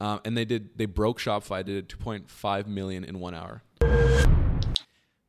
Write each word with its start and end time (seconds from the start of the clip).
um, 0.00 0.20
and 0.24 0.36
they 0.36 0.44
did 0.44 0.76
they 0.76 0.86
broke 0.86 1.18
Shopify. 1.18 1.64
Did 1.64 1.88
2.5 1.88 2.66
million 2.66 3.04
in 3.04 3.20
one 3.20 3.34
hour. 3.34 3.62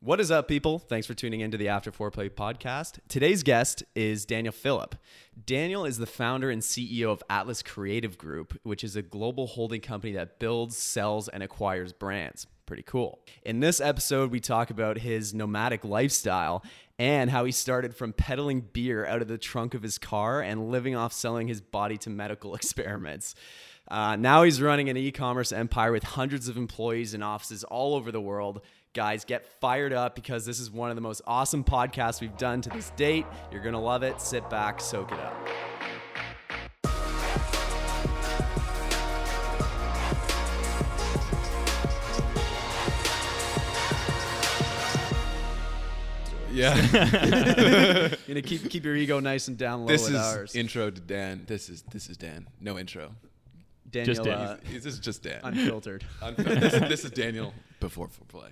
What 0.03 0.19
is 0.19 0.31
up, 0.31 0.47
people? 0.47 0.79
Thanks 0.79 1.05
for 1.05 1.13
tuning 1.13 1.41
into 1.41 1.57
the 1.57 1.67
After 1.67 1.91
Foreplay 1.91 2.31
podcast. 2.31 2.97
Today's 3.07 3.43
guest 3.43 3.83
is 3.93 4.25
Daniel 4.25 4.51
Phillip. 4.51 4.95
Daniel 5.45 5.85
is 5.85 5.99
the 5.99 6.07
founder 6.07 6.49
and 6.49 6.63
CEO 6.63 7.11
of 7.11 7.21
Atlas 7.29 7.61
Creative 7.61 8.17
Group, 8.17 8.59
which 8.63 8.83
is 8.83 8.95
a 8.95 9.03
global 9.03 9.45
holding 9.45 9.79
company 9.79 10.13
that 10.13 10.39
builds, 10.39 10.75
sells, 10.75 11.27
and 11.27 11.43
acquires 11.43 11.93
brands. 11.93 12.47
Pretty 12.65 12.81
cool. 12.81 13.19
In 13.43 13.59
this 13.59 13.79
episode, 13.79 14.31
we 14.31 14.39
talk 14.39 14.71
about 14.71 14.97
his 14.97 15.35
nomadic 15.35 15.85
lifestyle 15.85 16.63
and 16.97 17.29
how 17.29 17.45
he 17.45 17.51
started 17.51 17.95
from 17.95 18.11
peddling 18.11 18.61
beer 18.61 19.05
out 19.05 19.21
of 19.21 19.27
the 19.27 19.37
trunk 19.37 19.75
of 19.75 19.83
his 19.83 19.99
car 19.99 20.41
and 20.41 20.71
living 20.71 20.95
off 20.95 21.13
selling 21.13 21.47
his 21.47 21.61
body 21.61 21.97
to 21.97 22.09
medical 22.09 22.55
experiments. 22.55 23.35
Uh, 23.91 24.15
now 24.15 24.43
he's 24.43 24.61
running 24.61 24.87
an 24.87 24.95
e 24.95 25.11
commerce 25.11 25.51
empire 25.51 25.91
with 25.91 26.03
hundreds 26.03 26.47
of 26.47 26.55
employees 26.55 27.13
and 27.13 27.21
offices 27.21 27.65
all 27.65 27.93
over 27.93 28.09
the 28.09 28.21
world. 28.21 28.61
Guys, 28.93 29.25
get 29.25 29.45
fired 29.59 29.91
up 29.91 30.15
because 30.15 30.45
this 30.45 30.61
is 30.61 30.71
one 30.71 30.89
of 30.89 30.95
the 30.95 31.01
most 31.01 31.21
awesome 31.27 31.61
podcasts 31.61 32.21
we've 32.21 32.37
done 32.37 32.61
to 32.61 32.69
this 32.69 32.91
date. 32.91 33.25
You're 33.51 33.61
going 33.61 33.73
to 33.73 33.79
love 33.79 34.03
it. 34.03 34.21
Sit 34.21 34.49
back, 34.49 34.79
soak 34.79 35.11
it 35.11 35.19
up. 35.19 35.35
Yeah, 46.53 46.75
You're 46.91 48.09
gonna 48.27 48.41
keep 48.41 48.69
keep 48.69 48.83
your 48.83 48.95
ego 48.95 49.21
nice 49.21 49.47
and 49.47 49.57
down 49.57 49.81
low 49.81 49.87
this 49.87 50.07
is 50.07 50.15
ours. 50.15 50.53
intro 50.53 50.91
to 50.91 51.01
Dan. 51.01 51.43
This 51.47 51.69
is 51.69 51.81
this 51.93 52.09
is 52.09 52.17
Dan. 52.17 52.47
No 52.59 52.77
intro. 52.77 53.15
Daniel, 53.91 54.15
Just 54.15 54.23
Dan. 54.23 54.37
uh, 54.37 54.57
This 54.71 54.85
is 54.85 54.99
just 54.99 55.23
Dan. 55.23 55.39
unfiltered. 55.43 56.03
Un- 56.21 56.35
this, 56.37 56.73
this 56.73 57.05
is 57.05 57.11
Daniel 57.11 57.53
before 57.79 58.07
foreplay. 58.07 58.49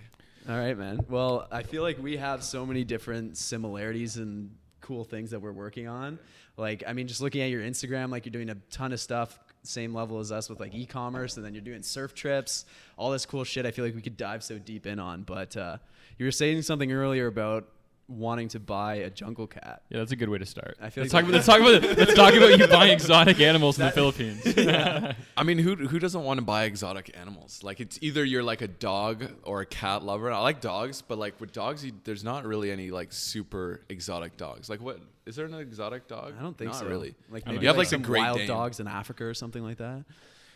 All 0.47 0.57
right, 0.57 0.77
man. 0.77 1.05
Well, 1.09 1.47
I 1.51 1.63
feel 1.63 1.83
like 1.83 2.01
we 2.01 2.17
have 2.17 2.43
so 2.43 2.65
many 2.65 2.83
different 2.83 3.37
similarities 3.37 4.17
and 4.17 4.51
cool 4.81 5.03
things 5.03 5.31
that 5.31 5.39
we're 5.41 5.51
working 5.51 5.87
on. 5.87 6.17
Like, 6.57 6.83
I 6.87 6.93
mean, 6.93 7.07
just 7.07 7.21
looking 7.21 7.41
at 7.41 7.49
your 7.51 7.61
Instagram, 7.61 8.09
like 8.09 8.25
you're 8.25 8.31
doing 8.31 8.49
a 8.49 8.55
ton 8.71 8.91
of 8.91 8.99
stuff, 8.99 9.39
same 9.63 9.93
level 9.93 10.19
as 10.19 10.31
us 10.31 10.49
with 10.49 10.59
like 10.59 10.73
e-commerce, 10.73 11.37
and 11.37 11.45
then 11.45 11.53
you're 11.53 11.61
doing 11.63 11.83
surf 11.83 12.13
trips, 12.15 12.65
all 12.97 13.11
this 13.11 13.25
cool 13.25 13.43
shit. 13.43 13.65
I 13.65 13.71
feel 13.71 13.85
like 13.85 13.95
we 13.95 14.01
could 14.01 14.17
dive 14.17 14.43
so 14.43 14.57
deep 14.57 14.87
in 14.87 14.99
on. 14.99 15.21
But 15.23 15.55
uh, 15.55 15.77
you 16.17 16.25
were 16.25 16.31
saying 16.31 16.63
something 16.63 16.91
earlier 16.91 17.27
about 17.27 17.67
wanting 18.09 18.47
to 18.49 18.59
buy 18.59 18.95
a 18.95 19.09
jungle 19.09 19.47
cat. 19.47 19.83
Yeah, 19.89 19.99
that's 19.99 20.11
a 20.11 20.15
good 20.15 20.29
way 20.29 20.39
to 20.39 20.45
start. 20.45 20.77
I 20.81 20.89
feel 20.89 21.03
let's, 21.03 21.13
like 21.13 21.25
talk 21.25 21.29
about, 21.29 21.35
let's 21.35 21.45
talk 21.45 21.59
about 21.61 21.97
let's 21.97 22.13
talk 22.13 22.33
about 22.33 22.59
you 22.59 22.67
buying 22.67 22.91
exotic 22.91 23.39
animals 23.39 23.79
in 23.79 23.85
the 23.85 23.91
Philippines. 23.91 24.41
I 25.37 25.43
mean, 25.43 25.59
who 25.59 25.75
who 25.75 25.99
doesn't 25.99 26.23
want 26.23 26.39
to 26.39 26.45
buy 26.45 26.63
exotic 26.63 27.15
animals? 27.17 27.63
Like, 27.63 27.79
it's 27.79 27.99
either 28.01 28.23
you're 28.23 28.43
like 28.43 28.61
a 28.61 28.67
dog 28.67 29.29
or 29.43 29.61
a 29.61 29.65
cat 29.65 30.03
lover. 30.03 30.31
I 30.31 30.39
like 30.39 30.61
dogs, 30.61 31.01
but 31.01 31.17
like 31.17 31.39
with 31.39 31.51
dogs, 31.51 31.85
you, 31.85 31.91
there's 32.03 32.23
not 32.23 32.45
really 32.45 32.71
any 32.71 32.91
like 32.91 33.13
super 33.13 33.81
exotic 33.89 34.37
dogs. 34.37 34.69
Like, 34.69 34.81
what 34.81 34.99
is 35.25 35.35
there 35.35 35.45
an 35.45 35.53
exotic 35.53 36.07
dog? 36.07 36.33
I 36.37 36.41
don't 36.41 36.57
think 36.57 36.71
not 36.71 36.79
so. 36.79 36.87
really. 36.87 37.15
Like 37.29 37.45
maybe 37.45 37.61
You 37.61 37.67
have, 37.67 37.77
like, 37.77 37.85
like, 37.85 37.89
some 37.89 38.01
Great 38.01 38.21
wild 38.21 38.39
Dane. 38.39 38.47
dogs 38.47 38.79
in 38.79 38.87
Africa 38.87 39.25
or 39.25 39.33
something 39.33 39.63
like 39.63 39.77
that. 39.77 40.03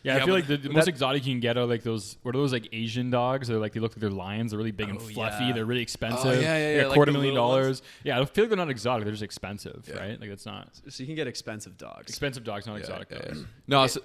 Yeah, 0.03 0.17
Yeah, 0.17 0.21
I 0.21 0.25
feel 0.25 0.33
like 0.35 0.47
the, 0.47 0.57
the 0.57 0.69
most 0.69 0.85
that- 0.85 0.89
exotic 0.89 1.25
you 1.25 1.33
can 1.33 1.39
get 1.39 1.57
are 1.57 1.65
like 1.65 1.81
those. 1.83 2.17
What 2.23 2.35
are 2.35 2.37
those 2.37 2.51
like 2.51 2.67
Asian 2.73 3.09
dogs? 3.09 3.47
They're 3.47 3.57
like 3.57 3.71
they 3.73 3.79
look 3.79 3.93
like 3.93 4.01
they're 4.01 4.09
lions. 4.09 4.51
They're 4.51 4.57
really 4.57 4.71
big 4.71 4.89
and 4.89 4.97
Oh, 4.97 5.01
fluffy. 5.01 5.45
yeah. 5.45 5.53
They're 5.53 5.65
really 5.65 5.81
expensive. 5.81 6.25
yeah, 6.25 6.41
yeah, 6.41 6.59
They're 6.59 6.75
yeah, 6.77 6.83
a 6.83 6.87
like 6.87 6.93
quarter 6.95 7.11
the 7.11 7.17
million 7.17 7.35
little 7.35 7.49
ones. 7.49 7.63
dollars. 7.79 7.81
Yeah, 8.03 8.19
I 8.19 8.25
feel 8.25 8.43
like 8.43 8.49
they're 8.49 8.57
not 8.57 8.69
exotic. 8.69 9.05
They're 9.05 9.13
just 9.13 9.23
expensive, 9.23 9.85
Yeah. 9.87 9.99
right? 9.99 10.19
Like 10.19 10.29
it's 10.29 10.45
not 10.45 10.69
So 10.89 11.01
you 11.03 11.07
can 11.07 11.15
get 11.15 11.27
expensive 11.27 11.77
dogs. 11.77 12.09
expensive 12.09 12.43
dogs, 12.43 12.65
not 12.67 12.73
Yeah, 12.73 12.79
exotic 12.81 13.07
yeah, 13.11 13.17
dogs. 13.19 13.39
yeah. 13.39 13.45
No, 13.67 13.87
so, 13.87 14.01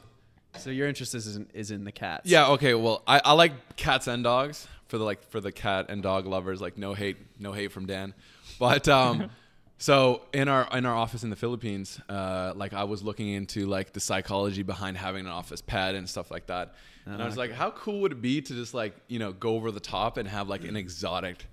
So 0.57 0.71
your 0.71 0.87
interest 0.89 1.15
is 1.17 1.35
in, 1.37 1.49
is 1.53 1.71
in 1.73 1.83
the 1.85 1.93
cats. 1.93 2.31
yeah, 2.31 2.49
okay. 2.51 2.75
Well, 2.75 3.03
I, 3.07 3.21
I 3.25 3.33
like 3.33 3.77
cats 3.77 4.07
and 4.07 4.23
dogs 4.23 4.69
for 4.87 4.99
the 4.99 5.05
like 5.05 5.23
for 5.31 5.41
the 5.41 5.51
cat 5.53 5.87
and 5.91 6.01
dog 6.03 6.27
lovers. 6.27 6.61
Like, 6.61 6.79
no 6.79 6.95
hate, 6.95 7.17
no 7.41 7.53
hate 7.53 7.73
from 7.73 7.87
Dan. 7.87 8.15
But 8.61 8.89
um, 8.89 9.31
so 9.79 10.23
in 10.35 10.49
our 10.49 10.69
in 10.77 10.85
our 10.85 10.95
office 10.95 11.23
in 11.23 11.31
the 11.31 11.37
Philippines, 11.37 12.01
uh, 12.09 12.53
like 12.57 12.75
I 12.75 12.85
was 12.85 13.03
looking 13.03 13.29
into 13.29 13.67
like 13.67 13.93
the 13.93 14.01
psychology 14.01 14.65
behind 14.65 14.97
having 14.97 15.25
an 15.27 15.33
office 15.33 15.63
pet 15.63 15.95
and 15.95 16.09
stuff 16.09 16.31
like 16.31 16.47
that. 16.49 16.75
And 17.07 17.23
I 17.23 17.25
was 17.25 17.39
like, 17.39 17.53
how 17.53 17.71
cool 17.71 18.01
would 18.03 18.13
it 18.13 18.21
be 18.21 18.43
to 18.43 18.53
just 18.53 18.75
like 18.75 18.95
you 19.09 19.19
know 19.19 19.33
go 19.33 19.55
over 19.55 19.71
the 19.71 19.81
top 19.81 20.19
and 20.19 20.29
have 20.29 20.49
like 20.49 20.65
an 20.65 20.77
exotic 20.77 21.47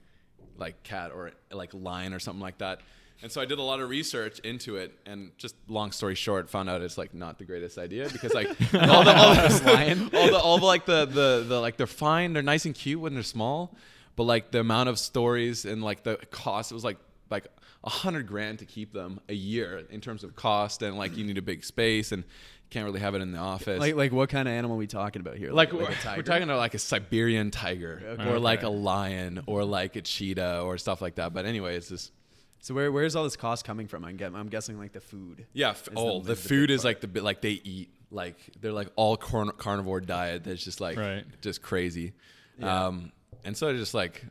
like 0.57 0.81
cat 0.83 1.11
or 1.13 1.31
like 1.51 1.71
lion 1.73 2.13
or 2.13 2.19
something 2.19 2.41
like 2.41 2.57
that. 2.59 2.81
And 3.21 3.31
so 3.31 3.39
I 3.39 3.45
did 3.45 3.59
a 3.59 3.63
lot 3.63 3.79
of 3.79 3.89
research 3.89 4.39
into 4.39 4.75
it, 4.75 4.93
and 5.05 5.31
just 5.37 5.55
long 5.67 5.91
story 5.91 6.15
short, 6.15 6.49
found 6.49 6.69
out 6.69 6.81
it's 6.81 6.97
like 6.97 7.13
not 7.13 7.37
the 7.37 7.45
greatest 7.45 7.77
idea 7.77 8.09
because 8.09 8.33
like 8.33 8.47
all 8.73 9.03
the 9.03 9.15
all 9.15 9.35
the, 9.35 9.61
Lion? 9.73 10.01
all 10.13 10.27
the 10.27 10.37
all 10.37 10.57
the 10.57 10.65
like 10.65 10.85
the, 10.85 11.05
the 11.05 11.45
the 11.47 11.59
like 11.61 11.77
they're 11.77 11.87
fine, 11.87 12.33
they're 12.33 12.43
nice 12.43 12.65
and 12.65 12.75
cute 12.75 12.99
when 12.99 13.13
they're 13.13 13.23
small, 13.23 13.75
but 14.15 14.23
like 14.23 14.51
the 14.51 14.59
amount 14.59 14.89
of 14.89 14.99
stories 14.99 15.65
and 15.65 15.83
like 15.83 16.03
the 16.03 16.17
cost, 16.31 16.71
it 16.71 16.75
was 16.75 16.83
like 16.83 16.97
like 17.29 17.47
a 17.85 17.89
hundred 17.89 18.27
grand 18.27 18.59
to 18.59 18.65
keep 18.65 18.91
them 18.93 19.19
a 19.29 19.33
year 19.33 19.83
in 19.89 20.01
terms 20.01 20.23
of 20.23 20.35
cost, 20.35 20.81
and 20.81 20.97
like 20.97 21.15
you 21.15 21.23
need 21.23 21.37
a 21.37 21.41
big 21.41 21.63
space 21.63 22.11
and 22.11 22.23
can't 22.71 22.83
really 22.85 22.99
have 22.99 23.13
it 23.13 23.21
in 23.21 23.31
the 23.31 23.37
office. 23.37 23.79
Like 23.79 23.95
like 23.95 24.11
what 24.11 24.29
kind 24.29 24.47
of 24.47 24.53
animal 24.53 24.75
are 24.75 24.79
we 24.79 24.87
talking 24.87 25.21
about 25.21 25.37
here? 25.37 25.51
Like, 25.51 25.71
a 25.71 25.75
we're, 25.77 25.85
tiger? 25.91 26.17
we're 26.17 26.23
talking 26.23 26.43
about 26.43 26.57
like 26.57 26.73
a 26.73 26.79
Siberian 26.79 27.51
tiger 27.51 28.01
Okay. 28.19 28.29
or 28.29 28.39
like 28.39 28.63
a 28.63 28.69
lion 28.69 29.43
or 29.45 29.63
like 29.63 29.95
a 29.95 30.01
cheetah 30.01 30.61
or 30.61 30.77
stuff 30.79 31.01
like 31.01 31.15
that. 31.15 31.31
But 31.33 31.45
anyway, 31.45 31.75
it's 31.77 31.89
just 31.89 32.11
So 32.59 32.73
where 32.73 32.91
where's 32.91 33.15
all 33.15 33.23
this 33.23 33.35
cost 33.35 33.65
coming 33.65 33.87
from? 33.87 34.03
I'm, 34.03 34.17
get, 34.17 34.33
I'm 34.33 34.47
guessing 34.49 34.79
like 34.79 34.93
the 34.93 34.99
food. 35.01 35.45
yeah. 35.53 35.69
F- 35.69 35.89
oh, 35.95 36.17
the- 36.19 36.29
the, 36.29 36.29
the 36.29 36.35
food 36.35 36.69
big 36.69 36.73
is 36.75 36.83
like 36.83 37.01
the 37.01 37.07
bit 37.07 37.23
like 37.23 37.41
they 37.41 37.61
eat 37.63 37.91
like 38.09 38.37
they're 38.61 38.71
like 38.73 38.89
all 38.95 39.15
carn- 39.15 39.51
carnivore 39.57 40.01
diet. 40.01 40.43
That's 40.43 40.63
just 40.63 40.81
like 40.81 40.97
Right. 40.97 41.23
just 41.41 41.61
crazy. 41.61 42.13
Yeah. 42.57 42.87
Um, 42.87 43.11
and 43.43 43.55
so 43.55 43.69
I 43.69 43.73
just 43.73 43.93
like. 43.93 44.25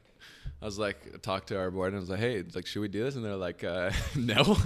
I 0.65 0.67
was 0.67 0.79
like, 0.79 1.21
talked 1.21 1.49
to 1.49 1.59
our 1.59 1.71
board 1.71 1.89
and 1.89 1.99
I 1.99 2.01
was 2.01 2.09
like, 2.09 2.21
hey, 2.21 2.43
like, 2.55 2.65
should 2.65 2.81
we 2.81 2.89
do 2.89 3.05
this? 3.05 3.17
And 3.17 3.25
they're 3.25 3.37
like, 3.37 3.63
uh, 3.63 3.91
no. 4.17 4.57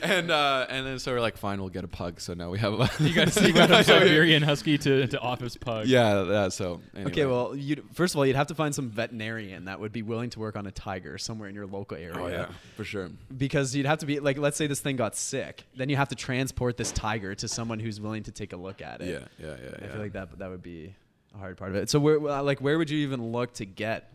and 0.00 0.30
uh, 0.30 0.66
and 0.68 0.86
then 0.86 1.00
so 1.00 1.10
we're 1.12 1.20
like, 1.20 1.36
fine, 1.36 1.58
we'll 1.58 1.70
get 1.70 1.82
a 1.82 1.88
pug. 1.88 2.20
So 2.20 2.32
now 2.32 2.48
we 2.48 2.60
have 2.60 2.72
a 2.74 2.88
You 3.00 3.12
got 3.14 3.32
to 3.32 3.44
you 3.44 3.52
got 3.52 3.72
a 3.72 3.82
Siberian 3.82 4.44
Husky 4.44 4.78
to, 4.78 5.08
to 5.08 5.18
office 5.18 5.56
pug. 5.56 5.88
yeah, 5.88 6.22
yeah. 6.22 6.48
So 6.50 6.80
anyway. 6.94 7.10
Okay, 7.10 7.26
well, 7.26 7.56
you 7.56 7.82
first 7.94 8.14
of 8.14 8.18
all, 8.18 8.24
you'd 8.24 8.36
have 8.36 8.46
to 8.46 8.54
find 8.54 8.72
some 8.72 8.90
veterinarian 8.90 9.64
that 9.64 9.80
would 9.80 9.92
be 9.92 10.02
willing 10.02 10.30
to 10.30 10.38
work 10.38 10.54
on 10.54 10.68
a 10.68 10.70
tiger 10.70 11.18
somewhere 11.18 11.48
in 11.48 11.56
your 11.56 11.66
local 11.66 11.96
area. 11.96 12.14
oh 12.16 12.28
yeah, 12.28 12.46
for 12.76 12.84
sure. 12.84 13.10
Because 13.36 13.74
you'd 13.74 13.86
have 13.86 13.98
to 13.98 14.06
be 14.06 14.20
like, 14.20 14.38
let's 14.38 14.56
say 14.56 14.68
this 14.68 14.78
thing 14.78 14.94
got 14.94 15.16
sick, 15.16 15.64
then 15.74 15.88
you 15.88 15.96
have 15.96 16.10
to 16.10 16.14
transport 16.14 16.76
this 16.76 16.92
tiger 16.92 17.34
to 17.34 17.48
someone 17.48 17.80
who's 17.80 18.00
willing 18.00 18.22
to 18.22 18.30
take 18.30 18.52
a 18.52 18.56
look 18.56 18.82
at 18.82 19.00
it. 19.00 19.08
Yeah, 19.08 19.44
yeah, 19.44 19.56
yeah. 19.60 19.70
I 19.80 19.84
yeah. 19.84 19.90
feel 19.90 20.00
like 20.00 20.12
that 20.12 20.38
that 20.38 20.48
would 20.48 20.62
be 20.62 20.94
a 21.34 21.38
hard 21.38 21.56
part 21.56 21.70
of 21.70 21.76
it. 21.76 21.90
So 21.90 21.98
where 21.98 22.18
like 22.20 22.60
where 22.60 22.78
would 22.78 22.90
you 22.90 22.98
even 22.98 23.32
look 23.32 23.54
to 23.54 23.64
get? 23.64 24.11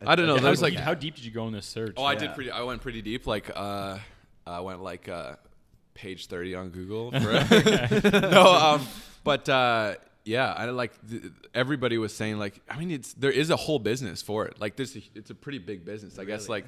A- 0.00 0.08
I 0.10 0.14
don't 0.16 0.26
know, 0.26 0.34
a 0.36 0.38
How, 0.38 0.44
there's 0.44 0.62
like- 0.62 0.72
deep, 0.74 0.80
how 0.82 0.94
deep 0.94 1.14
did 1.16 1.24
you 1.24 1.30
go 1.30 1.46
in 1.46 1.52
this 1.52 1.66
search? 1.66 1.94
Oh, 1.96 2.04
I 2.04 2.12
Yeah. 2.12 2.18
did 2.20 2.34
pretty. 2.34 2.50
I 2.50 2.62
went 2.62 2.82
pretty 2.82 3.02
deep. 3.02 3.26
Like, 3.26 3.50
uh, 3.54 3.98
I 4.46 4.60
went 4.60 4.82
like 4.82 5.08
uh, 5.08 5.36
page 5.94 6.26
thirty 6.26 6.54
on 6.54 6.70
Google. 6.70 7.10
For 7.20 8.10
no, 8.30 8.52
um, 8.52 8.86
but 9.24 9.48
uh, 9.48 9.94
yeah, 10.24 10.52
I 10.52 10.66
like 10.66 10.92
th- 11.08 11.24
everybody 11.54 11.98
was 11.98 12.14
saying 12.14 12.38
like, 12.38 12.60
I 12.70 12.78
mean, 12.78 12.90
it's 12.90 13.12
there 13.14 13.30
is 13.30 13.50
a 13.50 13.56
whole 13.56 13.78
business 13.78 14.22
for 14.22 14.46
it. 14.46 14.60
Like 14.60 14.76
this, 14.76 14.96
it's 15.14 15.30
a 15.30 15.34
pretty 15.34 15.58
big 15.58 15.84
business. 15.84 16.18
I 16.18 16.24
guess 16.24 16.48
like, 16.48 16.64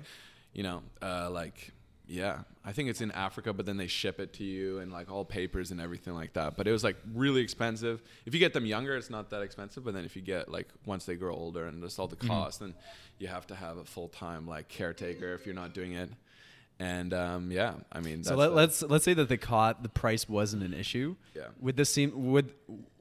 you 0.53 0.63
know, 0.63 0.83
uh, 1.03 1.31
like 1.31 1.73
yeah, 2.11 2.41
I 2.65 2.73
think 2.73 2.89
it's 2.91 3.01
in 3.01 3.13
Africa, 3.13 3.53
but 3.53 3.67
then 3.67 3.77
they 3.77 3.87
ship 3.87 4.19
it 4.19 4.33
to 4.35 4.45
you 4.45 4.81
and 4.81 4.91
like 4.93 5.09
all 5.11 5.25
papers 5.25 5.71
and 5.71 5.81
everything 5.81 6.13
like 6.15 6.33
that. 6.33 6.57
But 6.57 6.67
it 6.67 6.73
was 6.73 6.83
like 6.83 6.97
really 7.15 7.41
expensive. 7.41 8.03
If 8.27 8.35
you 8.35 8.41
get 8.41 8.53
them 8.53 8.67
younger, 8.67 8.97
it's 8.97 9.11
not 9.11 9.31
that 9.31 9.43
expensive. 9.43 9.85
But 9.85 9.95
then 9.95 10.05
if 10.05 10.17
you 10.17 10.23
get 10.23 10.51
like 10.51 10.67
once 10.85 11.05
they 11.05 11.15
grow 11.15 11.33
older 11.35 11.67
and 11.67 11.81
just 11.81 12.01
all 12.01 12.09
the 12.09 12.17
cost, 12.17 12.59
then 12.61 12.75
you 13.19 13.29
have 13.29 13.47
to 13.47 13.55
have 13.55 13.77
a 13.77 13.85
full 13.85 14.09
time 14.09 14.49
like 14.49 14.69
caretaker 14.69 15.35
if 15.35 15.47
you're 15.47 15.55
not 15.55 15.73
doing 15.73 15.93
it. 15.93 16.11
And 16.81 17.13
um, 17.13 17.53
yeah, 17.53 17.75
I 17.93 18.01
mean, 18.01 18.25
So 18.25 18.35
let, 18.35 18.49
the- 18.49 18.55
let's 18.55 18.83
let's 18.83 19.05
say 19.05 19.15
that 19.15 19.29
the 19.29 19.37
cot 19.37 19.83
the 19.83 19.89
price 19.91 20.29
wasn't 20.29 20.63
an 20.65 20.75
issue. 20.75 21.15
Yeah. 21.37 21.43
Would 21.61 21.77
this 21.77 21.91
seem 21.91 22.33
would 22.33 22.53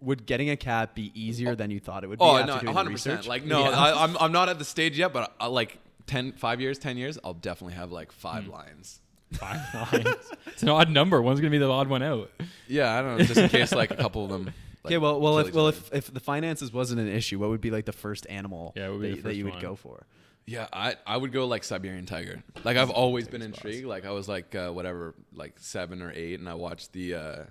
would 0.02 0.26
getting 0.28 0.50
a 0.52 0.58
cat 0.58 0.94
be 0.94 1.12
easier 1.16 1.56
than 1.56 1.72
you 1.72 1.80
thought 1.80 2.04
it 2.04 2.08
would 2.08 2.20
be? 2.20 2.26
Oh 2.26 2.36
after 2.38 2.46
no, 2.54 2.60
the 2.60 2.66
100 2.68 2.92
percent. 2.92 3.18
research? 3.18 3.28
Like 3.28 3.46
no, 3.46 3.62
Yeah. 3.64 3.70
I, 3.80 4.04
I'm 4.04 4.18
I'm 4.20 4.32
not 4.34 4.50
at 4.50 4.60
the 4.60 4.66
stage 4.66 5.00
yet, 5.00 5.14
but 5.14 5.34
I, 5.40 5.48
like 5.48 5.80
10, 6.10 6.34
five 6.34 6.60
years, 6.60 6.78
ten 6.80 6.98
years, 6.98 7.18
I'll 7.24 7.34
definitely 7.34 7.76
have 7.76 7.92
like 7.92 8.12
five 8.12 8.46
Hmm. 8.46 8.52
lions. 8.52 9.00
Five 9.34 9.62
lines. 9.94 10.16
it's 10.48 10.64
an 10.64 10.70
odd 10.70 10.90
number. 10.90 11.22
One's 11.22 11.40
gonna 11.40 11.52
be 11.52 11.58
the 11.60 11.70
odd 11.70 11.88
one 11.88 12.02
out. 12.04 12.32
Yeah, 12.68 12.98
I 12.98 13.02
don't 13.02 13.18
know, 13.18 13.24
just 13.24 13.40
in 13.40 13.50
case 13.58 13.72
like 13.72 13.92
a 13.92 13.96
couple 13.96 14.24
of 14.26 14.32
them. 14.32 14.46
Like, 14.46 14.54
okay, 14.94 14.98
well, 14.98 15.20
well, 15.20 15.38
if 15.40 15.54
well, 15.54 15.68
if, 15.68 15.94
if 15.94 16.14
the 16.14 16.20
finances 16.20 16.72
wasn't 16.74 17.00
an 17.02 17.08
issue, 17.10 17.38
what 17.40 17.50
would 17.50 17.62
be 17.62 17.70
like 17.70 17.86
the 17.86 17.92
first 17.92 18.26
animal 18.30 18.74
Yeah, 18.76 18.90
would 18.90 19.02
be 19.02 19.10
that, 19.10 19.16
the 19.18 19.22
that 19.24 19.36
you 19.36 19.44
would 19.46 19.54
one? 19.54 19.62
go 19.62 19.76
for? 19.76 20.06
Yeah, 20.48 20.68
I, 20.74 20.96
I 21.06 21.16
would 21.18 21.32
go 21.32 21.46
like 21.46 21.64
Siberian 21.64 22.06
tiger. 22.08 22.42
Like 22.64 22.76
I've 22.78 22.90
always 22.90 23.28
been 23.28 23.44
intrigued. 23.44 23.86
Like 23.86 24.06
I 24.06 24.12
was 24.12 24.28
like 24.28 24.56
uh, 24.56 24.70
whatever, 24.72 25.14
like 25.34 25.54
seven 25.60 26.02
or 26.02 26.12
eight, 26.16 26.40
and 26.40 26.50
I 26.50 26.56
watched 26.56 26.92
the 26.94 27.14
uh, 27.14 27.44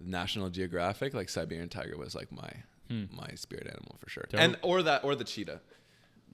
National 0.00 0.48
Geographic. 0.48 1.12
Like 1.14 1.28
Siberian 1.28 1.68
tiger 1.68 1.96
was 1.96 2.14
like 2.14 2.32
my 2.32 2.50
Hmm. 2.88 3.04
my 3.12 3.28
spirit 3.34 3.66
animal 3.66 3.96
for 3.98 4.08
sure, 4.08 4.24
Dope. 4.30 4.40
and 4.40 4.56
or 4.62 4.82
that 4.82 5.04
or 5.04 5.14
the 5.14 5.24
cheetah. 5.24 5.60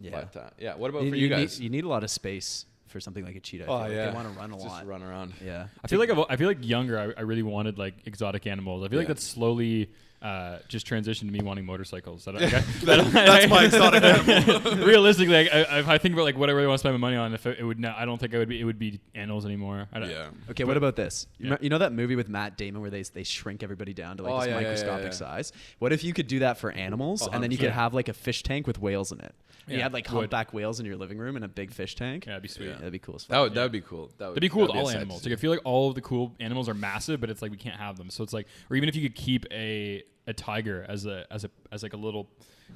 Yeah. 0.00 0.11
But 0.32 0.37
uh, 0.41 0.50
yeah, 0.58 0.75
what 0.75 0.91
about 0.91 1.02
You, 1.05 1.11
for 1.11 1.17
you 1.17 1.23
you 1.25 1.29
guys? 1.29 1.58
Need, 1.58 1.64
you 1.64 1.70
need 1.70 1.85
a 1.85 1.88
lot 1.88 2.02
of 2.05 2.11
space 2.11 2.67
for 2.88 3.00
something 3.00 3.25
like 3.25 3.37
a 3.37 3.41
cheetah. 3.41 3.64
I 3.64 3.67
feel 3.67 3.75
oh 3.75 3.79
like. 3.79 3.93
yeah, 3.93 4.06
They 4.11 4.14
want 4.14 4.32
to 4.32 4.38
run 4.38 4.50
a 4.52 4.55
Just 4.56 4.67
lot. 4.69 4.87
run 4.87 5.02
around. 5.02 5.32
Yeah. 5.44 5.67
I 5.82 5.88
feel 5.88 5.99
like 5.99 6.11
I've, 6.11 6.19
I 6.29 6.37
feel 6.37 6.49
like 6.49 6.58
younger. 6.67 6.99
I, 6.99 7.20
I 7.20 7.23
really 7.23 7.43
wanted 7.43 7.79
like 7.79 7.94
exotic 8.06 8.46
animals. 8.46 8.85
I 8.85 8.88
feel 8.88 8.99
like 8.99 9.08
Yeah. 9.08 9.14
that's 9.14 9.25
slowly. 9.26 9.91
Uh, 10.25 10.59
just 10.69 10.87
transitioned 10.87 11.26
to 11.26 11.31
me 11.31 11.41
wanting 11.43 11.67
motorcycles. 11.67 12.26
I 12.26 12.32
don't, 12.32 12.41
like, 12.43 12.55
I, 12.55 12.61
That's 12.61 13.49
my 13.50 13.65
exotic 13.67 14.03
animal. 14.03 14.76
realistically, 14.87 15.35
like, 15.44 15.53
I, 15.53 15.79
if 15.81 15.88
I 15.88 15.99
think 15.99 16.15
about 16.15 16.25
like 16.25 16.38
what 16.38 16.49
I 16.49 16.53
really 16.53 16.67
want 16.67 16.79
to 16.79 16.81
spend 16.81 16.94
my 16.94 16.99
money 16.99 17.17
on, 17.17 17.35
if 17.35 17.44
it, 17.47 17.59
it 17.59 17.65
would, 17.65 17.79
not, 17.79 17.97
I 17.99 18.06
don't 18.06 18.19
think 18.19 18.35
I 18.35 18.38
would 18.38 18.49
be. 18.49 18.59
It 18.61 18.65
would 18.65 18.79
be 18.79 19.00
animals 19.15 19.44
anymore. 19.44 19.87
I 19.93 19.99
don't, 20.00 20.09
Yeah. 20.11 20.29
Okay, 20.50 20.65
what 20.65 20.76
about 20.79 20.97
this? 20.97 21.26
You, 21.38 21.44
Yeah. 21.44 21.50
know, 21.50 21.59
you 21.61 21.69
know 21.69 21.79
that 21.79 21.93
movie 21.93 22.17
with 22.17 22.29
Matt 22.31 22.56
Damon 22.56 22.81
where 22.81 22.91
they 22.91 23.03
they 23.03 23.23
shrink 23.23 23.62
everybody 23.62 23.93
down 23.93 24.17
to 24.17 24.23
like 24.23 24.32
Oh, 24.32 24.38
this 24.41 24.47
yeah, 24.49 24.55
yeah, 24.55 24.61
yeah, 24.61 24.67
microscopic 24.69 25.05
yeah. 25.05 25.11
size? 25.11 25.53
What 25.79 25.93
if 25.93 26.03
you 26.03 26.15
could 26.15 26.27
do 26.27 26.38
that 26.38 26.56
for 26.59 26.73
animals, 26.73 27.23
Oh, 27.23 27.31
and 27.31 27.43
then 27.43 27.50
you 27.50 27.59
could 27.59 27.70
have 27.70 27.93
like 27.93 28.09
a 28.09 28.15
fish 28.15 28.43
tank 28.43 28.67
with 28.67 28.81
whales 28.81 29.12
in 29.12 29.20
it? 29.20 29.35
And 29.67 29.77
You 29.77 29.82
had 29.82 29.93
like 29.93 30.06
would. 30.11 30.15
humpback 30.20 30.53
whales 30.55 30.81
in 30.81 30.87
your 30.87 30.97
living 30.97 31.19
room 31.19 31.37
and 31.37 31.44
a 31.44 31.49
big 31.49 31.70
fish 31.70 31.94
tank. 31.97 32.25
Yeah, 32.27 32.32
that'd 32.32 32.43
be 32.43 32.49
sweet. 32.49 32.69
Yeah. 32.69 32.75
That'd 32.77 32.93
be 32.93 32.99
cool 32.99 33.17
as. 33.17 33.25
That 33.27 33.41
would 33.41 33.55
that 33.55 33.62
would 33.62 33.73
be 33.73 33.81
cool. 33.82 34.11
That 34.19 34.27
would 34.29 34.31
That'd 34.37 34.41
be 34.41 34.49
cool 34.49 34.67
that'd 34.69 34.77
all 34.81 34.88
a 34.88 34.93
sight 34.93 34.97
animals. 35.00 35.25
Like 35.25 35.32
I 35.35 35.37
feel 35.37 35.50
like 35.50 35.61
all 35.65 35.91
of 35.91 35.94
the 35.94 36.00
cool 36.03 36.35
animals 36.41 36.69
are 36.69 36.75
massive, 36.75 37.20
but 37.20 37.29
it's 37.31 37.43
like 37.43 37.50
we 37.50 37.56
can't 37.59 37.77
have 37.77 37.97
them. 37.99 38.09
So 38.11 38.25
it's 38.25 38.32
like, 38.32 38.47
or 38.70 38.77
even 38.77 38.88
if 38.88 38.97
you 38.97 39.03
could 39.03 39.15
keep 39.15 39.47
a 39.50 40.03
a 40.26 40.32
tiger 40.32 40.85
as 40.88 41.06
a 41.06 41.26
as 41.31 41.44
a 41.44 41.50
as 41.73 41.82
like 41.82 41.93
a 41.93 41.99
little, 41.99 42.29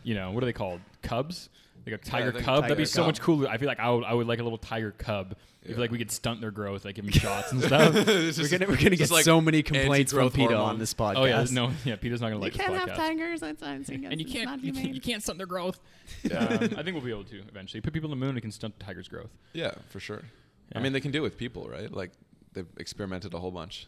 you 0.02 0.14
know, 0.14 0.30
what 0.32 0.42
are 0.42 0.46
they 0.46 0.52
called? 0.52 0.80
Cubs. 1.02 1.48
Like 1.86 1.94
a 1.94 1.98
tiger 2.04 2.32
think 2.32 2.44
cub. 2.44 2.62
That'd 2.64 2.76
be 2.76 2.84
so 2.84 3.02
cub. 3.02 3.06
much 3.06 3.20
cooler. 3.20 3.48
I 3.48 3.56
feel 3.56 3.68
like 3.68 3.80
I 3.80 3.90
would 3.90 4.04
I 4.04 4.12
would 4.12 4.26
like 4.26 4.40
a 4.40 4.42
little 4.42 4.58
tiger 4.58 4.90
cub. 4.98 5.34
I 5.34 5.68
Yeah. 5.68 5.74
feel 5.74 5.80
like 5.80 5.90
we 5.90 5.98
could 5.98 6.10
stunt 6.10 6.40
their 6.40 6.50
growth, 6.50 6.84
like 6.84 6.96
give 6.96 7.04
them 7.04 7.12
shots 7.20 7.52
and 7.52 7.62
stuff. 7.62 7.94
It's 7.94 8.38
We're 8.38 8.48
gonna 8.48 8.66
we're 8.70 8.76
gonna 8.76 8.96
get 8.96 9.10
like 9.10 9.24
so 9.24 9.40
many 9.40 9.62
complaints 9.62 10.12
from 10.12 10.20
anti-growth 10.20 10.34
PETA 10.34 10.48
hormone. 10.56 10.70
on 10.74 10.78
this 10.78 10.92
podcast. 10.92 11.16
oh 11.16 11.24
yeah, 11.24 11.46
no, 11.52 11.70
yeah. 11.84 11.96
Peter's 11.96 12.20
not 12.20 12.28
gonna 12.30 12.40
like 12.40 12.52
this 12.54 12.66
podcast. 12.66 12.96
tigers. 12.96 13.40
That's 13.40 13.62
and 13.62 13.88
you 14.20 14.26
can't, 14.26 14.62
you 14.64 14.72
can't 14.72 14.94
you 14.94 15.00
can't 15.00 15.22
stunt 15.22 15.38
their 15.38 15.46
growth. 15.46 15.80
um, 16.24 16.32
I 16.36 16.58
think 16.58 16.88
we'll 16.88 17.00
be 17.00 17.10
able 17.10 17.24
to 17.24 17.38
eventually 17.48 17.80
put 17.80 17.92
people 17.94 18.10
on 18.12 18.18
the 18.18 18.24
moon 18.26 18.34
and 18.34 18.42
can 18.42 18.50
stunt 18.52 18.78
the 18.78 18.84
tiger's 18.84 19.08
growth. 19.08 19.30
Yeah, 19.54 19.72
for 19.88 20.00
sure. 20.00 20.22
I 20.74 20.80
mean, 20.80 20.92
they 20.92 21.00
can 21.00 21.12
do 21.12 21.20
it 21.20 21.22
with 21.22 21.38
people, 21.38 21.68
right? 21.68 21.90
Like 21.90 22.10
they've 22.52 22.66
experimented 22.76 23.32
a 23.32 23.38
whole 23.38 23.50
bunch 23.52 23.86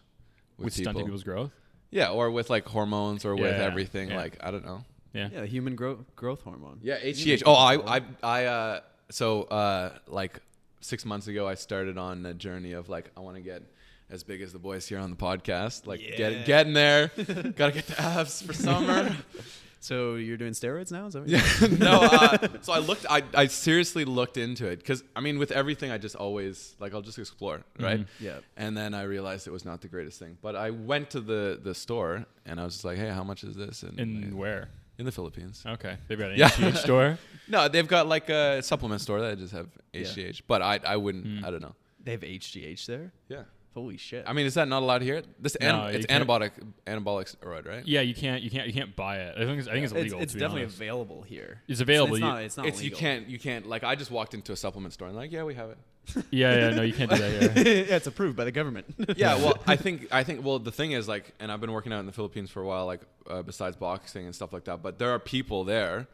with, 0.57 0.67
With, 0.67 0.75
people. 0.77 0.85
stunting 0.93 1.05
people's 1.05 1.25
growth. 1.25 1.51
Yeah, 1.91 2.11
or 2.11 2.31
with 2.31 2.51
like 2.51 2.67
hormones, 2.67 3.25
or 3.25 3.35
with 3.35 3.57
Yeah, 3.57 3.65
everything. 3.65 4.11
yeah. 4.11 4.17
Like 4.17 4.37
I 4.41 4.51
don't 4.51 4.65
know. 4.65 4.85
Yeah. 5.13 5.29
Yeah, 5.33 5.45
human 5.45 5.75
growth 5.75 5.99
growth 6.17 6.43
hormone. 6.43 6.79
Yeah, 6.83 6.99
HGH. 6.99 7.25
think 7.25 7.43
Oh, 7.47 7.55
I, 7.55 7.97
I. 7.97 8.01
I, 8.23 8.45
uh, 8.47 8.81
so, 9.11 9.43
uh, 9.45 9.99
like 10.07 10.39
six 10.81 11.05
months 11.05 11.27
ago, 11.27 11.49
I 11.49 11.55
started 11.55 11.99
on 11.99 12.25
a 12.25 12.33
journey 12.33 12.73
of 12.73 12.89
like, 12.89 13.11
I 13.17 13.21
want 13.21 13.35
to 13.37 13.43
get 13.43 13.63
as 14.09 14.23
big 14.23 14.41
as 14.41 14.53
the 14.53 14.59
boys 14.61 14.87
here 14.87 15.01
on 15.01 15.11
the 15.11 15.17
podcast. 15.17 15.85
Like, 15.87 16.01
Yeah. 16.01 16.17
get 16.17 16.47
getting 16.47 16.75
there. 16.75 17.09
Gotta 17.57 17.73
get 17.73 17.87
the 17.89 18.01
abs 18.01 18.41
for 18.43 18.53
summer. 18.53 19.17
So 19.83 20.17
you're 20.17 20.37
doing 20.37 20.53
steroids 20.53 20.93
now? 20.93 21.07
Is 21.07 21.15
that 21.15 21.21
what 21.21 21.29
yeah. 21.31 21.79
no. 21.79 22.01
Uh, 22.03 22.49
so 22.61 22.73
I 22.75 22.79
looked. 22.81 23.07
I, 23.09 23.23
I 23.35 23.47
seriously 23.47 24.05
looked 24.05 24.37
into 24.37 24.67
it 24.67 24.77
because 24.79 25.03
I 25.17 25.21
mean, 25.21 25.39
with 25.39 25.51
everything, 25.53 25.91
I 25.91 25.97
just 25.97 26.17
always 26.17 26.77
like 26.79 26.93
I'll 26.93 27.01
just 27.01 27.19
explore, 27.19 27.63
right? 27.79 28.01
Mhm. 28.01 28.07
Yeah. 28.21 28.39
And 28.59 28.77
then 28.77 28.93
I 28.93 29.03
realized 29.05 29.47
it 29.47 29.53
was 29.53 29.65
not 29.65 29.81
the 29.81 29.89
greatest 29.89 30.19
thing. 30.19 30.37
But 30.43 30.55
I 30.55 30.71
went 30.71 31.09
to 31.11 31.21
the 31.21 31.59
the 31.63 31.75
store 31.75 32.27
and 32.45 32.61
I 32.61 32.65
was 32.65 32.75
just 32.75 32.85
like, 32.85 32.99
hey, 32.99 33.09
how 33.09 33.25
much 33.25 33.43
is 33.43 33.57
this? 33.57 33.83
And 33.83 33.99
In 33.99 34.37
where? 34.37 34.69
in 34.99 35.07
the 35.07 35.13
Philippines. 35.13 35.63
Okay, 35.67 35.97
they've 36.09 36.19
got 36.19 36.31
an 36.33 36.37
Yeah. 36.37 36.51
HGH 36.51 36.77
store. 36.87 37.19
No, 37.49 37.69
they've 37.69 37.89
got 37.89 38.07
like 38.07 38.29
a 38.29 38.63
supplement 38.63 39.01
store 39.01 39.23
that 39.23 39.39
just 39.39 39.55
have 39.55 39.69
Yeah. 39.95 40.03
HGH. 40.03 40.43
But 40.47 40.61
I 40.61 40.79
I 40.85 40.97
wouldn't. 40.99 41.25
Mm. 41.27 41.45
I 41.47 41.51
don't 41.51 41.63
know. 41.63 41.75
They 42.05 42.11
have 42.13 42.21
HGH 42.21 42.85
there. 42.85 43.13
Yeah. 43.29 43.45
Holy 43.73 43.97
shit! 43.97 44.25
I 44.27 44.33
mean, 44.33 44.47
is 44.47 44.55
that 44.55 44.67
not 44.67 44.83
allowed 44.83 45.03
here? 45.03 45.23
This 45.39 45.57
No, 45.61 45.69
anim- 45.69 45.93
you 45.93 45.99
it's 45.99 46.07
can't- 46.07 46.27
anabolic 46.27 46.51
anabolic 46.89 47.37
steroid, 47.37 47.69
right? 47.69 47.87
Yeah, 47.87 48.01
you 48.01 48.15
can't, 48.15 48.43
you 48.43 48.51
can't, 48.51 48.67
you 48.67 48.73
can't 48.73 48.97
buy 48.97 49.19
it. 49.19 49.37
I 49.37 49.45
think 49.45 49.61
it's, 49.61 49.69
I 49.69 49.73
think 49.73 49.85
it's 49.85 49.93
it's, 49.93 50.01
illegal. 50.01 50.21
it's 50.21 50.33
to 50.33 50.37
be 50.39 50.41
definitely 50.41 50.63
honest. 50.63 50.77
available 50.77 51.23
here. 51.23 51.63
It's 51.69 51.81
available. 51.81 52.15
It's 52.17 52.21
You- 52.21 52.27
not. 52.29 52.43
It's 52.43 52.57
not. 52.57 52.67
it's 52.67 52.79
you 52.81 52.87
illegal. 52.89 52.99
can't 52.99 53.29
you 53.29 53.39
can't 53.39 53.67
like 53.69 53.85
I 53.85 53.95
just 53.95 54.11
walked 54.11 54.35
into 54.35 54.51
a 54.53 54.57
supplement 54.57 54.93
store 54.93 55.07
and 55.07 55.17
like 55.17 55.31
yeah 55.31 55.45
we 55.45 55.55
have 55.55 55.71
it. 55.71 55.79
yeah, 56.33 56.71
yeah, 56.71 56.71
no, 56.71 56.83
you 56.83 56.93
can't 56.93 57.11
do 57.11 57.17
that. 57.19 57.57
Here. 57.57 57.65
yeah, 57.89 57.95
it's 57.97 58.09
approved 58.09 58.37
by 58.37 58.45
the 58.45 58.51
government. 58.51 58.87
yeah, 59.17 59.37
well, 59.37 59.57
I 59.69 59.77
think 59.77 60.09
I 60.13 60.25
think 60.25 60.45
well 60.45 60.59
the 60.59 60.73
thing 60.73 60.91
is 60.93 61.07
like, 61.07 61.33
and 61.39 61.53
I've 61.53 61.61
been 61.61 61.71
working 61.73 61.93
out 61.93 62.01
in 62.01 62.07
the 62.07 62.13
Philippines 62.13 62.51
for 62.51 62.63
a 62.63 62.67
while, 62.67 62.87
like 62.87 63.03
uh, 63.29 63.43
besides 63.43 63.77
boxing 63.77 64.25
and 64.25 64.35
stuff 64.35 64.53
like 64.53 64.65
that. 64.65 64.83
But 64.83 64.99
there 64.99 65.11
are 65.13 65.21
people 65.21 65.63
there, 65.63 66.09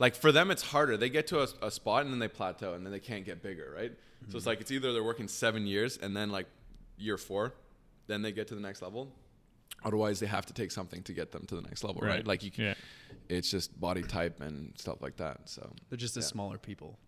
like 0.00 0.16
for 0.16 0.32
them 0.32 0.50
it's 0.50 0.62
harder. 0.62 0.96
They 0.96 1.10
get 1.10 1.28
to 1.28 1.40
a, 1.42 1.46
a 1.62 1.70
spot 1.70 2.02
and 2.02 2.12
then 2.12 2.18
they 2.18 2.26
plateau 2.28 2.74
and 2.74 2.84
then 2.84 2.92
they 2.92 2.98
can't 2.98 3.24
get 3.24 3.42
bigger, 3.42 3.72
right? 3.76 3.92
So 4.28 4.36
it's 4.36 4.46
like 4.46 4.60
it's 4.60 4.72
either 4.72 4.92
they're 4.92 5.04
working 5.04 5.28
seven 5.28 5.66
years 5.68 5.98
and 5.98 6.16
then 6.16 6.30
like 6.30 6.46
year 6.98 7.16
four, 7.18 7.54
then 8.06 8.22
they 8.22 8.32
get 8.32 8.48
to 8.48 8.54
the 8.54 8.60
next 8.60 8.82
level. 8.82 9.12
Otherwise, 9.84 10.18
they 10.20 10.26
have 10.26 10.46
to 10.46 10.52
take 10.52 10.70
something 10.72 11.02
to 11.04 11.12
get 11.12 11.30
them 11.32 11.44
to 11.46 11.54
the 11.54 11.62
next 11.62 11.84
level, 11.84 12.00
right? 12.00 12.08
Right. 12.16 12.26
Like 12.26 12.42
you, 12.42 12.50
can, 12.50 12.64
yeah. 12.64 12.74
it's 13.28 13.50
just 13.50 13.78
body 13.80 14.02
type 14.02 14.40
and 14.40 14.72
stuff 14.78 15.00
like 15.02 15.16
that. 15.18 15.48
So 15.48 15.70
They're 15.90 15.96
just 15.98 16.14
the 16.14 16.20
Yeah. 16.20 16.26
smaller 16.26 16.58
people. 16.58 16.98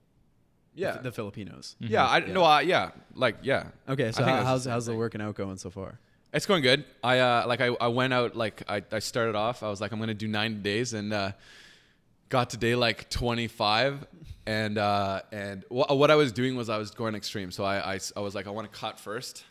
yeah, 0.75 0.93
the, 0.99 1.05
the 1.05 1.13
Filipinos. 1.13 1.75
yeah. 1.81 2.07
I 2.07 2.19
Yeah. 2.19 2.33
no, 2.33 2.45
uh, 2.45 2.61
yeah, 2.61 2.91
like 3.15 3.37
yeah. 3.43 3.69
Okay, 3.89 4.09
I 4.09 4.11
so 4.13 4.25
think 4.25 4.37
how, 4.37 4.45
how's 4.45 4.61
the 4.65 4.69
same 4.69 4.73
how's 4.73 4.87
the 4.87 4.95
working 4.95 5.21
out 5.21 5.35
going 5.35 5.57
so 5.57 5.71
far? 5.71 5.99
It's 6.33 6.45
going 6.47 6.63
good. 6.63 6.85
I 7.03 7.19
uh, 7.21 7.45
like 7.49 7.61
I, 7.61 7.69
I 7.81 7.89
went 7.89 8.13
out 8.13 8.37
like 8.37 8.63
I, 8.69 8.83
I 8.93 8.99
started 9.01 9.35
off. 9.35 9.63
I 9.63 9.71
was 9.71 9.81
like 9.81 9.91
I'm 9.93 9.99
gonna 9.99 10.15
do 10.15 10.29
90 10.29 10.61
days 10.61 10.93
and 10.93 11.13
uh, 11.13 11.33
got 12.29 12.51
to 12.51 12.59
day 12.59 12.75
like 12.77 13.09
25 13.11 14.07
and 14.47 14.77
uh, 14.79 15.23
and 15.33 15.65
wh- 15.71 15.91
what 15.91 16.11
I 16.11 16.15
was 16.17 16.31
doing 16.33 16.55
was 16.55 16.69
I 16.69 16.77
was 16.79 16.91
going 16.91 17.15
extreme. 17.15 17.51
So 17.51 17.65
I 17.65 17.95
I, 17.95 17.99
I 18.17 18.21
was 18.21 18.35
like 18.35 18.47
I 18.47 18.51
want 18.51 18.71
to 18.71 18.79
cut 18.79 19.01
first 19.01 19.43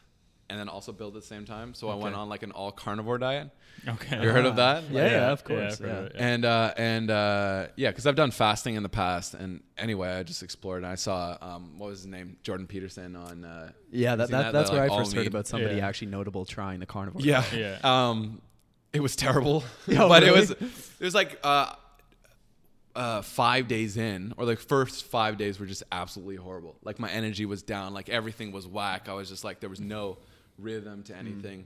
and 0.49 0.57
then 0.59 0.69
also 0.69 0.91
build 0.91 1.15
at 1.15 1.21
the 1.21 1.27
same 1.27 1.45
time. 1.45 1.73
So 1.73 1.89
I 1.89 1.95
went 1.95 2.15
on 2.15 2.29
like 2.29 2.41
an 2.43 2.51
all 2.51 2.71
carnivore 2.71 3.17
diet. 3.17 3.49
Okay. 3.87 4.21
You 4.23 4.29
heard 4.29 4.45
of 4.45 4.55
that? 4.63 4.83
Yeah, 4.89 5.05
Yeah, 5.05 5.11
yeah, 5.11 5.31
of 5.31 5.43
course. 5.43 5.81
I've 5.81 5.87
Yeah, 5.87 5.93
of 5.97 6.05
it. 6.05 6.11
Yeah. 6.15 6.27
And 6.27 6.45
uh, 6.45 6.73
and 6.77 7.11
uh, 7.11 7.67
yeah, 7.75 7.89
because 7.89 8.07
I've 8.07 8.15
done 8.15 8.31
fasting 8.31 8.75
in 8.75 8.83
the 8.83 8.89
past, 8.89 9.33
and 9.33 9.61
anyway, 9.77 10.09
I 10.09 10.23
just 10.23 10.43
explored 10.43 10.83
and 10.83 10.91
I 10.91 10.95
saw 10.95 11.37
um, 11.41 11.77
what 11.77 11.89
was 11.89 11.99
his 11.99 12.07
name, 12.07 12.37
Jordan 12.43 12.65
Peterson 12.67 13.15
on. 13.15 13.43
Uh, 13.45 13.71
Yeah, 13.91 14.11
you 14.11 14.17
that, 14.17 14.29
that, 14.29 14.53
that's 14.53 14.69
The, 14.69 14.75
where 14.77 14.83
like, 14.83 14.91
I 14.91 14.93
all 14.93 14.99
first 15.01 15.13
heard 15.13 15.21
meat? 15.21 15.27
about 15.27 15.47
somebody 15.47 15.75
Yeah. 15.77 15.87
actually 15.87 16.07
notable 16.07 16.45
trying 16.45 16.79
the 16.79 16.85
carnivore. 16.85 17.21
Yeah. 17.21 17.43
Yeah. 17.53 17.77
Um, 17.83 18.41
it 18.93 19.01
was 19.01 19.15
terrible. 19.15 19.63
Oh, 19.89 20.07
but 20.09 20.23
it 20.23 20.33
was 20.33 20.51
it 20.51 20.59
was 21.01 21.13
like 21.13 21.39
uh, 21.43 21.73
uh, 22.95 23.21
five 23.21 23.67
days 23.67 23.95
in, 23.97 24.33
or 24.37 24.45
like 24.45 24.59
first 24.59 25.05
five 25.05 25.37
days 25.37 25.59
were 25.59 25.65
just 25.67 25.83
absolutely 25.91 26.35
horrible. 26.37 26.75
Like 26.83 26.97
my 26.99 27.09
energy 27.11 27.45
was 27.45 27.61
down. 27.61 27.93
Like 27.93 28.09
everything 28.09 28.51
was 28.51 28.65
whack. 28.67 29.07
I 29.07 29.13
was 29.13 29.29
just 29.29 29.43
like 29.43 29.59
there 29.59 29.69
was 29.69 29.79
no 29.79 30.17
rhythm 30.57 31.03
to 31.03 31.15
anything. 31.15 31.65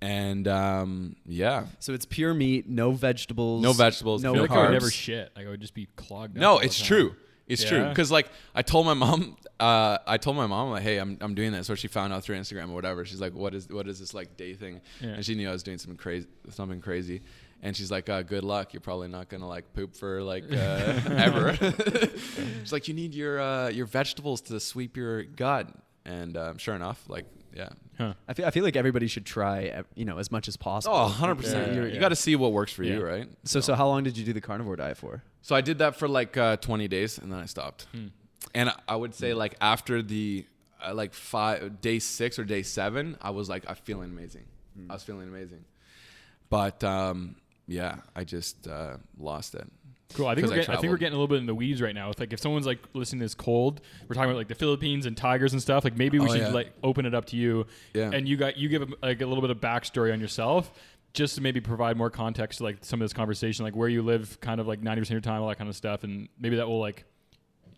And 0.00 0.48
um, 0.48 1.14
yeah, 1.26 1.66
So 1.78 1.92
it's 1.92 2.04
pure 2.04 2.34
meat, 2.34 2.68
no 2.68 2.90
vegetables, 2.90 3.62
No 3.62 3.72
vegetables, 3.72 4.22
no 4.24 4.30
I 4.30 4.34
feel 4.34 4.42
like 4.42 4.50
I 4.50 4.54
carbs. 4.56 4.62
would 4.64 4.72
never 4.72 4.90
shit. 4.90 5.30
Like 5.36 5.46
I 5.46 5.50
would 5.50 5.60
just 5.60 5.74
be 5.74 5.86
clogged. 5.94 6.36
up 6.36 6.40
No, 6.40 6.58
it's 6.58 6.80
true. 6.80 7.14
It's 7.46 7.62
true. 7.64 7.88
Because 7.88 8.10
like 8.10 8.28
I 8.54 8.62
told 8.62 8.86
my 8.86 8.94
mom, 8.94 9.36
uh, 9.60 9.98
I 10.06 10.16
told 10.16 10.36
my 10.36 10.46
mom 10.46 10.70
like, 10.70 10.82
hey, 10.82 10.98
I'm 10.98 11.18
I'm 11.20 11.34
doing 11.34 11.52
this, 11.52 11.68
or 11.70 11.76
she 11.76 11.86
found 11.86 12.12
out 12.12 12.24
through 12.24 12.36
Instagram 12.36 12.70
or 12.70 12.74
whatever. 12.74 13.04
She's 13.04 13.20
like, 13.20 13.34
what 13.34 13.54
is 13.54 13.68
what 13.68 13.86
is 13.86 14.00
this 14.00 14.14
like 14.14 14.36
day 14.36 14.54
thing? 14.54 14.80
Yeah. 15.00 15.10
And 15.10 15.24
she 15.24 15.34
knew 15.34 15.48
I 15.48 15.52
was 15.52 15.62
doing 15.62 15.78
something 15.78 15.98
crazy, 15.98 16.26
something 16.50 16.80
crazy. 16.80 17.22
And 17.62 17.76
she's 17.76 17.90
like, 17.92 18.08
uh, 18.08 18.22
good 18.22 18.42
luck. 18.42 18.72
You're 18.72 18.80
probably 18.80 19.08
not 19.08 19.28
gonna 19.28 19.46
like 19.46 19.72
poop 19.72 19.94
for 19.94 20.22
like 20.22 20.44
uh, 20.50 20.54
ever. 21.10 21.54
she's 22.60 22.72
like, 22.72 22.88
you 22.88 22.94
need 22.94 23.14
your 23.14 23.40
uh, 23.40 23.68
your 23.68 23.86
vegetables 23.86 24.40
to 24.42 24.58
sweep 24.58 24.96
your 24.96 25.22
gut. 25.24 25.68
And 26.04 26.36
um, 26.36 26.58
sure 26.58 26.74
enough, 26.74 27.04
like 27.08 27.26
yeah. 27.54 27.68
Huh. 27.98 28.14
I 28.28 28.34
feel, 28.34 28.46
I 28.46 28.50
feel 28.50 28.64
like 28.64 28.76
everybody 28.76 29.06
should 29.06 29.26
try, 29.26 29.68
uh, 29.68 29.82
you 29.94 30.04
know, 30.04 30.18
as 30.18 30.30
much 30.30 30.48
as 30.48 30.56
possible. 30.56 30.96
Oh, 30.96 31.02
100 31.04 31.34
percent. 31.36 31.74
Yeah, 31.74 31.82
You 31.82 31.88
yeah. 31.88 32.00
got 32.00 32.08
to 32.08 32.16
see 32.16 32.34
what 32.36 32.52
works 32.52 32.72
for 32.72 32.82
you, 32.84 33.04
right? 33.04 33.28
So, 33.44 33.60
so 33.60 33.74
how 33.74 33.86
long 33.88 34.02
did 34.04 34.16
you 34.16 34.24
do 34.24 34.32
the 34.32 34.40
carnivore 34.40 34.76
diet 34.76 34.96
for? 34.96 35.22
So 35.42 35.54
I 35.54 35.60
did 35.60 35.78
that 35.78 35.96
for 35.96 36.08
like 36.08 36.36
uh, 36.36 36.56
20 36.56 36.88
days 36.88 37.18
and 37.18 37.30
then 37.32 37.38
I 37.40 37.46
stopped. 37.46 37.86
Hmm. 37.92 38.06
And 38.54 38.68
I- 38.70 38.78
I 38.88 38.96
would 38.96 39.14
say 39.14 39.34
like 39.34 39.54
after 39.60 40.02
the 40.02 40.46
uh, 40.84 40.94
like 40.94 41.14
five 41.14 41.80
day 41.80 41.98
six 41.98 42.38
or 42.38 42.44
day 42.44 42.62
seven, 42.62 43.16
I 43.20 43.30
was 43.30 43.48
like 43.48 43.64
I'm 43.68 43.76
feeling 43.76 44.10
amazing. 44.10 44.44
Hmm. 44.76 44.90
I 44.90 44.94
was 44.94 45.02
feeling 45.02 45.28
amazing. 45.28 45.64
But 46.50 46.82
um, 46.84 47.36
yeah, 47.68 47.96
I 48.16 48.24
just 48.24 48.66
uh, 48.66 48.96
lost 49.18 49.54
it. 49.54 49.70
Cool. 50.14 50.26
I 50.26 50.34
think 50.34 50.44
'Cause 50.46 50.50
we're 50.50 50.56
I 50.56 50.58
getting, 50.60 50.74
I 50.74 50.80
think 50.80 50.90
we're 50.90 50.96
getting 50.98 51.14
a 51.14 51.16
little 51.16 51.28
bit 51.28 51.38
in 51.38 51.46
the 51.46 51.54
weeds 51.54 51.80
right 51.82 51.94
now. 51.94 52.08
With 52.08 52.20
like 52.20 52.32
if 52.32 52.40
someone's 52.40 52.66
like 52.66 52.78
listening 52.94 53.20
to 53.20 53.24
this 53.24 53.34
cold, 53.34 53.80
we're 54.08 54.14
talking 54.14 54.30
about 54.30 54.38
like 54.38 54.48
the 54.48 54.54
Philippines 54.54 55.06
and 55.06 55.16
tigers 55.16 55.52
and 55.52 55.60
stuff. 55.62 55.84
Like 55.84 55.96
maybe 55.96 56.18
we 56.18 56.26
Oh, 56.26 56.32
should 56.32 56.40
yeah. 56.42 56.48
like 56.50 56.72
open 56.82 57.06
it 57.06 57.14
up 57.14 57.24
to 57.26 57.36
you. 57.36 57.66
Yeah. 57.94 58.10
And 58.12 58.28
you 58.28 58.36
got 58.36 58.56
you 58.56 58.68
give 58.68 58.92
like 59.02 59.20
a 59.20 59.26
little 59.26 59.42
bit 59.42 59.50
of 59.50 59.58
backstory 59.60 60.12
on 60.12 60.20
yourself, 60.20 60.70
just 61.14 61.34
to 61.36 61.40
maybe 61.40 61.60
provide 61.60 61.96
more 61.96 62.10
context 62.10 62.58
to 62.58 62.64
like 62.64 62.78
some 62.82 63.00
of 63.00 63.04
this 63.04 63.12
conversation, 63.12 63.64
like 63.64 63.76
where 63.76 63.88
you 63.88 64.02
live, 64.02 64.40
kind 64.40 64.60
of 64.60 64.66
like 64.66 64.82
ninety 64.82 65.00
percent 65.00 65.16
of 65.18 65.24
your 65.24 65.32
time, 65.32 65.42
all 65.42 65.48
that 65.48 65.58
kind 65.58 65.68
of 65.70 65.76
stuff, 65.76 66.04
and 66.04 66.28
maybe 66.40 66.56
that 66.56 66.66
will 66.68 66.80
like 66.80 67.04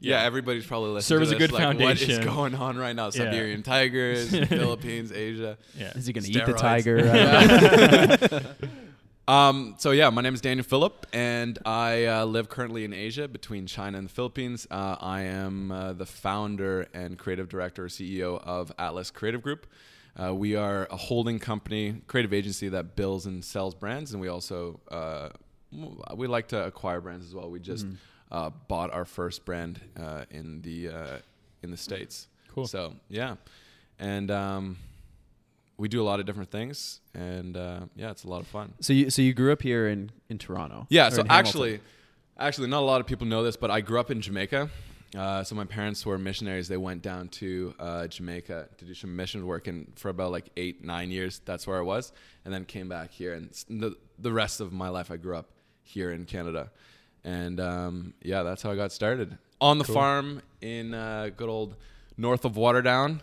Yeah, 0.00 0.22
everybody's 0.22 0.66
probably 0.66 0.90
listening. 0.90 1.18
Serve 1.20 1.28
to 1.28 1.28
as 1.28 1.32
a 1.32 1.36
good 1.38 1.52
like, 1.52 1.78
What 1.78 2.00
is 2.02 2.18
going 2.18 2.54
on 2.54 2.76
right 2.76 2.94
now? 2.94 3.06
Yeah. 3.06 3.10
Siberian 3.10 3.62
tigers, 3.62 4.30
Philippines, 4.48 5.12
Asia. 5.12 5.56
yeah. 5.78 5.92
Is 5.96 6.06
he 6.06 6.12
going 6.12 6.24
to 6.24 6.30
eat 6.30 6.44
the 6.46 6.52
tiger? 6.52 6.98
Um, 9.26 9.76
so 9.78 9.92
yeah, 9.92 10.10
my 10.10 10.20
name 10.20 10.34
is 10.34 10.42
Daniel 10.42 10.64
Phillip, 10.64 11.06
and 11.12 11.58
I 11.64 12.04
uh, 12.04 12.24
live 12.26 12.50
currently 12.50 12.84
in 12.84 12.92
Asia 12.92 13.26
between 13.26 13.66
China 13.66 13.96
and 13.96 14.08
the 14.08 14.12
Philippines. 14.12 14.66
Uh, 14.70 14.96
I 15.00 15.22
am 15.22 15.72
uh, 15.72 15.94
the 15.94 16.04
founder 16.04 16.88
and 16.92 17.18
creative 17.18 17.48
director, 17.48 17.86
CEO 17.86 18.42
of 18.44 18.70
Atlas 18.78 19.10
Creative 19.10 19.40
Group. 19.40 19.66
Uh, 20.22 20.34
we 20.34 20.56
are 20.56 20.86
a 20.90 20.96
holding 20.96 21.38
company, 21.38 22.02
creative 22.06 22.34
agency 22.34 22.68
that 22.68 22.96
builds 22.96 23.24
and 23.24 23.42
sells 23.42 23.74
brands, 23.74 24.12
and 24.12 24.20
we 24.20 24.28
also 24.28 24.78
uh, 24.90 25.30
we 26.14 26.26
like 26.26 26.48
to 26.48 26.66
acquire 26.66 27.00
brands 27.00 27.24
as 27.24 27.34
well. 27.34 27.50
We 27.50 27.60
just 27.60 27.86
uh, 28.30 28.50
bought 28.68 28.92
our 28.92 29.06
first 29.06 29.46
brand 29.46 29.80
uh, 29.98 30.26
in 30.30 30.60
the 30.60 30.88
uh, 30.90 31.18
in 31.62 31.70
the 31.70 31.78
states. 31.78 32.28
Cool. 32.54 32.66
So 32.66 32.94
yeah, 33.08 33.36
and 33.98 34.30
um, 34.30 34.76
we 35.76 35.88
do 35.88 36.00
a 36.02 36.04
lot 36.04 36.20
of 36.20 36.26
different 36.26 36.50
things, 36.50 37.00
and 37.14 37.56
uh, 37.56 37.80
yeah, 37.96 38.10
it's 38.10 38.24
a 38.24 38.28
lot 38.28 38.40
of 38.40 38.46
fun. 38.46 38.72
So 38.80 38.92
you 38.92 39.10
so 39.10 39.22
you 39.22 39.34
grew 39.34 39.52
up 39.52 39.62
here 39.62 39.88
in 39.88 40.10
in 40.28 40.38
Toronto. 40.38 40.86
Yeah. 40.88 41.08
So 41.08 41.24
actually, 41.28 41.80
actually, 42.38 42.68
not 42.68 42.80
a 42.80 42.86
lot 42.86 43.00
of 43.00 43.06
people 43.06 43.26
know 43.26 43.42
this, 43.42 43.56
but 43.56 43.70
I 43.70 43.80
grew 43.80 43.98
up 43.98 44.10
in 44.10 44.20
Jamaica. 44.20 44.70
Uh, 45.16 45.44
so 45.44 45.54
my 45.54 45.64
parents 45.64 46.04
were 46.04 46.18
missionaries. 46.18 46.66
They 46.66 46.76
went 46.76 47.02
down 47.02 47.28
to 47.28 47.74
uh, 47.78 48.06
Jamaica 48.08 48.68
to 48.78 48.84
do 48.84 48.94
some 48.94 49.14
mission 49.14 49.46
work, 49.46 49.68
and 49.68 49.92
for 49.96 50.08
about 50.08 50.32
like 50.32 50.46
eight, 50.56 50.84
nine 50.84 51.10
years, 51.10 51.40
that's 51.44 51.66
where 51.66 51.78
I 51.78 51.82
was, 51.82 52.12
and 52.44 52.52
then 52.52 52.64
came 52.64 52.88
back 52.88 53.12
here. 53.12 53.34
And 53.34 53.50
the 53.68 53.96
the 54.18 54.32
rest 54.32 54.60
of 54.60 54.72
my 54.72 54.88
life, 54.88 55.10
I 55.10 55.16
grew 55.16 55.36
up 55.36 55.50
here 55.82 56.10
in 56.10 56.24
Canada, 56.24 56.70
and 57.22 57.60
um, 57.60 58.14
yeah, 58.22 58.42
that's 58.42 58.62
how 58.62 58.70
I 58.70 58.76
got 58.76 58.90
started 58.92 59.38
on 59.60 59.78
the 59.78 59.84
farm 59.84 60.42
in 60.60 60.94
uh, 60.94 61.30
good 61.36 61.48
old 61.48 61.76
north 62.16 62.44
of 62.44 62.52
Waterdown. 62.54 63.20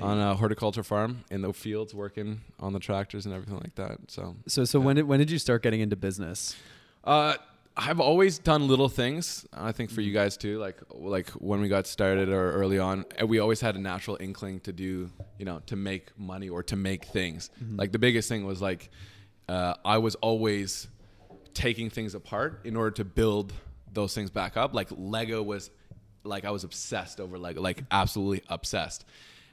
On 0.00 0.18
a 0.18 0.34
horticulture 0.34 0.82
farm 0.82 1.24
in 1.30 1.42
the 1.42 1.52
fields, 1.52 1.94
working 1.94 2.40
on 2.58 2.72
the 2.72 2.78
tractors 2.80 3.26
and 3.26 3.34
everything 3.34 3.58
like 3.58 3.74
that. 3.74 3.98
So 4.08 4.36
so 4.46 4.64
so 4.64 4.80
when 4.80 4.96
did 4.96 5.04
when 5.06 5.18
did 5.18 5.30
you 5.30 5.38
start 5.38 5.62
getting 5.62 5.80
into 5.80 5.96
business? 5.96 6.56
uh, 7.04 7.34
I've 7.74 8.00
always 8.00 8.38
done 8.38 8.68
little 8.68 8.90
things. 8.90 9.46
I 9.52 9.72
think 9.72 9.90
for 9.90 10.02
you 10.02 10.12
guys 10.12 10.36
too, 10.36 10.58
like 10.58 10.78
like 10.90 11.30
when 11.30 11.60
we 11.62 11.68
got 11.68 11.86
started 11.86 12.28
or 12.28 12.52
early 12.52 12.78
on, 12.78 13.04
uh, 13.20 13.26
we 13.26 13.38
always 13.38 13.60
had 13.62 13.76
a 13.76 13.78
natural 13.78 14.18
inkling 14.20 14.60
to 14.60 14.72
do, 14.72 15.10
you 15.38 15.44
know, 15.46 15.60
to 15.66 15.76
make 15.76 16.10
money 16.18 16.48
or 16.50 16.62
to 16.64 16.76
make 16.76 17.06
things. 17.06 17.50
Like 17.76 17.92
the 17.92 17.98
biggest 17.98 18.28
thing 18.28 18.44
was 18.44 18.60
like, 18.60 18.90
uh, 19.48 19.74
I 19.84 19.98
was 19.98 20.16
always 20.16 20.88
taking 21.54 21.88
things 21.90 22.14
apart 22.14 22.60
in 22.64 22.76
order 22.76 22.90
to 22.92 23.04
build 23.04 23.52
those 23.92 24.14
things 24.14 24.30
back 24.30 24.56
up. 24.56 24.74
Like 24.74 24.88
Lego 24.90 25.42
was, 25.42 25.70
like 26.24 26.44
I 26.44 26.50
was 26.50 26.64
obsessed 26.64 27.20
over 27.20 27.38
Lego, 27.38 27.60
like 27.62 27.84
absolutely 27.90 28.42
obsessed. 28.48 29.04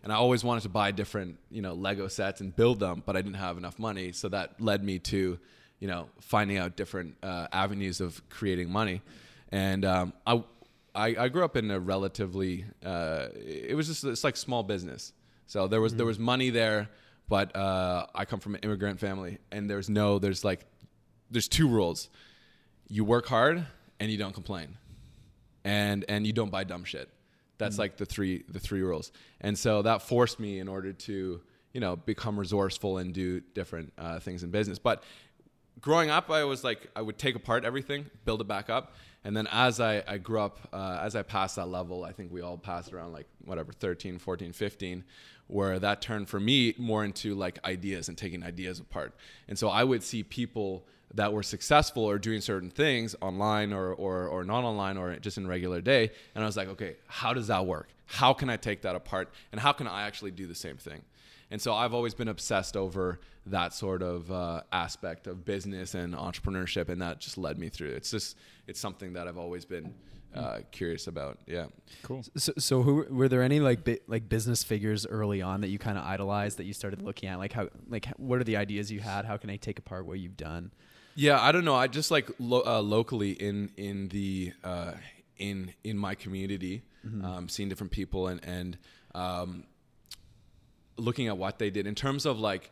And 0.04 0.14
I 0.14 0.16
always 0.16 0.44
wanted 0.44 0.64
to 0.64 0.70
buy 0.70 0.92
different, 0.92 1.38
you 1.52 1.62
know, 1.62 1.74
Lego 1.74 2.08
sets 2.08 2.40
and 2.42 2.56
build 2.56 2.80
them, 2.80 3.04
but 3.06 3.18
I 3.18 3.22
didn't 3.22 3.38
have 3.38 3.58
enough 3.58 3.78
money. 3.80 4.12
So 4.14 4.30
that 4.30 4.62
led 4.62 4.84
me 4.84 5.00
to, 5.00 5.38
you 5.80 5.88
know, 5.88 6.08
finding 6.22 6.58
out 6.58 6.78
different 6.78 7.18
uh, 7.22 7.48
avenues 7.52 8.00
of 8.00 8.22
creating 8.30 8.70
money. 8.70 9.02
And 9.52 9.84
um, 9.84 10.14
I, 10.26 10.44
I, 10.96 11.16
I 11.18 11.28
grew 11.30 11.44
up 11.44 11.58
in 11.58 11.70
a 11.70 11.80
relatively, 11.80 12.66
uh, 12.86 13.28
it 13.36 13.76
was 13.76 13.88
just 13.88 14.04
it's 14.04 14.24
like 14.24 14.38
small 14.38 14.64
business. 14.64 15.12
So 15.48 15.68
there 15.68 15.82
was 15.82 15.96
there 15.96 16.06
was 16.06 16.20
money 16.20 16.52
there, 16.52 16.90
but 17.28 17.56
uh, 17.56 18.06
I 18.14 18.26
come 18.26 18.40
from 18.40 18.54
an 18.54 18.62
immigrant 18.62 19.00
family, 19.00 19.40
and 19.52 19.68
there's 19.68 19.90
no 19.90 20.20
there's 20.20 20.44
like 20.44 20.66
there's 21.32 21.48
two 21.48 21.68
rules: 21.68 22.08
you 22.88 23.04
work 23.04 23.26
hard 23.26 23.66
and 24.00 24.12
you 24.12 24.18
don't 24.18 24.34
complain, 24.34 24.78
and 25.64 26.06
and 26.08 26.28
you 26.28 26.34
don't 26.34 26.52
buy 26.52 26.66
dumb 26.66 26.84
shit. 26.84 27.10
That's 27.60 27.78
like 27.78 27.98
the 27.98 28.06
three 28.06 28.44
the 28.50 28.60
three 28.60 28.82
rules. 28.82 29.12
And 29.42 29.58
so 29.58 29.84
that 29.84 30.02
forced 30.02 30.40
me 30.40 30.60
in 30.60 30.68
order 30.68 30.94
to 30.94 31.42
you 31.74 31.80
know 31.80 31.96
become 31.96 32.40
resourceful 32.40 32.98
and 32.98 33.14
do 33.14 33.42
different 33.54 33.94
uh, 33.98 34.20
things 34.20 34.44
in 34.44 34.50
business. 34.50 34.80
But 34.80 35.04
growing 35.82 36.10
up, 36.10 36.32
I 36.32 36.44
was 36.46 36.64
like, 36.64 36.90
I 36.96 37.02
would 37.02 37.18
take 37.18 37.36
apart 37.36 37.66
everything, 37.66 38.06
build 38.26 38.42
it 38.42 38.48
back 38.48 38.70
up. 38.70 38.94
And 39.24 39.36
then 39.36 39.48
as 39.52 39.80
I, 39.80 40.04
I 40.08 40.18
grew 40.18 40.40
up, 40.40 40.60
uh, 40.72 41.00
as 41.02 41.16
I 41.16 41.24
passed 41.24 41.58
that 41.58 41.68
level, 41.68 42.06
I 42.06 42.14
think 42.14 42.32
we 42.32 42.42
all 42.42 42.58
passed 42.58 42.94
around 42.94 43.12
like 43.12 43.28
whatever, 43.44 43.74
13, 43.74 44.18
14, 44.18 44.54
15, 44.54 45.04
where 45.48 45.80
that 45.80 46.02
turned 46.02 46.30
for 46.30 46.40
me 46.40 46.74
more 46.78 47.04
into 47.04 47.36
like 47.36 47.60
ideas 47.66 48.08
and 48.08 48.18
taking 48.18 48.44
ideas 48.44 48.80
apart. 48.80 49.14
And 49.48 49.60
so 49.60 49.68
I 49.68 49.84
would 49.84 50.04
see 50.04 50.24
people 50.24 50.86
that 51.14 51.34
were 51.34 51.44
successful 51.44 52.04
or 52.04 52.20
doing 52.20 52.42
certain 52.42 52.70
things 52.70 53.16
online 53.22 53.74
or, 53.74 53.94
or, 53.94 54.28
or 54.28 54.44
not 54.44 54.64
online 54.64 54.98
or 54.98 55.18
just 55.18 55.38
in 55.38 55.48
regular 55.48 55.82
day. 55.82 56.12
And 56.36 56.44
I 56.44 56.48
was 56.48 56.56
like, 56.56 56.68
okay, 56.70 56.96
how 57.08 57.34
does 57.34 57.48
that 57.48 57.66
work? 57.66 57.90
How 58.06 58.34
can 58.34 58.50
I 58.50 58.58
take 58.58 58.84
that 58.84 58.96
apart? 58.96 59.30
And 59.52 59.60
how 59.60 59.72
can 59.72 59.88
I 59.88 60.04
actually 60.04 60.32
do 60.32 60.46
the 60.48 60.56
same 60.56 60.78
thing? 60.78 61.02
And 61.52 61.62
so 61.62 61.74
I've 61.74 61.94
always 61.94 62.14
been 62.14 62.28
obsessed 62.28 62.78
over 62.78 63.20
that 63.48 63.74
sort 63.74 64.04
of 64.04 64.32
uh, 64.32 64.62
aspect 64.72 65.26
of 65.26 65.46
business 65.46 65.96
and 65.96 66.14
entrepreneurship, 66.14 66.90
and 66.90 67.02
that 67.02 67.20
just 67.20 67.38
led 67.38 67.58
me 67.58 67.70
through. 67.70 67.90
It's 67.90 68.12
just 68.12 68.38
it's 68.68 68.80
something 68.80 69.14
that 69.14 69.28
I've 69.28 69.38
always 69.38 69.66
been 69.66 69.94
uh, 70.36 70.60
curious 70.72 71.08
about. 71.08 71.40
Yeah. 71.48 71.66
Cool. 72.04 72.24
So, 72.36 72.54
so 72.58 72.84
who 72.84 73.06
were 73.10 73.28
there 73.28 73.42
any 73.42 73.60
like 73.60 73.84
bi- 73.84 74.00
like 74.08 74.30
business 74.30 74.64
figures 74.64 75.08
early 75.08 75.42
on 75.42 75.62
that 75.62 75.70
you 75.70 75.80
kind 75.80 75.98
of 75.98 76.04
idolized 76.06 76.58
that 76.58 76.66
you 76.66 76.74
started 76.74 77.02
looking 77.02 77.30
at? 77.30 77.40
Like 77.40 77.54
how 77.54 77.70
like 77.88 78.08
what 78.18 78.40
are 78.40 78.44
the 78.44 78.58
ideas 78.58 78.92
you 78.92 79.00
had? 79.00 79.26
How 79.26 79.38
can 79.38 79.50
I 79.50 79.56
take 79.56 79.80
apart 79.80 80.06
what 80.06 80.20
you've 80.20 80.38
done? 80.38 80.72
Yeah, 81.16 81.42
I 81.42 81.52
don't 81.52 81.66
know. 81.66 81.76
I 81.76 81.88
just 81.88 82.12
like 82.12 82.30
lo- 82.40 82.64
uh, 82.66 82.82
locally 82.82 83.32
in 83.32 83.72
in 83.78 84.08
the 84.10 84.54
uh, 84.64 84.94
in 85.38 85.74
in 85.84 85.98
my 85.98 86.16
community, 86.16 86.84
um, 87.24 87.50
seeing 87.50 87.70
different 87.70 87.92
people 87.92 88.28
and 88.28 88.40
and 88.46 88.78
um, 89.16 89.64
looking 90.98 91.28
at 91.28 91.38
what 91.38 91.60
they 91.60 91.70
did 91.70 91.88
in 91.88 91.96
terms 91.96 92.26
of 92.26 92.40
like 92.40 92.72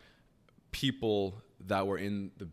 people 0.72 1.42
that 1.68 1.88
were 1.88 1.98
in 1.98 2.32
the 2.38 2.48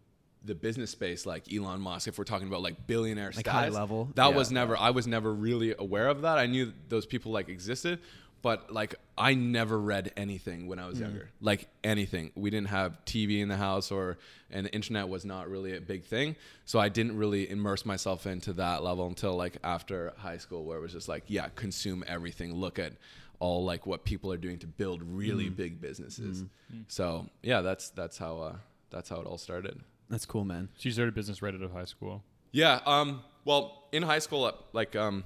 the 0.47 0.55
business 0.55 0.91
space, 0.91 1.25
like 1.25 1.51
Elon 1.53 1.81
Musk. 1.81 2.07
If 2.07 2.19
we're 2.19 2.25
talking 2.25 2.49
about 2.49 2.61
like 2.61 2.87
billionaire 2.87 3.27
Like 3.35 3.47
status, 3.47 3.75
high 3.75 3.81
level? 3.81 4.11
that 4.15 4.29
Yeah. 4.31 4.37
was 4.37 4.51
never. 4.51 4.77
I 4.77 4.91
was 4.91 5.07
never 5.07 5.33
really 5.33 5.75
aware 5.79 6.09
of 6.09 6.23
that. 6.23 6.37
I 6.39 6.47
knew 6.47 6.73
those 6.89 7.07
people 7.07 7.33
like 7.33 7.49
existed. 7.49 8.01
But 8.45 8.71
like 8.71 8.95
I 9.17 9.33
never 9.33 9.81
read 9.81 10.13
anything 10.19 10.67
when 10.67 10.79
I 10.79 10.87
was 10.87 11.01
younger. 11.01 11.31
Like 11.41 11.67
anything. 11.83 12.31
We 12.35 12.51
didn't 12.51 12.69
have 12.69 13.03
TV 13.07 13.41
in 13.41 13.49
the 13.49 13.57
house 13.57 13.91
or 13.91 14.19
and 14.51 14.67
the 14.67 14.75
internet 14.75 15.09
was 15.09 15.25
not 15.25 15.49
really 15.49 15.75
a 15.75 15.81
big 15.81 16.05
thing. 16.05 16.37
So 16.67 16.79
I 16.79 16.91
didn't 16.91 17.17
really 17.17 17.49
immerse 17.49 17.87
myself 17.87 18.27
into 18.27 18.53
that 18.53 18.83
level 18.85 19.07
until 19.07 19.35
like 19.35 19.57
after 19.65 20.13
high 20.19 20.37
school 20.37 20.65
where 20.65 20.77
it 20.77 20.83
was 20.83 20.93
just 20.93 21.09
like, 21.09 21.25
yeah, 21.27 21.49
consume 21.57 22.05
everything. 22.07 22.55
Look 22.55 22.79
at 22.79 22.93
all 23.41 23.65
like 23.65 23.87
what 23.87 24.05
people 24.05 24.31
are 24.31 24.37
doing 24.37 24.59
to 24.59 24.67
build 24.67 25.03
really 25.03 25.49
big 25.49 25.81
businesses. 25.81 26.45
So 26.89 27.31
yeah, 27.43 27.63
that's 27.63 27.89
that's 27.91 28.19
how 28.19 28.39
uh 28.41 28.57
that's 28.91 29.09
how 29.09 29.21
it 29.23 29.27
all 29.27 29.39
started. 29.39 29.81
That's 30.11 30.27
cool, 30.27 30.45
man. 30.45 30.69
So 30.77 30.83
you 30.83 30.93
started 30.93 31.15
business 31.15 31.41
right 31.41 31.55
out 31.55 31.63
of 31.63 31.73
high 31.73 31.87
school. 31.87 32.23
Yeah. 32.53 32.81
Um. 32.85 33.23
Well, 33.47 33.85
in 33.91 34.03
high 34.03 34.21
school, 34.21 34.53
like 34.73 34.95
um, 34.97 35.25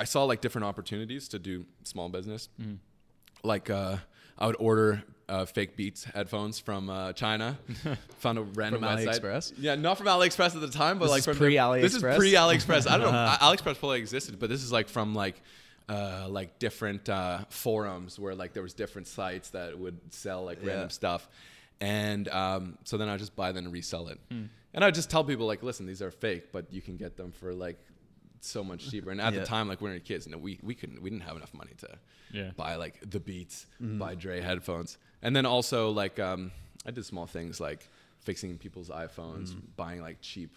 I 0.00 0.04
saw 0.04 0.24
like 0.24 0.40
different 0.40 0.64
opportunities 0.64 1.28
to 1.28 1.38
do 1.38 1.64
small 1.84 2.08
business. 2.08 2.48
Like 3.42 3.70
uh, 3.70 3.98
I 4.38 4.46
would 4.46 4.56
order 4.58 5.02
uh, 5.28 5.44
fake 5.44 5.76
Beats 5.76 6.04
headphones 6.04 6.58
from 6.58 6.90
uh, 6.90 7.12
China. 7.12 7.58
Found 8.20 8.38
a 8.38 8.42
random 8.42 8.80
From. 8.80 8.96
AliExpress? 8.98 9.52
Yeah, 9.58 9.74
not 9.76 9.98
from 9.98 10.06
AliExpress 10.06 10.54
at 10.54 10.60
the 10.60 10.68
time, 10.68 10.98
but 10.98 11.04
This 11.06 11.12
like 11.12 11.22
from 11.24 11.36
pre-AliExpress? 11.36 11.80
This 11.82 11.94
is 11.94 12.02
pre 12.02 12.32
AliExpress. 12.32 12.90
I 12.90 12.96
don't 12.98 13.12
know. 13.12 13.36
AliExpress 13.40 13.78
probably 13.78 13.98
existed, 13.98 14.38
but 14.38 14.48
this 14.48 14.62
is 14.62 14.72
like 14.72 14.88
from 14.88 15.14
like. 15.14 15.40
Uh, 15.88 16.28
like 16.28 16.56
different 16.60 17.08
uh, 17.08 17.40
forums 17.48 18.16
where 18.16 18.32
like 18.32 18.52
there 18.52 18.62
was 18.62 18.74
different 18.74 19.08
sites 19.08 19.50
that 19.50 19.76
would 19.76 19.98
sell 20.10 20.44
like 20.44 20.58
Yeah. 20.62 20.68
random 20.68 20.90
stuff 20.90 21.28
and 21.80 22.28
um, 22.28 22.78
so 22.84 22.96
then 22.96 23.08
I 23.08 23.16
just 23.16 23.34
buy 23.34 23.52
them 23.52 23.64
and 23.64 23.72
resell 23.72 24.08
it. 24.08 24.20
Hmm. 24.30 24.44
And 24.72 24.84
I 24.84 24.90
just 24.90 25.10
tell 25.10 25.24
people 25.24 25.46
like, 25.46 25.62
listen, 25.62 25.86
these 25.86 26.00
are 26.02 26.10
fake, 26.10 26.52
but 26.52 26.72
you 26.72 26.80
can 26.80 26.96
get 26.96 27.16
them 27.16 27.32
for 27.32 27.52
like 27.52 27.78
so 28.46 28.62
much 28.64 28.90
cheaper. 28.90 29.10
And 29.10 29.20
at 29.20 29.32
Yeah. 29.32 29.40
the 29.40 29.46
time, 29.46 29.68
like 29.68 29.80
when 29.80 29.92
we 29.92 29.96
were 29.98 30.04
kids, 30.04 30.26
you 30.26 30.32
know, 30.32 30.38
we 30.38 30.58
we 30.62 30.74
couldn't 30.74 31.00
we 31.02 31.10
didn't 31.10 31.22
have 31.24 31.36
enough 31.36 31.54
money 31.54 31.72
to 31.78 31.98
Yeah. 32.32 32.50
buy 32.56 32.76
like 32.76 33.00
the 33.10 33.20
Beats, 33.20 33.66
Mm-hmm. 33.82 33.98
by 33.98 34.14
Dre 34.14 34.40
headphones, 34.40 34.98
and 35.22 35.34
then 35.36 35.46
also 35.46 35.90
like 35.90 36.18
um, 36.18 36.50
I 36.86 36.90
did 36.90 37.04
small 37.04 37.26
things 37.26 37.60
like 37.60 37.88
fixing 38.20 38.58
people's 38.58 38.88
iPhones, 38.90 39.50
Mm-hmm. 39.50 39.66
buying 39.76 40.00
like 40.02 40.20
cheap 40.20 40.54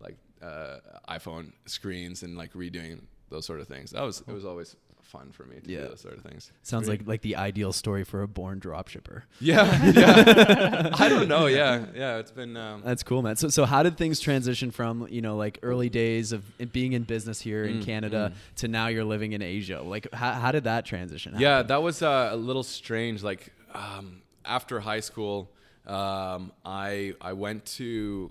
like 0.00 0.16
uh, 0.42 0.78
iPhone 1.08 1.52
screens, 1.66 2.22
and 2.22 2.36
like 2.36 2.52
redoing 2.52 3.00
those 3.30 3.44
sort 3.46 3.60
of 3.60 3.66
things. 3.68 3.90
That 3.90 4.02
was 4.02 4.22
it 4.26 4.32
was 4.32 4.44
always 4.44 4.76
fun 5.06 5.30
for 5.32 5.44
me 5.44 5.56
to 5.60 5.70
Yeah. 5.70 5.82
do 5.82 5.88
those 5.88 6.00
sort 6.00 6.16
of 6.16 6.22
things. 6.22 6.52
Sounds 6.62 6.88
like 6.88 7.02
like 7.06 7.22
the 7.22 7.36
ideal 7.36 7.72
story 7.72 8.04
for 8.04 8.22
a 8.22 8.28
born 8.28 8.60
dropshipper. 8.60 9.22
Yeah, 9.40 9.64
yeah. 9.92 10.90
I 10.98 11.08
don't 11.08 11.28
know. 11.28 11.46
Yeah, 11.46 11.86
yeah. 11.94 12.16
It's 12.18 12.30
been. 12.30 12.56
Um, 12.56 12.82
That's 12.84 13.02
cool, 13.02 13.22
man. 13.22 13.36
So, 13.36 13.48
so 13.48 13.64
how 13.64 13.82
did 13.82 13.96
things 13.96 14.20
transition 14.20 14.70
from 14.70 15.06
you 15.10 15.22
know 15.22 15.36
like 15.36 15.58
early 15.62 15.88
days 15.88 16.32
of 16.32 16.42
being 16.72 16.92
in 16.92 17.04
business 17.04 17.40
here 17.40 17.64
in 17.64 17.76
Mm, 17.80 17.84
Canada 17.84 18.32
to 18.56 18.68
now 18.68 18.88
you're 18.88 19.04
living 19.04 19.32
in 19.32 19.42
Asia? 19.42 19.80
Like, 19.82 20.12
how, 20.12 20.32
how 20.32 20.52
did 20.52 20.64
that 20.64 20.84
transition? 20.84 21.32
Happen? 21.32 21.42
Yeah, 21.42 21.62
that 21.62 21.82
was 21.82 22.02
uh, 22.02 22.30
a 22.32 22.36
little 22.36 22.62
strange. 22.64 23.22
Like 23.22 23.52
um, 23.74 24.22
after 24.44 24.80
high 24.80 25.00
school, 25.00 25.50
um, 25.86 26.52
I 26.64 27.14
I 27.20 27.32
went 27.34 27.64
to 27.76 28.30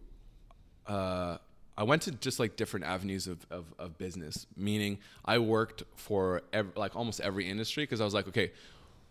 uh, 0.87 1.37
I 1.77 1.83
went 1.83 2.03
to 2.03 2.11
just 2.11 2.39
like 2.39 2.55
different 2.55 2.85
avenues 2.85 3.27
of, 3.27 3.45
of, 3.49 3.65
of 3.77 3.97
business. 3.97 4.47
Meaning, 4.55 4.99
I 5.25 5.39
worked 5.39 5.83
for 5.95 6.41
like 6.75 6.95
almost 6.95 7.19
every 7.21 7.49
industry 7.49 7.83
because 7.83 8.01
I 8.01 8.05
was 8.05 8.13
like, 8.13 8.27
okay, 8.29 8.51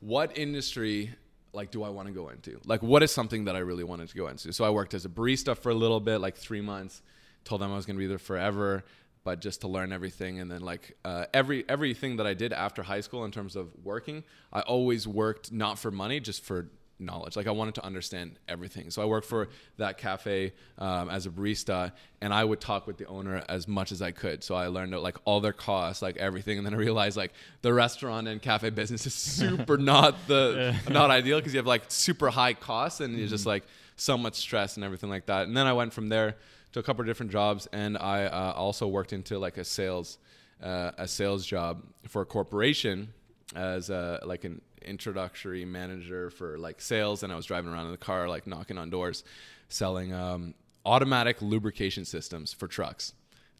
what 0.00 0.36
industry 0.38 1.10
like 1.52 1.70
do 1.70 1.82
I 1.82 1.88
want 1.88 2.08
to 2.08 2.14
go 2.14 2.28
into? 2.28 2.60
Like, 2.64 2.82
what 2.82 3.02
is 3.02 3.12
something 3.12 3.44
that 3.44 3.56
I 3.56 3.60
really 3.60 3.84
wanted 3.84 4.08
to 4.08 4.16
go 4.16 4.28
into? 4.28 4.52
So 4.52 4.64
I 4.64 4.70
worked 4.70 4.94
as 4.94 5.04
a 5.04 5.08
barista 5.08 5.56
for 5.56 5.70
a 5.70 5.74
little 5.74 6.00
bit, 6.00 6.18
like 6.18 6.36
three 6.36 6.60
months. 6.60 7.02
Told 7.44 7.60
them 7.60 7.70
I 7.72 7.76
was 7.76 7.86
going 7.86 7.96
to 7.96 8.00
be 8.00 8.06
there 8.06 8.18
forever, 8.18 8.84
but 9.22 9.40
just 9.40 9.60
to 9.60 9.68
learn 9.68 9.92
everything. 9.92 10.40
And 10.40 10.50
then 10.50 10.62
like 10.62 10.96
uh, 11.04 11.26
every 11.32 11.64
everything 11.68 12.16
that 12.16 12.26
I 12.26 12.34
did 12.34 12.52
after 12.52 12.82
high 12.82 13.00
school 13.00 13.24
in 13.24 13.30
terms 13.30 13.54
of 13.54 13.68
working, 13.82 14.24
I 14.52 14.60
always 14.60 15.06
worked 15.06 15.52
not 15.52 15.78
for 15.78 15.90
money, 15.90 16.20
just 16.20 16.42
for 16.42 16.68
knowledge. 16.98 17.36
Like 17.36 17.46
I 17.46 17.50
wanted 17.50 17.74
to 17.76 17.84
understand 17.84 18.38
everything. 18.48 18.90
So 18.90 19.02
I 19.02 19.04
worked 19.04 19.26
for 19.26 19.48
that 19.78 19.98
cafe 19.98 20.52
um, 20.78 21.10
as 21.10 21.26
a 21.26 21.30
barista, 21.30 21.92
and 22.20 22.32
I 22.32 22.44
would 22.44 22.60
talk 22.60 22.86
with 22.86 22.98
the 22.98 23.06
owner 23.06 23.44
as 23.48 23.66
much 23.66 23.92
as 23.92 24.00
I 24.00 24.12
could. 24.12 24.44
So 24.44 24.54
I 24.54 24.68
learned 24.68 24.92
like 25.00 25.16
all 25.24 25.40
their 25.40 25.52
costs, 25.52 26.02
like 26.02 26.16
everything, 26.16 26.58
and 26.58 26.66
then 26.66 26.74
I 26.74 26.76
realized 26.76 27.16
like 27.16 27.32
the 27.62 27.72
restaurant 27.72 28.28
and 28.28 28.40
cafe 28.40 28.70
business 28.70 29.06
is 29.06 29.14
super 29.14 29.76
not 29.76 30.26
the 30.26 30.76
not 30.90 31.10
ideal 31.10 31.38
because 31.38 31.52
you 31.52 31.58
have 31.58 31.66
like 31.66 31.84
super 31.88 32.30
high 32.30 32.54
costs 32.54 33.00
and 33.00 33.18
you're 33.18 33.28
just 33.28 33.46
like 33.46 33.64
so 33.96 34.16
much 34.16 34.34
stress 34.34 34.76
and 34.76 34.84
everything 34.84 35.10
like 35.10 35.26
that. 35.26 35.46
And 35.46 35.56
then 35.56 35.66
I 35.66 35.72
went 35.72 35.92
from 35.92 36.08
there 36.08 36.36
to 36.72 36.80
a 36.80 36.82
couple 36.82 37.02
of 37.02 37.06
different 37.06 37.30
jobs, 37.32 37.68
and 37.72 37.96
I 37.96 38.24
uh, 38.24 38.52
also 38.56 38.88
worked 38.88 39.12
into 39.12 39.38
like 39.38 39.58
a 39.58 39.64
sales 39.64 40.18
uh, 40.62 40.92
a 40.98 41.06
sales 41.06 41.44
job 41.44 41.82
for 42.08 42.22
a 42.22 42.26
corporation 42.26 43.12
as 43.54 43.90
a, 43.90 44.20
like 44.24 44.44
an 44.44 44.60
introductory 44.84 45.64
manager 45.64 46.30
for 46.30 46.58
like 46.58 46.80
sales 46.80 47.22
and 47.22 47.32
I 47.32 47.36
was 47.36 47.46
driving 47.46 47.72
around 47.72 47.86
in 47.86 47.92
the 47.92 47.98
car 47.98 48.28
like 48.28 48.46
knocking 48.46 48.78
on 48.78 48.90
doors 48.90 49.24
selling 49.68 50.12
um, 50.12 50.54
automatic 50.84 51.40
lubrication 51.42 52.04
systems 52.04 52.52
for 52.52 52.68
trucks 52.68 53.12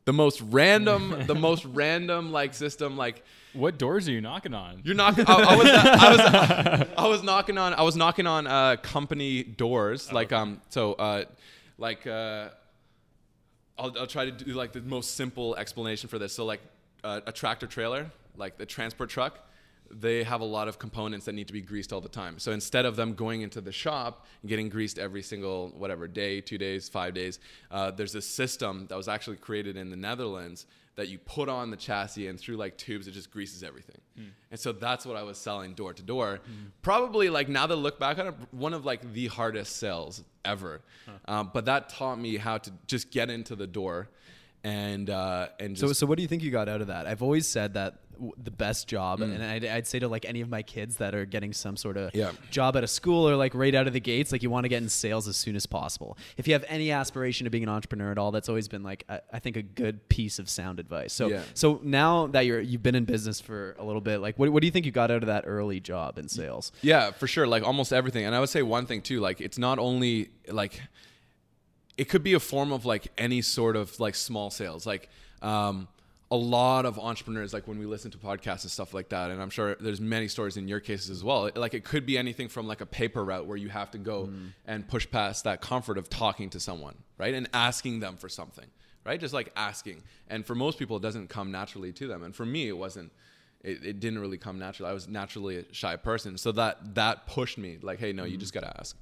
the 0.04 0.12
most 0.12 0.40
random 0.42 1.14
the 1.26 1.34
most 1.34 1.64
random 1.64 2.30
like 2.30 2.52
system 2.54 2.96
like 2.96 3.22
What 3.54 3.78
doors 3.78 4.06
are 4.08 4.12
you 4.12 4.20
knocking 4.20 4.52
on? 4.54 4.82
you're 4.84 4.94
knocking 4.94 5.24
I, 5.26 5.32
I 5.32 5.56
was 5.56 5.66
I 5.68 6.10
was 6.12 6.88
I 6.98 7.06
was 7.08 7.22
knocking 7.22 7.56
on 7.58 7.72
I 7.74 7.82
was 7.82 7.96
knocking 7.96 8.26
on 8.26 8.46
uh, 8.46 8.76
company 8.82 9.42
doors 9.42 10.12
like 10.12 10.32
um 10.32 10.60
so 10.68 10.92
uh 10.94 11.24
like 11.78 12.06
uh 12.06 12.48
I'll, 13.78 13.92
I'll 13.98 14.06
try 14.06 14.24
to 14.24 14.30
do 14.30 14.52
like 14.52 14.72
the 14.72 14.80
most 14.82 15.16
simple 15.16 15.56
explanation 15.56 16.08
for 16.08 16.18
this. 16.18 16.32
So 16.32 16.44
like 16.44 16.60
uh, 17.02 17.20
a 17.26 17.32
tractor 17.32 17.66
trailer, 17.66 18.10
like 18.36 18.56
the 18.56 18.66
transport 18.66 19.10
truck, 19.10 19.38
they 20.00 20.24
have 20.24 20.40
a 20.40 20.44
lot 20.44 20.66
of 20.68 20.78
components 20.78 21.26
that 21.26 21.32
need 21.34 21.46
to 21.46 21.52
be 21.52 21.60
greased 21.62 21.92
all 21.92 22.00
the 22.00 22.08
time. 22.08 22.38
So 22.38 22.52
instead 22.52 22.84
of 22.84 22.96
them 22.96 23.14
going 23.14 23.42
into 23.42 23.60
the 23.60 23.72
shop 23.72 24.26
and 24.42 24.48
getting 24.48 24.68
greased 24.68 24.98
every 24.98 25.22
single 25.22 25.68
whatever 25.76 26.08
day, 26.08 26.40
two 26.40 26.58
days, 26.58 26.88
five 26.88 27.14
days, 27.14 27.38
uh, 27.70 27.90
there's 27.90 28.12
this 28.12 28.26
system 28.28 28.86
that 28.88 28.96
was 28.96 29.08
actually 29.08 29.36
created 29.36 29.76
in 29.76 29.90
the 29.90 29.96
Netherlands 29.96 30.66
that 30.96 31.08
you 31.08 31.18
put 31.18 31.48
on 31.48 31.70
the 31.70 31.76
chassis 31.76 32.28
and 32.28 32.38
through 32.38 32.56
like 32.56 32.78
tubes 32.78 33.08
it 33.08 33.10
just 33.12 33.30
greases 33.30 33.62
everything. 33.64 33.96
And 34.52 34.60
so 34.60 34.70
that's 34.70 35.04
what 35.04 35.16
I 35.16 35.24
was 35.24 35.38
selling 35.38 35.74
door 35.74 35.92
to 35.92 36.02
door. 36.02 36.40
Probably 36.82 37.30
like 37.30 37.48
now 37.48 37.66
that 37.66 37.74
I 37.74 37.78
look 37.78 37.98
back 37.98 38.18
on 38.18 38.28
it, 38.28 38.34
one 38.52 38.72
of 38.74 38.84
like 38.84 39.12
the 39.12 39.26
hardest 39.26 39.76
sales 39.76 40.22
ever. 40.44 40.82
Um, 41.26 41.50
but 41.52 41.64
that 41.64 41.88
taught 41.88 42.18
me 42.20 42.36
how 42.36 42.58
to 42.58 42.70
just 42.86 43.10
get 43.10 43.28
into 43.28 43.56
the 43.56 43.66
door 43.66 44.08
and 44.62 45.10
uh, 45.10 45.48
and 45.60 45.76
So, 45.78 45.88
just 45.88 46.00
so 46.00 46.06
what 46.06 46.16
do 46.16 46.22
you 46.22 46.28
think 46.28 46.42
you 46.42 46.50
got 46.50 46.68
out 46.68 46.80
of 46.80 46.86
that? 46.86 47.06
I've 47.06 47.22
always 47.22 47.46
said 47.46 47.74
that 47.74 47.96
w- 47.96 48.03
the 48.42 48.50
best 48.50 48.88
job, 48.88 49.20
Mm. 49.20 49.34
and 49.34 49.44
I'd, 49.44 49.64
I'd 49.64 49.86
say 49.86 49.98
to 49.98 50.08
like 50.08 50.24
any 50.24 50.40
of 50.40 50.48
my 50.48 50.62
kids 50.62 50.96
that 50.96 51.14
are 51.14 51.24
getting 51.24 51.52
some 51.52 51.76
sort 51.76 51.96
of 51.96 52.14
Yeah. 52.14 52.32
job 52.50 52.76
at 52.76 52.84
a 52.84 52.86
school 52.86 53.28
or 53.28 53.36
like 53.36 53.54
right 53.54 53.74
out 53.74 53.86
of 53.86 53.92
the 53.92 54.00
gates, 54.00 54.32
like 54.32 54.42
you 54.42 54.50
want 54.50 54.64
to 54.64 54.68
get 54.68 54.82
in 54.82 54.88
sales 54.88 55.26
as 55.28 55.36
soon 55.36 55.56
as 55.56 55.66
possible. 55.66 56.16
If 56.36 56.46
you 56.46 56.54
have 56.54 56.64
any 56.68 56.90
aspiration 56.90 57.46
of 57.46 57.50
being 57.50 57.62
an 57.64 57.68
entrepreneur 57.68 58.10
at 58.12 58.18
all, 58.18 58.30
that's 58.32 58.48
always 58.48 58.68
been 58.68 58.82
like 58.82 59.04
I, 59.08 59.20
I 59.32 59.38
think 59.38 59.56
a 59.56 59.62
good 59.62 60.08
piece 60.08 60.38
of 60.38 60.48
sound 60.48 60.80
advice. 60.80 61.12
So, 61.12 61.28
Yeah. 61.28 61.42
so 61.54 61.80
now 61.82 62.26
that 62.28 62.42
you're 62.46 62.60
you've 62.60 62.82
been 62.82 62.94
in 62.94 63.04
business 63.04 63.40
for 63.40 63.76
a 63.78 63.84
little 63.84 64.00
bit, 64.00 64.18
like 64.18 64.38
what, 64.38 64.50
what 64.50 64.60
do 64.60 64.66
you 64.66 64.72
think 64.72 64.86
you 64.86 64.92
got 64.92 65.10
out 65.10 65.22
of 65.22 65.26
that 65.28 65.44
early 65.46 65.80
job 65.80 66.18
in 66.18 66.28
sales? 66.28 66.72
Yeah, 66.82 67.10
for 67.10 67.26
sure. 67.26 67.46
Like 67.46 67.62
almost 67.62 67.92
everything. 67.92 68.24
And 68.24 68.34
I 68.34 68.40
would 68.40 68.48
say 68.48 68.62
one 68.62 68.86
thing 68.86 69.02
too, 69.02 69.20
like 69.20 69.40
it's 69.40 69.58
not 69.58 69.78
only 69.78 70.30
like 70.48 70.80
it 71.96 72.08
could 72.08 72.22
be 72.24 72.32
a 72.34 72.40
form 72.40 72.72
of 72.72 72.84
like 72.84 73.08
any 73.16 73.40
sort 73.42 73.76
of 73.76 73.98
like 74.00 74.14
small 74.14 74.50
sales. 74.50 74.86
Like 74.86 75.08
um 75.42 75.88
a 76.34 76.36
lot 76.36 76.84
of 76.84 76.98
entrepreneurs 76.98 77.52
like 77.52 77.68
when 77.68 77.78
we 77.78 77.86
listen 77.86 78.10
to 78.10 78.18
podcasts 78.18 78.62
and 78.62 78.70
stuff 78.70 78.92
like 78.92 79.08
that 79.10 79.30
and 79.30 79.40
i'm 79.40 79.50
sure 79.50 79.76
there's 79.76 80.00
many 80.00 80.26
stories 80.26 80.56
in 80.56 80.66
your 80.66 80.80
cases 80.80 81.10
as 81.10 81.22
well 81.22 81.48
like 81.54 81.74
it 81.74 81.84
could 81.84 82.04
be 82.04 82.18
anything 82.18 82.48
from 82.48 82.66
like 82.66 82.80
a 82.80 82.86
paper 82.86 83.24
route 83.24 83.46
where 83.46 83.56
you 83.56 83.68
have 83.68 83.90
to 83.90 83.98
go 83.98 84.26
mm. 84.26 84.48
and 84.66 84.88
push 84.88 85.08
past 85.08 85.44
that 85.44 85.60
comfort 85.60 85.96
of 85.96 86.10
talking 86.10 86.50
to 86.50 86.58
someone 86.58 86.96
right 87.18 87.34
and 87.34 87.48
asking 87.54 88.00
them 88.00 88.16
for 88.16 88.28
something 88.28 88.66
right 89.06 89.20
just 89.20 89.32
like 89.32 89.52
asking 89.54 90.02
and 90.28 90.44
for 90.44 90.56
most 90.56 90.76
people 90.76 90.96
it 90.96 91.02
doesn't 91.02 91.28
come 91.28 91.52
naturally 91.52 91.92
to 91.92 92.08
them 92.08 92.24
and 92.24 92.34
for 92.34 92.44
me 92.44 92.66
it 92.66 92.76
wasn't 92.76 93.12
it, 93.62 93.84
it 93.84 94.00
didn't 94.00 94.18
really 94.18 94.36
come 94.36 94.58
naturally. 94.58 94.90
I 94.90 94.92
was 94.92 95.08
naturally 95.08 95.56
a 95.56 95.64
shy 95.72 95.96
person, 95.96 96.36
so 96.36 96.52
that 96.52 96.94
that 96.96 97.26
pushed 97.26 97.56
me. 97.56 97.78
Like, 97.80 97.98
hey, 97.98 98.12
no, 98.12 98.24
you 98.24 98.36
just 98.36 98.52
mm. 98.52 98.60
gotta 98.60 98.78
ask. 98.78 98.94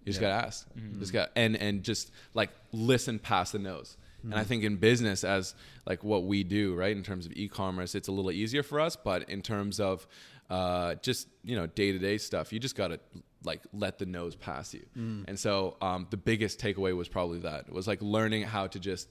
You 0.00 0.06
just 0.06 0.20
gotta 0.20 0.46
ask. 0.46 0.66
Just 0.98 1.10
mm. 1.10 1.14
got 1.14 1.30
and 1.36 1.54
and 1.54 1.82
just 1.82 2.10
like 2.32 2.50
listen 2.72 3.18
past 3.18 3.52
the 3.52 3.58
nose. 3.58 3.98
And 4.32 4.40
I 4.40 4.44
think 4.44 4.64
in 4.64 4.76
business, 4.76 5.24
as 5.24 5.54
like 5.86 6.02
what 6.04 6.24
we 6.24 6.44
do, 6.44 6.74
right, 6.74 6.96
in 6.96 7.02
terms 7.02 7.26
of 7.26 7.32
e-commerce, 7.32 7.94
it's 7.94 8.08
a 8.08 8.12
little 8.12 8.30
easier 8.32 8.62
for 8.62 8.80
us. 8.80 8.96
But 8.96 9.28
in 9.30 9.42
terms 9.42 9.80
of 9.80 10.06
uh, 10.50 10.94
just 11.02 11.28
you 11.44 11.56
know 11.56 11.66
day 11.66 11.92
to 11.92 11.98
day 11.98 12.18
stuff, 12.18 12.52
you 12.52 12.58
just 12.58 12.76
gotta 12.76 13.00
like 13.44 13.62
let 13.72 13.98
the 13.98 14.06
nose 14.06 14.34
pass 14.36 14.74
you. 14.74 14.84
And 15.28 15.38
so 15.38 15.76
um, 15.80 16.06
the 16.10 16.16
biggest 16.16 16.60
takeaway 16.60 16.96
was 16.96 17.08
probably 17.08 17.38
that 17.40 17.66
it 17.68 17.72
was 17.72 17.86
like 17.86 18.02
learning 18.02 18.42
how 18.42 18.66
to 18.66 18.78
just 18.80 19.08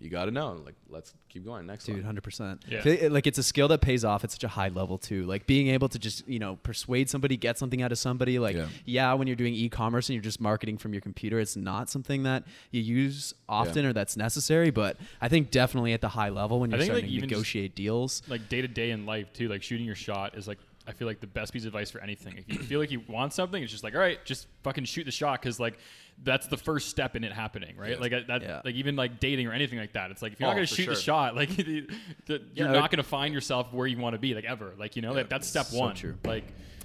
you 0.00 0.08
gotta 0.08 0.30
know 0.30 0.60
like 0.64 0.74
let's 0.88 1.12
keep 1.28 1.44
going 1.44 1.66
next 1.66 1.84
Dude, 1.84 1.96
one. 1.96 2.04
hundred 2.04 2.22
percent. 2.24 2.64
Yeah. 2.66 3.08
Like 3.10 3.26
it's 3.26 3.38
a 3.38 3.42
skill 3.42 3.68
that 3.68 3.80
pays 3.80 4.04
off 4.04 4.24
at 4.24 4.30
such 4.30 4.44
a 4.44 4.48
high 4.48 4.68
level 4.68 4.96
too. 4.98 5.24
Like 5.26 5.46
being 5.46 5.68
able 5.68 5.88
to 5.90 5.98
just 5.98 6.26
you 6.26 6.38
know 6.38 6.56
persuade 6.62 7.10
somebody, 7.10 7.36
get 7.36 7.58
something 7.58 7.82
out 7.82 7.92
of 7.92 7.98
somebody. 7.98 8.38
Like 8.38 8.56
yeah, 8.56 8.68
Yeah. 8.86 9.12
when 9.14 9.26
you're 9.26 9.36
doing 9.36 9.54
e-commerce 9.54 10.08
and 10.08 10.14
you're 10.14 10.22
just 10.22 10.40
marketing 10.40 10.78
from 10.78 10.94
your 10.94 11.02
computer, 11.02 11.38
it's 11.38 11.56
not 11.56 11.90
something 11.90 12.22
that 12.24 12.44
you 12.70 12.80
use 12.80 13.34
often 13.48 13.84
or 13.84 13.92
that's 13.92 14.16
necessary. 14.16 14.70
But 14.70 14.96
I 15.20 15.28
think 15.28 15.50
definitely 15.50 15.92
at 15.92 16.00
the 16.00 16.08
high 16.08 16.30
level 16.30 16.60
when 16.60 16.72
I 16.72 16.76
you're 16.76 16.80
think, 16.80 16.92
like, 16.92 16.98
starting 17.00 17.10
to 17.10 17.16
even 17.16 17.28
negotiate 17.28 17.74
deals. 17.74 18.22
like 18.28 18.48
day 18.48 18.62
to 18.62 18.68
day 18.68 18.90
in 18.90 19.06
life 19.06 19.32
too. 19.32 19.48
Like 19.48 19.62
shooting 19.62 19.86
your 19.86 19.94
shot 19.94 20.36
is 20.36 20.48
like 20.48 20.58
I 20.86 20.92
feel 20.92 21.06
like 21.06 21.20
the 21.20 21.26
best 21.26 21.52
piece 21.52 21.62
of 21.62 21.68
advice 21.68 21.90
for 21.90 22.00
anything. 22.00 22.38
If 22.38 22.48
you 22.48 22.58
feel 22.58 22.80
like 22.80 22.90
you 22.90 23.02
want 23.06 23.32
something, 23.34 23.62
it's 23.62 23.70
just 23.70 23.84
like 23.84 23.94
all 23.94 24.00
right, 24.00 24.24
just 24.24 24.46
fucking 24.62 24.84
shoot 24.86 25.04
the 25.04 25.10
shot 25.12 25.40
because 25.40 25.60
like 25.60 25.78
that's 26.22 26.46
the 26.48 26.56
first 26.56 26.88
step 26.90 27.16
in 27.16 27.24
it 27.24 27.32
happening, 27.32 27.76
right? 27.76 27.92
Yeah. 27.92 27.96
Like 27.98 28.12
uh, 28.12 28.20
that, 28.28 28.42
Yeah. 28.42 28.60
like 28.64 28.74
even 28.74 28.94
like 28.96 29.20
dating 29.20 29.46
or 29.46 29.52
anything 29.52 29.78
like 29.78 29.92
that. 29.94 30.10
It's 30.10 30.20
like 30.22 30.32
if 30.34 30.40
you're 30.40 30.48
Oh, 30.48 30.52
not 30.52 30.56
gonna 30.56 30.66
shoot 30.66 30.86
the 30.86 30.94
shot, 30.94 31.34
like 31.40 31.48
the, 31.56 31.86
the, 32.26 32.42
you're 32.54 32.66
Yeah, 32.68 32.72
not 32.72 32.90
gonna 32.90 33.02
find 33.02 33.32
yourself 33.32 33.72
where 33.72 33.86
you 33.86 33.96
want 33.98 34.14
to 34.14 34.18
be, 34.18 34.34
like 34.34 34.44
ever. 34.44 34.74
Like 34.78 34.96
you 34.96 35.02
know, 35.02 35.12
like 35.12 35.28
that's 35.28 35.48
step 35.48 35.66
so 35.66 35.78
one. 35.78 35.94
true. 35.94 36.16
Like 36.24 36.44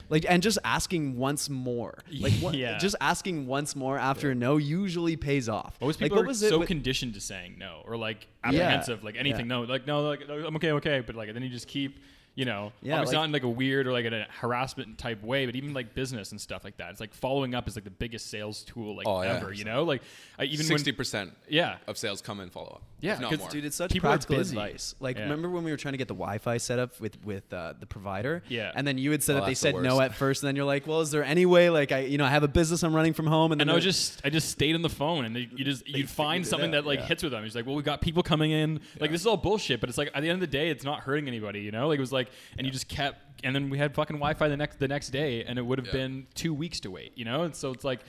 Like 0.09 0.25
and 0.29 0.41
just 0.43 0.59
asking 0.63 1.17
once 1.17 1.49
more. 1.49 1.97
Like 2.19 2.33
what, 2.33 2.53
Yeah. 2.55 2.77
just 2.77 2.95
asking 3.01 3.47
once 3.47 3.75
more 3.75 3.97
after 3.97 4.31
a 4.31 4.35
no 4.35 4.57
usually 4.57 5.15
pays 5.17 5.49
off. 5.49 5.77
Most 5.81 5.99
like, 5.99 6.11
people 6.11 6.23
what 6.23 6.27
are 6.27 6.31
it 6.31 6.35
so 6.35 6.61
conditioned 6.63 7.15
to 7.15 7.21
saying 7.21 7.57
no 7.57 7.81
or 7.85 7.97
like 7.97 8.27
apprehensive, 8.43 9.03
like 9.03 9.15
anything 9.17 9.47
Yeah. 9.47 9.57
no, 9.57 9.61
like 9.63 9.85
no, 9.87 10.01
like 10.07 10.21
I'm 10.29 10.55
okay, 10.57 10.71
okay, 10.73 10.99
but 11.05 11.15
like 11.15 11.33
then 11.33 11.41
you 11.43 11.49
just 11.49 11.67
keep, 11.67 11.99
you 12.35 12.45
know, 12.45 12.71
Yeah, 12.81 12.95
obviously 12.95 13.15
like- 13.15 13.21
not 13.21 13.25
in 13.25 13.31
like 13.31 13.43
a 13.43 13.49
weird 13.49 13.87
or 13.87 13.93
like 13.93 14.05
in 14.05 14.13
a 14.13 14.27
harassment 14.29 14.97
type 14.97 15.23
way, 15.23 15.45
but 15.45 15.55
even 15.55 15.73
like 15.73 15.95
business 15.95 16.31
and 16.31 16.39
stuff 16.41 16.63
like 16.63 16.77
that. 16.77 16.91
It's 16.91 16.99
like 16.99 17.13
following 17.13 17.55
up 17.55 17.67
is 17.67 17.75
like 17.75 17.85
the 17.85 17.89
biggest 17.89 18.29
sales 18.29 18.63
tool 18.63 18.95
like 18.97 19.07
Oh, 19.07 19.21
yeah. 19.21 19.35
ever, 19.37 19.53
you 19.53 19.63
know, 19.63 19.83
like 19.83 20.01
I 20.37 20.43
even 20.45 20.65
Sixty 20.65 20.91
when 20.91 20.97
percent 20.97 21.31
yeah, 21.49 21.77
of 21.87 21.97
sales 21.97 22.21
come 22.21 22.39
in 22.41 22.49
follow 22.49 22.67
up. 22.67 22.81
Yeah, 22.99 23.13
if 23.13 23.19
not 23.21 23.29
'cause, 23.31 23.39
more. 23.39 23.49
Dude, 23.49 23.65
it's 23.65 23.75
such 23.75 23.91
People 23.91 24.09
practical 24.09 24.39
advice. 24.39 24.95
Like, 24.99 25.15
Yeah. 25.17 25.23
remember 25.23 25.49
when 25.49 25.63
we 25.63 25.71
were 25.71 25.77
trying 25.77 25.93
to 25.93 25.97
get 25.97 26.07
the 26.07 26.13
Wi-Fi 26.15 26.57
set 26.57 26.79
up 26.79 26.99
with 26.99 27.23
with 27.23 27.51
uh, 27.53 27.73
the 27.79 27.85
provider? 27.85 28.43
Yeah. 28.49 28.71
And 28.75 28.85
then 28.87 28.97
you 28.97 29.11
had 29.11 29.23
said 29.23 29.33
Oh, 29.33 29.35
that 29.39 29.41
they 29.45 29.51
that's 29.51 29.61
the 29.61 29.71
said 29.73 29.81
no 29.81 30.01
at 30.01 30.13
first, 30.15 30.43
and 30.43 30.47
then 30.47 30.55
you're 30.55 30.65
like, 30.65 30.87
"Well, 30.87 31.01
is 31.01 31.11
there 31.11 31.23
any 31.23 31.45
way? 31.45 31.69
Like, 31.69 31.91
I, 31.91 31.99
you 32.01 32.17
know, 32.17 32.25
I 32.25 32.29
have 32.29 32.43
a 32.43 32.47
business 32.47 32.83
I'm 32.83 32.93
running 32.95 33.13
from 33.13 33.27
home, 33.27 33.51
and 33.51 33.59
then 33.61 33.67
and 33.69 33.71
I 33.71 33.75
was 33.75 33.83
just 33.83 34.21
I 34.25 34.29
just 34.29 34.49
stayed 34.49 34.75
on 34.75 34.81
the 34.81 34.89
phone 34.89 35.23
and 35.25 35.35
they, 35.35 35.47
you 35.55 35.63
just 35.63 35.87
you'd 35.87 36.09
find 36.09 36.45
something 36.45 36.69
out, 36.69 36.83
that 36.83 36.85
like 36.85 36.99
yeah. 36.99 37.05
hits 37.07 37.23
with 37.23 37.31
them. 37.31 37.43
He's 37.43 37.55
like, 37.55 37.65
well, 37.65 37.75
we've 37.75 37.85
got 37.85 38.01
people 38.01 38.23
coming 38.23 38.51
in. 38.51 38.81
Like 38.99 39.11
this 39.11 39.21
is 39.21 39.27
all 39.27 39.37
bullshit, 39.37 39.79
but 39.79 39.87
it's 39.89 39.97
like 39.97 40.09
at 40.13 40.21
the 40.21 40.29
end 40.29 40.35
of 40.35 40.41
the 40.41 40.47
day, 40.57 40.69
it's 40.69 40.83
not 40.83 41.01
hurting 41.01 41.27
anybody, 41.27 41.61
you 41.61 41.71
know. 41.71 41.87
Like 41.87 41.97
it 41.97 42.01
was 42.01 42.11
like, 42.11 42.24
and 42.57 42.65
you 42.65 42.71
just 42.71 42.87
kept, 42.87 43.19
and 43.43 43.55
then 43.55 43.69
we 43.69 43.77
had 43.77 43.93
fucking 43.95 44.17
Wi-Fi 44.17 44.47
the 44.47 44.57
next 44.57 44.79
the 44.79 44.87
next 44.87 45.09
day, 45.09 45.43
and 45.43 45.57
it 45.59 45.65
would 45.65 45.77
have 45.79 45.87
Yeah. 45.87 45.93
been 45.93 46.27
two 46.33 46.53
weeks 46.53 46.79
to 46.81 46.91
wait, 46.91 47.11
you 47.15 47.25
know. 47.25 47.43
And 47.43 47.55
so 47.55 47.71
it's 47.71 47.83
like. 47.83 48.01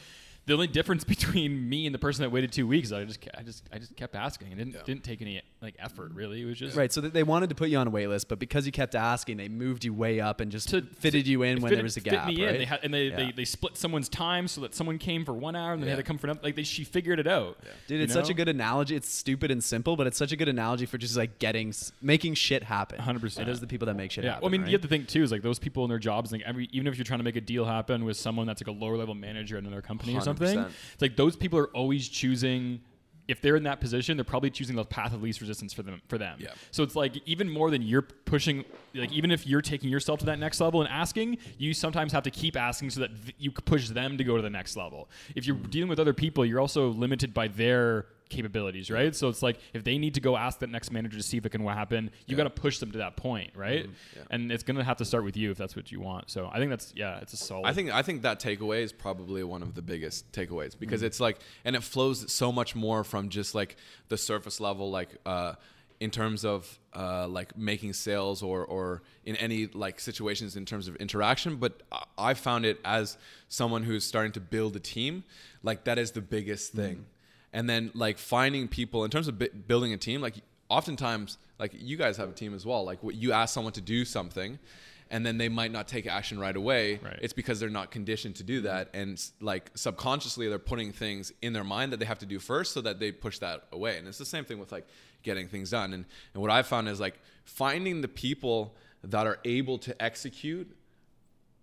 The 0.47 0.53
only 0.55 0.69
difference 0.69 1.03
between 1.17 1.69
me 1.69 1.87
and 1.87 1.95
the 1.95 1.99
person 1.99 2.23
that 2.23 2.31
waited 2.31 2.53
two 2.53 2.67
weeks, 2.67 2.93
I 2.93 3.05
just, 3.05 3.19
I 3.37 3.43
just, 3.43 3.65
I 3.73 3.79
just 3.79 3.97
kept 3.97 4.15
asking. 4.15 4.53
It 4.53 4.57
didn't, 4.59 4.75
Yeah. 4.75 4.81
didn't 4.85 5.03
take 5.05 5.21
any 5.21 5.43
like 5.61 5.75
effort 5.81 6.13
really. 6.13 6.43
It 6.43 6.45
was 6.45 6.59
just 6.59 6.77
right. 6.77 6.93
So 6.93 7.01
they 7.01 7.25
wanted 7.25 7.49
to 7.49 7.57
put 7.57 7.69
you 7.69 7.79
on 7.79 7.87
a 7.87 7.91
wait 7.91 8.07
list, 8.07 8.29
but 8.29 8.39
because 8.39 8.65
you 8.65 8.71
kept 8.73 8.95
asking, 8.95 9.39
they 9.39 9.49
moved 9.49 9.85
you 9.85 9.93
way 9.93 10.21
up 10.21 10.41
and 10.41 10.53
just 10.53 10.69
to 10.69 10.83
fitted 10.83 11.27
you 11.27 11.43
in 11.43 11.61
when 11.61 11.71
fit- 11.71 11.77
there 11.77 11.83
was 11.83 11.97
a 11.97 12.01
gap. 12.01 12.13
fit 12.13 12.19
gap. 12.19 12.27
me 12.29 12.45
in. 12.45 12.59
They 12.59 12.65
had, 12.65 12.81
and 12.85 12.95
they, 12.95 13.09
Yeah. 13.09 13.17
they, 13.17 13.33
they 13.33 13.45
split 13.45 13.77
someone's 13.77 14.09
time 14.09 14.47
so 14.47 14.61
that 14.61 14.75
someone 14.75 14.99
came 14.99 15.25
for 15.25 15.33
one 15.35 15.57
hour 15.57 15.73
and 15.73 15.83
then 15.83 15.87
they 15.87 15.91
had 15.91 15.97
to 15.97 16.03
come 16.05 16.17
for 16.19 16.29
another. 16.29 16.41
Like 16.45 16.55
they, 16.55 16.63
she 16.63 16.85
figured 16.85 17.19
it 17.19 17.27
out. 17.27 17.59
Dude, 17.89 17.99
you 17.99 18.05
it's 18.05 18.13
such 18.13 18.31
a 18.31 18.35
good 18.35 18.49
analogy. 18.49 18.95
It's 18.95 19.09
stupid 19.09 19.51
and 19.51 19.65
simple, 19.65 19.97
but 19.97 20.07
it's 20.07 20.17
such 20.19 20.31
a 20.31 20.37
good 20.37 20.49
analogy 20.49 20.87
for 20.87 20.97
just 20.99 21.17
like 21.17 21.41
getting, 21.41 21.75
making 22.01 22.35
shit 22.35 22.63
happen. 22.63 23.01
100%. 23.01 23.41
It 23.41 23.49
is 23.49 23.59
the 23.59 23.67
people 23.67 23.87
that 23.87 23.95
make 23.97 24.13
shit 24.13 24.23
Yeah, 24.23 24.35
happen. 24.35 24.43
well, 24.45 24.51
I 24.51 24.53
mean, 24.53 24.61
right? 24.63 24.71
you 24.71 24.75
have 24.77 24.83
to 24.83 24.89
think 24.89 25.09
too 25.09 25.25
is 25.25 25.33
like 25.33 25.43
those 25.43 25.59
people 25.59 25.83
in 25.85 25.89
their 25.89 25.99
jobs. 25.99 26.31
Like 26.31 26.43
every, 26.47 26.69
even 26.71 26.87
if 26.87 26.97
you're 26.97 27.05
trying 27.05 27.19
to 27.21 27.25
make 27.25 27.37
a 27.37 27.41
deal 27.41 27.65
happen 27.65 28.05
with 28.05 28.17
someone 28.17 28.47
that's 28.47 28.63
like 28.65 28.69
a 28.69 28.79
lower 28.79 28.97
level 28.97 29.15
manager 29.15 29.57
at 29.57 29.65
another 29.65 29.83
company 29.83 30.15
or 30.15 30.21
something, 30.21 30.36
100%. 30.39 30.71
it's 30.93 31.03
like 31.03 31.17
those 31.17 31.37
people 31.37 31.59
are 31.59 31.69
always 31.69 32.09
choosing. 32.09 32.81
If 33.29 33.41
they're 33.41 33.57
in 33.57 33.65
that 33.65 33.81
position, 33.81 34.17
they're 34.17 34.23
probably 34.23 34.51
choosing 34.51 34.77
the 34.77 34.85
path 34.85 35.13
of 35.13 35.21
least 35.21 35.41
resistance 35.41 35.73
for 35.73 35.83
them. 35.83 36.01
For 36.07 36.17
them, 36.17 36.39
Yeah. 36.41 36.51
So 36.71 36.85
it's 36.85 36.95
like 36.95 37.17
even 37.27 37.51
more 37.51 37.73
than 37.73 37.83
you're 37.83 38.03
pushing. 38.03 38.65
Like 38.95 39.11
even 39.11 39.33
if 39.33 39.47
you're 39.49 39.63
taking 39.63 39.91
yourself 39.91 40.21
to 40.21 40.27
that 40.27 40.39
next 40.39 40.61
level 40.61 40.81
and 40.81 40.89
asking, 40.89 41.39
you 41.59 41.75
sometimes 41.75 42.13
have 42.13 42.23
to 42.23 42.31
keep 42.31 42.57
asking 42.57 42.91
so 42.91 43.01
that 43.01 43.11
th- 43.25 43.35
you 43.39 43.51
push 43.51 43.89
them 43.89 44.17
to 44.17 44.23
go 44.23 44.37
to 44.37 44.43
the 44.43 44.51
next 44.51 44.77
level. 44.77 45.11
If 45.35 45.45
you're 45.45 45.57
dealing 45.57 45.89
with 45.89 45.99
other 45.99 46.15
people, 46.15 46.47
you're 46.47 46.61
also 46.61 46.91
limited 46.91 47.35
by 47.35 47.49
their 47.49 48.07
capabilities, 48.29 48.91
right? 48.91 49.15
So 49.15 49.29
it's 49.29 49.43
like 49.43 49.59
if 49.73 49.85
they 49.85 49.99
need 49.99 50.15
to 50.15 50.21
go 50.21 50.37
ask 50.37 50.59
that 50.61 50.71
next 50.71 50.91
manager 50.93 51.17
to 51.17 51.23
see 51.23 51.37
if 51.37 51.47
it 51.47 51.51
can 51.51 51.65
happen, 51.67 52.11
you 52.27 52.37
got 52.37 52.45
to 52.45 52.51
push 52.51 52.79
them 52.79 52.91
to 52.93 52.99
that 52.99 53.17
point, 53.17 53.51
right? 53.55 53.85
Mm-hmm. 53.85 54.21
And 54.31 54.53
it's 54.53 54.63
gonna 54.63 54.85
have 54.85 54.97
to 54.99 55.05
start 55.05 55.25
with 55.25 55.37
you 55.37 55.51
if 55.51 55.59
that's 55.59 55.77
what 55.77 55.93
you 55.93 56.01
want. 56.01 56.31
So 56.31 56.49
I 56.53 56.59
think 56.59 56.71
that's 56.71 56.93
yeah, 56.97 57.19
it's 57.19 57.33
a 57.33 57.37
solid. 57.37 57.67
I 57.67 57.73
think 57.73 57.93
I 57.93 58.03
think 58.03 58.23
that 58.23 58.41
takeaway 58.41 58.83
is 58.83 58.93
probably 58.93 59.43
one 59.45 59.63
of 59.63 59.75
the 59.75 59.83
biggest 59.83 60.31
takeaways 60.33 60.79
because 60.79 61.01
Mm-hmm. 61.01 61.07
it's 61.07 61.21
like 61.21 61.39
and 61.65 61.77
it 61.77 61.83
flows 61.83 62.33
so 62.33 62.51
much 62.53 62.75
more 62.75 63.05
from 63.05 63.29
just 63.29 63.55
like 63.55 63.77
the 64.09 64.17
surface 64.17 64.61
level 64.61 64.91
like 64.91 65.11
uh 65.27 65.55
in 65.99 66.11
terms 66.11 66.45
of 66.45 66.79
uh, 66.95 67.27
like 67.27 67.57
making 67.57 67.95
sales 67.95 68.43
or, 68.43 68.63
or 68.67 69.03
in 69.25 69.35
any 69.37 69.67
like 69.67 69.99
situations 69.99 70.55
in 70.55 70.67
terms 70.67 70.89
of 70.89 70.97
interaction 70.97 71.57
but 71.57 71.83
I- 71.91 72.05
i 72.19 72.35
found 72.35 72.67
it 72.67 72.79
as 72.85 73.17
someone 73.49 73.83
who's 73.83 74.05
starting 74.05 74.33
to 74.33 74.41
build 74.41 74.77
a 74.77 74.79
team 74.81 75.25
like 75.63 75.85
that 75.85 75.97
is 75.99 76.11
the 76.13 76.21
biggest 76.21 76.73
thing 76.75 77.07
and 77.53 77.69
then 77.69 77.91
like 77.95 78.19
finding 78.19 78.69
people 78.69 79.05
in 79.05 79.11
terms 79.11 79.29
of 79.29 79.39
bi- 79.39 79.51
building 79.67 79.93
a 79.93 79.97
team 79.97 80.21
like 80.21 80.35
oftentimes 80.69 81.39
like 81.59 81.73
you 81.75 81.97
guys 81.97 82.17
have 82.17 82.29
a 82.29 82.33
team 82.33 82.55
as 82.55 82.67
well. 82.67 82.85
Like 82.85 83.03
what 83.03 83.15
you 83.15 83.33
ask 83.33 83.55
someone 83.55 83.73
to 83.75 83.81
do 83.81 84.05
something 84.05 84.59
and 85.11 85.25
then 85.25 85.39
they 85.39 85.49
might 85.49 85.71
not 85.71 85.87
take 85.87 86.07
action 86.07 86.39
right 86.39 86.57
away. 86.57 86.99
Right. 87.03 87.19
it's 87.23 87.33
because 87.33 87.61
they're 87.61 87.71
not 87.71 87.91
conditioned 87.91 88.37
to 88.37 88.43
do 88.43 88.59
mm-hmm. 88.59 88.67
that. 88.67 88.91
And 88.93 89.25
like 89.41 89.71
subconsciously 89.75 90.49
they're 90.49 90.59
putting 90.59 90.93
things 90.93 91.33
in 91.43 91.53
their 91.53 91.65
mind 91.65 91.93
that 91.93 91.99
they 91.99 92.07
have 92.07 92.19
to 92.21 92.27
do 92.27 92.39
first 92.39 92.73
so 92.73 92.81
that 92.83 92.99
they 92.99 93.13
push 93.13 93.39
that 93.39 93.65
away. 93.73 93.99
And 93.99 94.09
it's 94.09 94.19
the 94.19 94.25
same 94.25 94.45
thing 94.45 94.59
with 94.59 94.73
like 94.73 94.87
getting 95.23 95.49
things 95.49 95.71
done. 95.71 95.93
And, 95.93 96.05
and 96.35 96.43
what 96.43 96.51
i've 96.51 96.67
found 96.67 96.89
is 96.89 97.01
like 97.01 97.19
finding 97.45 98.01
the 98.01 98.09
people 98.09 98.75
that 99.03 99.27
are 99.27 99.39
able 99.45 99.79
to 99.79 100.03
execute 100.03 100.71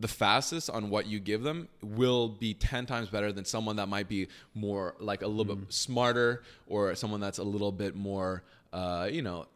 the 0.04 0.08
fastest 0.26 0.70
on 0.70 0.90
what 0.90 1.08
you 1.08 1.20
give 1.20 1.42
them 1.44 1.68
will 1.82 2.28
be 2.30 2.54
10 2.54 2.86
times 2.86 3.08
better 3.10 3.32
than 3.32 3.46
someone 3.46 3.76
that 3.78 3.88
might 3.88 4.08
be 4.10 4.28
more 4.54 4.96
like 5.00 5.22
a 5.24 5.28
little 5.28 5.56
bit 5.56 5.72
smarter 5.74 6.44
or 6.68 6.94
someone 6.96 7.20
that's 7.20 7.40
a 7.40 7.44
little 7.56 7.72
bit 7.72 7.96
more 7.96 8.44
uh, 8.74 9.08
you 9.12 9.22
know 9.22 9.48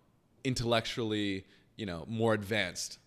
intellectually 0.43 1.45
you 1.75 1.85
know 1.85 2.05
more 2.07 2.33
advanced. 2.33 2.99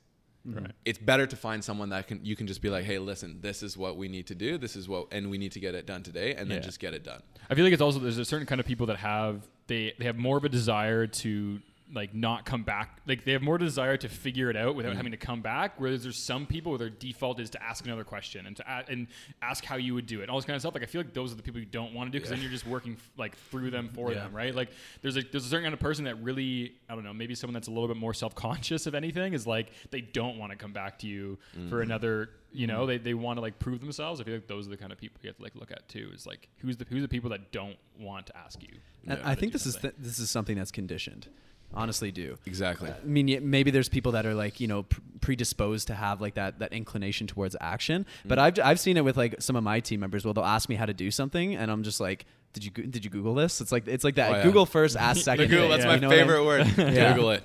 Right. 0.42 0.70
it's 0.86 0.98
better 0.98 1.26
to 1.26 1.36
find 1.36 1.62
someone 1.62 1.90
that 1.90 2.08
can 2.08 2.24
you 2.24 2.34
can 2.34 2.46
just 2.46 2.62
be 2.62 2.70
like 2.70 2.84
hey 2.86 2.98
listen 2.98 3.40
this 3.42 3.62
is 3.62 3.76
what 3.76 3.96
we 3.98 4.08
need 4.08 4.26
to 4.28 4.34
do. 4.34 4.56
This 4.56 4.74
is 4.74 4.88
what 4.88 5.08
and 5.12 5.30
we 5.30 5.36
need 5.36 5.52
to 5.52 5.60
get 5.60 5.74
it 5.74 5.84
done 5.86 6.02
today 6.02 6.34
and 6.34 6.50
then 6.50 6.58
Yeah. 6.58 6.62
just 6.70 6.80
get 6.80 6.94
it 6.94 7.04
done. 7.04 7.22
I 7.50 7.54
feel 7.54 7.64
like 7.64 7.74
it's 7.74 7.82
also 7.82 7.98
there's 7.98 8.16
a 8.16 8.24
certain 8.24 8.46
kind 8.46 8.58
of 8.60 8.66
people 8.66 8.86
that 8.86 8.96
have 8.98 9.46
they 9.66 9.92
they 9.98 10.06
have 10.06 10.16
more 10.16 10.38
of 10.38 10.44
a 10.44 10.48
desire 10.48 11.06
to 11.06 11.60
like 11.92 12.14
not 12.14 12.44
come 12.46 12.62
back. 12.62 13.00
Like 13.06 13.24
they 13.24 13.32
have 13.32 13.42
more 13.42 13.58
desire 13.58 13.96
to 13.96 14.08
figure 14.08 14.48
it 14.50 14.56
out 14.56 14.74
without 14.76 14.94
having 14.94 15.10
to 15.12 15.18
come 15.18 15.40
back 15.42 15.74
whereas 15.78 16.02
there's 16.02 16.16
some 16.16 16.46
people 16.46 16.70
where 16.70 16.78
their 16.78 16.90
default 16.90 17.40
is 17.40 17.50
to 17.50 17.62
ask 17.62 17.84
another 17.84 18.04
question 18.04 18.46
and 18.46 18.56
to 18.56 18.64
a- 18.66 18.84
and 18.90 19.08
ask 19.42 19.64
how 19.64 19.76
you 19.76 19.94
would 19.94 20.06
do 20.06 20.20
it 20.20 20.22
and 20.22 20.30
all 20.30 20.36
this 20.38 20.44
kind 20.44 20.54
of 20.54 20.60
stuff. 20.62 20.74
Like 20.74 20.82
I 20.84 20.86
feel 20.86 21.00
like 21.00 21.12
those 21.14 21.32
are 21.32 21.36
the 21.36 21.42
people 21.42 21.58
you 21.60 21.66
don't 21.66 21.92
want 21.92 22.06
to 22.06 22.12
do 22.12 22.18
because 22.18 22.30
then 22.30 22.40
you're 22.40 22.50
just 22.50 22.66
working 22.66 22.92
f- 22.92 23.10
like 23.16 23.36
through 23.36 23.70
them 23.70 23.88
for 23.92 24.12
Yeah. 24.12 24.20
them 24.20 24.32
right? 24.34 24.54
Like 24.54 24.70
there's 25.02 25.16
a 25.16 25.22
there's 25.22 25.44
a 25.46 25.48
certain 25.48 25.64
kind 25.64 25.74
of 25.74 25.80
person 25.80 26.04
that 26.04 26.22
really 26.22 26.74
I 26.88 26.94
don't 26.94 27.04
know 27.04 27.12
maybe 27.14 27.34
someone 27.34 27.54
that's 27.54 27.68
a 27.68 27.72
little 27.72 27.88
bit 27.88 27.96
more 27.96 28.14
self-conscious 28.14 28.86
of 28.86 28.94
anything 28.94 29.32
is 29.34 29.46
like 29.46 29.72
they 29.90 30.00
don't 30.00 30.38
want 30.38 30.52
to 30.52 30.56
come 30.56 30.72
back 30.72 30.98
to 31.00 31.06
you 31.06 31.38
for 31.68 31.82
another 31.82 32.30
you 32.52 32.66
know? 32.66 32.84
They, 32.84 32.98
they 32.98 33.14
want 33.14 33.36
to 33.36 33.40
like 33.42 33.60
prove 33.60 33.80
themselves. 33.80 34.20
I 34.20 34.24
feel 34.24 34.34
like 34.34 34.48
those 34.48 34.66
are 34.66 34.70
the 34.70 34.76
kind 34.76 34.90
of 34.90 34.98
people 34.98 35.20
you 35.22 35.28
have 35.28 35.36
to 35.36 35.42
like 35.42 35.54
look 35.54 35.70
at 35.70 35.88
too 35.88 36.10
is 36.12 36.26
like 36.26 36.48
who's 36.58 36.76
the 36.76 36.84
who's 36.88 37.02
the 37.02 37.08
people 37.08 37.30
that 37.30 37.52
don't 37.52 37.76
want 37.98 38.26
to 38.26 38.36
ask 38.36 38.60
you? 38.62 38.70
And 39.06 39.20
I 39.22 39.34
think 39.34 39.52
this 39.52 39.66
is 39.66 39.76
th- 39.76 39.94
this 39.98 40.18
is 40.18 40.30
something 40.30 40.56
that's 40.56 40.72
conditioned. 40.72 41.28
Honestly, 41.72 42.10
do. 42.10 42.36
exactly 42.46 42.90
I 42.90 42.94
mean, 43.04 43.48
maybe 43.48 43.70
there's 43.70 43.88
people 43.88 44.12
that 44.12 44.26
are 44.26 44.34
like 44.34 44.58
you 44.60 44.66
know 44.66 44.82
pr- 44.84 45.00
predisposed 45.20 45.86
to 45.88 45.94
have 45.94 46.20
like 46.20 46.34
that 46.34 46.58
that 46.58 46.72
inclination 46.72 47.26
towards 47.26 47.54
action. 47.60 48.06
But 48.24 48.38
Mm. 48.38 48.42
I've 48.42 48.58
I've 48.64 48.80
seen 48.80 48.96
it 48.96 49.04
with 49.04 49.16
like 49.16 49.36
some 49.40 49.54
of 49.56 49.62
my 49.62 49.80
team 49.80 50.00
members. 50.00 50.24
Well, 50.24 50.34
they'll 50.34 50.44
ask 50.44 50.68
me 50.68 50.74
how 50.74 50.86
to 50.86 50.94
do 50.94 51.10
something, 51.10 51.54
and 51.54 51.70
I'm 51.70 51.82
just 51.82 52.00
like, 52.00 52.26
did 52.52 52.64
you 52.64 52.70
did 52.70 53.04
you 53.04 53.10
Google 53.10 53.34
this? 53.34 53.60
It's 53.60 53.70
like 53.70 53.86
it's 53.86 54.02
like 54.02 54.16
that. 54.16 54.30
Oh, 54.30 54.36
yeah. 54.36 54.42
Google 54.42 54.66
first, 54.66 54.96
ask 54.96 55.20
second. 55.24 55.48
Google, 55.48 55.68
that's 55.68 55.84
you 55.84 55.88
my 55.90 55.96
know 55.98 56.08
what 56.08 56.16
I 56.16 56.20
favorite 56.20 56.38
mean? 56.38 56.46
word 56.46 56.94
Yeah. 56.96 57.12
google 57.12 57.30
it 57.30 57.44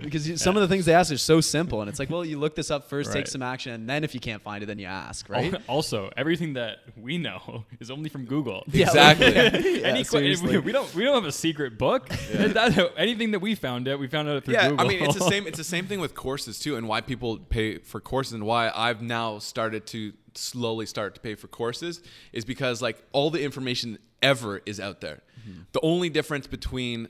because 0.00 0.26
you, 0.28 0.36
some 0.38 0.56
of 0.56 0.62
the 0.62 0.68
things 0.68 0.86
they 0.86 0.94
ask 0.94 1.12
are 1.12 1.18
so 1.18 1.40
simple, 1.40 1.80
and 1.82 1.88
it's 1.90 1.98
like, 1.98 2.08
well, 2.08 2.24
you 2.24 2.38
look 2.38 2.54
this 2.54 2.70
up 2.70 2.88
first, 2.88 3.12
take 3.12 3.26
some 3.26 3.42
action, 3.42 3.72
and 3.72 3.88
then 3.88 4.04
if 4.04 4.14
you 4.14 4.20
can't 4.20 4.40
find 4.42 4.62
it, 4.62 4.66
then 4.66 4.78
you 4.78 4.86
ask, 4.86 5.28
right? 5.28 5.54
Also, 5.68 6.10
everything 6.16 6.54
that 6.54 6.78
we 6.96 7.18
know 7.18 7.64
is 7.78 7.90
only 7.90 8.08
from 8.08 8.24
Google. 8.24 8.64
Exactly. 8.72 9.26
yeah, 9.34 9.86
Any 9.86 10.02
que- 10.04 10.20
we, 10.42 10.58
we 10.58 10.72
don't 10.72 10.94
we 10.94 11.04
don't 11.04 11.14
have 11.14 11.24
a 11.26 11.32
secret 11.32 11.76
book. 11.78 12.08
That- 12.08 12.92
anything 12.96 13.32
that 13.32 13.40
we 13.40 13.54
found 13.54 13.86
out, 13.88 13.98
we 13.98 14.08
found 14.08 14.28
out 14.28 14.44
through 14.44 14.54
yeah 14.54 14.68
Google. 14.70 14.84
i 14.86 14.88
mean 14.88 15.02
it's 15.02 15.14
the 15.14 15.28
same 15.28 15.46
it's 15.46 15.58
the 15.58 15.64
same 15.64 15.86
thing 15.86 16.00
with 16.00 16.14
courses 16.14 16.58
too 16.58 16.76
and 16.76 16.88
why 16.88 17.00
people 17.00 17.38
pay 17.38 17.78
for 17.78 18.00
courses 18.00 18.32
and 18.32 18.44
why 18.44 18.70
i've 18.74 19.02
now 19.02 19.38
started 19.38 19.86
to 19.86 20.12
slowly 20.34 20.86
start 20.86 21.14
to 21.14 21.20
pay 21.20 21.34
for 21.34 21.48
courses 21.48 22.02
is 22.32 22.44
because 22.44 22.82
like 22.82 23.02
all 23.12 23.30
the 23.30 23.42
information 23.42 23.98
ever 24.22 24.60
is 24.66 24.80
out 24.80 25.00
there. 25.00 25.22
Mm-hmm. 25.40 25.60
The 25.72 25.80
only 25.82 26.08
difference 26.08 26.46
between 26.46 27.08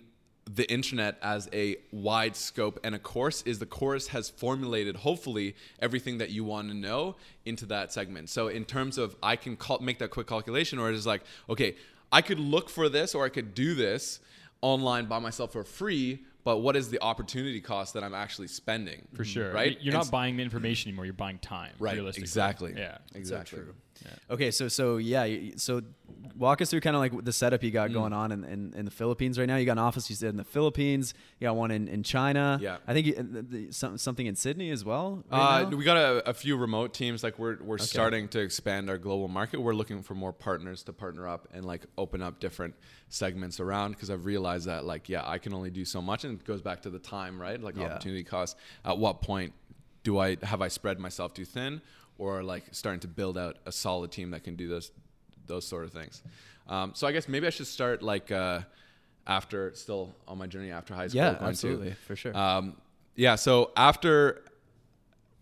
the 0.48 0.70
internet 0.72 1.18
as 1.22 1.48
a 1.52 1.76
wide 1.92 2.35
scope 2.35 2.81
and 2.83 2.94
a 2.94 2.98
course 2.98 3.42
is 3.42 3.59
the 3.59 3.66
course 3.66 4.09
has 4.09 4.31
formulated 4.31 4.96
hopefully 4.96 5.54
everything 5.78 6.18
that 6.18 6.31
you 6.31 6.42
want 6.42 6.68
to 6.68 6.74
know 6.74 7.16
into 7.44 7.66
that 7.66 7.92
segment. 7.92 8.31
So 8.31 8.48
in 8.48 8.64
terms 8.64 8.98
of 8.98 9.16
i 9.22 9.37
can 9.37 9.57
cal- 9.57 9.81
make 9.81 9.98
that 9.98 10.11
quick 10.11 10.26
calculation 10.26 10.78
or 10.78 10.88
it 10.88 10.94
is 10.94 11.07
like 11.07 11.22
okay 11.48 11.76
i 12.11 12.22
could 12.22 12.38
look 12.38 12.70
for 12.70 12.88
this 12.88 13.14
or 13.14 13.24
i 13.24 13.28
could 13.28 13.54
do 13.54 13.74
this 13.74 14.20
online 14.61 15.07
by 15.07 15.18
myself 15.18 15.52
for 15.52 15.64
free 15.64 16.24
but 16.44 16.59
what 16.59 16.77
is 16.77 16.88
the 16.90 17.01
opportunity 17.03 17.61
cost 17.61 17.94
that 17.94 18.03
i'm 18.05 18.14
actually 18.14 18.48
spending 18.48 19.07
for 19.14 19.24
sure. 19.24 19.53
right 19.53 19.79
You're 19.81 19.94
And 19.94 20.05
not 20.05 20.11
buying 20.11 20.37
the 20.37 20.42
information 20.42 20.88
anymore. 20.90 21.05
You're 21.05 21.14
buying 21.14 21.38
time. 21.38 21.72
Right, 21.79 21.94
Realistically. 21.94 22.24
exactly. 22.24 22.74
Yeah. 22.77 22.98
exactly 23.14 23.61
Okay, 24.31 24.51
so 24.51 24.69
so 24.69 24.97
yeah, 24.99 25.27
so 25.57 25.83
walk 26.37 26.61
us 26.63 26.71
through 26.71 26.81
kind 26.81 26.95
of 26.97 27.01
like 27.01 27.25
the 27.25 27.33
setup 27.33 27.63
you 27.63 27.71
Mm. 27.71 27.75
got 27.75 27.93
going 27.93 28.13
on 28.13 28.33
in, 28.33 28.45
in, 28.45 28.73
in 28.75 28.85
the 28.85 28.91
Philippines 28.91 29.39
right 29.39 29.47
now. 29.47 29.57
You 29.57 29.67
got 29.67 29.73
an 29.73 29.79
office 29.79 30.09
you 30.09 30.17
said 30.17 30.31
in 30.31 30.37
the 30.37 30.45
Philippines. 30.45 31.15
You 31.39 31.47
got 31.47 31.57
one 31.57 31.71
in, 31.71 31.89
in 31.89 32.03
China. 32.03 32.59
Yeah. 32.61 32.79
I 32.87 32.93
think 32.93 33.07
you, 33.09 33.15
uh, 33.19 33.23
the, 33.29 33.43
the, 33.43 33.73
some, 33.73 33.99
something 33.99 34.27
in 34.27 34.35
Sydney 34.37 34.71
as 34.71 34.85
well. 34.85 35.25
Uh, 35.31 35.37
right 35.37 35.71
now? 35.71 35.77
we 35.77 35.85
got 35.85 35.97
a, 35.97 36.29
a 36.31 36.35
few 36.35 36.57
remote 36.57 36.95
teams. 36.95 37.23
Like 37.23 37.39
we're 37.39 37.59
we're 37.63 37.79
starting 37.79 38.29
to 38.29 38.41
expand 38.41 38.89
our 38.89 38.99
global 38.99 39.29
market. 39.29 39.61
We're 39.61 39.75
looking 39.75 40.03
for 40.03 40.15
more 40.15 40.33
partners 40.33 40.83
to 40.85 40.93
partner 40.93 41.27
up 41.29 41.49
and 41.53 41.65
like 41.65 41.87
open 41.97 42.23
up 42.23 42.41
different 42.41 42.75
segments 43.09 43.61
around. 43.61 43.93
Because 43.93 44.11
I've 44.11 44.25
realized 44.25 44.67
that 44.67 44.85
like 44.85 45.09
yeah, 45.09 45.23
I 45.29 45.39
can 45.39 45.53
only 45.55 45.71
do 45.71 45.85
so 45.85 46.01
much, 46.01 46.25
and 46.25 46.39
it 46.41 46.45
goes 46.47 46.63
back 46.63 46.83
to 46.83 46.91
the 46.91 46.99
time, 47.01 47.41
right? 47.41 47.61
Like 47.61 47.77
Yeah. 47.77 47.87
opportunity 47.87 48.25
cost. 48.25 48.57
At 48.85 48.99
what 48.99 49.23
point 49.23 49.53
do 50.05 50.19
I 50.19 50.37
have 50.43 50.63
I 50.63 50.69
spread 50.69 50.99
myself 50.99 51.35
too 51.35 51.45
thin, 51.45 51.83
or 52.18 52.42
like 52.42 52.64
starting 52.72 53.00
to 53.00 53.09
build 53.09 53.38
out 53.38 53.57
a 53.66 53.72
solid 53.72 54.11
team 54.12 54.31
that 54.33 54.44
can 54.44 54.57
do 54.57 54.68
those 54.68 54.90
those 55.46 55.66
sort 55.66 55.85
of 55.85 55.92
things? 55.92 56.22
Um, 56.68 56.92
so 56.94 57.07
I 57.07 57.12
guess 57.12 57.28
maybe 57.28 57.46
I 57.46 57.50
should 57.50 57.66
start 57.66 58.02
like 58.02 58.31
uh, 58.31 58.61
after 59.26 59.72
still 59.74 60.14
on 60.26 60.37
my 60.38 60.46
journey 60.46 60.70
after 60.70 60.94
high 60.94 61.09
school. 61.09 61.18
yeah, 61.22 61.31
going 61.31 61.38
to- 61.40 61.46
absolutely, 61.48 61.92
for 62.07 62.16
sure. 62.16 62.37
um, 62.37 62.76
yeah. 63.14 63.35
So 63.37 63.70
after 63.76 64.42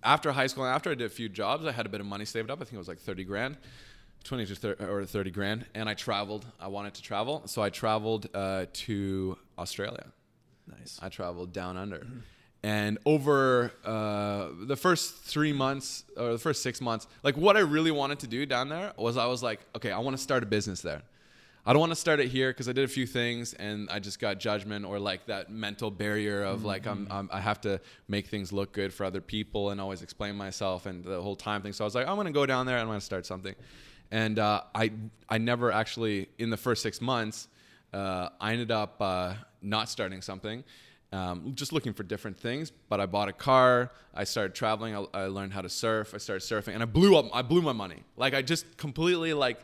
after 0.03 0.31
high 0.33 0.47
school 0.47 0.65
and 0.65 0.75
after 0.75 0.91
I 0.91 0.95
did 0.95 1.07
a 1.07 1.09
few 1.15 1.29
jobs, 1.29 1.65
I 1.67 1.73
had 1.73 1.87
a 1.87 1.89
bit 1.89 2.01
of 2.01 2.07
money 2.07 2.25
saved 2.25 2.51
up. 2.51 2.61
I 2.61 2.65
think 2.65 2.75
it 2.75 2.79
was 2.79 2.89
like 2.89 3.01
thirty 3.01 3.25
grand, 3.25 3.57
twenty 4.23 4.47
to 4.47 4.55
30, 4.55 4.85
or 4.85 5.05
thirty 5.05 5.31
grand, 5.31 5.67
and 5.75 5.89
I 5.89 5.95
traveled. 5.95 6.47
I 6.61 6.69
wanted 6.69 6.95
to 6.95 7.03
travel, 7.03 7.43
so 7.47 7.63
I 7.63 7.71
traveled 7.71 8.29
uh, 8.35 8.67
to 8.73 9.37
Australia. 9.59 10.07
nice. 10.79 10.99
I 11.03 11.09
traveled 11.09 11.53
down 11.53 11.77
under. 11.77 12.07
And 12.63 12.99
over 13.07 13.73
uh, 13.85 14.49
the 14.61 14.77
first 14.77 15.23
three 15.23 15.53
months 15.53 16.05
or 16.17 16.33
the 16.33 16.39
first 16.39 16.63
six 16.63 16.81
months, 16.81 17.07
like 17.23 17.37
what 17.37 17.57
I 17.57 17.61
really 17.61 17.91
wanted 17.91 18.19
to 18.21 18.27
do 18.27 18.45
down 18.47 18.69
there 18.69 18.93
was 18.97 19.17
I 19.17 19.27
was 19.27 19.43
like, 19.43 19.61
okay, 19.77 19.93
I 19.93 19.99
want 19.99 20.17
to 20.17 20.23
start 20.23 20.43
a 20.43 20.47
business 20.47 20.81
there. 20.81 21.03
I 21.69 21.73
don't 21.73 21.81
want 21.81 21.91
to 21.91 21.97
start 21.97 22.21
it 22.21 22.29
here 22.29 22.51
because 22.51 22.69
I 22.69 22.73
did 22.73 22.85
a 22.85 22.89
few 22.89 23.07
things 23.07 23.53
and 23.55 23.91
I 23.91 23.99
just 23.99 24.21
got 24.21 24.39
judgment 24.39 24.85
or 24.85 25.01
like 25.01 25.27
that 25.27 25.51
mental 25.51 25.91
barrier 25.91 26.45
of 26.45 26.65
like 26.65 26.87
I'm, 26.87 27.09
I'm 27.11 27.29
I 27.33 27.41
have 27.41 27.61
to 27.63 27.81
make 28.07 28.29
things 28.29 28.53
look 28.53 28.73
good 28.73 28.95
for 28.95 29.03
other 29.05 29.21
people 29.21 29.71
and 29.71 29.81
always 29.81 30.01
explain 30.01 30.37
myself 30.37 30.87
and 30.87 31.03
the 31.03 31.21
whole 31.21 31.35
time 31.35 31.63
thing. 31.63 31.73
So 31.73 31.83
I 31.83 31.87
was 31.87 31.97
like, 31.97 32.07
I'm 32.07 32.15
gonna 32.15 32.31
go 32.31 32.47
down 32.47 32.67
there 32.67 32.77
and 32.77 32.83
I'm 32.83 32.89
gonna 32.89 33.01
start 33.01 33.27
something. 33.27 33.55
And 34.13 34.39
uh, 34.39 34.63
I 34.77 34.93
I 35.29 35.39
never 35.39 35.73
actually 35.73 36.29
in 36.39 36.51
the 36.51 36.57
first 36.57 36.83
six 36.83 37.01
months 37.01 37.49
uh, 37.93 38.29
I 38.41 38.53
ended 38.53 38.71
up 38.71 38.97
uh, 39.01 39.35
not 39.63 39.89
starting 39.89 40.23
something. 40.23 40.63
Um, 41.17 41.53
just 41.55 41.73
looking 41.73 41.93
for 41.95 42.03
different 42.03 42.37
things, 42.39 42.71
but 42.91 43.01
I 43.01 43.07
bought 43.07 43.29
a 43.29 43.33
car. 43.33 43.93
I 44.15 44.25
started 44.25 44.55
traveling. 44.55 44.93
I, 44.97 45.05
I 45.15 45.27
learned 45.27 45.53
how 45.53 45.63
to 45.63 45.69
surf. 45.69 46.13
I 46.15 46.19
started 46.19 46.43
surfing, 46.51 46.75
and 46.75 46.83
I 46.83 46.87
blew 46.87 47.17
up. 47.17 47.27
I 47.33 47.43
blew 47.43 47.63
my 47.63 47.73
money. 47.73 48.01
Like 48.17 48.35
I 48.35 48.43
just 48.43 48.65
completely 48.77 49.33
like 49.33 49.59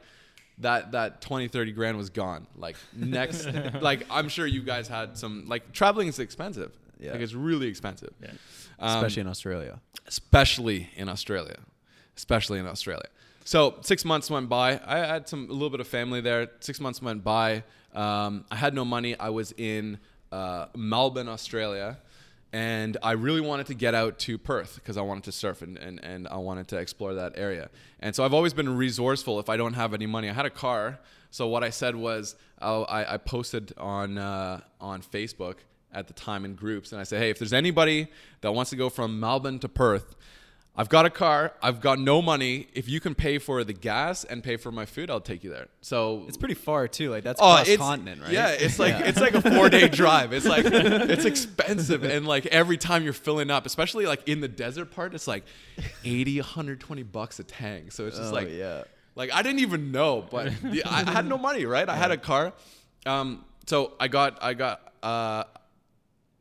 that 0.59 0.93
that 0.93 1.21
20 1.23 1.49
30 1.49 1.73
grand 1.73 1.97
was 1.97 2.11
gone 2.11 2.47
like 2.57 2.77
next 2.95 3.47
like 3.81 4.05
i'm 4.11 4.29
sure 4.29 4.47
you 4.47 4.63
guys 4.63 4.87
had 4.87 5.17
some 5.17 5.45
like 5.49 5.73
traveling 5.73 6.09
is 6.09 6.19
expensive 6.19 6.71
Yeah. 7.01 7.13
like 7.13 7.23
it's 7.23 7.33
really 7.33 7.69
expensive 7.69 8.13
Yeah. 8.23 8.29
Um, 8.79 8.97
Especially 8.99 9.23
in 9.23 9.29
Australia. 9.29 9.81
especially 10.07 10.91
in 10.95 11.09
australia 11.09 11.57
especially 12.19 12.59
in 12.59 12.67
australia 12.67 13.09
so 13.45 13.77
six 13.81 14.05
months 14.05 14.31
went 14.31 14.49
by 14.51 14.79
i 14.85 14.99
had 14.99 15.27
some 15.27 15.49
a 15.49 15.53
little 15.53 15.71
bit 15.71 15.81
of 15.81 15.89
family 15.89 16.21
there 16.21 16.49
six 16.61 16.79
months 16.81 17.01
went 17.01 17.25
by 17.25 17.65
um, 17.95 18.45
i 18.51 18.57
had 18.65 18.75
no 18.75 18.85
money 18.85 19.19
i 19.19 19.31
was 19.31 19.53
in 19.57 19.99
uh, 20.33 20.67
melbourne 20.75 21.29
australia 21.29 21.99
and 22.53 22.99
I 23.03 23.13
really 23.13 23.41
wanted 23.41 23.67
to 23.69 23.75
get 23.75 23.95
out 23.95 24.19
to 24.21 24.37
Perth 24.37 24.75
because 24.75 24.99
I 24.99 25.01
wanted 25.01 25.25
to 25.25 25.33
surf 25.33 25.63
and, 25.63 25.79
and, 25.79 26.05
and 26.05 26.29
I 26.29 26.37
wanted 26.37 26.69
to 26.69 26.77
explore 26.77 27.15
that 27.15 27.33
area. 27.37 27.71
And 28.01 28.15
so 28.15 28.25
I've 28.25 28.35
always 28.35 28.53
been 28.53 28.77
resourceful 28.77 29.41
if 29.41 29.49
I 29.49 29.57
don't 29.57 29.73
have 29.73 29.95
any 29.95 30.05
money. 30.05 30.29
I 30.29 30.35
had 30.35 30.45
a 30.45 30.51
car, 30.51 31.01
So 31.31 31.49
what 31.49 31.65
I 31.65 31.71
said 31.71 31.97
was, 31.97 32.37
I, 32.61 33.15
I 33.15 33.17
posted 33.17 33.73
on 33.79 34.19
uh, 34.19 34.61
on 34.81 35.01
Facebook 35.01 35.57
at 35.93 36.07
the 36.07 36.13
time 36.13 36.45
in 36.45 36.55
groups, 36.55 36.93
and 36.93 37.01
I 37.01 37.05
said, 37.05 37.21
hey, 37.21 37.31
if 37.31 37.39
there's 37.39 37.53
anybody 37.53 38.09
that 38.43 38.53
wants 38.53 38.71
to 38.71 38.77
go 38.77 38.89
from 38.89 39.19
Melbourne 39.19 39.59
to 39.61 39.69
Perth, 39.69 40.15
I've 40.75 40.89
got 40.89 41.05
a 41.05 41.11
car, 41.11 41.53
I've 41.63 41.83
got 41.83 41.99
no 41.99 42.23
money. 42.23 42.67
If 42.73 42.89
you 42.89 42.99
can 42.99 43.15
pay 43.15 43.37
for 43.37 43.63
the 43.63 43.75
gas 43.75 44.25
and 44.25 44.43
pay 44.43 44.57
for 44.57 44.73
my 44.73 44.87
food, 44.87 45.11
I'll 45.11 45.21
take 45.21 45.45
you 45.45 45.51
there. 45.51 45.69
So 45.83 46.25
It's 46.29 46.39
pretty 46.39 46.55
far 46.55 46.89
too. 46.89 47.11
Like 47.11 47.25
that's 47.25 47.39
Oh, 47.43 47.57
cross 47.63 47.77
continent, 47.77 48.23
right? 48.23 48.33
Yeah, 48.33 48.49
it's 48.53 48.79
like 48.79 48.95
it's 49.05 49.21
like 49.21 49.35
a 49.35 49.43
four 49.43 49.69
day 49.69 49.89
drive. 50.03 50.33
It's 50.33 50.47
like 50.47 50.65
it's 50.65 51.27
expensive, 51.27 52.05
and 52.05 52.27
like 52.27 52.47
every 52.47 52.79
time 52.79 53.05
you're 53.05 53.13
filling 53.13 53.51
up, 53.51 53.67
especially 53.67 54.07
like 54.07 54.27
in 54.27 54.41
the 54.41 54.49
desert 54.49 54.91
part, 54.93 55.15
it's 55.15 55.29
like 55.29 55.45
80, 56.07 56.39
120 56.41 57.03
bucks 57.03 57.39
a 57.39 57.45
tank. 57.45 57.93
So 57.93 58.07
it's 58.07 58.17
just 58.17 58.31
Oh, 58.31 58.35
like 58.35 58.49
yeah. 58.51 58.85
like 59.15 59.31
I 59.31 59.43
didn't 59.43 59.61
even 59.61 59.93
know, 59.93 60.23
but 60.23 60.53
I 60.87 61.03
had 61.11 61.27
no 61.27 61.37
money, 61.37 61.67
right? 61.67 61.87
I 61.87 61.97
had 61.97 62.13
a 62.13 62.17
car, 62.17 62.55
um, 63.05 63.45
so 63.67 63.93
I 64.01 64.09
got 64.09 64.43
I 64.43 64.55
got 64.55 64.81
uh, 65.03 65.45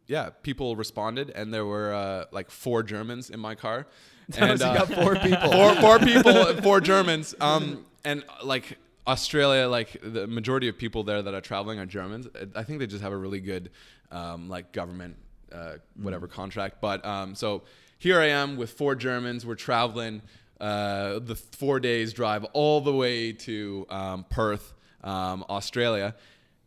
yeah, 0.08 0.30
people 0.42 0.78
responded, 0.78 1.32
and 1.32 1.54
there 1.54 1.66
were 1.66 1.94
uh, 1.94 2.26
like 2.32 2.50
four 2.50 2.82
Germans 2.82 3.30
in 3.30 3.42
my 3.42 3.56
car. 3.56 3.88
And 4.38 4.52
you 4.52 4.66
got 4.66 4.92
four 4.92 5.16
people. 5.16 5.52
four, 5.52 5.76
four 5.76 6.00
people, 6.12 6.62
four 6.62 6.82
Germans. 6.82 7.36
Um, 7.40 7.86
and 8.04 8.24
uh, 8.28 8.46
like 8.46 8.78
Australia, 9.08 9.68
like 9.68 9.98
the 10.04 10.28
majority 10.28 10.68
of 10.68 10.78
people 10.78 11.04
there 11.04 11.22
that 11.22 11.34
are 11.34 11.42
traveling 11.42 11.80
are 11.80 11.86
Germans. 11.86 12.28
I 12.56 12.64
think 12.64 12.80
they 12.80 12.88
just 12.88 13.02
have 13.02 13.12
a 13.12 13.18
really 13.18 13.40
good, 13.40 13.72
um, 14.12 14.50
like 14.50 14.72
government, 14.72 15.18
uh, 15.52 15.74
whatever 15.96 16.28
contract. 16.28 16.82
But 16.82 17.06
um, 17.06 17.36
so 17.36 17.64
here 17.98 18.20
I 18.20 18.28
am 18.28 18.58
with 18.58 18.72
four 18.72 18.96
Germans. 18.96 19.46
We're 19.46 19.56
traveling 19.56 20.22
uh, 20.60 21.20
the 21.20 21.36
four 21.36 21.80
days 21.80 22.14
drive 22.14 22.44
all 22.54 22.82
the 22.82 22.94
way 22.94 23.34
to 23.34 23.86
um, 23.90 24.26
Perth, 24.30 24.74
um, 25.04 25.44
Australia, 25.50 26.16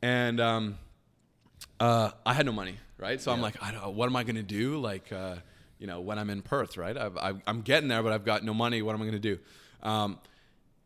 and 0.03 0.41
um, 0.41 0.79
uh, 1.79 2.11
I 2.27 2.35
had 2.35 2.45
no 2.45 2.53
money, 2.53 2.77
right? 2.99 3.21
So 3.21 3.31
I'm 3.33 3.41
like, 3.41 3.63
I 3.63 3.73
don't, 3.73 3.95
what 3.95 4.07
am 4.07 4.17
I 4.17 4.25
gonna 4.25 4.43
do? 4.43 4.79
Like, 4.79 5.13
uh, 5.13 5.37
you 5.79 5.87
know, 5.87 6.01
when 6.01 6.19
I'm 6.19 6.31
in 6.31 6.43
Perth, 6.43 6.77
right? 6.77 6.97
I've, 6.97 7.43
I'm 7.47 7.61
getting 7.63 7.89
there, 7.89 8.03
but 8.03 8.13
I've 8.13 8.25
got 8.25 8.45
no 8.45 8.55
money. 8.55 8.83
What 8.83 8.95
am 8.95 9.03
I 9.03 9.05
gonna 9.05 9.19
do? 9.19 9.39
Um, 9.83 10.19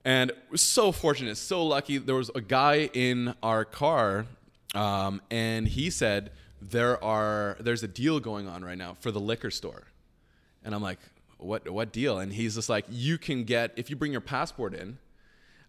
and 0.04 0.32
was 0.50 0.62
so 0.62 0.92
fortunate, 0.92 1.36
so 1.36 1.64
lucky. 1.64 1.98
There 1.98 2.14
was 2.14 2.30
a 2.34 2.40
guy 2.40 2.90
in 2.92 3.34
our 3.42 3.64
car, 3.64 4.26
um, 4.74 5.20
and 5.30 5.68
he 5.68 5.90
said 5.90 6.32
there 6.60 7.02
are 7.02 7.56
there's 7.60 7.82
a 7.82 7.88
deal 7.88 8.20
going 8.20 8.48
on 8.48 8.64
right 8.64 8.78
now 8.78 8.94
for 9.00 9.10
the 9.10 9.20
liquor 9.20 9.50
store, 9.50 9.84
and 10.64 10.74
I'm 10.74 10.82
like, 10.82 10.98
what 11.38 11.68
what 11.68 11.92
deal? 11.92 12.18
And 12.18 12.32
he's 12.32 12.54
just 12.54 12.68
like, 12.68 12.86
you 12.88 13.18
can 13.18 13.44
get 13.44 13.72
if 13.76 13.90
you 13.90 13.96
bring 13.96 14.12
your 14.12 14.20
passport 14.20 14.74
in, 14.74 14.98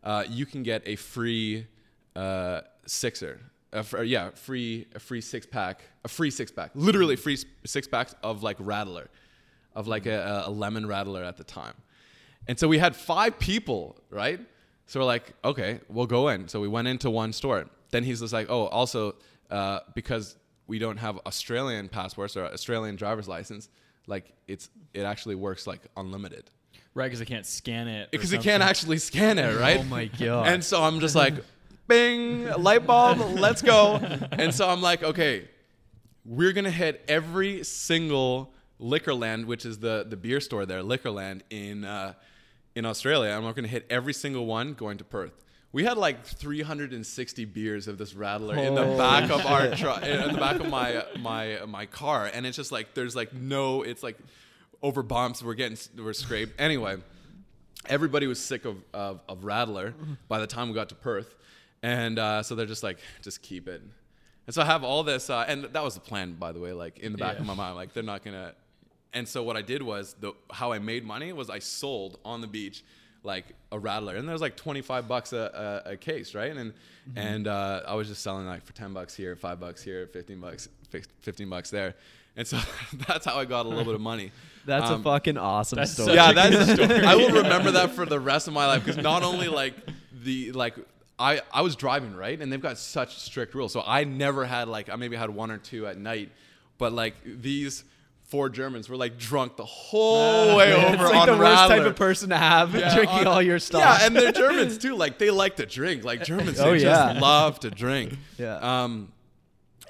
uh, 0.03 0.23
you 0.29 0.45
can 0.45 0.63
get 0.63 0.83
a 0.85 0.95
free 0.95 1.67
uh, 2.15 2.61
sixer. 2.85 3.39
A 3.71 4.03
yeah, 4.03 4.31
free 4.31 4.87
a 4.95 4.99
free 4.99 5.21
six 5.21 5.45
pack, 5.45 5.81
a 6.03 6.07
free 6.07 6.31
six 6.31 6.51
pack, 6.51 6.71
literally 6.73 7.15
free 7.15 7.37
six 7.65 7.87
packs 7.87 8.15
of 8.23 8.41
like 8.41 8.57
Rattler, 8.59 9.09
of 9.75 9.87
like 9.87 10.05
a, 10.07 10.43
a 10.47 10.49
lemon 10.49 10.87
Rattler 10.87 11.23
at 11.23 11.37
the 11.37 11.43
time. 11.43 11.75
And 12.47 12.57
so 12.57 12.67
we 12.67 12.79
had 12.79 12.95
five 12.95 13.37
people, 13.37 13.95
right? 14.09 14.39
So 14.87 14.99
we're 14.99 15.05
like, 15.05 15.33
okay, 15.45 15.81
we'll 15.87 16.07
go 16.07 16.29
in. 16.29 16.47
So 16.47 16.59
we 16.59 16.67
went 16.67 16.87
into 16.87 17.11
one 17.11 17.31
store. 17.31 17.65
Then 17.91 18.03
he's 18.03 18.21
just 18.21 18.33
like, 18.33 18.47
oh, 18.49 18.65
also 18.67 19.15
uh, 19.51 19.81
because 19.93 20.35
we 20.65 20.79
don't 20.79 20.97
have 20.97 21.19
Australian 21.27 21.89
passports 21.89 22.35
or 22.35 22.45
Australian 22.45 22.95
driver's 22.95 23.27
license, 23.27 23.69
like 24.07 24.33
it's 24.47 24.69
it 24.95 25.03
actually 25.03 25.35
works 25.35 25.67
like 25.67 25.81
unlimited 25.95 26.49
Right, 26.95 27.05
because 27.05 27.19
they 27.19 27.25
can't 27.25 27.45
scan 27.45 27.87
it. 27.87 28.09
because 28.11 28.31
something. 28.31 28.43
can't 28.43 28.63
actually 28.63 28.97
scan 28.97 29.37
it, 29.37 29.59
right? 29.59 29.79
Oh 29.79 29.83
my 29.83 30.05
God. 30.05 30.47
And 30.47 30.63
so 30.63 30.81
I'm 30.81 30.99
just 30.99 31.15
like, 31.15 31.35
bing, 31.89 32.47
light 32.51 32.87
bulb, 32.87 33.19
let's 33.19 33.61
go. 33.61 33.95
And 34.31 34.53
so 34.55 34.69
I'm 34.69 34.81
like, 34.81 35.03
okay, 35.03 35.49
we're 36.23 36.53
gonna 36.53 36.71
hit 36.71 37.03
every 37.09 37.65
single 37.65 38.53
Liquorland, 38.79 39.45
which 39.45 39.65
is 39.65 39.79
the 39.79 40.05
the 40.07 40.15
beer 40.15 40.39
store 40.39 40.65
there, 40.65 40.81
Liquorland 40.81 41.41
in 41.49 41.83
uh, 41.83 42.13
in 42.75 42.85
Australia, 42.85 43.31
and 43.31 43.43
we're 43.43 43.51
gonna 43.51 43.67
hit 43.67 43.85
every 43.89 44.13
single 44.13 44.45
one 44.45 44.73
going 44.73 44.97
to 44.99 45.03
Perth. 45.03 45.33
We 45.71 45.83
had 45.83 45.97
like 45.97 46.25
360 46.25 47.45
beers 47.45 47.87
of 47.87 47.97
this 47.97 48.13
Rattler 48.15 48.55
in 48.55 48.73
the 48.73 48.85
back 48.97 49.29
of 49.29 49.45
our 49.45 49.75
truck, 49.75 50.03
in 50.03 50.33
the 50.33 50.39
back 50.39 50.61
of 50.61 50.69
my 50.69 51.03
my 51.19 51.59
my 51.67 51.85
car, 51.85 52.31
and 52.33 52.45
it's 52.45 52.55
just 52.55 52.71
like 52.71 52.93
there's 52.93 53.15
like 53.15 53.33
no, 53.33 53.81
it's 53.81 54.03
like 54.03 54.17
over 54.81 55.03
bumps. 55.03 55.43
We're 55.43 55.55
getting 55.55 55.77
we're 55.97 56.13
scraped 56.13 56.59
anyway 56.59 56.97
everybody 57.87 58.27
was 58.27 58.39
sick 58.39 58.65
of, 58.65 58.77
of, 58.93 59.21
of 59.27 59.43
Rattler 59.43 59.93
by 60.27 60.39
the 60.39 60.47
time 60.47 60.69
we 60.69 60.75
got 60.75 60.89
to 60.89 60.95
Perth. 60.95 61.35
And 61.81 62.19
uh, 62.19 62.43
so 62.43 62.55
they're 62.55 62.65
just 62.65 62.83
like, 62.83 62.99
just 63.21 63.41
keep 63.41 63.67
it. 63.67 63.81
And 64.47 64.53
so 64.53 64.61
I 64.61 64.65
have 64.65 64.83
all 64.83 65.03
this, 65.03 65.29
uh, 65.29 65.45
and 65.47 65.63
that 65.65 65.83
was 65.83 65.93
the 65.93 65.99
plan, 66.01 66.33
by 66.33 66.51
the 66.51 66.59
way, 66.59 66.73
like 66.73 66.99
in 66.99 67.11
the 67.13 67.17
back 67.17 67.35
Yeah. 67.35 67.41
of 67.41 67.45
my 67.45 67.53
mind, 67.53 67.75
like 67.75 67.93
they're 67.93 68.03
not 68.03 68.23
gonna. 68.23 68.53
And 69.13 69.27
so 69.27 69.41
what 69.43 69.55
I 69.57 69.61
did 69.61 69.81
was, 69.81 70.15
the, 70.19 70.33
how 70.51 70.71
I 70.71 70.79
made 70.79 71.03
money 71.05 71.33
was 71.33 71.49
I 71.49 71.59
sold 71.59 72.19
on 72.25 72.41
the 72.41 72.47
beach 72.47 72.83
like 73.23 73.45
a 73.71 73.77
Rattler, 73.79 74.15
and 74.15 74.27
there 74.27 74.33
was 74.33 74.41
like 74.41 74.55
25 74.55 75.07
bucks 75.07 75.33
a, 75.33 75.81
a, 75.85 75.91
a 75.91 75.97
case, 75.97 76.33
right? 76.35 76.55
And 76.55 76.73
and 77.15 77.47
uh, 77.47 77.81
I 77.87 77.95
was 77.95 78.07
just 78.07 78.21
selling 78.21 78.45
like 78.45 78.63
for 78.65 78.73
10 78.73 78.93
bucks 78.93 79.15
here, 79.15 79.35
five 79.35 79.59
bucks 79.59 79.81
here, 79.83 80.07
15 80.07 80.39
bucks, 80.39 80.67
15 81.21 81.49
bucks 81.49 81.69
there. 81.69 81.95
And 82.35 82.47
so 82.47 82.59
that's 83.07 83.25
how 83.25 83.35
I 83.35 83.45
got 83.45 83.65
a 83.65 83.69
little 83.69 83.83
bit 83.85 83.95
of 83.95 84.01
money. 84.01 84.31
That's 84.65 84.89
Um, 84.91 85.01
a 85.01 85.03
fucking 85.03 85.37
awesome 85.37 85.77
that's 85.77 85.93
story. 85.93 86.13
yeah, 86.13 86.31
that's 86.31 86.55
a 86.55 86.75
story. 86.75 87.03
I 87.03 87.15
will 87.15 87.31
remember 87.31 87.71
that 87.71 87.91
for 87.91 88.05
the 88.05 88.19
rest 88.19 88.47
of 88.47 88.53
my 88.53 88.67
life 88.67 88.85
because 88.85 89.01
not 89.01 89.23
only 89.23 89.47
like 89.47 89.73
the 90.23 90.51
like 90.51 90.75
I 91.19 91.41
I 91.51 91.61
was 91.61 91.75
driving 91.75 92.15
right, 92.15 92.39
and 92.39 92.51
they've 92.51 92.61
got 92.61 92.77
such 92.77 93.17
strict 93.19 93.53
rules, 93.53 93.73
so 93.73 93.83
I 93.85 94.03
never 94.05 94.45
had 94.45 94.67
like 94.67 94.89
I 94.89 94.95
maybe 94.95 95.15
had 95.15 95.29
one 95.29 95.51
or 95.51 95.57
two 95.57 95.85
at 95.85 95.97
night, 95.97 96.31
but 96.77 96.93
like 96.93 97.15
these 97.25 97.83
four 98.23 98.47
Germans 98.47 98.87
were 98.87 98.95
like 98.95 99.17
drunk 99.17 99.55
the 99.57 99.65
whole 99.65 100.55
way 100.57 100.71
over 100.73 100.93
it's 100.93 101.13
like 101.13 101.27
on 101.27 101.27
the 101.27 101.37
worst 101.43 101.67
type 101.67 101.81
of 101.81 101.95
person 101.95 102.29
to 102.29 102.37
have 102.37 102.73
Yeah, 102.75 102.93
drinking 102.93 103.19
on- 103.19 103.27
all 103.27 103.41
your 103.41 103.59
stuff. 103.59 103.81
Yeah, 103.81 104.05
and 104.05 104.15
they're 104.15 104.31
Germans 104.31 104.77
too. 104.77 104.95
Like 104.95 105.17
they 105.17 105.31
like 105.31 105.55
to 105.57 105.65
drink. 105.65 106.03
Like 106.03 106.23
Germans, 106.23 106.59
Oh, 106.59 106.71
they 106.71 106.77
yeah. 106.83 107.13
just 107.13 107.21
love 107.21 107.59
to 107.61 107.71
drink. 107.71 108.13
Yeah. 108.37 108.83
Um, 108.83 109.11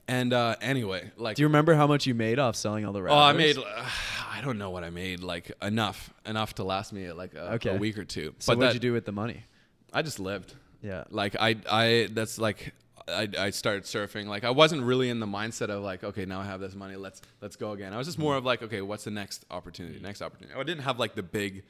and 0.07 0.33
uh, 0.33 0.55
anyway, 0.61 1.11
like 1.17 1.35
Do 1.35 1.41
you 1.43 1.47
remember 1.47 1.75
how 1.75 1.85
much 1.85 2.07
you 2.07 2.15
made 2.15 2.39
off 2.39 2.55
selling 2.55 2.85
all 2.85 2.93
the 2.93 3.03
Rattlers? 3.03 3.21
Oh, 3.21 3.23
I 3.23 3.33
made. 3.33 3.57
Uh, 3.57 3.63
I 4.31 4.41
don't 4.41 4.57
know 4.57 4.69
what 4.69 4.83
I 4.85 4.89
made. 4.89 5.19
Like 5.19 5.51
enough, 5.61 6.11
enough 6.25 6.55
to 6.55 6.63
last 6.63 6.93
me 6.93 7.11
like 7.11 7.33
a, 7.35 7.53
Okay. 7.55 7.75
a 7.75 7.77
week 7.77 7.97
or 7.97 8.05
two. 8.05 8.33
So 8.39 8.53
but 8.53 8.57
what 8.59 8.65
did 8.67 8.73
you 8.75 8.79
do 8.79 8.93
with 8.93 9.03
the 9.05 9.11
money? 9.11 9.43
I 9.91 10.01
just 10.01 10.19
lived. 10.19 10.55
Yeah. 10.81 11.03
Like 11.09 11.35
I, 11.39 11.55
I. 11.69 12.09
That's 12.11 12.37
like. 12.37 12.73
I, 13.07 13.27
I 13.39 13.49
started 13.49 13.85
surfing. 13.85 14.27
Like 14.27 14.43
I 14.43 14.51
wasn't 14.51 14.83
really 14.83 15.09
in 15.09 15.19
the 15.19 15.25
mindset 15.25 15.69
of 15.69 15.81
like, 15.81 16.03
okay, 16.03 16.25
now 16.25 16.41
I 16.41 16.45
have 16.45 16.59
this 16.59 16.75
money. 16.75 16.95
Let's 16.95 17.23
let's 17.41 17.55
go 17.55 17.71
again. 17.71 17.91
I 17.91 17.97
was 17.97 18.05
just 18.05 18.19
more 18.19 18.35
of 18.35 18.45
like, 18.45 18.61
okay, 18.61 18.81
what's 18.81 19.03
the 19.03 19.09
next 19.09 19.45
opportunity? 19.49 19.99
Next 19.99 20.21
opportunity. 20.21 20.55
I 20.55 20.61
didn't 20.61 20.83
have 20.83 20.99
like 20.99 21.15
the 21.15 21.23
big 21.23 21.63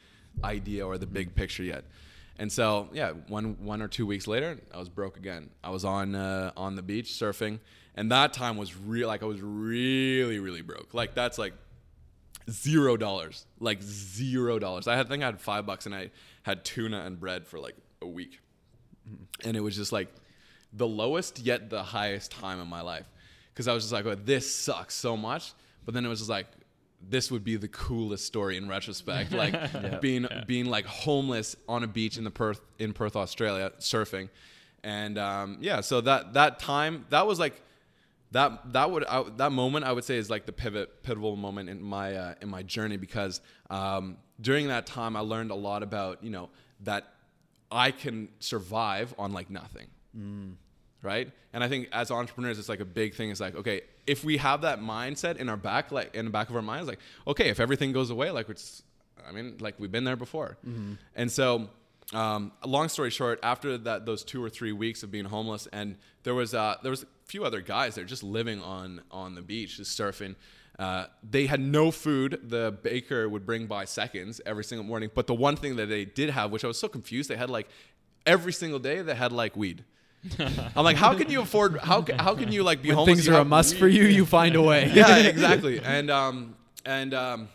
idea 0.43 0.86
or 0.86 0.98
the 0.98 1.08
big 1.08 1.36
picture 1.36 1.63
yet. 1.63 1.86
And 2.38 2.52
so 2.52 2.89
yeah, 2.91 3.12
one 3.30 3.56
one 3.63 3.82
or 3.82 3.88
two 3.88 4.06
weeks 4.06 4.28
later, 4.28 4.60
I 4.74 4.80
was 4.80 4.89
broke 4.89 5.15
again. 5.15 5.50
I 5.63 5.69
was 5.69 5.86
on 5.86 6.13
uh, 6.13 6.52
on 6.58 6.76
the 6.76 6.82
beach 6.82 7.08
surfing, 7.08 7.60
and 7.95 8.12
that 8.12 8.34
time 8.34 8.58
was 8.58 8.76
real. 8.76 9.08
Like 9.08 9.24
I 9.24 9.26
was 9.26 9.41
really 9.41 10.39
really 10.39 10.62
broke. 10.62 10.93
Like 10.93 11.15
that's 11.15 11.38
like 11.38 11.54
zero 12.50 12.98
dollars 12.98 13.45
like 13.60 13.82
zero 13.82 14.60
dollars 14.60 14.88
i 14.88 14.95
had 14.95 15.06
I 15.06 15.10
think 15.10 15.24
i 15.24 15.28
had 15.28 15.39
five 15.39 15.65
bucks 15.65 15.86
and 15.86 15.93
i 15.93 16.10
had 16.43 16.65
tuna 16.65 17.02
and 17.02 17.19
bread 17.19 17.45
for 17.45 17.60
like 17.60 17.76
a 18.02 18.08
week 18.08 18.39
and 19.43 19.56
it 19.56 19.62
was 19.62 19.76
just 19.76 19.91
like 19.91 20.10
the 20.74 20.88
lowest 20.88 21.39
yet 21.39 21.69
the 21.69 21.84
highest 21.84 22.32
time 22.32 22.60
in 22.60 22.67
my 22.67 22.82
life. 22.82 23.06
Because 23.54 23.67
i 23.67 23.74
was 23.74 23.84
just 23.84 23.93
like 23.93 24.06
oh, 24.06 24.15
this 24.15 24.54
sucks 24.54 24.95
so 24.95 25.17
much. 25.17 25.54
But 25.86 25.93
then 25.93 26.06
it 26.06 26.10
was 26.10 26.19
just 26.19 26.30
like 26.30 26.48
this 27.02 27.32
would 27.32 27.43
be 27.43 27.56
the 27.56 27.67
coolest 27.67 28.26
story 28.26 28.58
in 28.58 28.67
retrospect. 28.67 29.32
Like 29.32 30.02
being 30.02 30.28
being 30.48 30.65
like 30.65 30.86
homeless 30.86 31.56
on 31.67 31.84
a 31.84 31.88
beach 31.88 32.17
in 32.17 32.24
the 32.24 32.32
perth 32.32 32.62
in 32.78 32.93
perth 32.93 33.15
australia 33.15 33.72
surfing. 33.80 34.30
And 34.84 35.17
um, 35.17 35.58
yeah 35.62 35.82
so 35.82 36.02
that 36.02 36.34
that 36.34 36.60
time 36.60 37.06
that 37.10 37.28
was 37.28 37.39
like 37.39 37.62
that 38.32 38.74
that 38.74 38.91
would 38.91 39.06
I, 39.06 39.24
that 39.38 39.52
moment 39.52 39.86
I 39.86 39.91
would 39.91 40.04
say 40.04 40.17
is 40.17 40.30
like 40.30 40.45
the 40.45 40.52
pivot 40.52 41.04
pivotal 41.04 41.36
moment 41.36 41.69
in 41.69 41.82
my 41.82 42.15
uh, 42.15 42.36
in 42.41 42.50
my 42.50 42.63
journey 42.63 42.98
because 42.98 43.41
um, 43.69 44.17
during 44.39 44.67
that 44.67 44.86
time 44.86 45.15
I 45.15 45.22
learned 45.22 45.52
a 45.52 45.56
lot 45.56 45.84
about 45.84 46.24
you 46.24 46.30
know 46.30 46.50
that 46.82 47.13
I 47.72 47.92
can 47.92 48.30
survive 48.40 49.14
on 49.18 49.32
like 49.34 49.50
nothing, 49.50 49.88
right? 51.04 51.32
And 51.54 51.64
I 51.64 51.68
think 51.70 51.90
as 51.92 52.12
entrepreneurs 52.12 52.60
it's 52.60 52.70
like 52.70 52.80
a 52.80 52.86
big 52.86 53.14
thing. 53.16 53.30
It's 53.32 53.40
like 53.40 53.56
okay, 53.56 53.82
if 54.08 54.24
we 54.24 54.38
have 54.38 54.62
that 54.62 54.80
mindset 54.80 55.38
in 55.38 55.50
our 55.50 55.58
back, 55.58 55.92
like 55.92 56.16
in 56.16 56.26
the 56.26 56.32
back 56.32 56.50
of 56.50 56.56
our 56.56 56.62
minds, 56.62 56.88
like 56.88 57.00
okay, 57.28 57.50
if 57.50 57.60
everything 57.60 57.92
goes 57.94 58.10
away, 58.10 58.32
like 58.32 58.50
it's 58.50 58.84
I 59.28 59.32
mean 59.32 59.58
like 59.60 59.80
we've 59.80 59.92
been 59.92 60.04
there 60.06 60.16
before, 60.16 60.58
and 61.16 61.32
so 61.32 61.70
um, 62.14 62.52
long 62.66 62.90
story 62.90 63.12
short, 63.12 63.40
after 63.44 63.78
that, 63.78 64.06
those 64.06 64.24
two 64.24 64.44
or 64.44 64.50
three 64.50 64.72
weeks 64.72 65.04
of 65.04 65.12
being 65.12 65.26
homeless, 65.26 65.68
and 65.72 65.96
there 66.24 66.34
was 66.34 66.54
uh, 66.56 66.78
there 66.82 66.90
was 66.90 67.04
a 67.04 67.08
few 67.26 67.46
other 67.46 67.62
guys 67.62 67.96
there 67.96 68.04
just 68.04 68.24
living 68.24 68.62
on 68.64 69.02
on 69.12 69.36
the 69.36 69.42
beach, 69.42 69.78
just 69.78 70.00
surfing. 70.00 70.36
Uh, 70.80 71.06
they 71.30 71.46
had 71.46 71.60
no 71.60 71.92
food. 71.92 72.39
The 72.50 72.76
baker 72.82 73.28
would 73.28 73.46
bring 73.46 73.68
by 73.68 73.84
seconds 73.86 74.39
every 74.46 74.63
single 74.63 74.86
morning. 74.86 75.12
But 75.13 75.28
the 75.28 75.36
one 75.36 75.56
thing 75.58 75.76
that 75.76 75.88
they 75.88 76.06
did 76.06 76.30
have, 76.32 76.52
which 76.52 76.63
I 76.63 76.68
was 76.68 76.80
so 76.80 76.88
confused, 76.88 77.30
they 77.30 77.36
had 77.36 77.50
like 77.50 77.68
every 78.26 78.54
single 78.54 78.80
day 78.80 79.02
they 79.02 79.13
had 79.15 79.32
like 79.34 79.56
weed. 79.58 79.84
I'm 80.76 80.84
like, 80.86 80.96
how 80.98 81.13
can 81.18 81.30
you 81.30 81.42
afford? 81.42 81.78
How 81.80 82.06
how 82.18 82.34
can 82.36 82.52
you 82.52 82.63
like 82.63 82.82
be 82.82 82.89
When 82.89 82.98
homeless? 82.98 83.18
things 83.20 83.28
are 83.28 83.34
a 83.34 83.38
have- 83.39 83.48
must 83.48 83.76
for 83.78 83.88
you, 83.88 84.04
you 84.06 84.26
find 84.26 84.56
a 84.56 84.62
way. 84.62 84.89
yeah, 84.94 85.18
exactly. 85.36 85.80
And 85.82 86.10
um 86.10 86.56
and 86.86 87.13
um, 87.13 87.50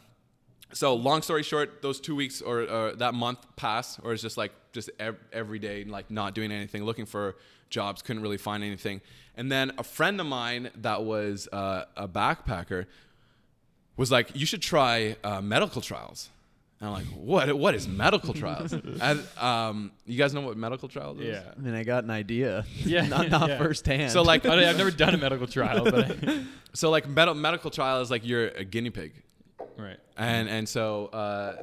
so 0.72 0.94
long 0.94 1.22
story 1.22 1.42
short, 1.42 1.80
those 1.82 2.00
two 2.00 2.14
weeks 2.14 2.42
or 2.42 2.62
uh, 2.68 2.94
that 2.96 3.14
month 3.14 3.38
passed, 3.56 4.00
or 4.02 4.12
it's 4.12 4.22
just 4.22 4.36
like 4.36 4.52
just 4.72 4.90
ev- 4.98 5.18
every 5.32 5.58
day, 5.58 5.84
like 5.84 6.10
not 6.10 6.34
doing 6.34 6.52
anything, 6.52 6.84
looking 6.84 7.06
for 7.06 7.36
jobs, 7.70 8.02
couldn't 8.02 8.22
really 8.22 8.36
find 8.36 8.62
anything. 8.62 9.00
And 9.36 9.50
then 9.50 9.72
a 9.78 9.82
friend 9.82 10.20
of 10.20 10.26
mine 10.26 10.70
that 10.76 11.02
was 11.04 11.48
uh, 11.52 11.84
a 11.96 12.06
backpacker 12.06 12.86
was 13.96 14.10
like, 14.10 14.34
"You 14.34 14.46
should 14.46 14.62
try 14.62 15.16
uh, 15.24 15.40
medical 15.40 15.80
trials." 15.80 16.30
And 16.80 16.88
I'm 16.88 16.94
like, 16.94 17.06
"What? 17.06 17.52
What 17.56 17.74
is 17.74 17.86
medical 17.88 18.34
trials?" 18.34 18.72
and, 19.00 19.22
um, 19.38 19.92
you 20.06 20.18
guys 20.18 20.34
know 20.34 20.40
what 20.40 20.56
medical 20.56 20.88
trials 20.88 21.18
is? 21.20 21.26
Yeah. 21.26 21.42
I 21.56 21.60
mean, 21.60 21.74
I 21.74 21.84
got 21.84 22.04
an 22.04 22.10
idea. 22.10 22.64
Yeah, 22.84 23.06
not 23.14 23.30
not 23.30 23.48
yeah. 23.48 23.58
firsthand. 23.58 24.10
So 24.12 24.22
like, 24.22 24.44
I, 24.46 24.68
I've 24.68 24.76
never 24.76 24.90
done 24.90 25.14
a 25.14 25.18
medical 25.18 25.46
trial, 25.46 25.84
but 25.84 26.10
I, 26.28 26.44
so 26.72 26.90
like 26.90 27.08
med- 27.08 27.34
medical 27.36 27.70
trial 27.70 28.00
is 28.00 28.10
like 28.10 28.26
you're 28.26 28.48
a 28.48 28.64
guinea 28.64 28.90
pig. 28.90 29.12
right. 29.78 29.98
and 30.16 30.48
and 30.48 30.68
so 30.68 31.06
uh, 31.06 31.56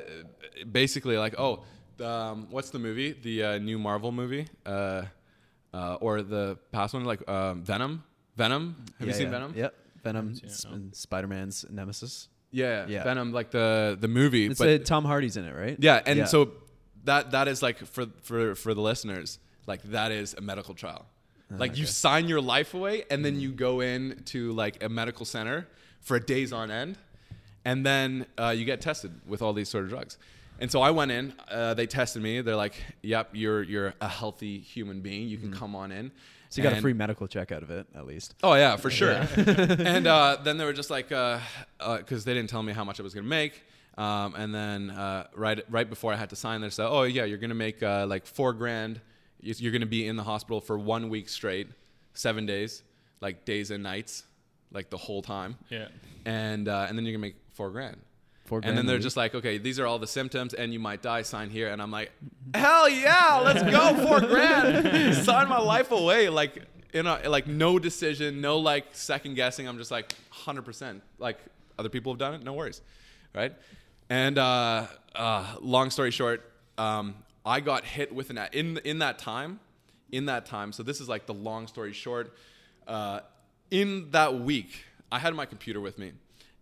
basically 0.72 1.18
like 1.18 1.36
oh 1.38 1.64
um, 2.04 2.48
what's 2.50 2.70
the 2.72 2.80
movie 2.80 3.12
the 3.14 3.44
uh, 3.44 3.58
new 3.58 3.78
Marvel 3.78 4.12
movie 4.12 4.48
uh, 4.66 5.04
uh, 5.74 5.96
or 6.02 6.22
the 6.22 6.58
past 6.72 6.94
one 6.94 7.06
like 7.06 7.28
um, 7.30 7.64
Venom 7.64 8.04
Venom 8.36 8.76
have 9.00 9.08
you 9.08 9.14
seen 9.14 9.26
yeah. 9.28 9.32
Venom 9.32 9.54
Yep. 9.56 9.76
Venom, 10.04 10.34
Yeah, 10.42 10.50
Spider 10.94 11.28
Man's 11.28 11.66
nemesis. 11.70 12.28
yeah, 12.52 12.86
Yeah. 12.88 13.04
Venom 13.04 13.32
like 13.32 13.52
the 13.52 13.98
the 14.00 14.08
movie 14.08 14.48
It's 14.48 14.60
but 14.60 14.86
Tom 14.86 15.06
Hardy's 15.06 15.38
in 15.38 15.46
it, 15.46 15.56
right? 15.56 15.78
yeah 15.80 16.02
and 16.06 16.28
so 16.28 16.52
that 17.06 17.32
that 17.32 17.48
is 17.48 17.62
like 17.62 17.78
for 17.86 18.06
for 18.22 18.56
for 18.56 18.74
the 18.74 18.82
listeners 18.82 19.40
like 19.68 19.82
that 19.84 20.12
is 20.12 20.34
a 20.34 20.42
medical 20.42 20.74
trial. 20.74 21.06
Like 21.50 21.78
you 21.78 21.86
sign 21.86 22.30
your 22.30 22.40
life 22.40 22.74
away 22.74 23.04
and 23.12 23.26
then 23.26 23.38
you 23.40 23.52
go 23.52 23.82
in 23.82 24.22
to 24.28 24.54
like 24.54 24.82
a 24.84 24.88
medical 24.88 25.26
center 25.26 25.68
for 26.00 26.18
days 26.18 26.54
on 26.54 26.72
end 26.72 26.98
and 27.66 27.86
then 27.86 28.26
uh, 28.38 28.54
you 28.58 28.64
get 28.64 28.80
tested 28.80 29.12
with 29.28 29.42
all 29.42 29.52
these 29.54 29.68
sort 29.68 29.84
of 29.84 29.90
drugs. 29.90 30.18
And 30.62 30.72
so 30.72 30.82
i 30.82 30.92
went 30.92 31.12
in 31.12 31.34
uh, 31.50 31.74
they 31.74 31.88
tested 31.88 32.22
me. 32.22 32.42
They're 32.42 32.56
like 32.56 32.76
yep 33.02 33.30
you're 33.34 33.64
you're 33.64 33.94
a 34.00 34.08
healthy 34.08 34.60
human 34.60 35.02
being. 35.02 35.28
You 35.28 35.38
can 35.38 35.52
come 35.52 35.76
on 35.76 35.92
in 35.92 36.12
so 36.52 36.62
you 36.62 36.70
got 36.70 36.78
a 36.78 36.82
free 36.82 36.94
medical 36.94 37.28
check 37.28 37.52
out 37.52 37.64
of 37.64 37.72
it, 37.72 37.88
at 37.96 38.06
least. 38.06 38.36
Oh 38.44 38.54
yeah, 38.54 38.76
for 38.76 38.90
sure. 38.92 39.14
and 39.38 40.06
uh, 40.06 40.38
then 40.44 40.58
they 40.58 40.66
were 40.66 40.74
just 40.74 40.90
like, 40.92 41.10
because 41.10 42.24
they 42.26 42.34
didn't 42.36 42.50
tell 42.52 42.62
me 42.62 42.74
how 42.74 42.84
much 42.84 43.00
I 43.00 43.04
was 43.04 43.14
gonna 43.16 43.26
make. 43.28 43.64
Um, 43.98 44.36
and 44.36 44.54
then 44.54 44.90
uh, 44.92 45.28
right 45.36 45.64
right 45.70 45.90
before 45.90 46.14
I 46.14 46.16
had 46.16 46.30
to 46.30 46.36
sign, 46.36 46.62
they 46.62 46.70
said, 46.70 46.88
"Oh 46.88 47.04
yeah, 47.04 47.26
you're 47.26 47.38
gonna 47.40 47.56
make 47.56 47.82
uh, 47.84 48.06
like 48.08 48.26
four 48.26 48.54
grand. 48.54 49.02
You- 49.42 49.56
You're 49.58 49.72
gonna 49.74 49.86
be 49.86 50.06
in 50.08 50.16
the 50.16 50.24
hospital 50.24 50.62
for 50.62 50.78
one 50.78 51.10
week 51.10 51.28
straight, 51.28 51.68
seven 52.14 52.46
days, 52.46 52.84
like 53.20 53.44
days 53.44 53.72
and 53.72 53.82
nights, 53.84 54.24
like 54.72 54.90
the 54.90 54.98
whole 54.98 55.22
time. 55.22 55.58
Yeah. 55.70 55.88
And 56.26 56.68
uh, 56.70 56.86
and 56.88 56.98
then 56.98 57.06
you're 57.06 57.14
gonna 57.14 57.22
make 57.28 57.36
four 57.54 57.70
grand." 57.72 57.98
Four 58.52 58.60
and 58.66 58.78
then 58.78 58.86
they're 58.86 59.00
just 59.00 59.16
like, 59.16 59.34
okay, 59.34 59.60
these 59.60 59.80
are 59.80 59.88
all 59.88 59.98
the 59.98 60.06
symptoms, 60.06 60.54
and 60.54 60.74
you 60.74 60.80
might 60.80 61.02
die. 61.02 61.22
Sign 61.22 61.50
here, 61.50 61.70
and 61.70 61.82
I'm 61.82 61.90
like, 61.90 62.12
hell 62.54 62.90
yeah, 62.90 63.40
let's 63.42 63.64
go, 63.64 64.06
four 64.06 64.20
grand, 64.28 65.16
sign 65.16 65.48
my 65.48 65.58
life 65.58 65.90
away. 65.92 66.28
Like, 66.28 66.62
you 66.94 67.02
know, 67.02 67.18
like 67.26 67.48
no 67.48 67.80
decision, 67.80 68.42
no 68.42 68.58
like 68.58 68.88
second 68.92 69.36
guessing. 69.36 69.70
I'm 69.70 69.78
just 69.78 69.90
like, 69.90 70.14
hundred 70.32 70.64
percent. 70.64 71.02
Like 71.18 71.38
other 71.80 71.88
people 71.88 72.12
have 72.12 72.20
done 72.20 72.34
it, 72.34 72.44
no 72.44 72.52
worries, 72.52 72.82
right? 73.34 73.54
And 74.10 74.38
uh, 74.38 74.88
uh, 75.16 75.56
long 75.62 75.90
story 75.90 76.12
short, 76.12 76.44
um, 76.78 77.16
I 77.46 77.62
got 77.62 77.86
hit 77.86 78.14
with 78.14 78.32
an 78.32 78.50
in 78.52 78.80
in 78.80 79.00
that 79.00 79.18
time, 79.18 79.62
in 80.12 80.26
that 80.26 80.46
time. 80.46 80.74
So 80.74 80.84
this 80.84 81.00
is 81.00 81.08
like 81.08 81.26
the 81.26 81.34
long 81.34 81.68
story 81.68 81.94
short. 81.94 82.36
Uh, 82.86 83.22
in 83.70 84.12
that 84.12 84.42
week, 84.42 84.84
I 85.10 85.20
had 85.20 85.34
my 85.36 85.46
computer 85.46 85.80
with 85.80 85.98
me. 85.98 86.12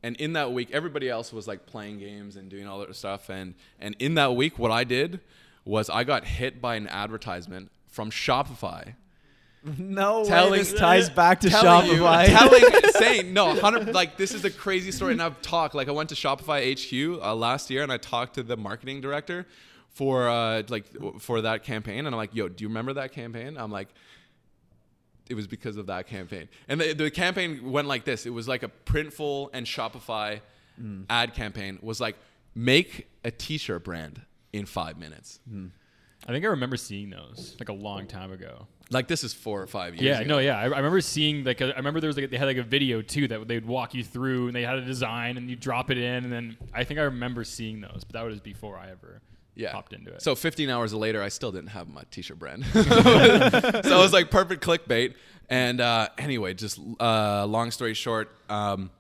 And 0.02 0.16
in 0.18 0.34
that 0.34 0.54
week, 0.54 0.70
everybody 0.72 1.10
else 1.10 1.34
was 1.34 1.48
like 1.48 1.66
playing 1.66 2.00
games 2.00 2.36
and 2.36 2.50
doing 2.50 2.68
all 2.68 2.80
that 2.80 2.96
stuff. 2.96 3.30
And 3.30 3.54
and 3.80 3.96
in 4.00 4.16
that 4.16 4.36
week, 4.36 4.58
what 4.58 4.72
I 4.72 4.84
did 4.84 5.20
was 5.66 5.90
I 5.90 6.04
got 6.04 6.26
hit 6.26 6.62
by 6.62 6.76
an 6.76 6.88
advertisement 6.88 7.70
from 7.88 8.10
Shopify 8.10 8.94
no 9.64 10.24
Telling- 10.26 10.52
way. 10.52 10.58
This 10.60 10.74
ties 10.74 11.10
back 11.16 11.42
to 11.42 11.50
telling 11.50 11.92
Shopify. 11.92 12.28
you, 12.28 12.36
telling, 12.36 12.92
saying 12.94 13.34
no, 13.34 13.56
hundred. 13.56 13.94
Like 13.94 14.18
this 14.18 14.34
is 14.34 14.46
a 14.46 14.50
crazy 14.52 14.92
story, 14.92 15.14
and 15.14 15.22
I've 15.22 15.42
talked. 15.42 15.76
Like 15.76 15.88
I 15.88 15.92
went 15.92 16.10
to 16.10 16.16
Shopify 16.16 16.74
HQ 16.74 17.22
uh, 17.22 17.36
last 17.36 17.70
year, 17.70 17.84
and 17.84 17.92
I 17.92 17.98
talked 17.98 18.36
to 18.36 18.44
the 18.44 18.58
marketing 18.58 19.02
director 19.02 19.46
for 19.90 20.30
uh, 20.30 20.64
like 20.70 20.86
for 21.20 21.42
that 21.42 21.64
campaign, 21.64 22.00
and 22.00 22.08
I'm 22.08 22.16
like, 22.16 22.34
"Yo, 22.34 22.48
do 22.48 22.64
you 22.64 22.70
remember 22.70 22.94
that 22.94 23.12
campaign?" 23.12 23.58
I'm 23.58 23.72
like, 23.72 23.90
"It 25.30 25.36
was 25.36 25.48
because 25.48 25.78
of 25.78 25.88
that 25.88 26.08
campaign." 26.08 26.50
And 26.68 26.82
the, 26.82 26.94
the 26.94 27.12
campaign 27.12 27.72
went 27.72 27.88
like 27.88 28.04
this: 28.04 28.26
It 28.26 28.32
was 28.32 28.48
like 28.48 28.64
a 28.64 28.72
Printful 28.86 29.50
and 29.54 29.66
Shopify 29.66 30.42
hmm. 30.76 31.04
ad 31.10 31.34
campaign. 31.34 31.80
Was 31.82 32.02
like 32.02 32.18
make 32.56 33.10
a 33.24 33.32
T-shirt 33.32 33.84
brand 33.84 34.22
in 34.54 34.66
five 34.66 34.98
minutes. 34.98 35.40
Hmm. 35.50 35.68
I 36.28 36.32
think 36.32 36.44
I 36.44 36.50
remember 36.50 36.76
seeing 36.76 37.10
those 37.10 37.56
like 37.60 37.70
a 37.70 37.74
long 37.74 38.06
time 38.06 38.32
ago. 38.32 38.68
Like 38.92 39.08
this 39.08 39.24
is 39.24 39.34
four 39.34 39.62
or 39.62 39.68
five 39.68 39.96
years. 39.96 40.04
Yeah, 40.04 40.20
ago. 40.20 40.28
no, 40.28 40.40
yeah. 40.40 40.58
I, 40.58 40.64
I 40.64 40.66
remember 40.66 41.00
seeing 41.00 41.44
like 41.44 41.62
a, 41.62 41.74
I 41.74 41.78
remember 41.78 42.02
there 42.02 42.08
was 42.08 42.18
like 42.18 42.30
they 42.30 42.38
had 42.38 42.48
like 42.48 42.58
a 42.58 42.64
video 42.64 43.02
too 43.02 43.28
that 43.28 43.48
they'd 43.48 43.66
walk 43.66 43.94
you 43.94 44.04
through 44.04 44.48
and 44.48 44.56
they 44.56 44.64
had 44.64 44.78
a 44.78 44.86
design 44.86 45.38
and 45.38 45.50
you 45.50 45.56
drop 45.56 45.92
it 45.92 45.98
in 45.98 46.24
and 46.24 46.34
then 46.34 46.58
I 46.74 46.84
think 46.84 47.00
I 47.00 47.04
remember 47.04 47.44
seeing 47.44 47.82
those, 47.82 48.04
but 48.04 48.14
that 48.14 48.24
was 48.24 48.40
before 48.40 48.78
I 48.78 48.90
ever 48.90 49.22
yeah. 49.60 49.72
popped 49.72 49.94
into 49.94 50.12
it. 50.14 50.22
So 50.22 50.36
15 50.36 50.70
hours 50.70 50.94
later, 50.94 51.22
I 51.22 51.30
still 51.30 51.52
didn't 51.52 51.70
have 51.70 51.88
my 51.88 52.04
t-shirt 52.12 52.40
brand. 52.40 52.66
so 52.74 52.80
it 52.82 53.86
was 53.86 54.14
like 54.14 54.32
perfect 54.32 54.64
clickbait. 54.64 55.16
And 55.50 55.82
uh, 55.82 56.10
anyway, 56.18 56.54
just 56.54 56.80
uh, 57.00 57.46
long 57.46 57.72
story 57.72 57.94
short, 57.94 58.30
um, 58.50 58.92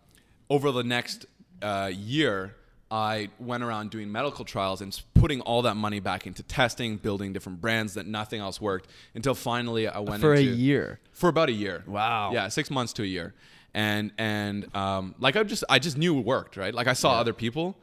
over 0.50 0.72
the 0.72 0.84
next 0.84 1.26
uh, 1.62 1.92
year, 1.94 2.56
I 2.92 3.30
went 3.40 3.64
around 3.64 3.92
doing 3.92 4.12
medical 4.12 4.44
trials 4.46 4.82
and 4.82 5.00
putting 5.14 5.42
all 5.42 5.62
that 5.62 5.76
money 5.76 6.00
back 6.00 6.26
into 6.26 6.42
testing, 6.42 6.98
building 6.98 7.34
different 7.34 7.62
brands 7.62 7.94
that 7.94 8.08
nothing 8.08 8.42
else 8.42 8.60
worked 8.60 8.90
until 9.14 9.36
finally 9.36 9.88
I 9.88 10.00
went 10.00 10.22
For 10.22 10.34
a 10.34 10.40
into, 10.40 10.54
year. 10.56 11.00
for 11.12 11.30
about 11.30 11.50
a 11.50 11.54
year. 11.54 11.84
Wow. 11.86 12.32
Yeah, 12.34 12.48
six 12.48 12.72
months 12.72 12.94
to 12.94 13.04
a 13.04 13.06
year, 13.06 13.36
and 13.76 14.12
and 14.18 14.76
um, 14.76 15.14
like 15.20 15.36
I 15.36 15.44
just 15.44 15.64
I 15.70 15.78
just 15.78 16.00
knew 16.00 16.18
it 16.18 16.26
worked, 16.26 16.58
right? 16.58 16.74
Like 16.74 16.88
I 16.88 16.94
saw 16.94 17.20
other 17.20 17.34
people, 17.34 17.78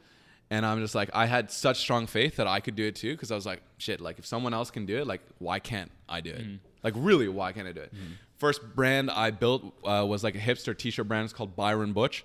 and 0.49 0.65
I'm 0.65 0.79
just 0.79 0.95
like 0.95 1.09
I 1.13 1.25
had 1.25 1.51
such 1.51 1.79
strong 1.79 2.07
faith 2.07 2.37
that 2.37 2.47
I 2.47 2.59
could 2.59 2.75
do 2.75 2.85
it 2.85 2.95
too, 2.95 3.11
because 3.13 3.31
I 3.31 3.35
was 3.35 3.45
like, 3.45 3.61
shit, 3.77 3.99
like 4.01 4.19
if 4.19 4.25
someone 4.25 4.53
else 4.53 4.71
can 4.71 4.85
do 4.85 4.97
it, 4.97 5.07
like 5.07 5.21
why 5.39 5.59
can't 5.59 5.91
I 6.07 6.21
do 6.21 6.31
it? 6.31 6.45
Like 6.83 6.93
really, 6.95 7.27
why 7.27 7.51
can't 7.51 7.67
I 7.67 7.71
do 7.71 7.81
it? 7.81 7.91
First 8.37 8.61
brand 8.75 9.09
I 9.11 9.31
built 9.31 9.63
uh, 9.83 10.05
was 10.07 10.23
like 10.23 10.35
a 10.35 10.39
hipster 10.39 10.77
T-shirt 10.77 11.07
brand. 11.07 11.25
It's 11.25 11.33
called 11.33 11.55
Byron 11.55 11.91
Butch, 11.93 12.23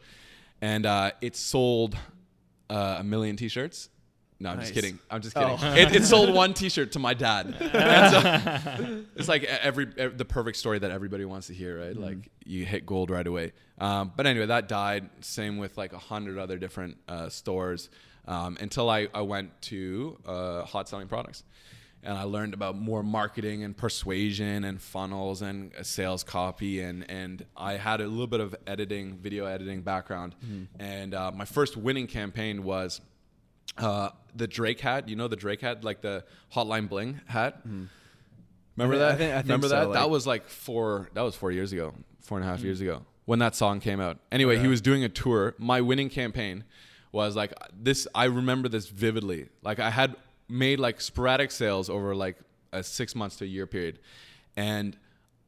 and 0.61 0.85
uh, 0.87 1.13
it 1.21 1.35
sold 1.37 1.97
uh, 2.71 2.97
a 3.01 3.05
million 3.05 3.37
T-shirts. 3.37 3.89
No, 4.39 4.51
I'm 4.51 4.59
just 4.61 4.75
kidding. 4.75 4.99
I'm 5.09 5.21
just 5.23 5.37
kidding. 5.37 5.57
It, 5.79 5.95
it 5.95 6.05
sold 6.05 6.35
one 6.35 6.53
T-shirt 6.53 6.93
to 6.93 6.99
my 6.99 7.15
dad. 7.15 7.55
So- 8.13 9.05
it's 9.17 9.29
like 9.29 9.45
every, 9.45 9.87
ev 9.97 10.19
the 10.19 10.25
perfect 10.25 10.57
story 10.59 10.79
that 10.81 10.91
everybody 10.91 11.25
wants 11.25 11.47
to 11.47 11.55
hear, 11.55 11.79
right? 11.81 11.97
Like 11.97 12.29
you 12.45 12.65
hit 12.65 12.85
gold 12.85 13.11
right 13.11 13.27
away. 13.27 13.53
Um, 13.79 14.13
but 14.17 14.27
anyway, 14.27 14.47
that 14.47 14.69
died. 14.69 15.09
Same 15.21 15.59
with 15.59 15.79
like 15.79 15.93
a 15.93 15.99
hundred 15.99 16.39
other 16.39 16.59
different 16.59 16.97
uh, 17.09 17.29
stores 17.29 17.89
um, 18.27 18.57
until 18.61 18.89
I, 18.91 19.09
I 19.15 19.23
went 19.23 19.61
to 19.63 20.19
uh, 20.27 20.63
hot 20.65 20.89
selling 20.89 21.09
products. 21.09 21.45
And 22.05 22.19
I 22.19 22.25
learned 22.25 22.53
about 22.53 22.77
more 22.77 23.05
marketing 23.05 23.63
and 23.63 23.77
persuasion 23.77 24.65
and 24.65 24.83
funnels 24.83 25.41
and 25.41 25.71
sales 25.83 26.25
copy 26.25 26.81
and 26.81 27.09
and 27.09 27.45
I 27.57 27.75
had 27.75 28.01
a 28.01 28.09
little 28.09 28.27
bit 28.27 28.41
of 28.41 28.57
editing, 28.67 29.19
video 29.19 29.45
editing 29.47 29.83
background. 29.83 30.35
And 30.81 31.15
uh, 31.15 31.31
my 31.33 31.45
first 31.45 31.77
winning 31.77 32.09
campaign 32.09 32.65
was 32.65 33.01
uh, 33.79 34.09
the 34.35 34.49
Drake 34.49 34.81
hat. 34.81 35.09
You 35.09 35.15
know 35.15 35.29
the 35.29 35.37
Drake 35.37 35.61
hat, 35.61 35.85
like 35.85 36.01
the 36.01 36.25
Hotline 36.53 36.89
Bling 36.89 37.21
hat. 37.27 37.61
Remember 38.77 38.97
I 38.97 38.99
that? 38.99 39.13
I 39.13 39.17
think- 39.17 39.31
I 39.31 39.35
think 39.37 39.45
Remember 39.45 39.69
so, 39.69 39.75
that? 39.77 39.89
like- 39.91 39.95
that 40.01 40.11
was 40.11 40.27
like 40.27 40.49
four. 40.49 41.09
That 41.15 41.23
was 41.23 41.37
four 41.37 41.53
years 41.53 41.73
ago, 41.73 41.95
four 42.21 42.37
and 42.39 42.45
a 42.45 42.51
half 42.51 42.63
years 42.63 42.81
ago 42.81 43.03
when 43.27 43.39
that 43.39 43.55
song 43.55 43.79
came 43.79 44.01
out. 44.01 44.19
Anyway, 44.33 44.59
he 44.59 44.67
was 44.67 44.81
doing 44.81 45.05
a 45.05 45.09
tour. 45.09 45.55
My 45.59 45.81
winning 45.81 46.09
campaign 46.11 46.65
was 47.13 47.37
like 47.37 47.53
this. 47.79 48.09
I 48.15 48.25
remember 48.25 48.69
this 48.69 48.89
vividly. 48.89 49.49
Like 49.63 49.79
I 49.79 49.91
had 49.91 50.17
made 50.49 50.81
like 50.81 51.01
sporadic 51.01 51.51
sales 51.51 51.89
over 51.89 52.15
like 52.15 52.37
a 52.73 52.83
six 52.83 53.15
months 53.15 53.37
to 53.37 53.45
a 53.45 53.49
year 53.49 53.67
period, 53.67 53.99
and 54.57 54.97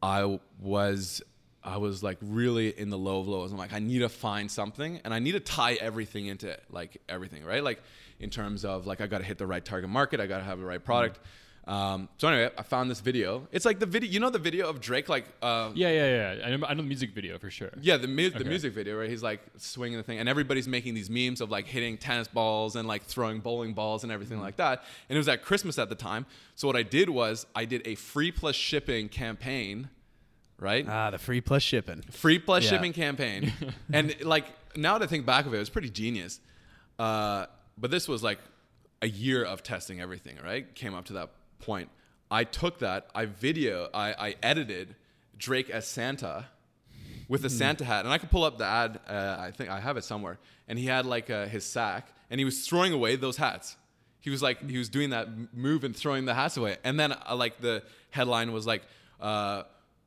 I 0.03 0.38
was 0.61 1.22
I 1.64 1.79
was 1.79 2.03
like 2.03 2.18
really 2.20 2.79
in 2.79 2.90
the 2.90 2.98
low 2.98 3.20
of 3.20 3.29
lows. 3.29 3.50
I'm 3.50 3.59
like, 3.59 3.72
I 3.72 3.79
need 3.79 4.00
to 4.00 4.11
find 4.11 4.50
something 4.50 5.00
and 5.03 5.14
I 5.14 5.18
need 5.18 5.33
to 5.33 5.40
tie 5.40 5.74
everything 5.74 6.27
into 6.27 6.48
it, 6.48 6.62
like 6.70 7.00
everything, 7.09 7.42
right? 7.42 7.64
Like 7.64 7.83
in 8.20 8.29
terms 8.29 8.66
of 8.66 8.87
like 8.87 9.00
I 9.00 9.07
got 9.07 9.18
to 9.18 9.24
hit 9.24 9.38
the 9.38 9.46
right 9.46 9.64
target 9.64 9.88
market, 9.88 10.20
I 10.20 10.27
got 10.27 10.38
to 10.38 10.45
have 10.45 10.59
the 10.59 10.66
right 10.66 10.84
product. 10.84 11.18
Um, 11.66 12.10
so 12.18 12.28
anyway, 12.28 12.50
I 12.58 12.62
found 12.62 12.90
this 12.90 13.00
video. 13.00 13.48
It's 13.50 13.64
like 13.64 13.78
the 13.78 13.86
video, 13.86 14.10
you 14.10 14.20
know, 14.20 14.28
the 14.28 14.38
video 14.38 14.68
of 14.68 14.80
Drake, 14.82 15.08
like, 15.08 15.24
uh, 15.40 15.70
Yeah, 15.74 15.88
yeah, 15.90 16.34
yeah. 16.36 16.46
I 16.46 16.56
know, 16.56 16.66
I 16.66 16.74
know 16.74 16.82
the 16.82 16.88
music 16.88 17.14
video 17.14 17.38
for 17.38 17.50
sure. 17.50 17.70
yeah, 17.80 17.96
the, 17.96 18.06
mu- 18.06 18.28
the 18.28 18.44
music 18.44 18.74
video 18.74 18.96
where 18.98 19.08
he's 19.08 19.22
like 19.22 19.40
swinging 19.56 19.96
the 19.96 20.02
thing, 20.02 20.18
and 20.18 20.28
everybody's 20.28 20.68
making 20.68 20.92
these 20.92 21.08
memes 21.08 21.40
of 21.40 21.50
like 21.50 21.66
hitting 21.66 21.96
tennis 21.96 22.28
balls 22.28 22.76
and 22.76 22.86
like 22.86 23.02
throwing 23.04 23.40
bowling 23.40 23.72
balls 23.72 24.02
and 24.02 24.12
everything 24.12 24.36
Mm-hmm. 24.36 24.44
like 24.44 24.56
that. 24.56 24.84
And 25.08 25.16
it 25.16 25.18
was 25.18 25.28
at 25.28 25.42
Christmas 25.42 25.78
at 25.78 25.88
the 25.88 25.94
time. 25.94 26.26
So 26.54 26.66
what 26.68 26.76
I 26.76 26.82
did 26.82 27.08
was 27.08 27.46
I 27.54 27.64
did 27.64 27.80
a 27.86 27.94
free 27.94 28.30
plus 28.30 28.56
shipping 28.56 29.08
campaign, 29.08 29.88
right? 30.58 30.86
Ah, 30.86 31.10
the 31.10 31.18
free 31.18 31.40
plus 31.40 31.62
shipping. 31.62 32.02
free 32.10 32.38
plus 32.38 32.64
Yeah. 32.64 32.70
shipping 32.70 32.92
campaign. 32.92 33.52
and 33.92 34.14
like 34.22 34.44
now 34.76 34.98
to 34.98 35.06
think 35.06 35.24
back 35.24 35.46
of 35.46 35.54
it, 35.54 35.56
it 35.56 35.60
was 35.60 35.70
pretty 35.70 35.88
genius. 35.90 36.40
Uh, 36.98 37.46
but 37.78 37.90
this 37.90 38.06
was 38.06 38.22
like 38.22 38.38
a 39.02 39.08
year 39.08 39.42
of 39.44 39.62
testing 39.62 40.00
everything, 40.00 40.36
right? 40.44 40.74
Came 40.74 40.94
up 40.94 41.06
to 41.06 41.14
that 41.14 41.30
point. 41.64 41.88
I 42.30 42.44
took 42.44 42.78
that, 42.80 43.08
I 43.14 43.26
video, 43.26 43.88
I, 43.94 44.12
I 44.12 44.34
edited 44.42 44.96
Drake 45.38 45.70
as 45.70 45.86
Santa 45.86 46.46
with 47.28 47.44
a 47.44 47.50
Santa 47.50 47.84
hat, 47.84 48.04
and 48.04 48.12
I 48.12 48.18
could 48.18 48.30
pull 48.30 48.44
up 48.44 48.58
the 48.58 48.64
ad. 48.64 49.00
Uh, 49.08 49.36
I 49.38 49.50
think 49.50 49.70
I 49.70 49.80
have 49.80 49.96
it 49.96 50.04
somewhere. 50.04 50.38
And 50.68 50.78
he 50.78 50.86
had 50.86 51.06
like 51.06 51.30
uh, 51.30 51.46
his 51.46 51.64
sack, 51.64 52.08
and 52.30 52.38
he 52.38 52.44
was 52.44 52.66
throwing 52.66 52.92
away 52.92 53.16
those 53.16 53.36
hats. 53.36 53.76
He 54.20 54.30
was 54.30 54.42
like 54.42 54.68
he 54.68 54.78
was 54.78 54.88
doing 54.88 55.10
that 55.10 55.28
move 55.54 55.84
and 55.84 55.94
throwing 55.94 56.24
the 56.24 56.34
hats 56.34 56.56
away. 56.56 56.76
And 56.84 56.98
then 56.98 57.12
uh, 57.12 57.36
like 57.36 57.60
the 57.60 57.82
headline 58.10 58.52
was 58.52 58.66
like 58.66 58.82
uh, 59.20 59.64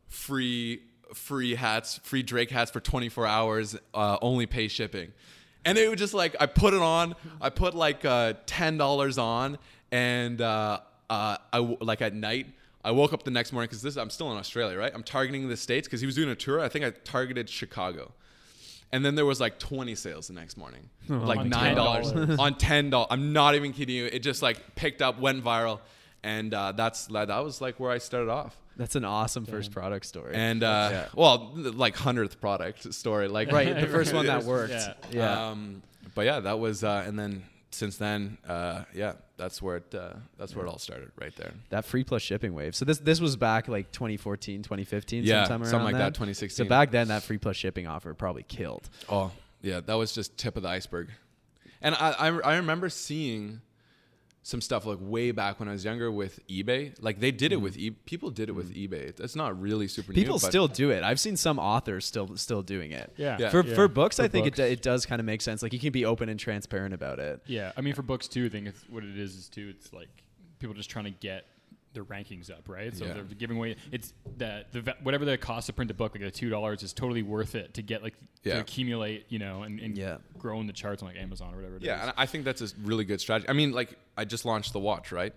free 0.08 0.82
free 1.14 1.56
hats, 1.56 2.00
free 2.04 2.24
Drake 2.24 2.52
hats 2.52 2.72
for 2.72 2.80
24 2.80 3.26
hours, 3.26 3.78
uh, 3.94 4.18
only 4.22 4.46
pay 4.46 4.68
shipping. 4.68 5.14
And 5.66 5.78
it 5.78 5.90
was 5.90 6.00
just 6.00 6.14
like 6.14 6.36
I 6.40 6.46
put 6.46 6.74
it 6.74 6.82
on. 6.82 7.16
I 7.42 7.50
put 7.50 7.76
like 7.76 8.06
uh, 8.06 8.34
ten 8.46 8.78
dollars 8.78 9.18
on, 9.18 9.58
and 9.92 10.42
uh, 10.42 10.80
uh, 11.10 11.38
I 11.54 11.58
w- 11.58 11.78
like 11.82 12.02
at 12.02 12.14
night. 12.14 12.48
I 12.84 12.92
woke 12.92 13.12
up 13.12 13.24
the 13.24 13.32
next 13.32 13.52
morning 13.52 13.68
because 13.68 13.82
this 13.82 13.98
I'm 13.98 14.10
still 14.10 14.32
in 14.32 14.38
Australia, 14.38 14.78
right? 14.78 14.92
I'm 14.94 15.04
targeting 15.04 15.50
the 15.50 15.58
states 15.58 15.88
because 15.88 16.00
he 16.00 16.06
was 16.06 16.16
doing 16.16 16.30
a 16.30 16.36
tour. 16.36 16.60
I 16.62 16.70
think 16.70 16.86
I 16.86 16.92
targeted 16.92 17.50
Chicago, 17.50 18.14
and 18.94 19.04
then 19.04 19.16
there 19.16 19.26
was 19.26 19.40
like 19.42 19.60
20 19.60 19.94
sales 19.96 20.28
the 20.28 20.34
next 20.34 20.56
morning, 20.58 20.90
like 21.10 21.46
nine 21.46 21.76
dollars 21.76 22.12
on 22.14 22.56
ten 22.58 22.90
dollars. 22.90 23.08
I'm 23.12 23.34
not 23.34 23.56
even 23.56 23.74
kidding 23.74 23.96
you. 23.96 24.06
It 24.06 24.20
just 24.20 24.42
like 24.42 24.76
picked 24.76 25.02
up, 25.02 25.20
went 25.20 25.44
viral, 25.44 25.80
and 26.24 26.54
uh, 26.54 26.72
that's 26.74 27.08
that 27.08 27.28
was 27.44 27.60
like 27.60 27.80
where 27.80 27.92
I 27.92 27.98
started 27.98 28.30
off. 28.30 28.56
That's 28.78 28.96
an 28.96 29.06
awesome 29.06 29.46
first 29.48 29.72
product 29.72 30.06
story. 30.06 30.36
And 30.36 30.62
uh, 30.64 30.90
Yeah. 30.92 31.08
well, 31.16 31.52
like 31.56 31.96
hundredth 31.98 32.40
product 32.40 32.94
story, 32.94 33.28
like 33.28 33.52
right, 33.52 33.76
the 33.76 33.88
first 33.88 34.14
one 34.14 34.28
that 34.28 34.44
worked. 34.46 34.72
Yeah. 34.72 34.94
Yeah. 35.12 35.50
Um, 35.50 35.82
but 36.16 36.26
yeah, 36.26 36.40
that 36.42 36.60
was, 36.60 36.84
uh, 36.84 37.04
and 37.06 37.18
then 37.18 37.44
since 37.72 37.98
then, 37.98 38.38
uh, 38.48 38.84
yeah, 38.94 39.14
that's 39.38 39.62
where 39.62 39.78
it 39.78 39.94
uh, 39.94 40.14
that's 40.38 40.56
where 40.56 40.66
it 40.66 40.70
all 40.70 40.78
started, 40.80 41.12
right 41.20 41.36
there. 41.36 41.52
that 41.70 41.86
free 41.86 42.04
plus 42.04 42.22
shipping 42.22 42.54
wave. 42.54 42.76
So 42.76 42.86
this 42.86 42.98
this 43.00 43.20
was 43.20 43.36
back 43.36 43.68
like 43.68 43.92
2014, 43.92 44.64
2015, 44.64 45.24
Yeah, 45.24 45.44
sometime 45.44 45.62
around 45.64 45.70
something 45.72 45.86
like 45.86 45.94
that, 45.96 46.00
then. 46.00 46.14
2016. 46.14 46.66
So 46.66 46.70
back 46.70 46.92
then, 46.92 47.10
that 47.10 47.24
free 47.24 47.38
plus 47.38 47.56
shipping 47.56 47.86
offer 47.88 48.14
probably 48.14 48.44
killed. 48.44 48.90
Oh 49.10 49.32
yeah, 49.62 49.82
that 49.82 49.96
was 49.96 50.14
just 50.14 50.38
tip 50.38 50.56
of 50.58 50.64
the 50.64 50.70
iceberg. 50.70 51.10
And 51.82 51.94
I, 51.96 52.12
I 52.12 52.28
I 52.40 52.56
remember 52.58 52.90
seeing 52.90 53.62
some 54.48 54.62
stuff 54.62 54.86
like 54.86 54.98
way 55.02 55.32
back 55.32 55.60
when 55.60 55.68
I 55.68 55.74
was 55.74 55.84
younger 55.84 56.10
with 56.10 56.40
eBay. 56.48 56.96
Like 57.02 57.20
they 57.20 57.32
did 57.32 57.52
it 57.52 57.60
mm. 57.60 57.64
with 57.64 57.78
e- 57.78 57.92
people 57.92 58.30
did 58.30 58.48
it 58.48 58.54
with 58.54 58.74
mm. 58.74 58.88
eBay. 58.88 59.14
That's 59.14 59.36
not 59.36 59.60
really 59.60 59.90
super 59.90 60.14
new. 60.14 60.16
People 60.16 60.40
but- 60.40 60.48
still 60.48 60.70
do 60.70 60.90
it. 60.90 61.04
I've 61.04 61.20
seen 61.20 61.36
some 61.36 61.60
authors 61.60 62.06
still 62.06 62.38
still 62.38 62.62
doing 62.62 62.92
it. 62.92 63.12
Yeah. 63.18 63.36
Yeah. 63.38 63.50
For 63.50 63.66
Yeah. 63.66 63.76
for 63.76 63.90
books, 63.90 64.22
I 64.22 64.30
think 64.30 64.46
books. 64.46 64.60
it 64.60 64.72
it 64.72 64.82
does 64.82 65.06
kind 65.06 65.20
of 65.20 65.26
make 65.26 65.42
sense. 65.42 65.62
Like 65.62 65.74
you 65.74 65.80
can 65.80 65.92
be 65.92 66.06
open 66.06 66.30
and 66.30 66.40
transparent 66.40 66.94
about 66.94 67.20
it. 67.20 67.42
Yeah, 67.46 67.74
I 67.76 67.82
mean 67.82 67.94
for 67.94 68.04
books 68.04 68.30
too, 68.30 68.46
I 68.46 68.50
think 68.50 68.68
it's, 68.68 68.82
what 68.90 69.04
it 69.04 69.18
is 69.20 69.36
is 69.36 69.50
too. 69.50 69.74
It's 69.76 69.92
like 69.92 70.08
people 70.60 70.74
just 70.74 70.90
trying 70.90 71.06
to 71.06 71.12
get 71.12 71.44
their 71.98 72.06
rankings 72.06 72.52
up, 72.52 72.70
right? 72.70 72.96
So 72.96 73.06
Yeah. 73.06 73.14
they're 73.14 73.24
giving 73.24 73.58
away. 73.58 73.76
It's 73.92 74.14
that 74.38 74.72
the 74.72 74.96
whatever 75.02 75.26
the 75.26 75.38
cost 75.38 75.68
to 75.68 75.74
print 75.74 75.90
a 75.90 75.94
book, 75.96 76.14
like 76.14 76.22
the 76.24 76.30
two 76.32 76.50
dollars, 76.50 76.84
is 76.84 76.94
totally 76.94 77.24
worth 77.24 77.56
it 77.56 77.74
to 77.74 77.82
get 77.82 78.04
like 78.04 78.14
Yeah. 78.44 78.54
to 78.56 78.60
accumulate, 78.62 79.26
you 79.30 79.40
know, 79.40 79.64
and, 79.64 79.80
and 79.80 79.98
Yeah. 79.98 80.18
grow 80.38 80.60
in 80.60 80.68
the 80.68 80.74
charts 80.74 81.02
on 81.02 81.10
like 81.10 81.18
Amazon 81.18 81.54
or 81.54 81.58
whatever. 81.58 81.76
it 81.78 81.82
is. 81.84 81.88
Yeah, 81.88 82.04
and 82.04 82.14
I 82.16 82.26
think 82.28 82.46
that's 82.46 82.62
a 82.62 82.68
really 82.84 83.04
good 83.04 83.20
strategy. 83.20 83.50
I 83.50 83.54
mean, 83.54 83.72
like 83.72 83.98
I 84.16 84.26
just 84.26 84.46
launched 84.46 84.74
the 84.74 84.80
watch, 84.80 85.12
right? 85.12 85.34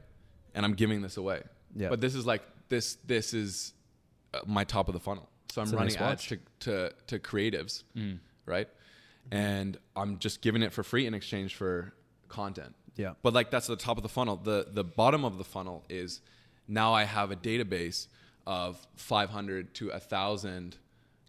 And 0.55 0.65
I'm 0.67 0.75
giving 0.75 1.01
this 1.03 1.17
away. 1.17 1.43
Yeah. 1.75 1.89
But 1.89 2.01
this 2.01 2.15
is 2.15 2.27
like 2.27 2.43
this 2.69 2.97
this 3.07 3.33
is 3.33 3.73
uh, 4.35 4.41
my 4.47 4.65
top 4.65 4.89
of 4.89 4.95
the 4.95 5.01
funnel. 5.01 5.29
So 5.51 5.61
I'm 5.63 5.67
It's 5.67 5.73
running 5.75 5.95
nice 5.95 6.01
ads 6.03 6.27
to, 6.27 6.39
to 6.61 6.93
to 7.09 7.19
creatives, 7.19 7.83
right? 8.47 8.69
And 9.31 9.79
I'm 9.97 10.19
just 10.19 10.43
giving 10.43 10.63
it 10.63 10.73
for 10.73 10.83
free 10.83 11.07
in 11.07 11.15
exchange 11.15 11.55
for 11.55 11.93
content. 12.29 12.75
Yeah. 12.97 13.15
But 13.23 13.33
like 13.33 13.51
that's 13.51 13.67
the 13.67 13.77
top 13.77 13.97
of 13.97 14.03
the 14.03 14.09
funnel. 14.09 14.37
The 14.37 14.67
the 14.71 14.85
bottom 14.85 15.25
of 15.25 15.39
the 15.39 15.45
funnel 15.45 15.85
is 15.89 16.21
now 16.71 16.95
I 16.95 17.05
have 17.05 17.31
a 17.31 17.37
database 17.37 18.07
of 18.47 18.79
500 18.97 19.75
to 19.75 19.89
1000 19.91 20.77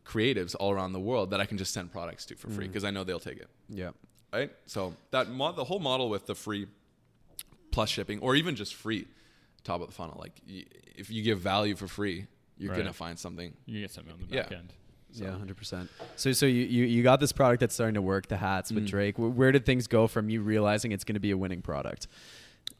creatives 0.05 0.55
all 0.59 0.71
around 0.71 0.93
the 0.93 0.99
world 0.99 1.31
that 1.31 1.41
I 1.41 1.45
can 1.45 1.57
just 1.57 1.73
send 1.73 1.91
products 1.91 2.25
to 2.27 2.35
for 2.35 2.49
free 2.49 2.67
because 2.67 2.83
I 2.83 2.91
know 2.91 3.03
they'll 3.03 3.19
take 3.19 3.37
it 3.37 3.49
Yeah. 3.69 3.91
right? 4.33 4.51
So 4.65 4.93
that 5.11 5.29
mo- 5.29 5.51
the 5.51 5.63
whole 5.63 5.79
model 5.79 6.09
with 6.09 6.25
the 6.25 6.35
free 6.35 6.67
plus 7.71 7.89
shipping, 7.89 8.19
or 8.19 8.35
even 8.35 8.55
just 8.55 8.75
free, 8.75 9.07
top 9.63 9.81
of 9.81 9.87
the 9.87 9.93
funnel. 9.93 10.17
Like 10.19 10.33
y- 10.47 10.65
if 10.95 11.09
you 11.09 11.21
give 11.23 11.39
value 11.39 11.75
for 11.75 11.87
free, 11.87 12.27
you're 12.57 12.71
Right. 12.71 12.77
gonna 12.79 12.93
find 12.93 13.17
something. 13.17 13.53
you 13.65 13.81
get 13.81 13.91
something 13.91 14.13
on 14.13 14.19
the 14.19 14.35
Yeah. 14.35 14.43
back 14.43 14.51
end. 14.53 14.73
Yeah, 15.13 15.31
hundred 15.31 15.57
percent. 15.57 15.89
So, 16.15 16.31
so 16.31 16.45
you, 16.45 16.63
you 16.63 16.85
you 16.85 17.03
got 17.03 17.19
this 17.19 17.31
product 17.33 17.59
that's 17.59 17.73
starting 17.73 17.95
to 17.95 18.01
work, 18.01 18.27
the 18.27 18.37
hats 18.37 18.71
Mm. 18.71 18.75
with 18.75 18.87
Drake. 18.87 19.19
Where, 19.19 19.29
where 19.29 19.51
did 19.51 19.65
things 19.65 19.87
go 19.87 20.07
from 20.07 20.29
you 20.29 20.41
realizing 20.41 20.91
it's 20.93 21.03
going 21.03 21.15
to 21.15 21.19
be 21.19 21.31
a 21.31 21.37
winning 21.37 21.61
product? 21.61 22.07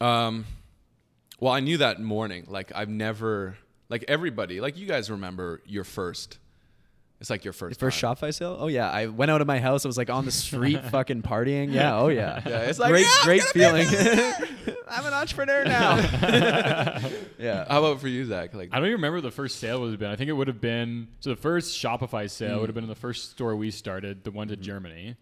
Um, 0.00 0.46
well, 1.40 1.52
I 1.52 1.60
knew 1.60 1.78
that 1.78 2.00
morning. 2.00 2.44
Like 2.48 2.72
I've 2.74 2.88
never, 2.88 3.56
like 3.88 4.04
everybody, 4.08 4.60
like 4.60 4.76
you 4.76 4.86
guys 4.86 5.10
remember 5.10 5.60
your 5.66 5.84
first. 5.84 6.38
It's 7.20 7.30
like 7.30 7.44
your 7.44 7.52
first. 7.52 7.80
Your 7.80 7.88
first 7.90 8.00
time. 8.00 8.16
Shopify 8.16 8.34
sale? 8.34 8.56
Oh 8.58 8.66
yeah, 8.66 8.90
I 8.90 9.06
went 9.06 9.30
out 9.30 9.40
of 9.40 9.46
my 9.46 9.60
house. 9.60 9.84
I 9.84 9.88
was 9.88 9.96
like 9.96 10.10
on 10.10 10.24
the 10.24 10.32
street, 10.32 10.84
fucking 10.90 11.22
partying. 11.22 11.72
Yeah, 11.72 11.96
oh 11.96 12.08
yeah. 12.08 12.42
Yeah, 12.46 12.60
it's 12.62 12.80
like, 12.80 12.90
great, 12.90 13.06
"Yeah, 13.06 13.24
great 13.24 13.42
feeling. 13.44 13.86
I'm 14.88 15.06
an 15.06 15.14
entrepreneur 15.14 15.64
now. 15.64 15.96
yeah. 17.38 17.64
How 17.68 17.78
about 17.84 18.00
for 18.00 18.08
you, 18.08 18.24
Zach? 18.26 18.54
Like 18.54 18.70
I 18.72 18.76
don't 18.76 18.86
even 18.86 18.96
remember 18.96 19.20
the 19.20 19.30
first 19.30 19.58
sale 19.60 19.80
would 19.82 19.90
have 19.90 20.00
been. 20.00 20.10
I 20.10 20.16
think 20.16 20.30
it 20.30 20.32
would 20.32 20.48
have 20.48 20.60
been 20.60 21.08
so 21.20 21.30
the 21.30 21.36
first 21.36 21.80
Shopify 21.80 22.28
sale 22.28 22.56
Mm. 22.58 22.60
would 22.62 22.68
have 22.70 22.74
been 22.74 22.84
in 22.84 22.90
the 22.90 22.96
first 22.96 23.30
store 23.30 23.54
we 23.56 23.70
started, 23.70 24.24
the 24.24 24.30
one 24.32 24.48
to 24.48 24.56
Germany. 24.56 25.16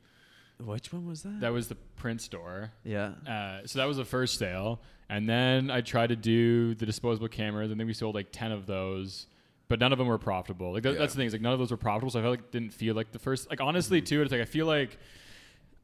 Which 0.65 0.93
one 0.93 1.07
was 1.07 1.23
that? 1.23 1.41
That 1.41 1.53
was 1.53 1.69
the 1.69 1.75
print 1.97 2.21
store. 2.21 2.73
yeah. 2.85 3.13
Uh, 3.27 3.67
so 3.67 3.79
that 3.79 3.87
was 3.87 3.97
the 3.97 4.05
first 4.05 4.39
sale, 4.39 4.81
and 5.09 5.29
then 5.29 5.71
I 5.71 5.81
tried 5.81 6.09
to 6.09 6.17
do 6.17 6.75
the 6.75 6.87
disposable 6.87 7.29
cameras, 7.29 7.71
and 7.71 7.79
then 7.81 7.87
we 7.87 7.95
sold 7.95 8.15
like 8.15 8.29
ten 8.33 8.53
of 8.53 8.67
those, 8.67 9.27
but 9.69 9.79
none 9.79 9.93
of 9.93 9.99
them 9.99 10.07
were 10.09 10.19
profitable. 10.19 10.73
Like 10.73 10.83
that, 10.85 10.93
Yeah. 10.95 10.99
that's 10.99 11.15
the 11.15 11.19
thing, 11.19 11.27
is 11.27 11.33
like 11.33 11.43
none 11.43 11.53
of 11.53 11.59
those 11.59 11.71
were 11.71 11.77
profitable. 11.77 12.11
So 12.11 12.19
I 12.19 12.23
felt 12.23 12.31
like 12.33 12.41
it 12.41 12.53
didn't 12.53 12.73
feel 12.73 12.95
like 12.95 13.13
the 13.13 13.19
first. 13.19 13.49
Like 13.51 13.59
Mm-hmm. 13.59 13.69
honestly, 13.69 14.03
too, 14.03 14.23
it's 14.23 14.33
like 14.33 14.41
I 14.41 14.45
feel 14.47 14.67
like 14.67 14.99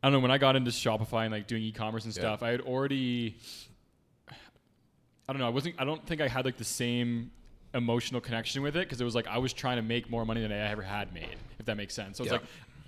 I 0.03 0.07
don't 0.09 0.12
know 0.12 0.20
when 0.20 0.31
I 0.31 0.39
got 0.39 0.57
into 0.57 0.70
Shopify 0.70 1.22
and 1.24 1.33
like 1.33 1.47
doing 1.47 1.62
e-commerce 1.62 2.05
and 2.05 2.14
Yeah. 2.14 2.20
stuff, 2.22 2.43
I 2.43 2.51
had 2.51 2.61
already. 2.61 3.37
I 5.29 5.33
don't 5.33 5.39
know. 5.41 5.47
I 5.47 5.51
wasn't. 5.51 5.74
I 5.79 5.85
don't 5.85 6.05
think 6.07 6.20
I 6.20 6.29
had 6.29 6.45
like 6.45 6.57
the 6.57 6.64
same 6.64 7.33
emotional 7.74 8.20
connection 8.20 8.62
with 8.62 8.77
it 8.77 8.81
because 8.87 9.01
it 9.01 9.05
was 9.05 9.14
like 9.14 9.27
I 9.27 9.39
was 9.39 9.53
trying 9.53 9.77
to 9.77 9.83
make 9.83 10.09
more 10.09 10.24
money 10.24 10.41
than 10.41 10.53
I 10.53 10.70
ever 10.70 10.83
had 10.83 11.12
made. 11.12 11.37
If 11.59 11.66
that 11.66 11.77
makes 11.77 11.95
sense. 11.95 12.16
So 12.18 12.24
it's 12.24 12.33
Yeah. 12.33 12.39
like 12.39 12.47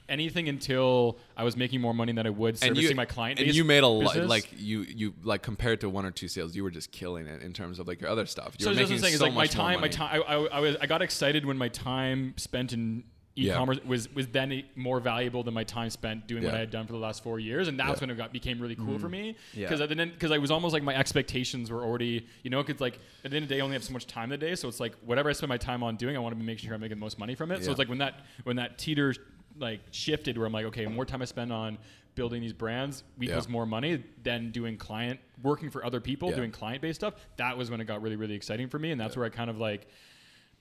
anything 0.09 0.49
until 0.49 1.19
I 1.37 1.45
was 1.45 1.57
making 1.57 1.81
more 1.81 1.95
money 1.95 2.13
than 2.13 2.27
I 2.27 2.31
would 2.31 2.59
servicing 2.59 2.97
my 2.97 3.05
client. 3.05 3.41
and 3.41 3.55
you 3.55 3.65
made 3.65 3.83
a 3.83 3.89
lot. 3.89 4.17
Like 4.17 4.49
you, 4.57 4.83
you 4.83 5.15
like 5.23 5.43
compared 5.43 5.81
to 5.83 5.89
one 5.89 6.05
or 6.05 6.11
two 6.11 6.29
sales, 6.29 6.57
you 6.57 6.63
were 6.63 6.71
just 6.71 6.93
killing 6.93 7.27
it 7.27 7.43
in 7.43 7.53
terms 7.53 7.79
of 7.79 7.87
like 7.87 8.01
your 8.01 8.11
other 8.11 8.27
stuff. 8.27 8.55
You 8.59 8.65
so 8.65 8.71
were 8.71 8.77
making 8.77 8.95
I'm 8.95 8.99
saying 9.01 9.15
is 9.15 9.21
like 9.21 9.35
my 9.35 9.47
time, 9.47 9.81
my 9.81 9.89
time. 9.89 10.23
I, 10.27 10.35
I, 10.35 10.45
I 10.47 10.61
was 10.61 10.77
I 10.81 10.87
got 10.87 11.03
excited 11.03 11.45
when 11.45 11.59
my 11.59 11.69
time 11.69 12.35
spent 12.37 12.73
in 12.73 13.05
e-commerce 13.39 13.79
was 13.85 14.13
was 14.15 14.27
then 14.29 14.65
more 14.75 15.01
valuable 15.01 15.43
than 15.43 15.55
my 15.55 15.65
time 15.65 15.91
spent 15.91 16.27
doing 16.27 16.45
what 16.45 16.55
I 16.55 16.59
had 16.59 16.71
done 16.71 16.87
for 16.87 16.93
the 16.93 16.99
last 16.99 17.23
four 17.23 17.39
years, 17.39 17.69
and 17.69 17.79
that's 17.79 18.01
Yeah. 18.01 18.01
When 18.01 18.11
it 18.11 18.17
got 18.17 18.33
became 18.33 18.61
really 18.61 18.77
cool 18.77 18.99
for 18.99 19.09
mm. 19.09 19.13
me. 19.13 19.37
Yeah. 19.55 19.69
Because 19.69 19.89
then 19.89 20.11
because 20.11 20.31
I 20.31 20.39
was 20.39 20.51
almost 20.51 20.73
like 20.73 20.83
my 20.83 20.97
expectations 20.97 21.71
were 21.71 21.83
already 21.83 22.27
you 22.43 22.51
know 22.51 22.63
because 22.63 22.81
like 22.81 22.99
at 23.25 23.31
the 23.31 23.37
end 23.37 23.45
of 23.45 23.49
the 23.49 23.55
day 23.55 23.61
I 23.61 23.65
only 23.65 23.75
have 23.75 23.85
so 23.85 23.93
much 23.93 24.07
time 24.07 24.25
in 24.25 24.41
the 24.41 24.47
day, 24.47 24.55
so 24.55 24.69
it's 24.69 24.81
like 24.81 24.95
whatever 25.05 25.29
I 25.29 25.33
spend 25.33 25.49
my 25.49 25.57
time 25.57 25.83
on 25.83 25.97
doing, 25.97 26.17
I 26.17 26.21
want 26.21 26.33
to 26.33 26.37
be 26.37 26.45
making 26.45 26.67
sure 26.67 26.75
I'm 26.75 26.81
making 26.81 26.99
the 26.99 27.05
most 27.05 27.19
money 27.19 27.35
from 27.35 27.51
it. 27.53 27.65
So 27.65 27.71
it's 27.71 27.79
like 27.79 27.89
when 27.89 27.99
that 27.99 28.27
when 28.45 28.57
that 28.57 28.79
teeter 28.79 29.15
like 29.59 29.81
shifted 29.91 30.37
where 30.39 30.47
I'm 30.47 30.53
like 30.53 30.67
okay, 30.67 30.87
more 30.87 31.05
time 31.05 31.23
I 31.23 31.25
spend 31.27 31.53
on 31.53 31.79
building 32.15 32.41
these 32.43 32.53
brands 32.53 33.05
equals 33.21 33.47
Yeah. 33.47 33.53
more 33.53 33.65
money 33.67 34.03
than 34.25 34.51
doing 34.51 34.77
client 34.77 35.21
working 35.43 35.71
for 35.71 35.85
other 35.85 36.01
people 36.01 36.31
Yeah. 36.31 36.37
doing 36.37 36.51
client 36.51 36.83
based 36.83 37.01
stuff. 37.01 37.15
That 37.37 37.57
was 37.57 37.71
when 37.71 37.81
it 37.81 37.85
got 37.85 38.03
really 38.03 38.17
really 38.17 38.35
exciting 38.35 38.69
for 38.69 38.79
me, 38.79 38.91
and 38.91 39.01
that's 39.01 39.17
where 39.17 39.25
I 39.27 39.29
kind 39.29 39.51
of 39.51 39.59
like 39.59 39.87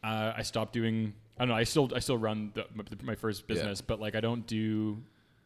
uh, 0.03 0.33
I 0.37 0.43
stopped 0.43 0.73
doing. 0.73 1.13
I 1.37 1.41
don't 1.41 1.49
know. 1.49 1.55
I 1.55 1.63
still 1.63 1.91
I 1.95 1.99
still 1.99 2.17
run 2.17 2.51
the, 2.53 2.65
my, 2.75 2.83
my 3.03 3.15
first 3.15 3.47
business, 3.47 3.81
but 3.81 3.99
like 3.99 4.15
I 4.15 4.19
don't 4.21 4.45
do 4.45 4.97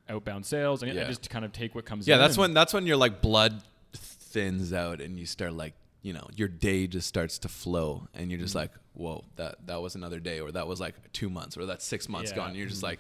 outbound 0.10 0.46
sales. 0.46 0.84
I, 0.84 0.88
I 0.88 1.04
just 1.06 1.30
kind 1.30 1.46
of 1.46 1.54
take 1.54 1.74
what 1.74 1.86
comes. 1.86 2.08
Yeah, 2.08 2.18
that's 2.18 2.38
when 2.38 2.54
that's 2.54 2.74
when 2.74 2.86
your 2.86 2.98
like 2.98 3.22
blood 3.22 3.62
thins 3.94 4.72
out 4.74 5.02
and 5.02 5.20
you 5.20 5.26
start 5.26 5.54
like 5.54 5.74
you 6.02 6.14
know 6.14 6.26
your 6.36 6.48
day 6.48 6.88
just 6.88 7.08
starts 7.08 7.38
to 7.40 7.50
flow 7.50 8.08
and 8.14 8.32
you're 8.32 8.40
just 8.40 8.56
like 8.56 8.72
whoa 8.94 9.24
that 9.36 9.56
that 9.68 9.82
was 9.82 9.96
another 9.96 10.20
day 10.22 10.40
or 10.40 10.52
that 10.52 10.66
was 10.68 10.80
like 10.80 10.96
two 11.12 11.30
months 11.30 11.58
or 11.58 11.66
that's 11.66 11.86
six 11.86 12.08
months 12.08 12.32
Yeah. 12.32 12.38
gone 12.38 12.48
and 12.50 12.58
you're 12.58 12.68
just 12.70 12.82
like 12.82 13.00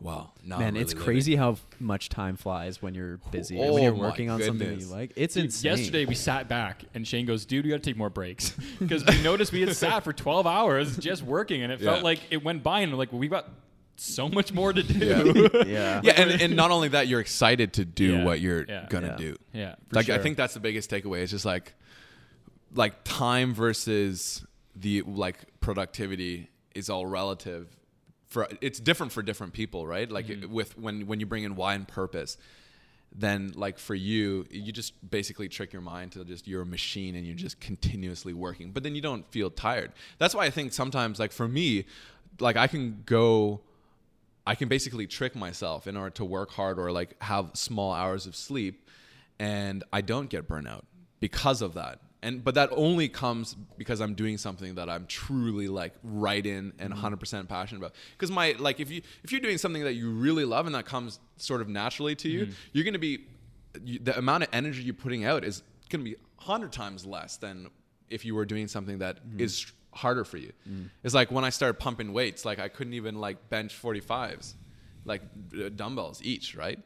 Wow, 0.00 0.30
now 0.42 0.58
Man, 0.58 0.68
I'm 0.68 0.76
it's 0.76 0.94
really 0.94 1.04
crazy 1.04 1.36
how 1.36 1.56
much 1.78 2.08
time 2.08 2.36
flies 2.36 2.80
when 2.80 2.94
you're 2.94 3.18
busy 3.30 3.58
Oh 3.60 3.74
when 3.74 3.82
you're 3.82 3.92
working 3.94 4.30
on 4.30 4.40
something 4.42 4.66
that 4.68 4.80
you 4.80 4.86
like. 4.86 5.12
It's 5.14 5.34
Dude, 5.34 5.44
insane. 5.46 5.76
Yesterday 5.76 6.04
we 6.06 6.14
sat 6.14 6.48
back 6.48 6.84
and 6.94 7.06
Shane 7.06 7.26
goes, 7.26 7.44
"Dude, 7.44 7.64
we 7.66 7.70
got 7.70 7.82
to 7.82 7.90
take 7.90 7.98
more 7.98 8.08
breaks 8.08 8.50
because 8.78 9.04
we 9.04 9.20
noticed 9.22 9.52
we 9.52 9.60
had 9.60 9.76
sat 9.76 10.02
for 10.02 10.12
12 10.14 10.46
hours 10.46 10.96
just 10.96 11.22
working, 11.22 11.62
and 11.62 11.70
it 11.70 11.80
felt 11.80 12.02
like 12.02 12.20
it 12.30 12.42
went 12.42 12.62
by, 12.62 12.80
and 12.80 12.90
we're 12.92 12.98
like, 12.98 13.12
well, 13.12 13.18
we've 13.18 13.30
got 13.30 13.50
so 13.96 14.26
much 14.30 14.54
more 14.54 14.72
to 14.72 14.82
do." 14.82 14.94
Yeah. 15.06 15.62
yeah. 15.66 16.00
Yeah, 16.04 16.12
and, 16.22 16.40
and 16.40 16.56
not 16.56 16.70
only 16.70 16.88
that, 16.88 17.06
you're 17.06 17.20
excited 17.20 17.74
to 17.74 17.84
do 17.84 18.16
Yeah, 18.16 18.24
what 18.24 18.40
you're 18.40 18.64
yeah. 18.66 18.86
gonna 18.88 19.08
Yeah. 19.08 19.16
do. 19.16 19.36
Yeah, 19.52 19.74
for 19.90 19.96
like 19.96 20.08
I 20.08 20.16
think 20.18 20.38
that's 20.38 20.54
the 20.54 20.60
biggest 20.60 20.90
takeaway. 20.90 21.18
It's 21.20 21.30
just 21.30 21.44
like 21.44 21.74
like 22.74 23.04
time 23.04 23.52
versus 23.52 24.46
the 24.74 25.02
like 25.02 25.60
productivity 25.60 26.48
is 26.74 26.88
all 26.88 27.04
relative. 27.04 27.66
For 28.30 28.48
it's 28.60 28.80
different 28.80 29.12
for 29.12 29.22
different 29.22 29.52
people, 29.52 29.86
right? 29.86 30.10
Like 30.10 30.26
Mm-hmm. 30.28 30.44
it- 30.44 30.50
with 30.50 30.78
when 30.78 31.06
when 31.06 31.20
you 31.20 31.26
bring 31.26 31.44
in 31.44 31.54
why 31.56 31.74
and 31.74 31.86
purpose, 31.86 32.38
then 33.12 33.52
like 33.56 33.78
for 33.78 33.94
you, 33.96 34.46
you 34.50 34.70
just 34.72 34.92
basically 35.10 35.48
trick 35.48 35.72
your 35.72 35.82
mind 35.82 36.12
to 36.12 36.24
just 36.24 36.46
you're 36.48 36.62
a 36.62 36.66
machine 36.66 37.16
and 37.16 37.26
you're 37.26 37.34
just 37.36 37.58
continuously 37.60 38.32
working. 38.32 38.70
But 38.70 38.82
then 38.84 38.94
you 38.94 39.02
don't 39.02 39.26
feel 39.32 39.50
tired. 39.50 39.90
That's 40.18 40.34
why 40.34 40.44
I 40.46 40.50
think 40.50 40.72
sometimes 40.72 41.18
like 41.18 41.32
for 41.32 41.48
me, 41.48 41.86
like 42.38 42.56
I 42.56 42.66
can 42.68 43.02
go 43.04 43.60
I 44.46 44.54
can 44.54 44.68
basically 44.68 45.06
trick 45.06 45.34
myself 45.36 45.86
in 45.86 45.96
order 45.96 46.10
to 46.10 46.24
work 46.24 46.52
hard 46.52 46.78
or 46.78 46.90
like 46.92 47.20
have 47.22 47.50
small 47.54 47.92
hours 47.92 48.26
of 48.26 48.34
sleep 48.34 48.88
and 49.38 49.82
I 49.92 50.00
don't 50.02 50.30
get 50.30 50.46
burnout 50.48 50.84
because 51.20 51.62
of 51.62 51.74
that. 51.74 51.98
And 52.22 52.44
but 52.44 52.54
that 52.56 52.68
only 52.72 53.08
comes 53.08 53.56
because 53.78 54.00
I'm 54.00 54.14
doing 54.14 54.36
something 54.36 54.74
that 54.74 54.90
I'm 54.90 55.06
truly 55.06 55.68
like 55.68 55.94
right 56.02 56.44
in 56.44 56.72
and 56.78 56.92
mm-hmm. 56.92 57.14
100% 57.14 57.48
passionate 57.48 57.78
about. 57.78 57.94
Cuz 58.18 58.30
my 58.30 58.54
like 58.58 58.78
if 58.78 58.90
you 58.90 59.00
if 59.24 59.32
you're 59.32 59.40
doing 59.40 59.58
something 59.58 59.84
that 59.84 59.94
you 59.94 60.10
really 60.10 60.44
love 60.44 60.66
and 60.66 60.74
that 60.74 60.84
comes 60.84 61.18
sort 61.38 61.62
of 61.62 61.68
naturally 61.68 62.14
to 62.16 62.28
you, 62.28 62.42
mm-hmm. 62.42 62.52
you're 62.72 62.84
going 62.84 62.94
to 62.94 63.00
be 63.00 63.26
you, 63.84 63.98
the 63.98 64.18
amount 64.18 64.42
of 64.42 64.50
energy 64.52 64.82
you're 64.82 64.94
putting 64.94 65.24
out 65.24 65.44
is 65.44 65.62
going 65.88 66.04
to 66.04 66.10
be 66.10 66.16
100 66.36 66.72
times 66.72 67.06
less 67.06 67.36
than 67.36 67.68
if 68.08 68.24
you 68.24 68.34
were 68.34 68.44
doing 68.44 68.68
something 68.68 68.98
that 68.98 69.16
mm-hmm. 69.16 69.40
is 69.40 69.72
harder 69.92 70.24
for 70.24 70.36
you. 70.36 70.52
Mm. 70.68 70.90
It's 71.02 71.14
like 71.14 71.30
when 71.30 71.44
I 71.44 71.50
started 71.50 71.74
pumping 71.78 72.12
weights, 72.12 72.44
like 72.44 72.58
I 72.58 72.68
couldn't 72.68 72.94
even 72.94 73.20
like 73.20 73.48
bench 73.48 73.80
45s, 73.80 74.54
like 75.04 75.22
uh, 75.54 75.70
dumbbells 75.70 76.22
each, 76.22 76.54
right? 76.54 76.78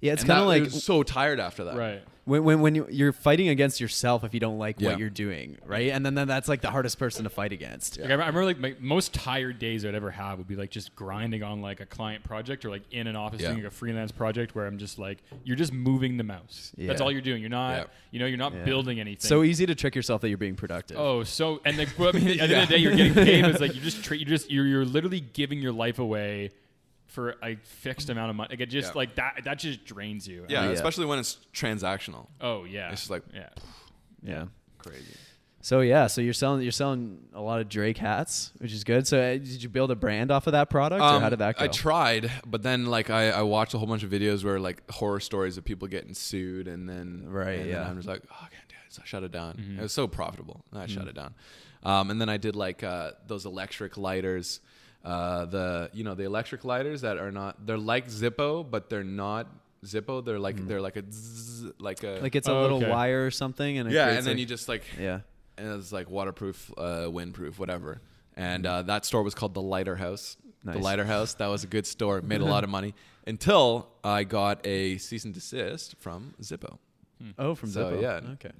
Yeah, 0.00 0.12
it's 0.12 0.24
kind 0.24 0.40
of 0.40 0.46
like 0.46 0.70
so 0.70 1.02
tired 1.02 1.40
after 1.40 1.64
that. 1.64 1.76
right. 1.76 2.02
When 2.24 2.42
when, 2.44 2.60
when 2.60 2.74
you, 2.74 2.86
you're 2.90 3.12
fighting 3.12 3.48
against 3.48 3.80
yourself 3.80 4.24
if 4.24 4.32
you 4.32 4.40
don't 4.40 4.58
like 4.58 4.80
Yeah. 4.80 4.90
what 4.90 4.98
you're 4.98 5.10
doing, 5.10 5.58
right? 5.66 5.90
And 5.90 6.04
then, 6.06 6.14
then 6.14 6.26
that's 6.26 6.48
like 6.48 6.62
the 6.62 6.70
hardest 6.70 6.98
person 6.98 7.24
to 7.24 7.30
fight 7.30 7.52
against. 7.52 7.98
Like 7.98 8.08
I 8.08 8.12
I 8.14 8.16
remember, 8.16 8.44
like 8.46 8.58
my 8.58 8.74
most 8.80 9.12
tired 9.12 9.58
days 9.58 9.84
I'd 9.84 9.94
ever 9.94 10.10
have 10.10 10.38
would 10.38 10.48
be 10.48 10.56
like 10.56 10.70
just 10.70 10.94
grinding 10.94 11.42
on 11.42 11.60
like 11.60 11.80
a 11.80 11.86
client 11.86 12.24
project 12.24 12.64
or 12.64 12.70
like 12.70 12.82
in 12.90 13.06
an 13.06 13.14
office 13.16 13.40
Yeah. 13.42 13.48
doing 13.48 13.62
like 13.64 13.72
a 13.72 13.74
freelance 13.74 14.10
project 14.12 14.54
where 14.54 14.66
I'm 14.66 14.78
just 14.78 14.98
like 14.98 15.18
you're 15.44 15.56
just 15.56 15.72
moving 15.72 16.16
the 16.16 16.24
mouse. 16.24 16.72
That's 16.78 17.00
all 17.00 17.12
you're 17.12 17.20
doing. 17.20 17.40
You're 17.42 17.50
not, 17.50 17.76
Yeah. 17.76 17.84
you 18.10 18.18
know, 18.20 18.26
you're 18.26 18.38
not 18.38 18.54
Yeah. 18.54 18.64
building 18.64 19.00
anything. 19.00 19.28
So 19.28 19.42
easy 19.42 19.66
to 19.66 19.74
trick 19.74 19.94
yourself 19.94 20.22
that 20.22 20.30
you're 20.30 20.38
being 20.38 20.56
productive. 20.56 20.96
Oh, 20.98 21.24
so 21.24 21.60
and 21.64 21.76
like, 21.76 21.90
well, 21.98 22.08
I 22.14 22.18
mean, 22.18 22.40
at 22.40 22.48
the 22.48 22.54
end 22.56 22.62
of 22.62 22.68
the 22.68 22.74
day, 22.76 22.80
you're 22.80 22.96
getting 22.96 23.14
paid. 23.14 23.44
It's 23.44 23.60
like 23.60 23.74
you 23.74 23.80
just 23.80 24.02
tra- 24.02 24.16
you 24.16 24.24
just 24.24 24.50
you're 24.50 24.66
you're 24.66 24.84
literally 24.86 25.20
giving 25.20 25.60
your 25.60 25.72
life 25.72 25.98
away 25.98 26.50
for 27.14 27.36
a 27.42 27.56
fixed 27.62 28.10
amount 28.10 28.30
of 28.30 28.36
money. 28.36 28.48
Like 28.50 28.60
it 28.60 28.66
just 28.70 28.88
Yeah. 28.88 28.98
like 28.98 29.14
that 29.14 29.40
that 29.44 29.58
just 29.58 29.84
drains 29.84 30.26
you. 30.26 30.44
Yeah, 30.48 30.64
Yeah. 30.64 30.70
especially 30.70 31.06
when 31.06 31.18
it's 31.18 31.38
transactional. 31.52 32.26
Oh 32.40 32.64
yeah. 32.64 32.90
It's 32.90 33.02
just 33.02 33.10
like 33.10 33.22
yeah. 33.32 33.48
yeah. 34.22 34.44
crazy. 34.78 35.14
So 35.60 35.80
yeah, 35.80 36.08
so 36.08 36.20
you're 36.20 36.34
selling 36.34 36.60
you're 36.62 36.72
selling 36.72 37.20
a 37.32 37.40
lot 37.40 37.60
of 37.62 37.70
Drake 37.70 37.96
hats, 37.96 38.52
which 38.58 38.72
is 38.72 38.84
good. 38.84 39.06
So 39.06 39.18
uh, 39.18 39.32
did 39.38 39.62
you 39.62 39.70
build 39.70 39.90
a 39.90 39.96
brand 39.96 40.30
off 40.30 40.46
of 40.46 40.52
that 40.52 40.68
product, 40.68 41.00
or 41.00 41.20
how 41.20 41.30
did 41.30 41.38
that 41.38 41.56
go? 41.56 41.64
Um, 41.64 41.70
I 41.70 41.72
tried, 41.72 42.30
but 42.44 42.62
then 42.62 42.84
like 42.86 43.08
I, 43.08 43.30
I 43.30 43.42
watched 43.42 43.72
a 43.72 43.78
whole 43.78 43.86
bunch 43.86 44.02
of 44.02 44.10
videos 44.10 44.44
where 44.44 44.60
like 44.60 44.82
horror 44.90 45.20
stories 45.20 45.56
of 45.56 45.64
people 45.64 45.88
getting 45.88 46.12
sued, 46.12 46.68
and 46.68 46.86
then 46.86 47.24
Right, 47.28 47.52
and 47.60 47.60
then 47.60 47.68
yeah. 47.68 47.88
I'm 47.88 47.96
just 47.96 48.06
like, 48.08 48.20
oh, 48.30 48.36
I 48.40 48.48
can't 48.54 48.68
do 48.68 48.74
it. 48.86 48.92
So 48.92 49.00
I 49.02 49.06
shut 49.06 49.22
it 49.22 49.32
down. 49.32 49.76
It 49.78 49.82
was 49.82 49.92
so 49.92 50.06
profitable. 50.06 50.66
and 50.70 50.80
I 50.82 50.86
shut 50.86 51.08
it 51.08 51.14
down. 51.14 51.32
Um, 51.82 52.10
and 52.10 52.20
then 52.20 52.28
I 52.28 52.36
did 52.36 52.56
like 52.56 52.82
uh, 52.84 53.12
those 53.26 53.46
electric 53.46 53.96
lighters, 53.96 54.60
uh, 55.04 55.44
the 55.46 55.90
you 55.92 56.04
know 56.04 56.14
the 56.14 56.24
electric 56.24 56.64
lighters 56.64 57.02
that 57.02 57.18
are 57.18 57.30
not 57.32 57.66
they're 57.66 57.78
like 57.78 58.08
Zippo, 58.08 58.68
but 58.68 58.88
they're 58.90 59.04
not 59.04 59.46
Zippo. 59.84 60.24
They're 60.24 60.38
like 60.38 60.66
they're 60.66 60.80
like 60.80 60.96
a 60.96 61.04
zzz, 61.10 61.72
like 61.78 62.02
a 62.02 62.18
like 62.22 62.34
it's 62.34 62.48
a 62.48 62.52
Oh, 62.52 62.62
little 62.62 62.78
okay. 62.78 62.90
wire 62.90 63.26
or 63.26 63.30
something, 63.30 63.78
and 63.78 63.88
it 63.88 63.92
yeah, 63.94 64.08
and 64.08 64.18
then 64.26 64.34
like- 64.34 64.38
you 64.38 64.46
just 64.46 64.68
like 64.68 64.82
yeah. 64.98 65.20
and 65.58 65.68
it's 65.78 65.92
like 65.92 66.08
waterproof, 66.10 66.72
uh, 66.78 67.06
windproof, 67.08 67.58
whatever. 67.58 68.00
And 68.36 68.66
uh, 68.66 68.82
that 68.82 69.04
store 69.04 69.22
was 69.22 69.34
called 69.34 69.54
the 69.54 69.62
Lighter 69.62 69.94
House. 69.96 70.36
Nice. 70.64 70.76
The 70.76 70.82
Lighter 70.82 71.04
House. 71.04 71.34
That 71.34 71.46
was 71.48 71.62
a 71.62 71.66
good 71.68 71.86
store. 71.86 72.20
Made 72.22 72.40
a 72.40 72.44
lot 72.56 72.64
of 72.64 72.70
money 72.70 72.94
until 73.26 73.88
I 74.02 74.24
got 74.24 74.66
a 74.66 74.96
cease 74.98 75.24
and 75.24 75.32
desist 75.34 75.94
from 76.00 76.34
Zippo. 76.42 76.78
Oh, 77.38 77.54
from 77.54 77.68
So, 77.70 77.92
Zippo. 77.92 78.02
yeah. 78.02 78.20
Okay. 78.32 78.50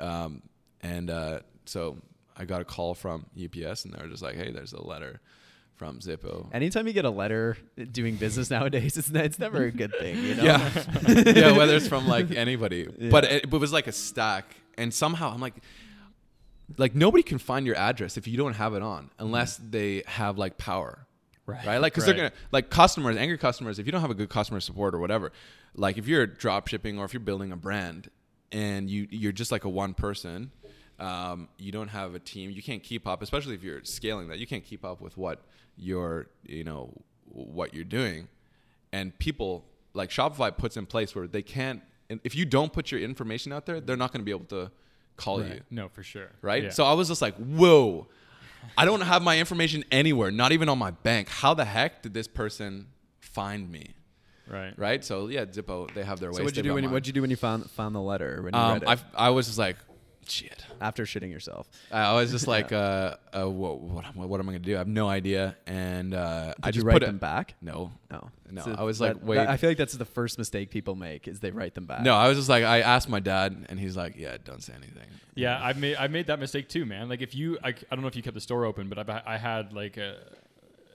Um, 0.00 0.42
and 0.80 1.10
uh, 1.10 1.40
so 1.66 1.98
I 2.36 2.44
got 2.46 2.60
a 2.60 2.64
call 2.64 2.94
from 2.94 3.26
UPS, 3.36 3.84
and 3.84 3.94
they 3.94 4.02
were 4.02 4.08
just 4.08 4.22
like, 4.22 4.34
"Hey, 4.34 4.50
there's 4.50 4.72
a 4.72 4.82
letter 4.82 5.20
from 5.76 5.98
Zippo." 6.00 6.48
Anytime 6.52 6.86
you 6.86 6.92
get 6.92 7.04
a 7.04 7.10
letter 7.10 7.56
doing 7.92 8.16
business 8.16 8.50
nowadays, 8.50 8.96
it's 8.96 9.10
it's 9.10 9.38
never 9.38 9.64
a 9.64 9.70
good 9.70 9.92
thing, 9.98 10.22
you 10.22 10.34
know. 10.36 10.44
Yeah, 10.44 10.70
yeah. 11.08 11.56
Whether 11.56 11.76
it's 11.76 11.88
from 11.88 12.06
like 12.08 12.30
anybody, 12.30 12.88
Yeah. 12.98 13.10
but 13.10 13.24
it, 13.24 13.44
it 13.44 13.50
was 13.50 13.72
like 13.72 13.86
a 13.86 13.92
stack, 13.92 14.56
and 14.76 14.92
somehow 14.92 15.32
I'm 15.32 15.40
like, 15.40 15.54
like 16.78 16.94
nobody 16.94 17.22
can 17.22 17.38
find 17.38 17.66
your 17.66 17.76
address 17.76 18.16
if 18.16 18.26
you 18.26 18.36
don't 18.36 18.54
have 18.54 18.74
it 18.74 18.82
on, 18.82 19.10
unless 19.18 19.58
mm-hmm. 19.58 19.70
they 19.70 20.02
have 20.06 20.38
like 20.38 20.58
power, 20.58 21.06
Right. 21.46 21.64
right? 21.66 21.78
Like 21.78 21.92
because 21.92 22.06
Right. 22.06 22.16
they're 22.16 22.28
gonna 22.30 22.40
like 22.52 22.70
customers, 22.70 23.16
angry 23.16 23.38
customers. 23.38 23.78
If 23.78 23.86
you 23.86 23.92
don't 23.92 24.00
have 24.00 24.10
a 24.10 24.14
good 24.14 24.30
customer 24.30 24.60
support 24.60 24.94
or 24.94 24.98
whatever, 24.98 25.32
like 25.74 25.98
if 25.98 26.06
you're 26.08 26.26
drop 26.26 26.68
shipping 26.68 26.98
or 26.98 27.04
if 27.04 27.12
you're 27.12 27.20
building 27.20 27.52
a 27.52 27.56
brand 27.56 28.10
and 28.52 28.88
you 28.88 29.06
you're 29.10 29.32
just 29.32 29.52
like 29.52 29.64
a 29.64 29.68
one 29.68 29.94
person. 29.94 30.52
Um, 30.98 31.48
you 31.58 31.72
don't 31.72 31.88
have 31.88 32.14
a 32.14 32.18
team. 32.20 32.50
You 32.50 32.62
can't 32.62 32.82
keep 32.82 33.06
up, 33.06 33.22
especially 33.22 33.54
if 33.54 33.62
you're 33.62 33.82
scaling 33.84 34.28
that. 34.28 34.38
You 34.38 34.46
can't 34.46 34.64
keep 34.64 34.84
up 34.84 35.00
with 35.00 35.16
what 35.16 35.40
you're, 35.76 36.26
you 36.44 36.64
know, 36.64 36.92
what 37.26 37.74
you're 37.74 37.84
doing 37.84 38.28
and 38.94 39.18
people 39.18 39.64
like 39.92 40.08
Shopify 40.08 40.56
puts 40.56 40.76
in 40.76 40.86
place 40.86 41.14
where 41.16 41.26
they 41.26 41.42
can't. 41.42 41.82
If 42.22 42.36
you 42.36 42.44
don't 42.44 42.72
put 42.72 42.92
your 42.92 43.00
information 43.00 43.52
out 43.52 43.66
there, 43.66 43.80
they're 43.80 43.96
not 43.96 44.12
going 44.12 44.20
to 44.20 44.24
be 44.24 44.30
able 44.30 44.44
to 44.46 44.70
call 45.16 45.44
you, 45.44 45.62
No, 45.70 45.88
for 45.88 46.02
sure. 46.04 46.30
right? 46.42 46.64
Yeah. 46.64 46.70
So 46.70 46.84
I 46.84 46.92
was 46.92 47.08
just 47.08 47.20
like, 47.22 47.34
whoa, 47.36 48.06
I 48.78 48.84
don't 48.84 49.00
have 49.00 49.22
my 49.22 49.38
information 49.38 49.84
anywhere, 49.90 50.30
not 50.30 50.52
even 50.52 50.68
on 50.68 50.78
my 50.78 50.92
bank. 50.92 51.28
How 51.28 51.54
the 51.54 51.64
heck 51.64 52.02
did 52.02 52.14
this 52.14 52.28
person 52.28 52.86
find 53.20 53.70
me, 53.70 53.94
right. 54.48 54.74
right? 54.76 55.04
So 55.04 55.26
yeah, 55.28 55.44
Zippo, 55.44 55.92
they 55.94 56.04
have 56.04 56.20
their 56.20 56.30
ways. 56.30 56.38
So 56.38 56.44
what'd 56.44 56.56
you 56.56 56.62
do 56.62 56.74
when 56.74 56.84
you, 56.84 56.90
what'd 56.90 57.06
you 57.06 57.12
do 57.12 57.20
when 57.22 57.30
you 57.30 57.36
found 57.36 57.68
found 57.70 57.94
the 57.96 58.00
letter 58.00 58.42
when 58.42 58.54
you 58.54 58.60
Um, 58.60 58.74
read 58.74 58.82
it 58.84 58.88
I 59.16 59.26
I 59.26 59.30
was 59.30 59.46
just 59.46 59.58
like, 59.58 59.76
shit. 60.30 60.64
after 60.80 61.04
shitting 61.04 61.30
yourself? 61.30 61.68
I 61.92 62.14
was 62.14 62.30
just 62.30 62.46
like, 62.56 62.72
uh, 62.72 63.16
uh, 63.32 63.48
what, 63.48 63.80
what, 63.80 64.04
am 64.04 64.12
I- 64.20 64.24
what 64.26 64.40
am 64.40 64.48
I 64.48 64.52
going 64.52 64.62
to 64.62 64.68
do? 64.68 64.74
I 64.74 64.78
have 64.78 64.88
no 64.88 65.08
idea. 65.08 65.56
And 65.66 66.14
uh, 66.14 66.46
Did 66.46 66.54
I 66.62 66.70
just 66.70 66.82
you 66.82 66.88
write 66.88 66.94
put 67.00 67.06
them 67.06 67.16
it, 67.16 67.20
back? 67.20 67.54
No, 67.62 67.92
No, 68.10 68.30
No, 68.50 68.62
So 68.62 68.74
I 68.76 68.82
was 68.82 68.98
that- 68.98 69.04
like, 69.04 69.14
that- 69.20 69.24
wait. 69.26 69.38
I 69.38 69.56
feel 69.56 69.70
like 69.70 69.78
that's 69.78 69.94
the 69.94 70.04
first 70.04 70.38
mistake 70.38 70.70
people 70.70 70.94
make 70.94 71.28
is 71.28 71.40
they 71.40 71.50
write 71.50 71.74
them 71.74 71.86
back. 71.86 72.02
no. 72.02 72.14
I 72.14 72.28
was 72.28 72.36
just 72.38 72.48
like, 72.48 72.64
I 72.64 72.80
asked 72.80 73.08
my 73.08 73.20
dad, 73.20 73.66
and 73.68 73.78
he's 73.78 73.96
like, 73.96 74.16
yeah, 74.16 74.36
don't 74.44 74.62
say 74.62 74.72
anything. 74.74 75.08
Yeah, 75.34 75.58
I've 75.62 75.78
made 75.78 75.96
I 75.96 76.06
made 76.06 76.28
that 76.28 76.38
mistake 76.38 76.68
too, 76.68 76.86
man. 76.86 77.08
Like 77.08 77.20
if 77.20 77.34
you, 77.34 77.58
I, 77.64 77.68
I 77.70 77.74
don't 77.90 78.02
know 78.02 78.06
if 78.08 78.14
you 78.16 78.22
kept 78.22 78.34
the 78.34 78.40
store 78.40 78.64
open, 78.64 78.88
but 78.88 79.10
I, 79.10 79.22
I 79.26 79.36
had 79.36 79.72
like 79.72 79.96
a, 79.96 80.18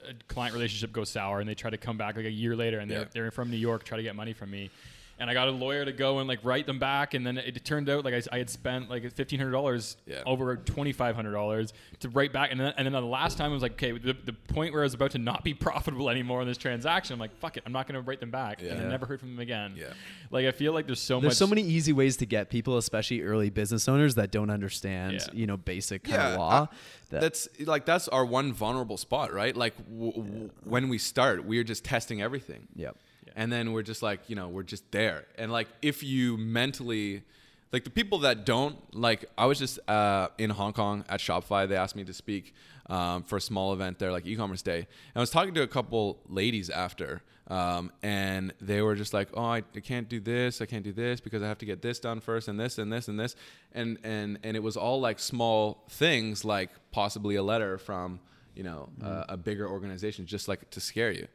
a 0.08 0.14
client 0.28 0.54
relationship 0.54 0.92
go 0.92 1.04
sour, 1.04 1.40
and 1.40 1.48
they 1.48 1.54
try 1.54 1.68
to 1.70 1.76
come 1.76 1.98
back 1.98 2.16
like 2.16 2.24
a 2.24 2.30
year 2.30 2.56
later, 2.56 2.78
and 2.78 2.90
they're 2.90 3.00
Yeah. 3.00 3.04
they're 3.12 3.30
from 3.30 3.50
New 3.50 3.58
York, 3.58 3.84
try 3.84 3.98
to 3.98 4.02
get 4.02 4.16
money 4.16 4.32
from 4.32 4.50
me. 4.50 4.70
And 5.20 5.28
I 5.30 5.34
got 5.34 5.48
a 5.48 5.50
lawyer 5.50 5.84
to 5.84 5.92
go 5.92 6.18
and 6.18 6.26
like 6.26 6.40
write 6.42 6.66
them 6.66 6.78
back, 6.78 7.12
and 7.14 7.26
then 7.26 7.36
it, 7.38 7.62
turned 7.64 7.88
out 7.90 8.04
like 8.06 8.14
I, 8.14 8.22
I 8.32 8.38
had 8.38 8.48
spent 8.48 8.88
like 8.88 9.12
fifteen 9.12 9.38
hundred 9.38 9.52
dollars 9.52 9.98
Yeah. 10.06 10.22
over 10.24 10.56
twenty 10.56 10.92
five 10.92 11.14
hundred 11.14 11.32
dollars 11.32 11.72
to 12.00 12.08
write 12.08 12.32
back, 12.32 12.50
and 12.50 12.58
then 12.58 12.72
and 12.78 12.86
then 12.86 12.92
the 12.94 13.02
last 13.02 13.36
time 13.36 13.50
I 13.50 13.54
was 13.54 13.62
like, 13.62 13.72
okay, 13.72 13.92
the, 13.92 14.14
the 14.24 14.32
point 14.32 14.72
where 14.72 14.82
I 14.82 14.84
was 14.86 14.94
about 14.94 15.10
to 15.10 15.18
not 15.18 15.44
be 15.44 15.52
profitable 15.68 16.08
anymore 16.08 16.40
in 16.40 16.48
this 16.48 16.56
transaction, 16.56 17.12
I'm 17.14 17.20
like, 17.20 17.36
fuck 17.36 17.58
it, 17.58 17.62
I'm 17.66 17.72
not 17.72 17.86
going 17.86 17.94
to 18.02 18.08
write 18.08 18.20
them 18.20 18.30
back, 18.30 18.62
and 18.62 18.80
I 18.80 18.88
never 18.88 19.04
heard 19.06 19.20
from 19.20 19.30
them 19.30 19.40
again. 19.40 19.74
Yeah. 19.76 19.88
like 20.30 20.46
I 20.46 20.52
feel 20.52 20.72
like 20.72 20.86
there's 20.86 21.00
so 21.00 21.20
There's 21.20 21.32
much. 21.32 21.36
so 21.36 21.46
many 21.46 21.62
easy 21.62 21.92
ways 21.92 22.16
to 22.16 22.24
get 22.26 22.48
people, 22.48 22.78
especially 22.78 23.20
early 23.20 23.50
business 23.50 23.88
owners 23.88 24.14
that 24.14 24.30
don't 24.30 24.48
understand, 24.50 25.12
Yeah. 25.14 25.26
you 25.34 25.46
know, 25.46 25.58
basic 25.58 26.04
kind 26.04 26.14
Yeah, 26.16 26.28
of 26.32 26.38
law. 26.38 26.62
uh, 26.62 26.66
that- 27.10 27.20
that's 27.20 27.48
like 27.66 27.84
that's 27.84 28.08
our 28.08 28.24
one 28.24 28.52
vulnerable 28.54 28.96
spot, 28.96 29.32
right? 29.34 29.54
Like 29.54 29.76
w- 29.76 30.12
w- 30.12 30.50
when 30.64 30.88
we 30.88 30.96
start, 30.96 31.44
we're 31.44 31.64
just 31.64 31.84
testing 31.84 32.22
everything. 32.22 32.68
Yep. 32.74 32.96
And 33.36 33.52
then 33.52 33.72
we're 33.72 33.82
just 33.82 34.02
like, 34.02 34.20
you 34.28 34.36
know, 34.36 34.48
we're 34.48 34.62
just 34.62 34.90
there. 34.90 35.26
And 35.36 35.50
like 35.50 35.68
if 35.82 36.02
you 36.02 36.36
mentally 36.36 37.22
like 37.72 37.84
the 37.84 37.90
people 37.90 38.18
that 38.20 38.44
don't 38.44 38.76
like 38.94 39.26
I 39.38 39.46
was 39.46 39.58
just 39.58 39.78
uh, 39.88 40.28
in 40.38 40.50
Hong 40.50 40.72
Kong 40.72 41.04
at 41.08 41.20
Shopify. 41.20 41.68
They 41.68 41.76
asked 41.76 41.96
me 41.96 42.04
to 42.04 42.12
speak 42.12 42.54
um, 42.88 43.22
for 43.22 43.36
a 43.36 43.40
small 43.40 43.72
event 43.72 43.98
there, 43.98 44.10
like 44.10 44.26
e-commerce 44.26 44.62
day. 44.62 44.78
And 44.78 45.16
I 45.16 45.20
was 45.20 45.30
talking 45.30 45.54
to 45.54 45.62
a 45.62 45.68
couple 45.68 46.18
ladies 46.28 46.68
after, 46.68 47.22
um, 47.46 47.92
and 48.02 48.52
they 48.60 48.82
were 48.82 48.96
just 48.96 49.14
like, 49.14 49.28
"Oh, 49.34 49.44
I, 49.44 49.62
I 49.74 49.80
can't 49.80 50.08
do 50.08 50.18
this. 50.18 50.60
I 50.60 50.66
can't 50.66 50.82
do 50.82 50.92
this 50.92 51.20
because 51.20 51.42
I 51.42 51.46
have 51.46 51.58
to 51.58 51.66
get 51.66 51.80
this 51.80 52.00
done 52.00 52.20
first, 52.20 52.48
and 52.48 52.58
this, 52.58 52.78
and 52.78 52.92
this, 52.92 53.06
and 53.06 53.18
this." 53.18 53.36
And 53.72 53.98
and 54.02 54.38
and 54.42 54.56
it 54.56 54.62
was 54.62 54.76
all 54.76 55.00
like 55.00 55.20
small 55.20 55.84
things, 55.88 56.44
like 56.44 56.70
possibly 56.90 57.36
a 57.36 57.42
letter 57.42 57.78
from 57.78 58.18
you 58.56 58.64
know 58.64 58.88
uh, 59.02 59.24
a 59.28 59.36
bigger 59.36 59.68
organization, 59.68 60.26
just 60.26 60.48
like 60.48 60.70
to 60.70 60.80
scare 60.80 61.12
you. 61.12 61.28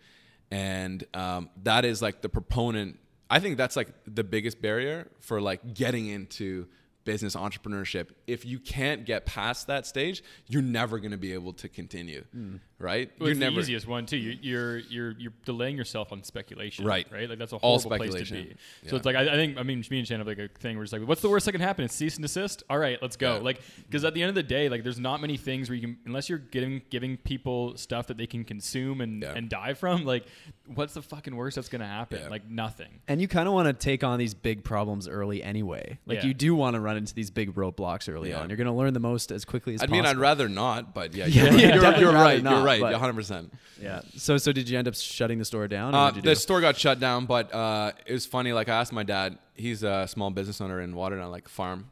And 0.52 1.04
um, 1.14 1.50
that 1.64 1.86
is 1.86 2.02
like 2.02 2.22
the 2.22 2.30
proponent. 2.30 3.00
I 3.30 3.40
think 3.40 3.58
that's 3.58 3.76
like 3.76 3.90
the 4.06 4.24
biggest 4.24 4.62
barrier 4.62 5.08
for 5.20 5.42
like 5.42 5.74
getting 5.74 6.08
into 6.08 6.68
business 7.06 7.36
entrepreneurship. 7.36 8.10
If 8.28 8.46
you 8.46 8.60
can't 8.60 9.06
get 9.06 9.26
past 9.26 9.68
that 9.68 9.86
stage, 9.88 10.24
you're 10.48 10.62
never 10.62 11.00
going 11.00 11.12
to 11.12 11.18
be 11.18 11.34
able 11.34 11.54
to 11.54 11.70
continue, 11.70 12.24
hmm. 12.34 12.56
right? 12.80 13.10
Well, 13.20 13.28
you're 13.30 13.32
it's 13.32 13.40
never 13.40 13.56
the 13.56 13.62
easiest 13.62 13.88
one 13.88 14.06
too. 14.06 14.18
You- 14.18 14.38
You're 14.42 14.78
you're 14.80 15.12
you're 15.12 15.34
delaying 15.46 15.78
yourself 15.78 16.12
on 16.12 16.24
speculation, 16.24 16.84
Right. 16.86 17.08
Right, 17.12 17.30
like 17.30 17.40
that's 17.40 17.54
a 17.54 17.58
All 17.58 17.80
horrible 17.80 17.98
place 17.98 18.14
to 18.14 18.26
speculation. 18.26 18.58
be. 18.84 18.90
So 18.90 18.96
it's 18.98 19.06
like 19.06 19.16
I, 19.16 19.22
I 19.22 19.36
think 19.36 19.58
I 19.58 19.64
mean 19.64 19.84
me 19.90 20.00
and 20.00 20.08
Shane 20.08 20.18
have 20.18 20.28
like 20.28 20.40
a 20.40 20.50
thing 20.60 20.76
where 20.76 20.84
it's 20.84 20.92
like, 20.92 21.08
what's 21.08 21.22
the 21.22 21.30
worst 21.30 21.46
that 21.46 21.52
can 21.54 21.62
happen? 21.62 21.86
It's 21.86 21.96
cease 21.96 22.16
and 22.16 22.24
desist. 22.24 22.64
All 22.70 22.78
right, 22.80 22.98
let's 23.02 23.16
go. 23.16 23.36
Yeah. 23.36 23.42
Like 23.42 23.62
because 23.88 24.04
at 24.04 24.14
the 24.14 24.22
end 24.22 24.30
of 24.30 24.36
the 24.36 24.44
day, 24.44 24.68
like 24.68 24.84
there's 24.84 25.00
not 25.00 25.22
many 25.22 25.38
things 25.38 25.70
where 25.70 25.76
you 25.76 25.82
can 25.84 25.98
unless 26.06 26.28
you're 26.28 26.40
giving 26.40 26.82
giving 26.90 27.18
people 27.18 27.78
stuff 27.78 28.08
that 28.08 28.18
they 28.18 28.28
can 28.28 28.44
consume 28.44 29.00
and 29.02 29.22
Yeah. 29.22 29.34
and 29.36 29.48
die 29.50 29.74
from. 29.76 30.04
Like 30.06 30.26
what's 30.74 30.96
the 30.96 31.02
fucking 31.04 31.36
worst 31.36 31.56
that's 31.56 31.70
gonna 31.70 31.88
happen? 31.88 32.20
Yeah. 32.24 32.30
Like 32.30 32.50
nothing. 32.50 33.00
And 33.08 33.22
you 33.22 33.28
kind 33.28 33.48
of 33.48 33.54
want 33.54 33.68
to 33.68 33.74
take 33.74 34.04
on 34.04 34.18
these 34.18 34.34
big 34.34 34.64
problems 34.64 35.08
early 35.08 35.44
anyway. 35.44 36.00
Like 36.08 36.20
Yeah. 36.20 36.26
you 36.26 36.34
do 36.34 36.56
want 36.56 36.74
to 36.74 36.80
run 36.80 36.95
into 36.96 37.14
these 37.14 37.30
big 37.32 37.54
roadblocks 37.56 38.12
early 38.14 38.30
Yeah. 38.30 38.42
on. 38.42 38.50
You're 38.50 38.58
going 38.58 38.68
to 38.68 38.74
learn 38.74 38.94
the 38.94 39.00
most 39.00 39.32
as 39.32 39.46
quickly 39.46 39.74
as 39.76 39.82
possible. 39.82 39.96
I 39.96 40.00
possible. 40.02 40.16
mean, 40.16 40.18
I'd 40.18 40.22
rather 40.22 40.50
not, 40.50 40.94
but 40.94 41.14
yeah, 41.14 41.26
Yeah, 41.26 41.44
you're, 41.52 41.54
yeah, 41.60 41.76
you're, 41.76 42.00
you're 42.00 42.14
right. 42.14 42.42
not, 42.44 42.52
you're 42.58 42.64
right. 42.66 42.82
100. 42.82 43.14
percent 43.14 43.54
yeah. 43.82 44.02
So 44.16 44.38
so 44.38 44.52
did 44.52 44.70
you 44.70 44.78
end 44.78 44.88
up 44.88 44.96
shutting 44.96 45.38
the 45.40 45.46
store 45.46 45.68
down? 45.68 45.94
Uh, 45.94 46.12
the 46.12 46.22
do? 46.22 46.36
store 46.36 46.62
got 46.62 46.78
shut 46.78 47.00
down, 47.00 47.26
but 47.26 47.54
uh, 47.54 47.92
it 48.06 48.14
was 48.14 48.26
funny. 48.26 48.54
Like 48.54 48.70
I 48.70 48.76
asked 48.80 48.94
my 48.94 49.04
dad, 49.04 49.38
he's 49.54 49.84
a 49.84 50.08
small 50.08 50.30
business 50.32 50.62
owner 50.62 50.80
in 50.82 50.94
Waterdown, 50.94 51.30
like 51.32 51.50
farm, 51.50 51.92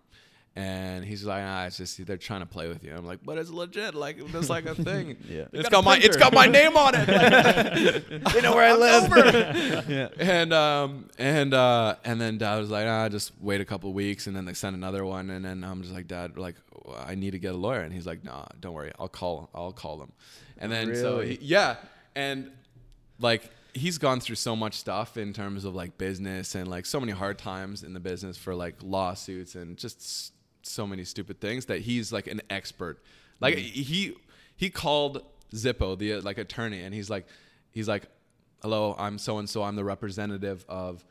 and 0.56 1.04
he's 1.04 1.24
like, 1.26 1.44
"Ah, 1.44 1.66
it's 1.66 1.78
just 1.78 2.06
they're 2.06 2.18
trying 2.18 2.42
to 2.42 2.46
play 2.46 2.68
with 2.68 2.84
you." 2.84 2.94
I'm 2.96 3.06
like, 3.06 3.20
"But 3.24 3.38
it's 3.40 3.50
legit. 3.50 3.96
Like 3.96 4.18
it's 4.20 4.50
like 4.50 4.66
a 4.66 4.76
thing. 4.76 5.18
Yeah. 5.30 5.46
It's 5.52 5.64
got 5.70 5.72
got 5.72 5.84
my 5.84 5.98
it's 5.98 6.10
printer." 6.10 6.20
got 6.20 6.34
my 6.34 6.46
name 6.46 6.78
on 6.78 6.94
it. 6.96 7.08
they 8.34 8.42
know 8.42 8.54
where 8.54 8.72
I 8.72 8.76
live. 8.76 9.88
yeah. 9.90 10.10
And 10.20 10.54
um 10.54 11.10
and 11.18 11.54
uh 11.54 11.96
and 12.06 12.22
then 12.22 12.38
dad 12.38 12.60
was 12.60 12.70
like, 12.70 12.86
ah, 12.88 13.10
just 13.10 13.32
wait 13.42 13.62
a 13.62 13.66
couple 13.66 13.92
weeks, 13.94 14.28
and 14.28 14.36
then 14.36 14.46
they 14.46 14.54
sent 14.54 14.76
another 14.76 15.04
one, 15.06 15.30
and 15.32 15.44
then 15.44 15.64
I'm 15.64 15.82
just 15.82 15.94
like, 15.94 16.08
dad, 16.08 16.38
like 16.38 16.56
I 16.98 17.16
need 17.16 17.32
to 17.32 17.40
get 17.40 17.56
a 17.56 17.58
lawyer, 17.58 17.82
and 17.82 17.94
he's 17.94 18.06
like, 18.06 18.24
nah, 18.24 18.46
don't 18.60 18.74
worry, 18.74 18.92
I'll 19.00 19.08
call, 19.08 19.50
I'll 19.56 19.72
call 19.72 19.98
them, 19.98 20.12
and 20.58 20.72
then 20.72 20.96
so 20.96 21.22
he, 21.22 21.40
yeah, 21.42 21.78
and 22.16 22.52
like 23.20 23.50
he's 23.74 23.98
gone 23.98 24.20
through 24.20 24.36
so 24.36 24.56
much 24.56 24.76
stuff 24.76 25.18
in 25.18 25.34
terms 25.34 25.66
of 25.66 25.74
like 25.74 25.98
business 25.98 26.54
and 26.54 26.68
like 26.68 26.86
so 26.86 27.00
many 27.00 27.12
hard 27.12 27.40
times 27.40 27.82
in 27.84 27.94
the 27.94 28.00
business 28.00 28.38
for 28.38 28.54
like 28.54 28.76
lawsuits 28.84 29.56
and 29.56 29.78
just 29.78 29.98
s- 30.00 30.32
so 30.64 30.88
many 30.88 31.04
stupid 31.04 31.40
things 31.40 31.66
that 31.66 31.82
he's 31.82 32.12
like 32.12 32.28
an 32.28 32.42
expert. 32.50 33.02
Like 33.40 33.58
he 33.58 34.16
he 34.56 34.70
called 34.70 35.24
Zippo 35.54 35.98
the 35.98 36.22
like 36.22 36.38
attorney 36.38 36.82
and 36.82 36.94
he's 36.94 37.10
like 37.10 37.28
he's 37.72 37.88
like 37.88 38.04
hello, 38.62 38.96
I'm 38.98 39.18
so 39.20 39.38
and 39.38 39.50
so 39.50 39.62
I'm 39.62 39.76
the 39.76 39.84
representative 39.84 40.66
of 40.70 41.04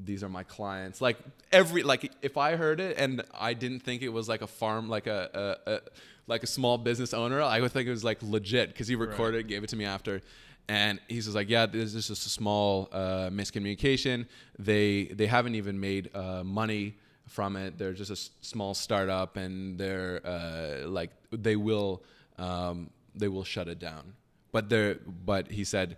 these 0.00 0.22
are 0.22 0.28
my 0.28 0.44
clients. 0.44 1.00
Like 1.00 1.18
every 1.50 1.82
like 1.82 2.12
if 2.22 2.36
I 2.36 2.56
heard 2.56 2.80
it 2.80 2.96
and 2.96 3.22
I 3.34 3.54
didn't 3.54 3.80
think 3.80 4.02
it 4.02 4.08
was 4.08 4.28
like 4.28 4.42
a 4.42 4.46
farm 4.46 4.88
like 4.88 5.06
a, 5.06 5.58
a, 5.66 5.72
a 5.72 5.80
like 6.26 6.42
a 6.42 6.46
small 6.46 6.78
business 6.78 7.12
owner, 7.12 7.42
I 7.42 7.60
would 7.60 7.72
think 7.72 7.88
it 7.88 7.90
was 7.90 8.04
like 8.04 8.22
legit 8.22 8.68
because 8.68 8.88
he 8.88 8.94
recorded 8.94 9.40
it, 9.40 9.46
gave 9.48 9.64
it 9.64 9.70
to 9.70 9.76
me 9.76 9.84
after. 9.84 10.22
And 10.68 11.00
he's 11.08 11.24
just 11.24 11.34
like, 11.34 11.50
yeah, 11.50 11.66
this 11.66 11.94
is 11.94 12.06
just 12.06 12.24
a 12.24 12.30
small 12.30 12.88
uh, 12.92 13.30
miscommunication. 13.30 14.26
They 14.58 15.06
they 15.06 15.26
haven't 15.26 15.56
even 15.56 15.80
made 15.80 16.14
uh, 16.14 16.44
money 16.44 16.96
from 17.28 17.56
it. 17.56 17.78
They're 17.78 17.92
just 17.92 18.10
a 18.10 18.14
s- 18.14 18.30
small 18.40 18.74
startup, 18.74 19.36
and 19.36 19.78
they're 19.78 20.20
uh, 20.24 20.88
like 20.88 21.10
they 21.30 21.56
will 21.56 22.02
um, 22.38 22.90
they 23.14 23.28
will 23.28 23.44
shut 23.44 23.68
it 23.68 23.78
down. 23.78 24.14
But 24.52 24.68
they're 24.68 24.96
but 25.24 25.50
he 25.50 25.64
said 25.64 25.96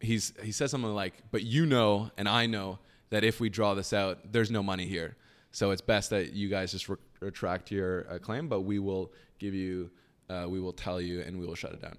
he's 0.00 0.32
he 0.42 0.52
says 0.52 0.70
something 0.70 0.94
like, 0.94 1.14
"But 1.30 1.42
you 1.42 1.66
know, 1.66 2.10
and 2.16 2.28
I 2.28 2.46
know 2.46 2.78
that 3.10 3.24
if 3.24 3.40
we 3.40 3.48
draw 3.48 3.74
this 3.74 3.92
out, 3.92 4.32
there's 4.32 4.50
no 4.50 4.62
money 4.62 4.86
here. 4.86 5.16
So 5.52 5.72
it's 5.72 5.82
best 5.82 6.10
that 6.10 6.32
you 6.32 6.48
guys 6.48 6.70
just 6.70 6.88
re- 6.88 6.96
retract 7.20 7.70
your 7.72 8.06
uh, 8.10 8.18
claim, 8.18 8.48
but 8.48 8.60
we 8.60 8.78
will 8.78 9.12
give 9.40 9.52
you, 9.52 9.90
uh, 10.28 10.46
we 10.48 10.60
will 10.60 10.72
tell 10.72 11.00
you, 11.00 11.22
and 11.22 11.38
we 11.40 11.44
will 11.46 11.56
shut 11.56 11.72
it 11.72 11.82
down." 11.82 11.96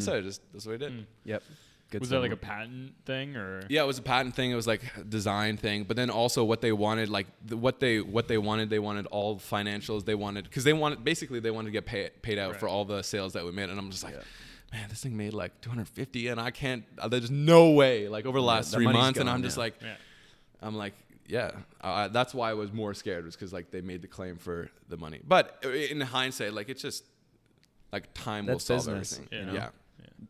So 0.00 0.20
just 0.22 0.40
that's 0.52 0.66
what 0.66 0.74
I 0.74 0.78
did. 0.78 1.06
Yep. 1.24 1.42
Good 1.90 2.00
Was 2.00 2.08
stuff. 2.08 2.16
that 2.16 2.22
like 2.22 2.32
a 2.32 2.36
patent 2.36 2.94
thing 3.04 3.36
or? 3.36 3.62
Yeah, 3.68 3.82
it 3.82 3.86
was 3.86 3.98
a 3.98 4.02
patent 4.02 4.34
thing. 4.34 4.50
It 4.50 4.56
was 4.56 4.66
like 4.66 4.82
design 5.08 5.56
thing, 5.56 5.84
but 5.84 5.96
then 5.96 6.10
also 6.10 6.42
what 6.42 6.60
they 6.60 6.72
wanted, 6.72 7.08
like 7.08 7.26
the, 7.44 7.56
what 7.56 7.78
they 7.78 8.00
what 8.00 8.26
they 8.26 8.38
wanted, 8.38 8.68
they 8.70 8.80
wanted 8.80 9.06
all 9.06 9.36
financials. 9.38 10.04
They 10.04 10.14
wanted 10.16 10.44
because 10.44 10.64
they 10.64 10.72
wanted 10.72 11.04
basically 11.04 11.38
they 11.40 11.52
wanted 11.52 11.66
to 11.66 11.72
get 11.72 11.86
paid 11.86 12.20
paid 12.22 12.38
out 12.38 12.52
Right. 12.52 12.60
for 12.60 12.68
all 12.68 12.84
the 12.84 13.02
sales 13.02 13.34
that 13.34 13.44
we 13.44 13.52
made, 13.52 13.70
and 13.70 13.78
I'm 13.78 13.90
just 13.90 14.02
like, 14.02 14.14
man, 14.72 14.86
this 14.88 15.02
thing 15.02 15.16
made 15.16 15.34
like 15.34 15.60
250, 15.60 16.28
and 16.28 16.40
I 16.40 16.50
can't. 16.50 16.84
uh, 16.98 17.06
There's 17.06 17.30
no 17.30 17.70
way. 17.70 18.08
Like 18.08 18.26
over 18.26 18.38
the 18.40 18.44
last 18.44 18.70
the 18.72 18.78
three 18.78 18.86
months, 18.86 19.20
and 19.20 19.30
I'm 19.30 19.42
just 19.42 19.56
yeah. 19.56 19.62
like, 19.62 19.74
Yeah. 19.80 19.94
I'm 20.62 20.74
like, 20.74 20.94
yeah. 21.28 21.52
Uh, 21.80 22.08
that's 22.08 22.34
why 22.34 22.50
I 22.50 22.54
was 22.54 22.72
more 22.72 22.92
scared 22.94 23.24
was 23.24 23.36
because 23.36 23.52
like 23.52 23.70
they 23.70 23.82
made 23.82 24.02
the 24.02 24.08
claim 24.08 24.36
for 24.36 24.68
the 24.88 24.96
money. 24.96 25.20
But 25.26 25.62
in 25.64 26.00
hindsight, 26.00 26.54
like 26.54 26.68
it's 26.70 26.82
just 26.82 27.04
like 27.92 28.12
time 28.14 28.46
will 28.46 28.58
solve 28.58 28.80
business, 28.86 29.14
everything. 29.18 29.38
you 29.38 29.44
know? 29.46 29.52
Yeah. 29.54 29.68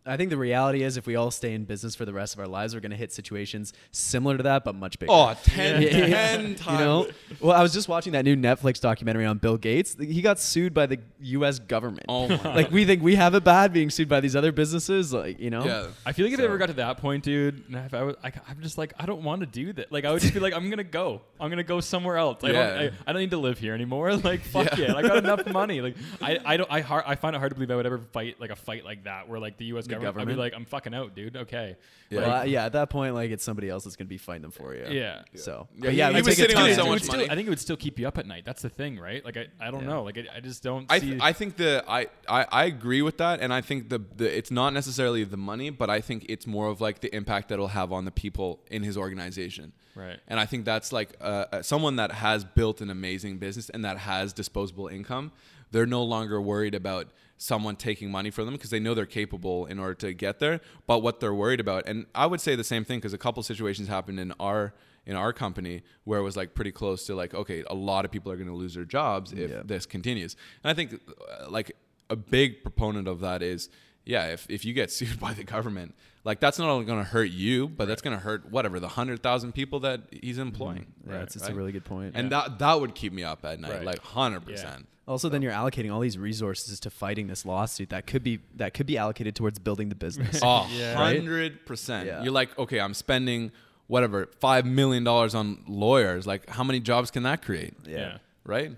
I 0.07 0.17
think 0.17 0.31
the 0.31 0.37
reality 0.37 0.83
is 0.83 0.97
if 0.97 1.07
we 1.07 1.17
all 1.17 1.31
stay 1.31 1.55
in 1.55 1.65
business 1.65 1.95
for 1.95 2.05
the 2.05 2.13
rest 2.13 2.35
of 2.35 2.41
our 2.41 2.47
lives, 2.47 2.75
we're 2.75 2.81
going 2.81 2.91
to 2.91 2.97
hit 2.97 3.13
situations 3.13 3.73
similar 3.91 4.37
to 4.37 4.43
that, 4.45 4.65
but 4.65 4.75
much 4.75 4.99
bigger. 4.99 5.13
Oh, 5.13 5.35
10, 5.45 5.83
Yeah. 5.83 5.91
10 5.91 6.55
times. 6.57 6.65
You 6.75 6.79
know, 6.85 7.07
well, 7.41 7.57
I 7.57 7.63
was 7.63 7.73
just 7.73 7.89
watching 7.89 8.13
that 8.15 8.25
new 8.25 8.37
Netflix 8.37 8.81
documentary 8.81 9.25
on 9.27 9.39
Bill 9.39 9.57
Gates. 9.57 9.97
He 9.99 10.23
got 10.23 10.39
sued 10.41 10.75
by 10.75 10.87
the 10.87 10.99
U.S. 11.21 11.59
government. 11.59 12.07
Oh 12.09 12.29
my 12.29 12.55
like 12.55 12.71
we 12.71 12.85
think 12.85 13.03
we 13.03 13.15
have 13.15 13.35
it 13.35 13.45
bad 13.45 13.73
being 13.73 13.91
sued 13.91 14.09
by 14.09 14.21
these 14.21 14.35
other 14.37 14.51
businesses, 14.53 15.13
like 15.13 15.39
you 15.39 15.51
know. 15.51 15.65
Yeah. 15.65 15.87
I 16.05 16.13
feel 16.13 16.27
like 16.27 16.33
if 16.33 16.39
So- 16.39 16.45
I 16.45 16.47
ever 16.49 16.59
got 16.59 16.67
to 16.67 16.73
that 16.75 16.99
point, 16.99 17.23
dude, 17.25 17.63
if 17.71 17.95
I 17.95 18.03
was, 18.03 18.17
I, 18.25 18.33
I'm 18.49 18.61
just 18.61 18.77
like, 18.79 18.93
I 18.99 19.07
don't 19.07 19.23
want 19.23 19.41
to 19.41 19.47
do 19.47 19.73
that. 19.75 19.93
Like, 19.93 20.05
I 20.05 20.11
would 20.13 20.21
just 20.23 20.35
be 20.35 20.41
like, 20.41 20.55
I'm 20.55 20.69
gonna 20.71 20.85
go. 20.85 21.21
I'm 21.41 21.49
gonna 21.51 21.63
go 21.63 21.81
somewhere 21.81 22.17
else. 22.17 22.43
I, 22.43 22.49
Yeah. 22.51 22.53
don't, 22.69 22.79
I, 22.79 22.91
I 23.07 23.13
don't 23.13 23.21
need 23.23 23.31
to 23.31 23.39
live 23.39 23.59
here 23.59 23.75
anymore. 23.75 24.13
Like, 24.25 24.41
fuck 24.43 24.77
Yeah. 24.79 24.91
it. 24.93 24.97
I 24.97 25.03
got 25.03 25.19
enough 25.19 25.47
money. 25.47 25.81
Like, 25.81 25.97
I, 26.23 26.39
I 26.45 26.57
don't, 26.57 26.71
I 26.71 26.81
hard, 26.81 27.05
I 27.07 27.15
find 27.15 27.37
it 27.37 27.39
hard 27.39 27.51
to 27.51 27.55
believe 27.55 27.71
I 27.71 27.77
would 27.77 27.87
ever 27.87 27.99
fight 27.99 28.41
like 28.41 28.51
a 28.51 28.57
fight 28.57 28.85
like 28.85 29.05
that, 29.05 29.29
where 29.29 29.39
like 29.39 29.57
the 29.59 29.67
U.S. 29.67 29.84
government, 29.87 30.19
I'd 30.19 30.33
be 30.33 30.39
like, 30.39 30.53
I'm 30.55 30.65
fucking 30.65 30.95
out, 30.95 31.15
dude. 31.15 31.37
Okay. 31.37 31.77
Yeah. 32.11 32.21
Well, 32.21 32.31
uh, 32.41 32.45
yeah. 32.45 32.67
At 32.67 32.73
that 32.73 32.91
point, 32.91 33.15
like 33.15 33.31
it's 33.31 33.45
somebody 33.45 33.69
else 33.69 33.85
that's 33.85 33.97
going 33.97 34.07
to 34.07 34.11
be 34.11 34.19
fighting 34.19 34.43
them 34.43 34.51
for 34.51 34.75
you. 34.75 34.85
Yeah. 34.89 35.23
So, 35.35 35.69
Yeah, 35.75 35.81
but 35.81 35.95
yeah, 35.95 36.09
he 36.11 36.15
we 36.17 36.23
was 36.23 36.37
take 36.37 36.45
it 36.45 36.51
sitting 36.51 36.57
on 36.57 36.75
so 36.75 36.81
it 36.87 36.89
would 36.89 36.91
much 36.91 37.03
still. 37.03 37.21
I 37.23 37.35
think 37.35 37.47
it 37.47 37.51
would 37.51 37.61
still 37.61 37.77
keep 37.77 37.99
you 37.99 38.07
up 38.09 38.19
at 38.19 38.27
night. 38.27 38.45
That's 38.45 38.63
the 38.63 38.69
thing, 38.69 38.99
right? 38.99 39.25
Like, 39.25 39.37
I, 39.37 39.47
I 39.61 39.71
don't 39.71 39.83
Yeah. 39.83 39.89
know. 39.89 40.03
Like, 40.05 40.19
I, 40.19 40.37
I 40.37 40.41
just 40.41 40.63
don't. 40.63 40.87
I, 40.91 40.99
see, 40.99 41.11
th- 41.11 41.23
I 41.23 41.33
think 41.33 41.57
the 41.57 41.85
I, 41.89 42.07
I, 42.29 42.47
I 42.51 42.65
agree 42.67 43.03
with 43.03 43.19
that, 43.19 43.41
and 43.41 43.53
I 43.53 43.61
think 43.61 43.89
the, 43.89 44.01
the 44.17 44.37
it's 44.37 44.51
not 44.51 44.73
necessarily 44.73 45.25
the 45.25 45.37
money, 45.37 45.71
but 45.71 45.91
I 45.91 46.01
think 46.01 46.27
it's 46.29 46.47
more 46.47 46.69
of 46.69 46.81
like 46.81 47.01
the 47.01 47.15
impact 47.15 47.49
that 47.49 47.55
it'll 47.55 47.69
have 47.69 47.93
on 47.93 48.05
the 48.05 48.11
people 48.13 48.61
in 48.71 48.83
his 48.83 48.97
organization. 48.97 49.73
Right. 49.97 50.19
And 50.27 50.41
I 50.41 50.47
think 50.47 50.65
that's 50.65 50.93
like 50.93 51.15
uh, 51.21 51.45
uh, 51.53 51.63
someone 51.63 51.97
that 51.97 52.11
has 52.11 52.45
built 52.45 52.81
an 52.81 52.91
amazing 52.91 53.39
business 53.39 53.71
and 53.71 53.85
that 53.85 53.99
has 53.99 54.33
disposable 54.33 54.89
income. 54.89 55.31
They're 55.71 55.87
no 55.87 56.03
longer 56.03 56.41
worried 56.41 56.75
about 56.75 57.09
someone 57.37 57.77
taking 57.77 58.11
money 58.11 58.31
from 58.31 58.45
them 58.47 58.55
because 58.55 58.71
they 58.71 58.81
know 58.81 58.95
they're 58.95 59.07
capable 59.07 59.67
in 59.67 59.79
order 59.79 59.95
to 59.95 60.13
get 60.15 60.39
there. 60.39 60.61
But 60.87 61.01
what 61.01 61.21
they're 61.21 61.35
worried 61.35 61.61
about, 61.61 61.87
and 61.89 62.07
I 62.15 62.27
would 62.27 62.41
say 62.41 62.55
the 62.57 62.65
same 62.65 62.85
thing 62.85 62.99
because 62.99 63.13
a 63.13 63.19
couple 63.19 63.43
situations 63.43 63.89
happened 63.89 64.21
in 64.21 64.33
our 64.41 64.73
in 65.07 65.17
our 65.17 65.33
company 65.35 65.83
where 66.05 66.19
it 66.19 66.23
was 66.23 66.35
like 66.37 66.55
pretty 66.55 66.73
close 66.73 67.05
to 67.07 67.15
like 67.15 67.35
okay, 67.35 67.63
a 67.69 67.75
lot 67.75 68.05
of 68.05 68.11
people 68.11 68.33
are 68.33 68.37
going 68.37 68.49
to 68.49 68.55
lose 68.55 68.75
their 68.75 68.85
jobs 68.87 69.33
if 69.33 69.51
Yeah. 69.51 69.63
this 69.65 69.85
continues. 69.87 70.37
And 70.63 70.71
I 70.71 70.75
think 70.75 70.95
uh, 70.95 71.51
like 71.51 71.73
a 72.09 72.17
big 72.17 72.63
proponent 72.63 73.09
of 73.09 73.21
that 73.21 73.43
is 73.43 73.69
yeah, 74.05 74.27
if, 74.29 74.47
if 74.49 74.65
you 74.65 74.73
get 74.75 74.91
sued 74.99 75.19
by 75.21 75.33
the 75.33 75.45
government, 75.45 75.95
like 76.25 76.41
that's 76.41 76.59
not 76.59 76.69
only 76.69 76.85
going 76.87 76.99
to 76.99 77.05
hurt 77.09 77.31
you, 77.31 77.69
but 77.69 77.87
that's 77.87 78.03
going 78.03 78.17
to 78.17 78.23
hurt 78.23 78.51
whatever 78.51 78.81
the 78.81 78.89
hundred 78.89 79.23
thousand 79.23 79.53
people 79.53 79.81
that 79.81 80.01
he's 80.11 80.39
employing. 80.39 80.87
Yeah, 81.09 81.23
it's, 81.23 81.37
it's 81.37 81.49
a 81.49 81.55
really 81.55 81.73
good 81.73 81.85
point. 81.85 82.13
and 82.15 82.31
that 82.33 82.59
that 82.61 82.81
would 82.81 82.95
keep 82.95 83.13
me 83.13 83.23
up 83.25 83.45
at 83.45 83.61
night, 83.61 83.73
Right. 83.73 83.85
like 83.85 83.99
hundred 84.01 84.45
percent. 84.47 84.87
Also, 85.07 85.29
then 85.29 85.43
you're 85.43 85.53
allocating 85.53 85.93
all 85.93 86.01
these 86.01 86.17
resources 86.17 86.81
to 86.81 86.89
fighting 86.89 87.27
this 87.27 87.45
lawsuit 87.45 87.91
that 87.91 88.07
could 88.07 88.23
be 88.23 88.39
that 88.57 88.73
could 88.73 88.87
be 88.87 88.97
allocated 88.97 89.35
towards 89.37 89.59
building 89.59 89.91
the 89.91 89.95
business. 89.95 90.41
Oh, 90.43 90.67
Yeah. 90.73 90.95
Hundred 90.95 91.67
percent. 91.67 92.07
Yeah. 92.07 92.23
You're 92.23 92.33
like, 92.33 92.59
okay, 92.59 92.81
I'm 92.81 92.95
spending 92.95 93.53
whatever 93.87 94.31
five 94.41 94.65
million 94.65 95.05
dollars 95.05 95.35
on 95.35 95.63
lawyers. 95.69 96.27
Like, 96.27 96.49
how 96.49 96.65
many 96.65 96.81
jobs 96.81 97.11
can 97.11 97.25
that 97.25 97.43
create? 97.43 97.75
yeah. 97.87 97.99
Yeah. 97.99 98.19
Right. 98.47 98.73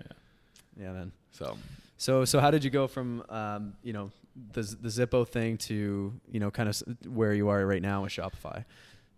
yeah, 0.77 0.91
man. 0.91 1.11
So 1.31 1.57
So, 1.97 2.25
so 2.25 2.41
how 2.41 2.51
did 2.51 2.63
you 2.65 2.71
go 2.71 2.87
from 2.87 3.23
um, 3.29 3.73
you 3.81 3.93
know 3.93 4.11
the 4.53 4.61
the 4.61 4.89
Zippo 4.89 5.27
thing 5.27 5.57
to 5.57 6.13
you 6.31 6.39
know 6.39 6.51
kind 6.51 6.69
of 6.69 6.81
where 7.05 7.33
you 7.33 7.49
are 7.49 7.65
right 7.65 7.81
now 7.81 8.03
with 8.03 8.11
Shopify? 8.11 8.65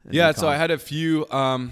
yeah, 0.10 0.32
so 0.32 0.48
I 0.48 0.56
had 0.56 0.72
a 0.72 0.78
few. 0.78 1.30
Um, 1.30 1.72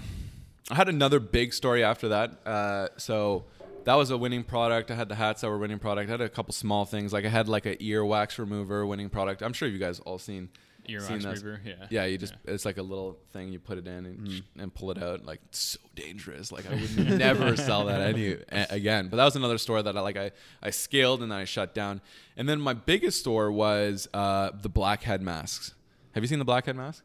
I 0.70 0.74
had 0.74 0.88
another 0.88 1.18
big 1.18 1.54
story 1.54 1.82
after 1.82 2.08
that. 2.08 2.46
Uh, 2.46 2.88
so 2.98 3.44
that 3.84 3.94
was 3.94 4.10
a 4.10 4.18
winning 4.18 4.44
product. 4.44 4.90
I 4.90 4.94
had 4.94 5.08
the 5.08 5.14
hats 5.14 5.40
that 5.40 5.48
were 5.48 5.58
winning 5.58 5.78
product. 5.78 6.08
I 6.08 6.12
had 6.12 6.20
a 6.20 6.28
couple 6.28 6.52
small 6.52 6.84
things 6.84 7.12
like 7.12 7.24
I 7.24 7.30
had 7.30 7.48
like 7.48 7.64
a 7.64 7.82
ear 7.82 8.04
wax 8.04 8.38
remover 8.38 8.84
winning 8.84 9.08
product. 9.08 9.42
I'm 9.42 9.54
sure 9.54 9.66
you 9.66 9.78
guys 9.78 9.98
all 10.00 10.18
seen. 10.18 10.50
Ear 10.88 11.00
seen 11.00 11.18
those. 11.20 11.44
remover, 11.44 11.60
yeah. 11.64 11.86
Yeah, 11.90 12.04
you 12.06 12.16
just 12.18 12.34
it's 12.46 12.64
like 12.64 12.78
a 12.78 12.82
little 12.82 13.18
thing 13.32 13.52
you 13.52 13.58
put 13.58 13.76
it 13.78 13.86
in 13.86 14.06
and, 14.06 14.42
and 14.58 14.74
pull 14.74 14.90
it 14.90 15.02
out. 15.02 15.24
Like 15.24 15.40
it's 15.48 15.58
so 15.58 15.78
dangerous. 15.94 16.50
Like 16.50 16.64
I 16.70 16.74
would 16.74 17.18
never 17.18 17.56
sell 17.56 17.84
that 17.86 18.00
any 18.00 18.32
a- 18.50 18.66
again. 18.70 19.08
But 19.08 19.18
that 19.18 19.24
was 19.24 19.36
another 19.36 19.58
store 19.58 19.82
that 19.82 19.96
I 19.96 20.00
like 20.00 20.16
I 20.16 20.30
I 20.62 20.70
scaled 20.70 21.22
and 21.22 21.30
then 21.30 21.38
I 21.38 21.44
shut 21.44 21.74
down. 21.74 22.00
And 22.36 22.48
then 22.48 22.60
my 22.60 22.72
biggest 22.74 23.20
store 23.20 23.52
was 23.52 24.08
uh, 24.14 24.50
the 24.62 24.68
blackhead 24.68 25.20
masks. 25.22 25.74
Have 26.12 26.22
you 26.24 26.28
seen 26.28 26.38
the 26.38 26.44
blackhead 26.44 26.74
mask? 26.76 27.04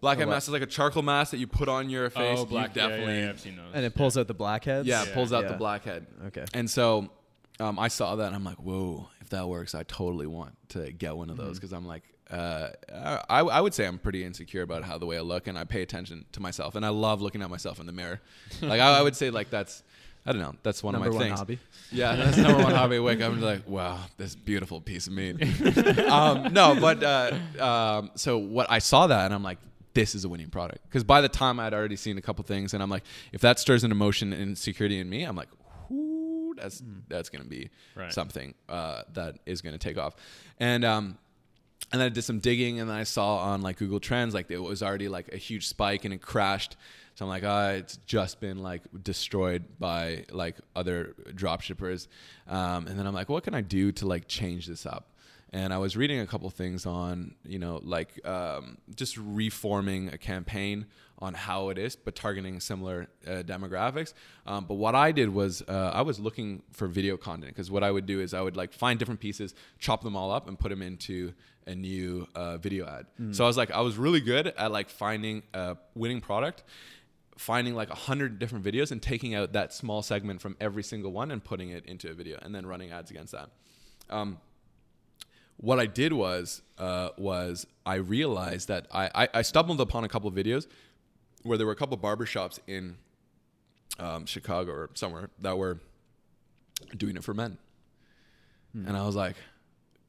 Black 0.00 0.18
Oh, 0.18 0.20
hat 0.20 0.28
what? 0.28 0.34
mask 0.34 0.46
is 0.48 0.52
like 0.52 0.62
a 0.62 0.66
charcoal 0.66 1.02
mask 1.02 1.32
that 1.32 1.38
you 1.38 1.48
put 1.48 1.68
on 1.68 1.90
your 1.90 2.08
face. 2.08 2.38
Oh, 2.38 2.44
black. 2.44 2.76
Yeah, 2.76 2.86
definitely 2.88 3.14
yeah, 3.14 3.24
yeah, 3.24 3.30
I've 3.30 3.40
seen 3.40 3.56
those. 3.56 3.64
And 3.74 3.84
it 3.84 3.94
pulls 3.96 4.16
out 4.16 4.28
the 4.28 4.34
blackheads. 4.34 4.86
Yeah, 4.86 5.02
it 5.02 5.12
pulls 5.12 5.32
out 5.32 5.42
Yeah. 5.44 5.48
the 5.52 5.56
blackhead. 5.58 6.06
Okay. 6.28 6.44
And 6.54 6.70
so 6.70 7.10
um, 7.58 7.80
I 7.80 7.88
saw 7.88 8.14
that 8.16 8.26
and 8.28 8.36
I'm 8.36 8.44
like, 8.44 8.58
whoa, 8.58 9.08
if 9.20 9.30
that 9.30 9.48
works, 9.48 9.74
I 9.74 9.82
totally 9.82 10.28
want 10.28 10.54
to 10.70 10.92
get 10.92 11.16
one 11.16 11.30
of 11.30 11.36
those 11.36 11.46
Mm-hmm. 11.46 11.54
because 11.54 11.72
I'm 11.72 11.84
like, 11.86 12.04
uh, 12.30 12.70
I, 13.28 13.40
I 13.40 13.60
would 13.60 13.72
say 13.74 13.86
I'm 13.86 13.98
pretty 13.98 14.24
insecure 14.24 14.62
about 14.62 14.84
how 14.84 14.98
the 14.98 15.06
way 15.06 15.16
I 15.16 15.22
look 15.22 15.46
and 15.46 15.58
I 15.58 15.64
pay 15.64 15.82
attention 15.82 16.24
to 16.32 16.40
myself 16.40 16.74
and 16.74 16.84
I 16.84 16.90
love 16.90 17.22
looking 17.22 17.42
at 17.42 17.50
myself 17.50 17.80
in 17.80 17.86
the 17.86 17.92
mirror. 17.92 18.20
like 18.62 18.80
I, 18.80 18.98
I 18.98 19.02
would 19.02 19.16
say 19.16 19.30
like 19.30 19.50
that's, 19.50 19.82
I 20.26 20.32
don't 20.32 20.42
know, 20.42 20.54
that's 20.62 20.82
one 20.82 20.92
Number 20.92 21.08
of 21.08 21.14
my 21.14 21.18
one 21.20 21.26
things. 21.28 21.38
hobby. 21.38 21.58
Yeah, 21.90 22.16
that's 22.16 22.36
number 22.36 22.62
one 22.62 22.74
hobby. 22.74 22.98
Wake 22.98 23.20
up 23.22 23.30
and 23.32 23.40
be 23.40 23.46
like, 23.46 23.66
wow, 23.66 23.98
this 24.18 24.34
beautiful 24.34 24.80
piece 24.80 25.06
of 25.06 25.14
meat. 25.14 25.40
um, 26.08 26.52
no, 26.52 26.76
but 26.78 27.02
uh, 27.02 27.38
um, 27.62 28.10
so 28.14 28.36
what 28.36 28.66
I 28.70 28.78
saw 28.80 29.06
that 29.06 29.24
and 29.26 29.32
I'm 29.34 29.42
like, 29.42 29.58
this 29.94 30.14
is 30.14 30.24
a 30.24 30.28
winning 30.28 30.50
product 30.50 30.80
because 30.88 31.02
by 31.04 31.20
the 31.22 31.28
time 31.30 31.58
I'd 31.58 31.72
already 31.72 31.96
seen 31.96 32.18
a 32.18 32.20
couple 32.22 32.44
things 32.44 32.74
and 32.74 32.82
I'm 32.82 32.90
like, 32.90 33.04
if 33.32 33.40
that 33.40 33.58
stirs 33.58 33.84
an 33.84 33.90
emotion 33.90 34.32
and 34.34 34.42
insecurity 34.42 35.00
in 35.00 35.08
me, 35.08 35.22
I'm 35.24 35.34
like, 35.34 35.48
whoo, 35.88 36.54
that's 36.56 36.82
that's 37.08 37.30
gonna 37.30 37.44
be 37.44 37.70
Right. 37.96 38.12
something 38.12 38.54
uh, 38.68 39.02
that 39.14 39.38
is 39.46 39.62
gonna 39.62 39.78
take 39.78 39.96
off, 39.98 40.14
and 40.60 40.84
um, 40.84 41.18
and 41.90 42.00
then 42.00 42.06
I 42.06 42.08
did 42.10 42.22
some 42.22 42.38
digging 42.38 42.80
and 42.80 42.88
then 42.88 42.96
I 42.96 43.04
saw 43.04 43.38
on 43.38 43.62
like 43.62 43.78
Google 43.78 44.00
Trends 44.00 44.34
like 44.34 44.50
it 44.50 44.58
was 44.58 44.82
already 44.82 45.08
like 45.08 45.32
a 45.32 45.36
huge 45.36 45.68
spike 45.68 46.04
and 46.04 46.12
it 46.12 46.20
crashed. 46.20 46.76
So 47.14 47.24
I'm 47.24 47.30
like, 47.30 47.44
ah, 47.44 47.70
it's 47.70 47.96
just 48.06 48.40
been 48.40 48.58
like 48.58 48.82
destroyed 49.02 49.64
by 49.78 50.26
like 50.30 50.56
other 50.76 51.14
drop 51.34 51.62
shippers. 51.62 52.08
Um, 52.46 52.86
and 52.86 52.98
then 52.98 53.06
I'm 53.06 53.14
like, 53.14 53.28
what 53.28 53.42
can 53.42 53.54
I 53.54 53.62
do 53.62 53.90
to 53.92 54.06
like 54.06 54.28
change 54.28 54.66
this 54.66 54.86
up? 54.86 55.10
And 55.50 55.72
I 55.72 55.78
was 55.78 55.96
reading 55.96 56.20
a 56.20 56.26
couple 56.26 56.50
things 56.50 56.84
on, 56.84 57.34
you 57.44 57.58
know, 57.58 57.80
like 57.82 58.24
um, 58.26 58.76
just 58.94 59.16
reforming 59.16 60.08
a 60.08 60.18
campaign 60.18 60.86
on 61.20 61.34
how 61.34 61.68
it 61.70 61.78
is, 61.78 61.96
but 61.96 62.14
targeting 62.14 62.60
similar 62.60 63.08
uh, 63.26 63.42
demographics. 63.42 64.12
Um, 64.46 64.64
but 64.66 64.74
what 64.74 64.94
I 64.94 65.12
did 65.12 65.28
was 65.28 65.62
uh, 65.62 65.90
I 65.92 66.02
was 66.02 66.20
looking 66.20 66.62
for 66.72 66.86
video 66.86 67.16
content 67.16 67.54
because 67.54 67.70
what 67.70 67.82
I 67.82 67.90
would 67.90 68.06
do 68.06 68.20
is 68.20 68.34
I 68.34 68.40
would 68.40 68.56
like 68.56 68.72
find 68.72 68.98
different 68.98 69.20
pieces, 69.20 69.54
chop 69.78 70.02
them 70.02 70.16
all 70.16 70.30
up, 70.30 70.48
and 70.48 70.58
put 70.58 70.68
them 70.68 70.82
into 70.82 71.32
a 71.66 71.74
new 71.74 72.26
uh, 72.34 72.56
video 72.56 72.86
ad. 72.86 73.06
So 73.34 73.44
I 73.44 73.46
was 73.46 73.56
like, 73.56 73.70
I 73.70 73.80
was 73.80 73.98
really 73.98 74.20
good 74.20 74.46
at 74.46 74.72
like 74.72 74.88
finding 74.88 75.42
a 75.52 75.76
winning 75.94 76.20
product, 76.20 76.64
finding 77.36 77.74
like 77.74 77.90
a 77.90 77.94
hundred 77.94 78.38
different 78.38 78.64
videos 78.64 78.90
and 78.90 79.02
taking 79.02 79.34
out 79.34 79.52
that 79.52 79.72
small 79.72 80.02
segment 80.02 80.40
from 80.40 80.56
every 80.60 80.82
single 80.82 81.12
one 81.12 81.30
and 81.30 81.42
putting 81.42 81.70
it 81.70 81.84
into 81.86 82.10
a 82.10 82.14
video 82.14 82.38
and 82.42 82.54
then 82.54 82.64
running 82.64 82.90
ads 82.90 83.10
against 83.10 83.32
that. 83.32 83.50
Um, 84.08 84.38
what 85.58 85.80
I 85.80 85.86
did 85.86 86.12
was 86.12 86.62
uh, 86.78 87.10
was 87.18 87.66
I 87.84 87.96
realized 87.96 88.68
that 88.68 88.86
I, 88.92 89.10
I, 89.14 89.28
I 89.34 89.42
stumbled 89.42 89.80
upon 89.80 90.04
a 90.04 90.08
couple 90.08 90.28
of 90.28 90.34
videos 90.34 90.66
where 91.42 91.56
there 91.58 91.66
were 91.66 91.72
a 91.72 91.76
couple 91.76 91.96
barbershops 91.98 92.58
in 92.66 92.96
um, 93.98 94.26
Chicago 94.26 94.72
or 94.72 94.90
somewhere 94.94 95.30
that 95.40 95.56
were 95.56 95.78
doing 96.96 97.16
it 97.16 97.24
for 97.24 97.34
men. 97.34 97.58
And 98.74 98.96
I 98.96 99.04
was 99.04 99.16
like, 99.16 99.36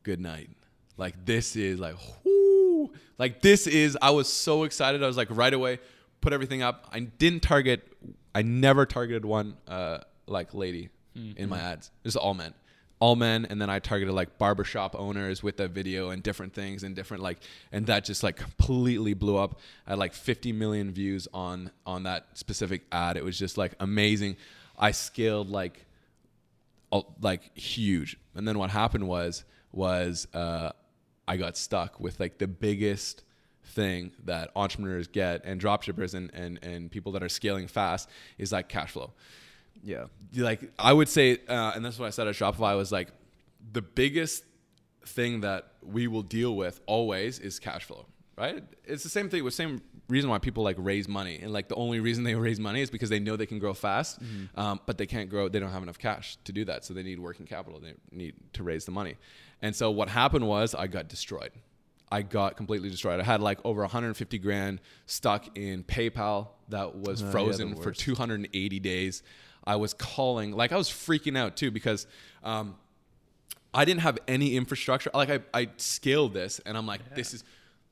good 0.03 0.19
night. 0.19 0.49
Like 0.97 1.25
this 1.25 1.55
is 1.55 1.79
like 1.79 1.95
whoo. 2.23 2.91
Like 3.17 3.41
this 3.41 3.67
is 3.67 3.97
I 4.01 4.11
was 4.11 4.27
so 4.31 4.63
excited. 4.63 5.01
I 5.01 5.07
was 5.07 5.17
like 5.17 5.29
right 5.31 5.53
away, 5.53 5.79
put 6.21 6.33
everything 6.33 6.61
up. 6.61 6.87
I 6.91 6.99
didn't 6.99 7.41
target 7.41 7.87
I 8.35 8.41
never 8.43 8.85
targeted 8.85 9.25
one 9.25 9.57
uh 9.67 9.99
like 10.27 10.53
lady 10.53 10.89
in 11.37 11.49
my 11.49 11.59
ads. 11.59 11.89
It's 12.03 12.15
all 12.15 12.33
men. 12.33 12.53
All 12.99 13.15
men 13.15 13.45
and 13.49 13.61
then 13.61 13.69
I 13.69 13.79
targeted 13.79 14.13
like 14.13 14.37
barbershop 14.37 14.93
owners 14.97 15.41
with 15.41 15.59
a 15.61 15.67
video 15.67 16.09
and 16.09 16.21
different 16.21 16.53
things 16.53 16.83
and 16.83 16.95
different 16.95 17.23
like 17.23 17.39
and 17.71 17.85
that 17.87 18.03
just 18.03 18.23
like 18.23 18.35
completely 18.35 19.13
blew 19.13 19.37
up. 19.37 19.59
I 19.87 19.91
had 19.91 19.99
like 19.99 20.13
50 20.13 20.51
million 20.51 20.91
views 20.91 21.27
on 21.33 21.71
on 21.85 22.03
that 22.03 22.27
specific 22.37 22.81
ad. 22.91 23.15
It 23.15 23.23
was 23.23 23.39
just 23.39 23.57
like 23.57 23.73
amazing. 23.79 24.35
I 24.77 24.91
scaled 24.91 25.49
like 25.49 25.85
like 27.21 27.57
huge. 27.57 28.17
And 28.35 28.47
then 28.47 28.57
what 28.57 28.69
happened 28.69 29.07
was 29.07 29.43
was 29.71 30.27
uh, 30.33 30.71
I 31.27 31.37
got 31.37 31.57
stuck 31.57 31.99
with 31.99 32.19
like 32.19 32.37
the 32.37 32.47
biggest 32.47 33.23
thing 33.63 34.11
that 34.25 34.49
entrepreneurs 34.55 35.07
get 35.07 35.45
and 35.45 35.61
dropshippers 35.61 36.15
and, 36.15 36.31
and 36.33 36.59
and 36.63 36.91
people 36.91 37.11
that 37.13 37.23
are 37.23 37.29
scaling 37.29 37.67
fast 37.67 38.09
is 38.37 38.51
like 38.51 38.67
cash 38.67 38.91
flow. 38.91 39.13
Yeah. 39.83 40.05
Like 40.35 40.71
I 40.77 40.93
would 40.93 41.09
say, 41.09 41.37
uh, 41.47 41.71
and 41.75 41.83
that's 41.83 41.97
what 41.99 42.07
I 42.07 42.09
said 42.11 42.27
at 42.27 42.35
Shopify 42.35 42.75
was 42.75 42.91
like 42.91 43.09
the 43.71 43.81
biggest 43.81 44.43
thing 45.05 45.41
that 45.41 45.73
we 45.81 46.07
will 46.07 46.21
deal 46.23 46.55
with 46.55 46.79
always 46.85 47.39
is 47.39 47.59
cash 47.59 47.83
flow. 47.85 48.05
Right? 48.37 48.63
It's 48.85 49.03
the 49.03 49.09
same 49.09 49.29
thing. 49.29 49.43
The 49.43 49.51
same 49.51 49.81
reason 50.07 50.29
why 50.29 50.37
people 50.37 50.63
like 50.63 50.77
raise 50.79 51.09
money, 51.09 51.39
and 51.41 51.51
like 51.51 51.67
the 51.67 51.75
only 51.75 51.99
reason 51.99 52.23
they 52.23 52.35
raise 52.49 52.59
money 52.59 52.81
is 52.81 52.89
because 52.89 53.09
they 53.09 53.19
know 53.19 53.35
they 53.35 53.45
can 53.45 53.59
grow 53.59 53.73
fast, 53.73 54.19
um, 54.55 54.79
but 54.85 54.97
they 54.97 55.05
can't 55.05 55.29
grow. 55.29 55.49
They 55.49 55.59
don't 55.59 55.71
have 55.71 55.83
enough 55.83 55.99
cash 55.99 56.37
to 56.45 56.53
do 56.53 56.63
that, 56.65 56.85
so 56.85 56.93
they 56.93 57.03
need 57.03 57.19
working 57.19 57.45
capital. 57.45 57.79
They 57.81 57.95
need 58.11 58.35
to 58.53 58.63
raise 58.63 58.85
the 58.85 58.91
money. 58.91 59.15
And 59.61 59.75
so 59.75 59.91
what 59.91 60.07
happened 60.07 60.47
was 60.47 60.73
I 60.73 60.87
got 60.87 61.09
destroyed. 61.09 61.51
I 62.11 62.21
got 62.21 62.55
completely 62.55 62.89
destroyed. 62.89 63.19
I 63.19 63.23
had 63.23 63.41
like 63.41 63.59
over 63.65 63.81
150 63.81 64.37
grand 64.39 64.79
stuck 65.05 65.57
in 65.57 65.83
PayPal 65.83 66.47
that 66.69 66.95
was 66.95 67.21
Oh, 67.21 67.29
frozen 67.31 67.75
the 67.75 67.81
for 67.81 67.91
280 67.91 68.79
days. 68.79 69.21
I 69.69 69.75
was 69.75 69.93
calling, 69.93 70.51
like 70.53 70.71
I 70.71 70.77
was 70.77 70.89
freaking 70.89 71.37
out 71.37 71.55
too 71.55 71.69
because 71.69 72.07
um, 72.43 72.75
I 73.71 73.85
didn't 73.85 74.01
have 74.01 74.17
any 74.27 74.55
infrastructure. 74.55 75.11
Like 75.13 75.29
I, 75.29 75.41
I 75.53 75.67
scaled 75.77 76.33
this 76.33 76.59
and 76.65 76.75
I'm 76.75 76.87
like, 76.87 77.13
this 77.13 77.35
is, 77.35 77.43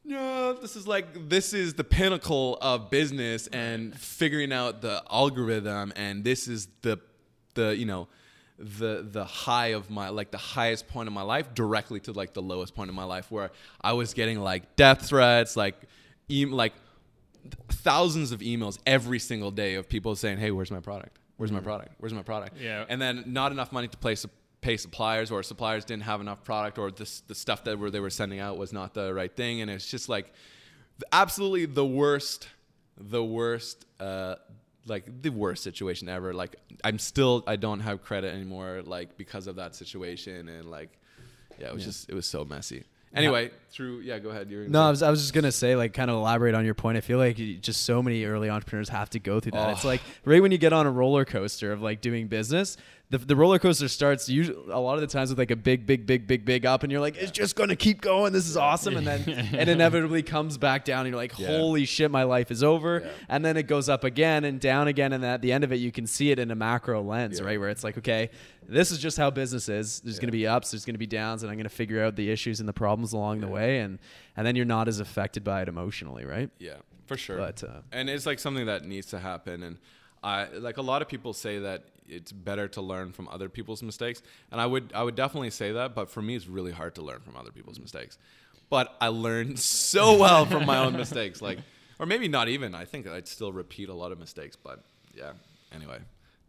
no, 0.03 0.53
this 0.53 0.75
is 0.75 0.87
like, 0.87 1.29
this 1.29 1.53
is 1.53 1.75
the 1.75 1.83
pinnacle 1.83 2.57
of 2.61 2.89
business 2.89 3.45
and 3.45 3.95
figuring 3.95 4.51
out 4.51 4.81
the 4.81 5.03
algorithm. 5.11 5.93
And 5.95 6.23
this 6.23 6.47
is 6.47 6.67
the, 6.81 6.99
the, 7.53 7.77
you 7.77 7.85
know, 7.85 8.07
the, 8.57 9.07
the 9.07 9.23
high 9.23 9.67
of 9.67 9.91
my, 9.91 10.09
like 10.09 10.31
the 10.31 10.39
highest 10.39 10.87
point 10.87 11.05
of 11.05 11.13
my 11.13 11.21
life 11.21 11.53
directly 11.53 11.99
to 11.99 12.11
like 12.11 12.33
the 12.33 12.41
lowest 12.41 12.73
point 12.73 12.89
of 12.89 12.95
my 12.95 13.03
life 13.03 13.29
where 13.29 13.51
I 13.81 13.93
was 13.93 14.15
getting 14.15 14.39
like 14.39 14.75
death 14.77 15.05
threats, 15.05 15.55
like, 15.55 15.75
e- 16.27 16.47
like 16.47 16.73
thousands 17.69 18.31
of 18.31 18.39
emails 18.39 18.79
every 18.87 19.19
single 19.19 19.51
day 19.51 19.75
of 19.75 19.87
people 19.87 20.15
saying, 20.15 20.39
"Hey, 20.39 20.49
where's 20.49 20.71
my 20.71 20.79
product? 20.79 21.19
Where's 21.37 21.51
my 21.51 21.59
product? 21.59 21.93
Where's 21.99 22.13
my 22.13 22.23
product?" 22.23 22.57
Yeah. 22.59 22.85
And 22.89 23.01
then 23.01 23.23
not 23.27 23.51
enough 23.51 23.71
money 23.71 23.87
to 23.87 23.97
place 23.97 24.25
pay 24.61 24.77
suppliers, 24.77 25.31
or 25.31 25.43
suppliers 25.43 25.85
didn't 25.85 26.03
have 26.03 26.21
enough 26.21 26.43
product, 26.43 26.77
or 26.77 26.91
this 26.91 27.21
the 27.21 27.35
stuff 27.35 27.63
that 27.65 27.79
were 27.79 27.91
they 27.91 27.99
were 27.99 28.09
sending 28.09 28.39
out 28.39 28.57
was 28.57 28.73
not 28.73 28.93
the 28.93 29.13
right 29.13 29.33
thing, 29.35 29.61
and 29.61 29.69
it's 29.71 29.89
just 29.89 30.09
like 30.09 30.33
absolutely 31.11 31.65
the 31.65 31.85
worst, 31.85 32.47
the 32.97 33.23
worst, 33.23 33.85
uh, 33.99 34.35
like 34.85 35.21
the 35.21 35.29
worst 35.29 35.63
situation 35.63 36.09
ever. 36.09 36.33
Like 36.33 36.55
I'm 36.83 36.99
still 36.99 37.43
I 37.47 37.55
don't 37.55 37.81
have 37.81 38.03
credit 38.03 38.33
anymore, 38.33 38.81
like 38.85 39.17
because 39.17 39.47
of 39.47 39.57
that 39.57 39.75
situation, 39.75 40.49
and 40.49 40.69
like 40.69 40.89
yeah, 41.59 41.67
it 41.67 41.73
was 41.73 41.85
just 41.85 42.09
it 42.09 42.13
was 42.13 42.25
so 42.25 42.45
messy. 42.45 42.83
Anyway, 43.17 43.51
through 43.71 43.99
yeah, 43.99 44.19
go 44.19 44.29
ahead. 44.29 44.49
You're 44.49 44.67
No, 44.67 44.81
I 44.83 44.89
was, 44.89 45.01
I 45.03 45.09
was 45.09 45.21
just 45.21 45.33
gonna 45.33 45.51
say, 45.51 45.75
like, 45.75 45.93
kind 45.93 46.09
of 46.09 46.17
elaborate 46.17 46.55
on 46.55 46.65
your 46.65 46.73
point. 46.73 46.97
I 46.97 47.01
feel 47.01 47.17
like 47.17 47.35
just 47.37 47.83
so 47.83 48.01
many 48.01 48.23
early 48.25 48.49
entrepreneurs 48.49 48.89
have 48.89 49.09
to 49.11 49.19
go 49.19 49.39
through 49.39 49.51
that. 49.53 49.71
It's 49.71 49.85
Oh. 49.85 49.87
like 49.89 50.01
right 50.25 50.41
when 50.41 50.51
you 50.51 50.57
get 50.57 50.73
on 50.73 50.85
a 50.87 50.91
roller 50.91 51.25
coaster 51.25 51.71
of 51.71 51.81
like 51.81 52.01
doing 52.01 52.27
business, 52.27 52.77
the, 53.09 53.17
the 53.19 53.37
roller 53.37 53.57
coaster 53.57 53.87
starts 53.87 54.27
usually 54.27 54.57
a 54.69 54.79
lot 54.79 54.95
of 54.95 55.01
the 55.01 55.07
times 55.07 55.29
with 55.29 55.39
like 55.39 55.49
a 55.51 55.55
big, 55.55 55.85
big, 55.85 56.05
big, 56.05 56.27
big, 56.27 56.43
big 56.43 56.65
up, 56.65 56.83
and 56.83 56.91
you're 56.91 56.99
like, 56.99 57.15
it's 57.15 57.31
just 57.31 57.55
gonna 57.55 57.75
keep 57.75 58.01
going. 58.01 58.33
This 58.33 58.49
is 58.49 58.57
awesome, 58.57 58.97
and 58.97 59.07
then 59.07 59.23
it 59.27 59.69
inevitably 59.69 60.23
comes 60.23 60.57
back 60.57 60.83
down, 60.83 61.05
and 61.05 61.09
you're 61.09 61.15
like, 61.17 61.39
Yeah. 61.39 61.47
holy 61.47 61.85
shit, 61.85 62.11
my 62.11 62.23
life 62.23 62.51
is 62.51 62.63
over. 62.63 63.01
Yeah. 63.05 63.11
And 63.29 63.45
then 63.45 63.55
it 63.55 63.63
goes 63.63 63.87
up 63.87 64.03
again 64.03 64.43
and 64.43 64.59
down 64.59 64.89
again, 64.89 65.13
and 65.13 65.23
at 65.23 65.41
the 65.41 65.53
end 65.53 65.63
of 65.63 65.71
it, 65.71 65.77
you 65.77 65.91
can 65.91 66.05
see 66.05 66.31
it 66.31 66.39
in 66.39 66.51
a 66.51 66.55
macro 66.55 67.01
lens, 67.01 67.39
Yeah. 67.39 67.45
right? 67.45 67.57
Where 67.59 67.69
it's 67.69 67.83
like, 67.85 67.97
okay, 67.97 68.29
this 68.67 68.91
is 68.91 68.97
just 68.99 69.15
how 69.17 69.29
business 69.31 69.69
is. 69.69 70.01
There's 70.01 70.17
Yeah. 70.17 70.21
gonna 70.23 70.31
be 70.33 70.45
ups, 70.45 70.71
there's 70.71 70.83
gonna 70.83 70.97
be 70.97 71.07
downs, 71.07 71.43
and 71.43 71.49
I'm 71.51 71.57
gonna 71.57 71.69
figure 71.69 72.03
out 72.03 72.17
the 72.17 72.29
issues 72.29 72.59
and 72.59 72.67
the 72.67 72.73
problems 72.73 73.13
along 73.13 73.39
the 73.39 73.47
way, 73.47 73.79
and 73.79 73.99
and 74.35 74.45
then 74.45 74.55
you're 74.57 74.65
not 74.65 74.89
as 74.89 74.99
affected 74.99 75.45
by 75.45 75.61
it 75.61 75.69
emotionally, 75.69 76.25
right? 76.25 76.49
Yeah, 76.59 76.75
for 77.05 77.15
sure. 77.15 77.37
But, 77.37 77.63
uh, 77.63 77.79
and 77.93 78.09
it's 78.09 78.25
like 78.25 78.37
something 78.37 78.65
that 78.65 78.83
needs 78.85 79.07
to 79.07 79.19
happen. 79.19 79.63
And 79.63 79.77
I 80.23 80.47
like 80.53 80.77
a 80.77 80.81
lot 80.81 81.01
of 81.01 81.07
people 81.07 81.33
say 81.33 81.59
that 81.59 81.83
it's 82.07 82.31
better 82.31 82.67
to 82.69 82.81
learn 82.81 83.11
from 83.11 83.27
other 83.27 83.49
people's 83.49 83.83
mistakes, 83.83 84.21
and 84.51 84.59
I 84.61 84.65
would 84.65 84.91
I 84.93 85.03
would 85.03 85.15
definitely 85.15 85.49
say 85.51 85.73
that. 85.73 85.95
But 85.95 86.09
for 86.09 86.21
me, 86.21 86.35
it's 86.35 86.47
really 86.47 86.71
hard 86.71 86.95
to 86.95 87.01
learn 87.01 87.19
from 87.21 87.35
other 87.35 87.51
people's 87.51 87.79
mistakes. 87.79 88.17
But 88.69 88.95
I 88.99 89.07
learned 89.09 89.59
so 89.85 90.17
well 90.17 90.45
from 90.45 90.65
my 90.65 90.77
own 90.79 90.93
mistakes. 90.93 91.41
Like, 91.41 91.59
or 91.99 92.05
maybe 92.05 92.27
not 92.27 92.47
even. 92.47 92.75
I 92.75 92.85
think 92.85 93.07
I'd 93.07 93.27
still 93.27 93.51
repeat 93.51 93.89
a 93.89 93.93
lot 93.93 94.11
of 94.11 94.19
mistakes. 94.19 94.55
But 94.55 94.83
yeah. 95.15 95.33
Anyway, 95.73 95.99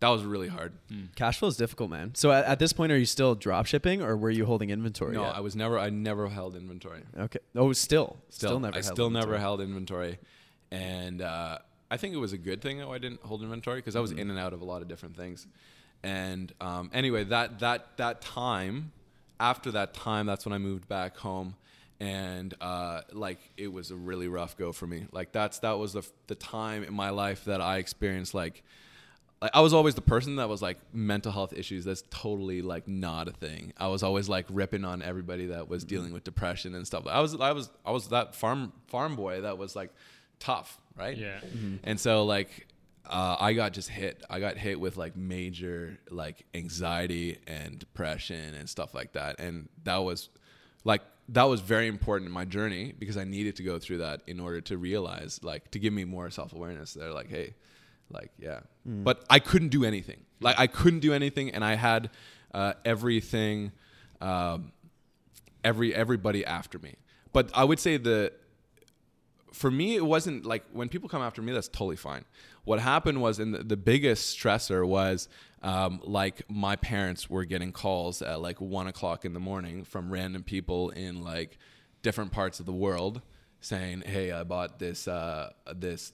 that 0.01 0.09
was 0.09 0.23
really 0.25 0.47
hard. 0.49 0.73
Cash 1.17 1.39
flow 1.41 1.49
is 1.49 1.57
difficult, 1.57 1.91
man. 1.91 2.15
So 2.15 2.31
at, 2.31 2.45
at 2.45 2.59
this 2.61 2.73
point, 2.73 2.93
are 2.93 2.99
you 2.99 3.05
still 3.05 3.35
drop 3.35 3.67
shipping 3.67 4.01
or 4.01 4.17
were 4.17 4.31
you 4.31 4.47
holding 4.47 4.71
inventory? 4.71 5.15
No, 5.15 5.25
yet? 5.25 5.37
I 5.37 5.41
was 5.41 5.57
never. 5.57 5.79
I 5.79 5.91
never 5.91 6.29
held 6.29 6.55
inventory. 6.55 7.03
Okay. 7.19 7.41
Oh, 7.57 7.73
still, 7.73 8.17
still, 8.31 8.49
Still, 8.51 8.61
never. 8.61 8.75
I 8.77 8.83
held 8.83 8.95
still 8.95 9.11
never 9.11 9.39
held 9.39 9.61
inventory, 9.61 10.19
and 10.71 11.21
uh, 11.21 11.59
I 11.91 11.97
think 11.97 12.15
it 12.15 12.19
was 12.19 12.33
a 12.33 12.39
good 12.39 12.61
thing 12.61 12.79
that 12.79 12.89
I 12.89 12.99
didn't 12.99 13.23
hold 13.23 13.43
inventory 13.43 13.79
because 13.79 13.97
I 13.97 14.01
was 14.01 14.13
in 14.13 14.31
and 14.31 14.39
out 14.39 14.53
of 14.53 14.61
a 14.61 14.65
lot 14.65 14.83
of 14.83 14.89
different 14.89 15.17
things. 15.17 15.47
And 16.03 16.53
um, 16.61 16.91
anyway, 16.93 17.25
that 17.25 17.59
that 17.61 17.97
that 17.97 18.21
time, 18.21 18.93
after 19.41 19.73
that 19.73 19.95
time, 19.95 20.27
that's 20.27 20.45
when 20.45 20.53
I 20.53 20.59
moved 20.59 20.87
back 20.87 21.17
home, 21.17 21.57
and 21.99 22.55
uh, 22.61 23.01
like 23.13 23.39
it 23.57 23.73
was 23.73 23.91
a 23.91 23.97
really 23.97 24.29
rough 24.29 24.57
go 24.57 24.73
for 24.73 24.87
me. 24.87 25.07
Like 25.13 25.33
that's 25.33 25.59
that 25.61 25.79
was 25.79 25.95
the 25.95 26.09
the 26.27 26.35
time 26.35 26.85
in 26.85 26.95
my 26.95 27.11
life 27.11 27.45
that 27.47 27.61
I 27.61 27.79
experienced 27.79 28.35
like. 28.35 28.63
Like, 29.41 29.53
I 29.55 29.61
was 29.61 29.73
always 29.73 29.95
the 29.95 30.01
person 30.01 30.35
that 30.37 30.49
was 30.49 30.61
like 30.61 30.79
mental 30.93 31.31
health 31.31 31.53
issues. 31.53 31.85
That's 31.85 32.03
totally 32.11 32.61
like 32.61 32.89
not 32.89 33.29
a 33.29 33.31
thing. 33.31 33.73
I 33.79 33.87
was 33.87 34.03
always 34.03 34.29
like 34.29 34.47
ripping 34.51 34.85
on 34.85 35.01
everybody 35.01 35.47
that 35.47 35.69
was 35.69 35.85
dealing 35.85 36.13
with 36.13 36.25
depression 36.25 36.75
and 36.75 36.85
stuff. 36.85 37.07
I 37.07 37.21
was 37.21 37.37
I 37.41 37.53
was 37.53 37.71
I 37.87 37.93
was 37.93 38.09
that 38.09 38.35
farm 38.35 38.73
farm 38.89 39.15
boy 39.15 39.43
that 39.43 39.57
was 39.57 39.77
like 39.77 39.93
tough, 40.39 40.81
right? 40.97 41.17
Yeah. 41.17 41.41
And 41.85 41.99
so 41.99 42.25
like 42.25 42.69
uh, 43.09 43.37
I 43.41 43.55
got 43.55 43.73
just 43.73 43.89
hit. 43.89 44.23
I 44.29 44.39
got 44.39 44.57
hit 44.57 44.79
with 44.79 44.97
like 44.97 45.17
major 45.17 45.99
like 46.11 46.45
anxiety 46.55 47.39
and 47.47 47.79
depression 47.79 48.55
and 48.55 48.69
stuff 48.69 48.95
like 48.95 49.13
that. 49.13 49.41
And 49.41 49.69
that 49.85 49.99
was 49.99 50.29
like 50.85 51.03
that 51.31 51.45
was 51.45 51.61
very 51.61 51.87
important 51.87 52.27
in 52.29 52.33
my 52.33 52.45
journey 52.45 52.95
because 52.99 53.17
I 53.17 53.25
needed 53.25 53.57
to 53.57 53.63
go 53.63 53.79
through 53.79 53.99
that 53.99 54.23
in 54.27 54.41
order 54.41 54.61
to 54.63 54.79
realize 54.79 55.41
like 55.43 55.71
to 55.71 55.79
give 55.79 55.93
me 55.93 56.05
more 56.05 56.31
self 56.31 56.53
awareness. 56.53 56.95
They're 56.95 57.13
like, 57.13 57.31
hey, 57.31 57.55
like 58.11 58.31
yeah, 58.39 58.61
but 58.85 59.25
I 59.31 59.39
couldn't 59.39 59.69
do 59.69 59.85
anything. 59.85 60.25
Like 60.41 60.59
I 60.59 60.67
couldn't 60.67 61.01
do 61.01 61.13
anything, 61.13 61.51
and 61.51 61.65
I 61.65 61.75
had 61.75 62.11
uh, 62.53 62.75
everything, 62.85 63.73
um, 64.21 64.73
every 65.65 65.95
everybody 65.95 66.45
after 66.45 66.79
me. 66.79 66.97
But 67.33 67.51
I 67.55 67.65
would 67.65 67.79
say 67.79 67.97
the 67.97 68.33
for 69.53 69.71
me, 69.71 69.97
it 69.97 70.05
wasn't 70.05 70.45
like 70.45 70.65
when 70.73 70.89
people 70.89 71.09
come 71.09 71.23
after 71.23 71.43
me, 71.43 71.53
that's 71.53 71.69
totally 71.69 71.97
fine. 71.97 72.25
What 72.65 72.81
happened 72.81 73.21
was, 73.21 73.39
and 73.39 73.55
the, 73.55 73.63
the 73.63 73.77
biggest 73.77 74.39
stressor 74.39 74.87
was 74.87 75.29
um, 75.63 76.01
like 76.05 76.43
my 76.51 76.77
parents 76.77 77.29
were 77.29 77.45
getting 77.45 77.73
calls 77.73 78.23
at 78.23 78.41
like 78.41 78.61
one 78.61 78.87
o'clock 78.87 79.25
in 79.25 79.33
the 79.33 79.41
morning 79.41 79.85
from 79.85 80.11
random 80.11 80.43
people 80.43 80.91
in 80.91 81.23
like 81.23 81.59
different 82.03 82.33
parts 82.33 82.61
of 82.61 82.67
the 82.67 82.73
world 82.73 83.23
saying, 83.61 84.03
"Hey, 84.07 84.33
I 84.33 84.45
bought 84.45 84.79
this 84.79 85.09
uh, 85.09 85.53
this 85.75 86.13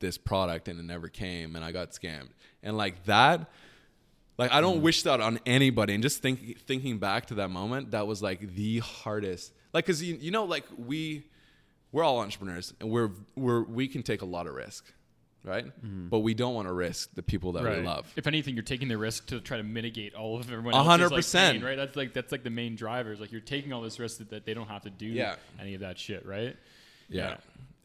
this 0.00 0.18
product 0.18 0.68
and 0.68 0.80
it 0.80 0.84
never 0.84 1.08
came, 1.08 1.56
and 1.56 1.64
I 1.64 1.72
got 1.72 1.92
scammed." 1.92 2.30
And 2.62 2.76
like 2.76 3.04
that, 3.04 3.50
like 4.38 4.52
I 4.52 4.60
don't 4.60 4.82
wish 4.82 5.02
that 5.02 5.20
on 5.20 5.38
anybody. 5.46 5.94
And 5.94 6.02
just 6.02 6.22
think, 6.22 6.58
thinking 6.60 6.98
back 6.98 7.26
to 7.26 7.34
that 7.34 7.50
moment, 7.50 7.92
that 7.92 8.06
was 8.06 8.22
like 8.22 8.54
the 8.54 8.78
hardest. 8.78 9.52
Like, 9.72 9.86
cause 9.86 10.02
you, 10.02 10.16
you 10.16 10.30
know, 10.30 10.44
like 10.44 10.64
we 10.76 11.24
we're 11.92 12.02
all 12.02 12.20
entrepreneurs 12.20 12.72
and 12.80 12.90
we're 12.90 13.10
we're 13.36 13.62
we 13.62 13.86
can 13.86 14.02
take 14.02 14.22
a 14.22 14.26
lot 14.26 14.46
of 14.46 14.54
risk, 14.54 14.92
right? 15.44 15.66
But 15.82 16.20
we 16.20 16.34
don't 16.34 16.54
want 16.54 16.68
to 16.68 16.72
risk 16.72 17.14
the 17.14 17.22
people 17.22 17.52
that 17.52 17.62
we 17.62 17.82
love. 17.86 18.10
If 18.16 18.26
anything, 18.26 18.54
you're 18.54 18.62
taking 18.64 18.88
the 18.88 18.98
risk 18.98 19.26
to 19.26 19.40
try 19.40 19.58
to 19.58 19.62
mitigate 19.62 20.14
all 20.14 20.36
of 20.36 20.50
everyone. 20.50 20.74
A 20.74 20.78
else's, 20.78 20.88
hundred 20.90 21.10
like, 21.10 21.18
percent. 21.18 21.58
pain, 21.58 21.64
right? 21.64 21.76
That's 21.76 21.96
like 21.96 22.12
that's 22.14 22.32
like 22.32 22.42
the 22.44 22.50
main 22.50 22.74
drivers. 22.76 23.20
Like 23.20 23.30
you're 23.30 23.40
taking 23.40 23.72
all 23.72 23.82
this 23.82 23.98
risk 23.98 24.18
that, 24.18 24.30
that 24.30 24.46
they 24.46 24.54
don't 24.54 24.68
have 24.68 24.82
to 24.82 24.90
do 24.90 25.06
Yeah. 25.06 25.36
any 25.60 25.74
of 25.74 25.80
that 25.82 25.98
shit, 25.98 26.24
right? 26.26 26.56
Yeah. 27.08 27.36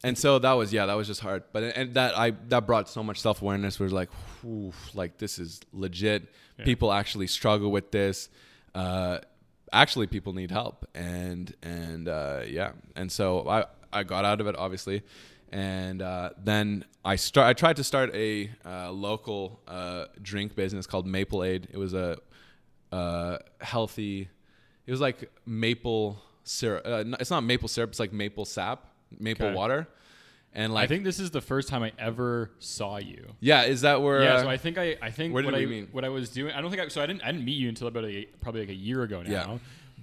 And 0.04 0.18
so 0.18 0.38
that 0.40 0.54
was 0.54 0.72
yeah, 0.72 0.86
that 0.86 0.94
was 0.94 1.08
just 1.08 1.22
hard. 1.22 1.44
But 1.52 1.64
and 1.64 1.94
that 1.96 2.18
I 2.18 2.32
that 2.50 2.68
brought 2.68 2.88
so 2.88 3.04
much 3.04 3.20
self 3.20 3.42
awareness. 3.42 3.80
Was 3.80 3.92
like, 3.92 4.10
whew, 4.42 4.72
like 4.94 5.18
this 5.18 5.40
is 5.40 5.60
legit. 5.74 6.32
Yeah. 6.60 6.66
People 6.66 6.94
actually 6.94 7.28
struggle 7.28 7.72
with 7.72 7.92
this. 7.92 8.30
Uh, 8.76 9.20
actually, 9.74 10.06
people 10.06 10.34
need 10.34 10.52
help. 10.52 10.88
And 10.94 11.54
and 11.64 12.08
uh, 12.08 12.42
yeah, 12.48 12.74
and 12.96 13.12
so 13.12 13.50
I 13.50 13.66
I 13.94 14.04
got 14.04 14.26
out 14.26 14.42
of 14.42 14.48
it 14.48 14.56
obviously, 14.58 15.02
and 15.52 16.02
uh, 16.02 16.32
then 16.44 16.86
I 17.06 17.16
start 17.16 17.48
I 17.48 17.54
tried 17.54 17.78
to 17.78 17.84
start 17.84 18.14
a 18.14 18.50
uh, 18.66 18.92
local 18.92 19.60
uh, 19.68 20.06
drink 20.22 20.56
business 20.56 20.86
called 20.88 21.06
Maple 21.08 21.44
Aid. 21.44 21.68
It 21.72 21.78
was 21.78 21.94
a 21.94 22.18
uh, 22.92 23.38
healthy. 23.62 24.30
It 24.86 24.92
was 24.92 25.02
like 25.02 25.30
maple 25.46 26.22
syrup. 26.44 26.84
Uh, 26.86 27.04
it's 27.20 27.30
not 27.32 27.44
maple 27.44 27.68
syrup. 27.68 27.90
It's 27.92 28.00
like 28.00 28.14
maple 28.14 28.46
sap, 28.46 28.88
maple 29.20 29.48
Okay. 29.48 29.56
water, 29.56 29.88
and 30.54 30.74
like 30.74 30.86
I 30.86 30.88
think 30.88 31.04
this 31.04 31.20
is 31.20 31.32
the 31.32 31.42
first 31.42 31.68
time 31.68 31.84
I 31.84 31.92
ever 32.00 32.52
saw 32.60 32.98
you. 32.98 33.36
yeah. 33.42 33.64
Is 33.64 33.82
that 33.82 34.02
where? 34.02 34.24
yeah, 34.24 34.36
uh, 34.36 34.42
so 34.44 34.50
I 34.50 34.58
think 34.58 34.78
I, 34.78 34.96
I 35.02 35.12
think 35.12 35.34
what 35.34 35.54
I 35.54 35.66
mean? 35.66 35.90
what 35.92 36.06
I 36.06 36.10
was 36.10 36.30
doing. 36.30 36.54
I 36.54 36.62
don't 36.62 36.72
think 36.72 36.82
I, 36.82 36.88
so. 36.88 37.02
I 37.02 37.06
didn't 37.06 37.24
I 37.24 37.32
didn't 37.32 37.46
meet 37.46 37.58
you 37.58 37.68
until 37.70 37.88
about 37.88 38.06
a, 38.06 38.26
probably 38.42 38.62
like 38.62 38.70
a 38.70 38.74
year 38.76 39.04
ago 39.04 39.22
now. 39.22 39.30
Yeah. 39.32 39.58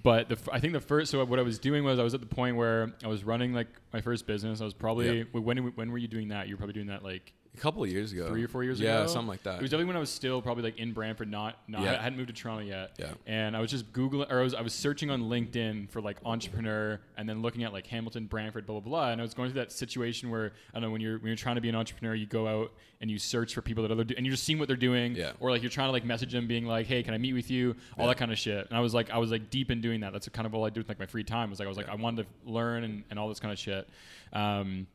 But 0.05 0.29
the, 0.29 0.37
I 0.51 0.59
think 0.59 0.73
the 0.73 0.79
first 0.79 1.09
so 1.09 1.25
what 1.25 1.39
I 1.39 1.41
was 1.41 1.57
doing 1.57 1.83
was 1.83 1.97
I 1.97 2.03
was 2.03 2.13
at 2.13 2.19
the 2.19 2.27
point 2.27 2.57
where 2.57 2.93
I 3.03 3.07
was 3.07 3.23
running 3.23 3.53
like 3.53 3.69
my 3.91 4.01
first 4.01 4.27
business. 4.27 4.61
I 4.61 4.63
was 4.63 4.75
probably 4.75 5.19
Yeah. 5.19 5.23
when 5.33 5.57
when 5.57 5.91
were 5.91 5.97
you 5.97 6.07
doing 6.07 6.27
that? 6.27 6.47
You 6.47 6.53
were 6.53 6.57
probably 6.59 6.73
doing 6.73 6.87
that 6.87 7.03
like 7.03 7.33
a 7.57 7.61
couple 7.61 7.83
of 7.83 7.89
years 7.89 8.11
ago, 8.11 8.27
three 8.27 8.43
or 8.43 8.47
four 8.47 8.63
years 8.63 8.79
yeah, 8.79 8.99
ago. 8.99 9.07
something 9.07 9.27
like 9.27 9.43
that. 9.43 9.55
It 9.55 9.61
was 9.61 9.71
definitely 9.71 9.85
when 9.87 9.97
I 9.97 9.99
was 9.99 10.09
still 10.09 10.41
probably 10.41 10.63
like 10.63 10.77
in 10.77 10.93
Brantford, 10.93 11.29
not 11.29 11.57
not 11.67 11.81
Yeah. 11.83 11.93
I 11.99 12.01
hadn't 12.01 12.17
moved 12.17 12.27
to 12.29 12.33
Toronto 12.33 12.63
yet. 12.65 12.91
Yeah. 12.99 13.13
And 13.25 13.55
I 13.55 13.59
was 13.61 13.71
just 13.71 13.91
googling 13.93 14.31
or 14.31 14.39
I 14.39 14.43
was 14.43 14.53
I 14.53 14.61
was 14.61 14.73
searching 14.73 15.09
on 15.09 15.23
LinkedIn 15.23 15.89
for 15.89 16.01
like 16.01 16.17
entrepreneur 16.25 16.99
and 17.17 17.27
then 17.29 17.41
looking 17.41 17.63
at 17.63 17.73
like 17.73 17.87
Hamilton, 17.87 18.25
Brantford, 18.25 18.65
blah 18.65 18.79
blah 18.79 18.89
blah. 18.89 19.11
And 19.11 19.21
I 19.21 19.23
was 19.23 19.33
going 19.33 19.49
through 19.51 19.61
that 19.61 19.71
situation 19.71 20.29
where 20.29 20.51
I 20.73 20.79
don't 20.79 20.83
know 20.83 20.91
when 20.91 21.01
you're 21.01 21.17
when 21.19 21.27
you're 21.27 21.35
trying 21.35 21.55
to 21.55 21.61
be 21.61 21.69
an 21.69 21.75
entrepreneur, 21.75 22.13
you 22.15 22.25
go 22.25 22.47
out 22.47 22.71
and 23.01 23.11
you 23.11 23.17
search 23.19 23.53
for 23.53 23.61
people 23.61 23.83
that 23.83 23.91
other 23.91 24.03
do, 24.03 24.13
and 24.17 24.25
you're 24.25 24.33
just 24.33 24.43
seeing 24.45 24.57
what 24.59 24.67
they're 24.67 24.77
doing. 24.77 25.15
Yeah. 25.15 25.33
Or 25.39 25.51
like 25.51 25.61
you're 25.61 25.69
trying 25.69 25.87
to 25.89 25.91
like 25.91 26.05
message 26.05 26.31
them, 26.31 26.47
being 26.47 26.65
like, 26.65 26.85
hey, 26.87 27.03
can 27.03 27.13
I 27.13 27.17
meet 27.17 27.33
with 27.33 27.51
you? 27.51 27.75
All 27.97 28.05
Yeah. 28.05 28.11
that 28.11 28.17
kind 28.17 28.31
of 28.31 28.37
shit. 28.39 28.67
And 28.69 28.77
I 28.77 28.81
was 28.81 28.93
like 28.93 29.09
I 29.09 29.17
was 29.17 29.31
like 29.31 29.49
deep 29.49 29.71
in 29.71 29.81
doing 29.81 30.01
that. 30.01 30.13
That's 30.13 30.27
kind 30.29 30.45
of 30.45 30.53
all 30.55 30.65
I 30.65 30.69
do 30.69 30.79
with 30.79 30.89
like 30.89 30.99
my 30.99 31.05
free 31.05 31.23
time. 31.23 31.49
Was 31.49 31.59
like 31.59 31.65
I 31.65 31.69
was 31.69 31.77
like 31.77 31.89
I 31.89 31.95
wanted 31.95 32.23
to 32.25 32.51
learn 32.51 32.83
and, 32.83 33.03
and 33.09 33.19
all 33.19 33.29
this 33.29 33.39
kind 33.39 33.51
of 33.51 33.59
shit. 33.59 33.87
Um, 34.33 34.87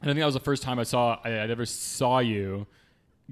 and 0.00 0.10
I 0.10 0.12
think 0.14 0.20
that 0.20 0.26
was 0.26 0.34
the 0.34 0.40
first 0.40 0.62
time 0.62 0.78
I 0.78 0.84
saw 0.84 1.18
I, 1.24 1.30
I 1.30 1.48
ever 1.48 1.66
saw 1.66 2.18
you 2.20 2.66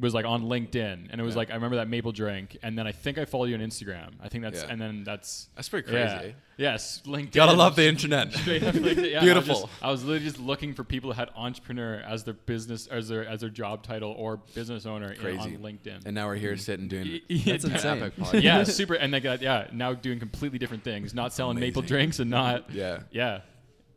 was 0.00 0.14
like 0.14 0.24
on 0.24 0.44
LinkedIn, 0.44 1.08
and 1.10 1.20
it 1.20 1.24
was 1.24 1.34
Yeah. 1.34 1.38
like 1.38 1.50
I 1.50 1.54
remember 1.54 1.74
that 1.76 1.88
maple 1.88 2.12
drink, 2.12 2.56
and 2.62 2.78
then 2.78 2.86
I 2.86 2.92
think 2.92 3.18
I 3.18 3.24
followed 3.24 3.46
you 3.46 3.56
on 3.56 3.60
Instagram. 3.60 4.10
I 4.22 4.28
think 4.28 4.44
that's 4.44 4.62
Yeah. 4.62 4.68
and 4.70 4.80
then 4.80 5.02
that's 5.02 5.48
That's 5.56 5.68
pretty 5.68 5.90
yeah. 5.92 6.18
crazy. 6.18 6.34
Yes, 6.56 7.02
LinkedIn. 7.04 7.32
Gotta 7.32 7.52
love 7.56 7.74
the 7.74 7.84
internet. 7.88 8.30
LinkedIn. 8.32 9.10
Yeah, 9.10 9.20
Beautiful. 9.20 9.56
I 9.56 9.58
was, 9.58 9.60
just, 9.70 9.82
I 9.82 9.90
was 9.90 10.04
literally 10.04 10.24
just 10.24 10.38
looking 10.38 10.72
for 10.72 10.84
people 10.84 11.10
that 11.10 11.16
had 11.16 11.30
entrepreneur 11.34 11.96
as 12.06 12.22
their 12.22 12.34
business 12.34 12.86
as 12.86 13.08
their 13.08 13.26
as 13.26 13.40
their 13.40 13.50
job 13.50 13.82
title 13.82 14.12
or 14.16 14.36
business 14.54 14.86
owner 14.86 15.10
in, 15.10 15.36
on 15.38 15.50
LinkedIn. 15.56 16.06
And 16.06 16.14
now 16.14 16.28
we're 16.28 16.36
here 16.36 16.56
sitting 16.56 16.86
doing 16.86 17.20
yeah, 17.28 17.56
That's 17.56 17.64
insane. 17.64 18.12
yeah, 18.34 18.62
super. 18.62 18.94
And 18.94 19.12
they 19.12 19.18
got 19.18 19.42
yeah 19.42 19.66
now 19.72 19.94
doing 19.94 20.20
completely 20.20 20.60
different 20.60 20.84
things, 20.84 21.12
not 21.12 21.32
selling 21.32 21.58
maple 21.58 21.82
drinks 21.82 22.20
and 22.20 22.30
not 22.30 22.70
Yeah. 22.72 23.00
Yeah. 23.10 23.40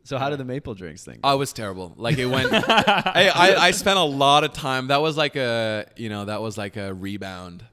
So 0.04 0.18
how 0.18 0.30
did 0.30 0.38
the 0.38 0.44
maple 0.44 0.74
drinks 0.74 1.04
thing? 1.04 1.20
Oh, 1.22 1.30
I 1.30 1.34
was 1.34 1.52
terrible. 1.52 1.94
Like 1.96 2.18
it 2.18 2.26
went. 2.26 2.52
I, 2.54 3.30
I 3.34 3.66
I 3.66 3.70
spent 3.70 3.98
a 3.98 4.04
lot 4.04 4.44
of 4.44 4.52
time. 4.52 4.88
That 4.88 5.00
was 5.00 5.16
like 5.16 5.36
a 5.36 5.86
you 5.96 6.08
know 6.08 6.24
that 6.24 6.42
was 6.42 6.58
like 6.58 6.76
a 6.76 6.92
rebound, 6.92 7.64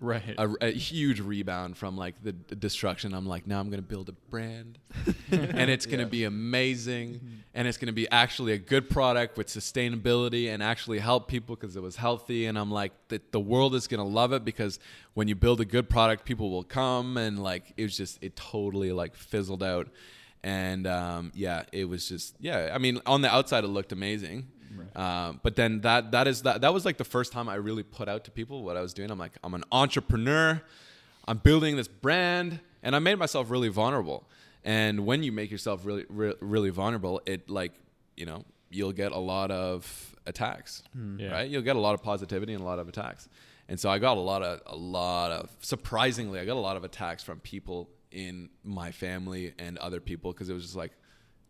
Right. 0.00 0.34
a, 0.36 0.50
a 0.60 0.70
huge 0.72 1.20
rebound 1.20 1.76
from 1.76 1.96
like 1.96 2.22
the, 2.22 2.32
destruction. 2.32 3.14
I'm 3.14 3.26
like 3.26 3.46
now 3.46 3.60
I'm 3.60 3.70
gonna 3.70 3.82
build 3.82 4.08
a 4.08 4.12
brand, 4.30 4.78
and 5.30 5.70
it's 5.70 5.86
gonna 5.86 6.06
be 6.06 6.24
amazing, 6.24 7.14
mm-hmm. 7.14 7.34
and 7.54 7.68
it's 7.68 7.78
gonna 7.78 7.92
be 7.92 8.10
actually 8.10 8.52
a 8.52 8.58
good 8.58 8.90
product 8.90 9.38
with 9.38 9.46
sustainability 9.46 10.52
and 10.52 10.62
actually 10.62 10.98
help 10.98 11.28
people 11.28 11.54
because 11.54 11.76
it 11.76 11.82
was 11.82 11.96
healthy. 11.96 12.46
And 12.46 12.58
I'm 12.58 12.70
like 12.70 12.92
the 13.08 13.22
the 13.30 13.40
world 13.40 13.74
is 13.74 13.86
gonna 13.86 14.04
love 14.04 14.32
it 14.32 14.44
because 14.44 14.78
when 15.14 15.28
you 15.28 15.34
build 15.34 15.60
a 15.60 15.64
good 15.64 15.88
product, 15.88 16.24
people 16.24 16.50
will 16.50 16.64
come 16.64 17.16
and 17.16 17.42
like 17.42 17.72
it 17.76 17.84
was 17.84 17.96
just 17.96 18.18
it 18.22 18.34
totally 18.34 18.92
like 18.92 19.14
fizzled 19.14 19.62
out. 19.62 19.88
And 20.46 20.86
um, 20.86 21.32
yeah, 21.34 21.64
it 21.72 21.86
was 21.88 22.08
just 22.08 22.36
yeah. 22.38 22.70
I 22.72 22.78
mean, 22.78 23.00
on 23.04 23.20
the 23.22 23.28
outside, 23.34 23.64
it 23.64 23.66
looked 23.68 23.90
amazing, 23.90 24.46
um, 24.94 25.40
but 25.42 25.56
then 25.56 25.80
that 25.80 26.12
that 26.12 26.28
is 26.28 26.42
that 26.42 26.60
that 26.60 26.72
was 26.72 26.84
like 26.84 26.98
the 26.98 27.04
first 27.16 27.32
time 27.32 27.48
I 27.48 27.56
really 27.56 27.82
put 27.82 28.08
out 28.08 28.22
to 28.26 28.30
people 28.30 28.62
what 28.62 28.76
I 28.76 28.80
was 28.80 28.94
doing. 28.94 29.10
I'm 29.10 29.18
like, 29.18 29.36
I'm 29.42 29.54
an 29.54 29.64
entrepreneur. 29.72 30.62
I'm 31.26 31.38
building 31.38 31.74
this 31.76 31.88
brand, 31.88 32.60
and 32.84 32.94
I 32.94 33.00
made 33.00 33.18
myself 33.18 33.50
really 33.50 33.68
vulnerable. 33.70 34.28
And 34.62 35.04
when 35.04 35.24
you 35.24 35.32
make 35.32 35.50
yourself 35.50 35.84
really 35.84 36.04
re- 36.08 36.34
really 36.40 36.70
vulnerable, 36.70 37.20
it 37.26 37.50
like 37.50 37.72
you 38.16 38.26
know 38.26 38.44
you'll 38.70 38.92
get 38.92 39.10
a 39.10 39.18
lot 39.18 39.50
of 39.50 40.14
attacks, 40.26 40.82
Yeah. 41.18 41.32
right? 41.32 41.50
You'll 41.50 41.62
get 41.62 41.74
a 41.76 41.80
lot 41.80 41.94
of 41.94 42.02
positivity 42.04 42.52
and 42.52 42.62
a 42.62 42.64
lot 42.64 42.78
of 42.78 42.88
attacks. 42.88 43.28
And 43.68 43.80
so 43.80 43.90
I 43.90 43.98
got 43.98 44.16
a 44.16 44.20
lot 44.32 44.42
of 44.44 44.60
a 44.66 44.76
lot 44.76 45.32
of 45.32 45.50
surprisingly, 45.60 46.38
I 46.38 46.44
got 46.44 46.56
a 46.56 46.66
lot 46.68 46.76
of 46.76 46.84
attacks 46.84 47.24
from 47.24 47.40
people 47.40 47.88
in 48.10 48.48
my 48.64 48.90
family 48.92 49.54
and 49.58 49.78
other 49.78 50.00
people 50.00 50.32
because 50.32 50.48
it 50.48 50.54
was 50.54 50.62
just 50.64 50.76
like 50.76 50.92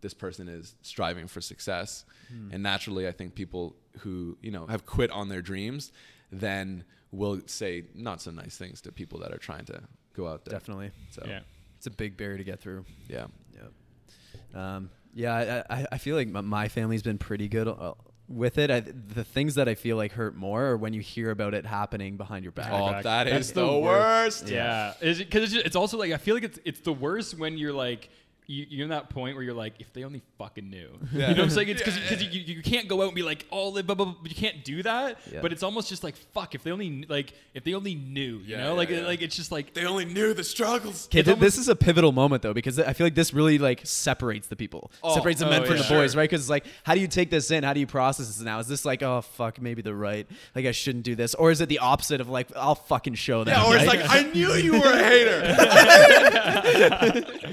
this 0.01 0.15
person 0.15 0.49
is 0.49 0.75
striving 0.83 1.27
for 1.27 1.41
success. 1.41 2.05
And 2.53 2.63
naturally, 2.63 3.07
I 3.09 3.13
think 3.13 3.35
people 3.35 3.77
who, 3.99 4.37
you 4.43 4.51
know, 4.51 4.67
have 4.67 4.85
quit 4.85 5.11
on 5.11 5.29
their 5.29 5.43
dreams 5.43 5.93
then 6.33 6.85
will 7.13 7.41
say 7.47 7.85
not 7.95 8.21
so 8.21 8.31
nice 8.31 8.57
things 8.57 8.81
to 8.83 8.93
people 8.93 9.21
that 9.21 9.33
are 9.33 9.39
trying 9.39 9.65
to 9.67 9.81
go 10.15 10.27
out 10.27 10.45
there. 10.45 10.59
Definitely. 10.59 10.91
So, 11.11 11.23
Yeah. 11.27 11.41
It's 11.79 11.87
a 11.87 11.91
big 11.91 12.17
barrier 12.17 12.39
to 12.39 12.45
get 12.45 12.61
through. 12.61 12.85
yeah. 13.09 13.27
Yeah. 13.55 14.77
Um, 14.77 14.91
yeah, 15.15 15.65
I, 15.71 15.75
I, 15.81 15.87
I 15.93 15.99
feel 15.99 16.15
like 16.17 16.29
my 16.29 16.69
family's 16.69 17.03
been 17.03 17.17
pretty 17.19 17.49
good 17.49 17.69
uh, 17.69 17.95
with 18.29 18.59
it. 18.59 18.71
I, 18.71 18.81
the 18.81 19.25
things 19.25 19.55
that 19.55 19.69
I 19.69 19.75
feel 19.75 19.97
like 19.97 20.13
hurt 20.13 20.35
more 20.37 20.67
are 20.67 20.77
when 20.77 20.93
you 20.93 21.01
hear 21.01 21.31
about 21.31 21.55
it 21.55 21.65
happening 21.67 22.17
behind 22.17 22.45
your 22.45 22.53
back. 22.53 22.71
Oh, 22.73 22.91
back. 22.91 23.03
that 23.05 23.25
That's 23.25 23.47
is 23.49 23.53
the 23.53 23.67
the 23.67 23.79
worst. 23.79 24.49
Yeah, 24.49 24.95
because 25.01 25.43
it's, 25.45 25.53
just- 25.53 25.67
it's 25.67 25.77
also 25.77 25.97
like 25.99 26.13
I 26.13 26.17
feel 26.19 26.35
like 26.35 26.45
it's 26.45 26.59
it's 26.65 26.81
the 26.81 26.93
worst 26.93 27.39
when 27.39 27.57
you're 27.59 27.73
like 27.73 28.09
you, 28.47 28.67
you're 28.69 28.85
in 28.85 28.91
that 28.91 29.11
point 29.11 29.35
where 29.37 29.45
you're 29.45 29.55
like, 29.55 29.75
if 29.81 29.93
they 29.93 30.05
only 30.05 30.23
fucking 30.39 30.69
knew. 30.71 30.89
Yeah. 31.13 31.27
You 31.27 31.35
know 31.35 31.43
what 31.43 31.45
I'm 31.45 31.51
saying? 31.51 31.69
It's 31.71 31.83
because 31.83 32.23
you, 32.23 32.29
you, 32.31 32.55
you 32.57 32.63
can't 32.63 32.87
go 32.89 33.03
out 33.03 33.07
and 33.07 33.15
be 33.15 33.23
like, 33.23 33.47
oh, 33.51 33.73
blah, 33.73 33.83
blah, 33.83 33.95
blah, 33.95 34.05
blah. 34.07 34.15
you 34.25 34.35
can't 34.35 34.65
do 34.65 34.83
that. 34.85 35.19
Yeah. 35.33 35.41
But 35.43 35.53
it's 35.53 35.63
almost 35.65 35.89
just 35.89 36.05
like, 36.05 36.15
fuck, 36.33 36.55
if 36.55 36.63
they 36.63 36.71
only 36.71 36.89
kn- 36.89 37.07
like, 37.09 37.33
if 37.53 37.65
they 37.65 37.75
only 37.75 37.95
knew, 37.97 38.39
you 38.39 38.43
Yeah, 38.47 38.59
know, 38.59 38.65
yeah, 38.69 38.71
like, 38.73 38.89
yeah. 38.91 39.01
like 39.07 39.23
it's 39.23 39.35
just 39.35 39.51
like, 39.51 39.75
They 39.75 39.85
only 39.85 40.05
knew 40.05 40.33
the 40.35 40.45
struggles. 40.45 41.07
Okay, 41.09 41.23
th- 41.23 41.39
this 41.39 41.59
is 41.59 41.69
a 41.69 41.75
pivotal 41.77 42.13
moment 42.13 42.43
though 42.43 42.55
because 42.55 42.79
I 42.79 42.93
feel 42.93 43.07
like 43.07 43.15
this 43.17 43.35
really 43.35 43.59
like 43.59 43.81
separates 43.85 44.47
the 44.47 44.57
people, 44.57 44.91
Oh, 45.03 45.15
separates 45.15 45.41
the 45.41 45.47
oh, 45.47 45.51
men 45.51 45.65
from 45.65 45.77
yeah. 45.77 45.83
the 45.83 45.89
boys, 45.89 46.15
right? 46.15 46.25
Because 46.31 46.43
it's 46.43 46.51
like, 46.51 46.65
how 46.85 46.95
do 46.95 47.01
you 47.01 47.09
take 47.09 47.31
this 47.31 47.51
in? 47.51 47.65
How 47.65 47.73
do 47.73 47.81
you 47.81 47.87
process 47.87 48.29
this 48.29 48.41
now? 48.41 48.61
Is 48.61 48.69
this 48.69 48.85
like, 48.85 49.03
oh 49.03 49.21
fuck, 49.23 49.61
maybe 49.61 49.83
they're 49.83 49.95
right, 49.95 50.27
like 50.55 50.67
I 50.67 50.73
shouldn't 50.73 51.05
do 51.05 51.15
this, 51.17 51.35
or 51.35 51.51
is 51.51 51.61
it 51.61 51.69
the 51.69 51.81
opposite 51.81 52.21
of 52.21 52.29
like, 52.29 52.49
I'll 52.55 52.75
fucking 52.77 53.15
show 53.15 53.43
them? 53.45 53.55
Yeah, 53.59 53.67
or 53.67 53.77
it's 53.77 53.87
like 53.87 54.01
I 54.09 54.23
knew 54.33 54.53
you 54.55 54.73
were 54.73 54.93
a 54.93 55.05
hater. 55.05 55.43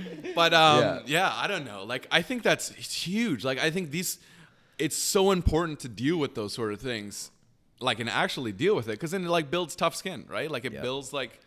but 0.35 0.53
um, 0.53 0.79
Yeah. 0.81 0.99
yeah. 1.05 1.33
I 1.35 1.47
don't 1.47 1.65
know. 1.65 1.83
Like 1.83 2.07
I 2.11 2.21
think 2.21 2.43
that's 2.43 2.69
huge. 2.69 3.43
Like 3.43 3.59
I 3.59 3.69
think 3.71 3.91
these, 3.91 4.19
it's 4.77 4.95
so 4.97 5.31
important 5.31 5.79
to 5.81 5.89
deal 5.89 6.17
with 6.17 6.35
those 6.35 6.53
sort 6.53 6.73
of 6.73 6.81
things, 6.81 7.31
like 7.79 7.99
and 7.99 8.09
actually 8.09 8.51
deal 8.51 8.75
with 8.75 8.87
it, 8.87 8.91
because 8.91 9.11
then 9.11 9.23
it 9.25 9.29
like 9.29 9.49
builds 9.51 9.75
tough 9.75 9.95
skin, 9.95 10.25
right? 10.29 10.49
Like 10.49 10.65
it 10.65 10.73
Yeah. 10.73 10.81
builds 10.81 11.13
like 11.13 11.39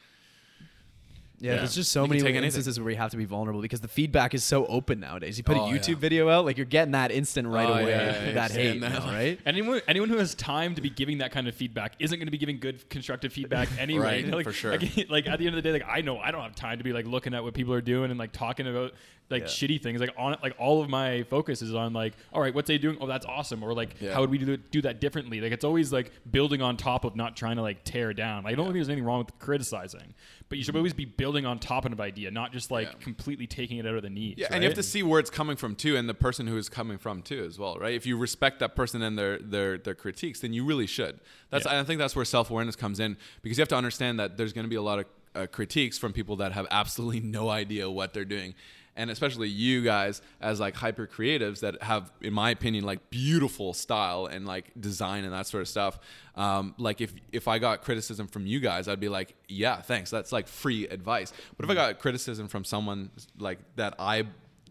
Yeah, 1.38 1.52
Yeah. 1.52 1.56
there's 1.58 1.74
just 1.74 1.92
so 1.92 2.02
You 2.04 2.08
many 2.08 2.20
take 2.20 2.28
anything. 2.30 2.44
instances 2.44 2.80
where 2.80 2.90
you 2.90 2.96
have 2.96 3.10
to 3.10 3.16
be 3.18 3.26
vulnerable 3.26 3.60
because 3.60 3.80
the 3.82 3.88
feedback 3.88 4.32
is 4.32 4.42
so 4.42 4.64
open 4.66 5.00
nowadays. 5.00 5.36
You 5.36 5.44
put 5.44 5.56
Oh, 5.58 5.66
a 5.66 5.70
YouTube 5.70 5.88
yeah. 5.88 5.94
video 5.96 6.28
out, 6.30 6.46
like 6.46 6.56
you're 6.56 6.64
getting 6.64 6.92
that 6.92 7.10
instant 7.10 7.46
right 7.48 7.68
Oh, 7.68 7.72
away, 7.74 7.90
yeah, 7.90 7.98
yeah, 8.20 8.26
yeah, 8.28 8.32
that 8.32 8.50
hate, 8.52 8.80
that, 8.80 8.92
now, 8.92 9.06
right? 9.06 9.38
Anyone, 9.44 9.82
anyone 9.86 10.08
who 10.08 10.16
has 10.16 10.34
time 10.34 10.74
to 10.76 10.80
be 10.80 10.88
giving 10.88 11.18
that 11.18 11.32
kind 11.32 11.46
of 11.46 11.54
feedback 11.54 11.92
isn't 11.98 12.18
going 12.18 12.26
to 12.26 12.30
be 12.30 12.38
giving 12.38 12.58
good 12.58 12.88
constructive 12.88 13.32
feedback 13.34 13.68
anyway. 13.78 14.22
Right, 14.24 14.28
like, 14.34 14.44
for 14.46 14.52
sure. 14.52 14.72
Like, 14.72 15.06
like, 15.10 15.26
at 15.26 15.38
the 15.38 15.46
end 15.46 15.56
of 15.56 15.62
the 15.62 15.68
day, 15.68 15.72
like 15.72 15.86
I 15.86 16.00
know 16.00 16.18
I 16.18 16.30
don't 16.30 16.42
have 16.42 16.54
time 16.54 16.78
to 16.78 16.84
be 16.84 16.92
like 16.94 17.06
looking 17.06 17.34
at 17.34 17.44
what 17.44 17.52
people 17.54 17.74
are 17.74 17.82
doing 17.82 18.10
and 18.10 18.18
like 18.18 18.32
talking 18.32 18.66
about 18.66 18.94
like 19.28 19.42
Yeah. 19.42 19.48
shitty 19.48 19.82
things. 19.82 20.00
Like 20.00 20.14
on 20.16 20.36
like 20.42 20.54
all 20.58 20.80
of 20.82 20.88
my 20.88 21.24
focus 21.24 21.60
is 21.62 21.74
on 21.74 21.92
like, 21.92 22.14
all 22.32 22.40
right, 22.40 22.54
what's 22.54 22.68
they 22.68 22.78
doing? 22.78 22.96
Oh, 23.00 23.06
that's 23.06 23.26
awesome. 23.26 23.62
Or 23.64 23.74
like, 23.74 23.96
Yeah. 24.00 24.14
how 24.14 24.20
would 24.20 24.30
we 24.30 24.38
do, 24.38 24.56
do 24.56 24.82
that 24.82 25.00
differently? 25.00 25.40
Like 25.40 25.52
it's 25.52 25.64
always 25.64 25.92
like 25.92 26.12
building 26.30 26.62
on 26.62 26.76
top 26.76 27.04
of 27.04 27.16
not 27.16 27.36
trying 27.36 27.56
to 27.56 27.62
like 27.62 27.82
tear 27.84 28.12
down. 28.14 28.44
Like, 28.44 28.52
I 28.52 28.56
don't 28.56 28.66
think 28.66 28.74
there's 28.74 28.88
anything 28.88 29.04
wrong 29.04 29.18
with 29.18 29.36
criticizing, 29.40 30.14
but 30.48 30.58
you 30.58 30.64
should 30.64 30.76
always 30.76 30.92
be 30.94 31.04
building 31.06 31.44
on 31.44 31.58
top 31.58 31.84
of 31.84 31.92
an 31.92 32.00
idea, 32.00 32.30
not 32.30 32.52
just 32.52 32.70
like 32.70 32.86
Yeah. 32.88 32.94
completely 33.00 33.46
taking 33.48 33.78
it 33.78 33.86
out 33.86 33.96
of 33.96 34.02
the 34.02 34.10
knees. 34.10 34.36
Yeah, 34.38 34.46
and 34.52 34.62
you 34.62 34.68
have 34.68 34.76
to 34.76 34.82
see 34.82 35.02
where 35.02 35.18
it's 35.18 35.30
coming 35.30 35.56
from 35.56 35.74
too, 35.74 35.96
and 35.96 36.08
the 36.08 36.14
person 36.14 36.46
who 36.46 36.56
is 36.56 36.68
coming 36.68 36.98
from 36.98 37.22
too, 37.22 37.44
as 37.44 37.58
well, 37.58 37.76
right? 37.80 37.94
If 37.94 38.06
you 38.06 38.16
respect 38.16 38.60
that 38.60 38.76
person 38.76 39.02
and 39.02 39.18
their 39.18 39.38
their 39.38 39.76
their 39.78 39.94
critiques, 39.96 40.40
then 40.40 40.52
you 40.52 40.64
really 40.64 40.86
should. 40.86 41.18
That's 41.50 41.64
Yeah. 41.66 41.80
I 41.80 41.84
think 41.84 41.98
that's 41.98 42.14
where 42.14 42.24
self 42.24 42.50
awareness 42.50 42.76
comes 42.76 43.00
in 43.00 43.16
because 43.42 43.58
you 43.58 43.62
have 43.62 43.68
to 43.70 43.76
understand 43.76 44.20
that 44.20 44.36
there's 44.36 44.52
going 44.52 44.64
to 44.64 44.70
be 44.70 44.76
a 44.76 44.82
lot 44.82 45.00
of 45.00 45.06
uh, 45.34 45.46
critiques 45.46 45.98
from 45.98 46.14
people 46.14 46.36
that 46.36 46.52
have 46.52 46.66
absolutely 46.70 47.20
no 47.38 47.50
idea 47.50 47.90
what 47.90 48.14
they're 48.14 48.24
doing, 48.24 48.54
and 48.96 49.10
especially 49.10 49.48
you 49.48 49.82
guys 49.82 50.22
as 50.40 50.58
like 50.58 50.74
hyper 50.74 51.06
creatives 51.06 51.60
that 51.60 51.82
have, 51.82 52.10
in 52.20 52.32
my 52.32 52.50
opinion, 52.50 52.84
like 52.84 53.10
beautiful 53.10 53.74
style 53.74 54.26
and 54.26 54.46
like 54.46 54.72
design 54.78 55.24
and 55.24 55.32
that 55.32 55.46
sort 55.46 55.62
of 55.62 55.68
stuff. 55.68 55.98
Um, 56.34 56.74
like 56.78 57.00
if 57.00 57.14
if 57.32 57.48
I 57.48 57.58
got 57.58 57.82
criticism 57.82 58.26
from 58.26 58.46
you 58.46 58.60
guys, 58.60 58.88
I'd 58.88 59.00
be 59.00 59.08
like, 59.08 59.34
yeah, 59.48 59.80
thanks. 59.80 60.10
That's 60.10 60.32
like 60.32 60.48
free 60.48 60.86
advice. 60.88 61.32
But 61.56 61.64
if 61.64 61.70
I 61.70 61.74
got 61.74 61.98
criticism 61.98 62.48
from 62.48 62.64
someone 62.64 63.10
like 63.38 63.58
that 63.76 63.94
I 63.98 64.24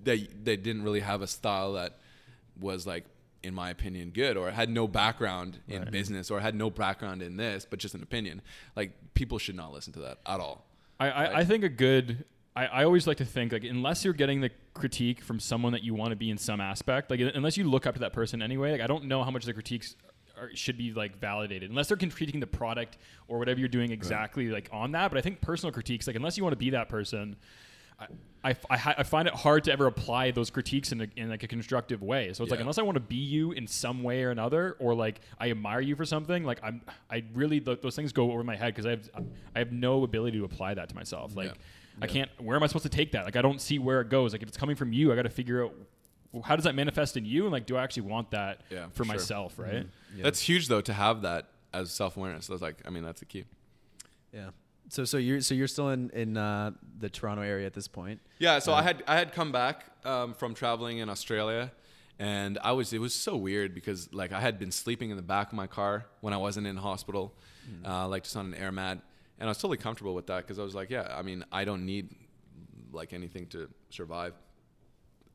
they 0.04 0.28
they 0.44 0.58
didn't 0.58 0.84
really 0.84 1.00
have 1.00 1.22
a 1.22 1.28
style 1.28 1.74
that 1.74 1.98
was 2.60 2.88
like 2.88 3.06
in 3.44 3.54
my 3.54 3.70
opinion 3.70 4.10
good 4.10 4.38
or 4.38 4.50
had 4.50 4.70
no 4.70 4.88
background 4.88 5.60
in 5.68 5.88
business 5.92 6.32
or 6.32 6.40
had 6.40 6.56
no 6.56 6.72
background 6.72 7.22
in 7.22 7.38
this 7.38 7.68
but 7.70 7.78
just 7.78 7.94
an 7.94 8.02
opinion 8.02 8.42
like 8.76 8.92
people 9.14 9.38
should 9.38 9.56
not 9.56 9.72
listen 9.72 9.94
to 9.94 10.00
that 10.00 10.18
at 10.26 10.40
all 10.40 10.66
I, 11.00 11.10
I, 11.10 11.38
I 11.40 11.46
think 11.46 11.64
a 11.64 11.70
good. 11.70 12.26
I, 12.56 12.66
I 12.68 12.84
always 12.86 13.06
like 13.06 13.18
to 13.18 13.26
think 13.26 13.52
like 13.52 13.64
unless 13.64 14.06
you're 14.06 14.14
getting 14.14 14.42
the 14.42 14.50
critique 14.74 15.22
from 15.22 15.40
someone 15.40 15.74
that 15.74 15.84
you 15.84 15.94
want 15.94 16.12
to 16.12 16.16
be 16.16 16.30
in 16.30 16.38
some 16.38 16.62
aspect, 16.62 17.10
like 17.12 17.20
unless 17.20 17.58
you 17.58 17.70
look 17.70 17.86
up 17.86 17.96
to 17.96 18.00
that 18.02 18.14
person 18.14 18.42
anyway, 18.42 18.72
like 18.72 18.82
I 18.82 18.88
don't 18.88 19.06
know 19.06 19.24
how 19.24 19.32
much 19.32 19.46
the 19.46 19.54
critiques 19.54 19.96
are, 20.40 20.50
should 20.54 20.78
be 20.78 20.94
like 20.94 21.18
validated 21.18 21.70
unless 21.70 21.88
they're 21.88 21.98
critiquing 21.98 22.40
the 22.40 22.48
product 22.48 22.98
or 23.28 23.40
whatever 23.40 23.60
you're 23.60 23.70
doing 23.70 23.92
exactly 23.92 24.48
like 24.48 24.70
on 24.72 24.94
that. 24.94 25.12
But 25.12 25.18
I 25.18 25.22
think 25.22 25.42
personal 25.42 25.74
critiques, 25.74 26.08
like 26.08 26.16
unless 26.16 26.38
you 26.38 26.44
want 26.44 26.54
to 26.54 26.58
be 26.58 26.70
that 26.72 26.88
person, 26.88 27.36
I, 28.00 28.08
I, 28.44 28.56
I, 28.70 28.96
I 29.00 29.04
find 29.04 29.28
it 29.28 29.34
hard 29.34 29.64
to 29.66 29.72
ever 29.72 29.88
apply 29.88 30.32
those 30.32 30.50
critiques 30.50 30.92
in, 30.92 31.02
a, 31.02 31.08
in 31.16 31.30
like 31.30 31.44
a 31.44 31.48
constructive 31.48 32.02
way. 32.02 32.32
So 32.34 32.44
it's 32.44 32.52
like 32.52 32.60
unless 32.60 32.78
I 32.78 32.84
want 32.84 32.96
to 32.96 33.02
be 33.02 33.16
you 33.16 33.52
in 33.54 33.68
some 33.68 34.04
way 34.04 34.24
or 34.24 34.32
another, 34.32 34.76
or 34.80 34.94
like 34.96 35.22
I 35.40 35.52
admire 35.52 35.82
you 35.82 35.96
for 35.96 36.06
something, 36.06 36.44
like 36.44 36.60
I'm 36.64 36.82
I 37.10 37.24
really 37.34 37.60
th- 37.60 37.82
those 37.82 37.96
things 37.96 38.12
go 38.12 38.32
over 38.32 38.44
my 38.44 38.56
head 38.56 38.76
because 38.76 38.86
I 38.86 38.92
have 38.92 39.10
I 39.56 39.60
have 39.60 39.72
no 39.72 40.04
ability 40.04 40.38
to 40.40 40.46
apply 40.46 40.74
that 40.74 40.90
to 40.90 40.96
myself. 40.96 41.36
Like 41.36 41.48
Yeah. 41.48 41.54
I 42.02 42.08
can't. 42.08 42.30
Where 42.40 42.56
am 42.58 42.64
I 42.64 42.68
supposed 42.68 42.84
to 42.84 42.90
take 42.90 43.12
that? 43.14 43.26
Like 43.26 43.36
I 43.36 43.42
don't 43.42 43.62
see 43.62 43.80
where 43.80 44.02
it 44.02 44.10
goes. 44.10 44.34
Like 44.34 44.42
if 44.42 44.48
it's 44.48 44.58
coming 44.58 44.76
from 44.76 44.92
you, 44.94 45.12
I 45.12 45.16
got 45.16 45.24
to 45.24 45.30
figure 45.30 45.64
out 45.66 45.74
well, 46.32 46.42
how 46.44 46.56
does 46.56 46.66
that 46.66 46.76
manifest 46.76 47.16
in 47.16 47.26
you, 47.26 47.44
and 47.44 47.52
like 47.52 47.66
do 47.66 47.78
I 47.78 47.84
actually 47.84 48.04
want 48.04 48.32
that 48.32 48.62
Yeah, 48.70 48.86
for 48.88 48.92
for 48.92 49.06
sure. 49.06 49.14
myself, 49.14 49.58
right? 49.58 49.88
that's 50.18 50.40
huge 50.42 50.68
though 50.68 50.82
to 50.82 50.94
have 50.94 51.22
that 51.24 51.50
as 51.74 51.92
self-awareness 51.92 52.48
that's 52.48 52.62
like 52.62 52.78
i 52.86 52.90
mean 52.90 53.04
that's 53.04 53.20
the 53.20 53.26
key 53.26 53.44
Yeah. 54.34 54.52
So 54.90 55.04
so 55.04 55.18
you're 55.18 55.42
so 55.42 55.54
you're 55.56 55.68
still 55.68 55.90
in 55.90 56.10
in 56.12 56.38
uh, 56.38 56.72
the 57.00 57.10
Toronto 57.10 57.42
area 57.42 57.66
at 57.66 57.74
this 57.74 57.88
point. 57.88 58.22
Yeah, 58.38 58.60
so 58.60 58.72
I 58.74 58.82
had 58.84 59.04
I 59.08 59.16
had 59.18 59.34
come 59.34 59.52
back 59.52 59.86
um, 60.06 60.34
from 60.36 60.54
traveling 60.54 61.00
in 61.00 61.10
Australia, 61.10 61.72
and 62.20 62.60
I 62.64 62.72
was 62.74 62.94
it 62.94 63.00
was 63.00 63.14
so 63.16 63.36
weird 63.36 63.74
because 63.74 64.14
like 64.14 64.32
I 64.32 64.40
had 64.42 64.60
been 64.60 64.72
sleeping 64.72 65.10
in 65.10 65.18
the 65.18 65.24
back 65.24 65.48
of 65.48 65.54
my 65.54 65.66
car 65.68 66.06
when 66.22 66.34
I 66.34 66.38
wasn't 66.38 66.68
in 66.68 66.78
hospital, 66.78 67.34
uh, 67.84 68.08
like 68.08 68.24
just 68.24 68.36
on 68.38 68.46
an 68.48 68.54
air 68.54 68.72
mat, 68.72 69.00
and 69.40 69.48
I 69.48 69.52
was 69.52 69.58
totally 69.58 69.78
comfortable 69.78 70.16
with 70.16 70.28
that 70.28 70.38
because 70.44 70.60
I 70.60 70.64
was 70.64 70.76
like, 70.76 70.90
yeah, 70.90 71.14
I 71.16 71.22
mean 71.22 71.44
I 71.52 71.66
don't 71.66 71.86
need 71.86 72.10
like 72.92 73.14
anything 73.14 73.48
to 73.48 73.70
survive. 73.90 74.34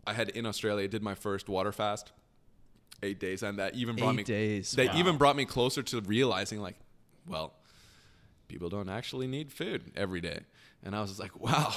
I 0.07 0.12
had 0.14 0.30
in 0.30 0.46
Australia 0.46 0.88
did 0.88 1.03
my 1.03 1.14
first 1.14 1.48
water 1.48 1.72
fast, 1.72 2.12
eight 3.03 3.20
days, 3.20 3.42
and 3.42 3.59
that 3.59 3.74
even 3.74 3.96
brought 3.96 4.12
Eight 4.12 4.16
me 4.16 4.22
days. 4.24 4.72
That 4.72 4.88
Wow. 4.88 4.98
even 4.98 5.16
brought 5.18 5.36
me 5.36 5.44
closer 5.44 5.82
to 5.82 6.01
realizing 6.01 6.61
like, 6.61 6.76
well, 7.28 7.53
people 8.48 8.68
don't 8.68 8.88
actually 8.88 9.26
need 9.26 9.53
food 9.53 9.92
every 9.94 10.20
day. 10.20 10.40
And 10.82 10.96
I 10.96 11.01
was 11.01 11.11
just 11.11 11.20
like, 11.20 11.38
wow, 11.38 11.74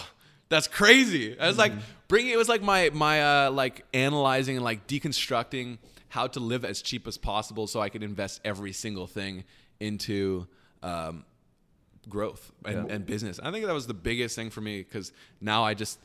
that's 0.49 0.67
crazy. 0.67 1.37
I 1.39 1.47
was 1.47 1.57
like, 1.57 1.73
bringing 2.07 2.31
it 2.31 2.37
was 2.37 2.49
like 2.49 2.61
my 2.61 2.89
my 2.93 3.21
uh, 3.47 3.51
like 3.51 3.85
analyzing 3.93 4.55
and 4.55 4.63
like 4.63 4.87
deconstructing 4.87 5.77
how 6.07 6.27
to 6.27 6.39
live 6.39 6.63
as 6.63 6.81
cheap 6.81 7.07
as 7.07 7.17
possible 7.17 7.67
so 7.67 7.81
I 7.81 7.89
could 7.89 8.03
invest 8.03 8.39
every 8.45 8.71
single 8.71 9.07
thing 9.07 9.43
into 9.79 10.47
um, 10.83 11.25
growth 12.09 12.51
and, 12.65 12.87
Yeah. 12.89 12.95
and 12.95 13.05
business. 13.05 13.39
I 13.41 13.51
think 13.51 13.65
that 13.65 13.73
was 13.73 13.87
the 13.87 13.93
biggest 13.93 14.35
thing 14.35 14.49
for 14.49 14.61
me 14.61 14.79
because 14.83 15.11
now 15.41 15.63
I 15.63 15.73
just 15.73 15.99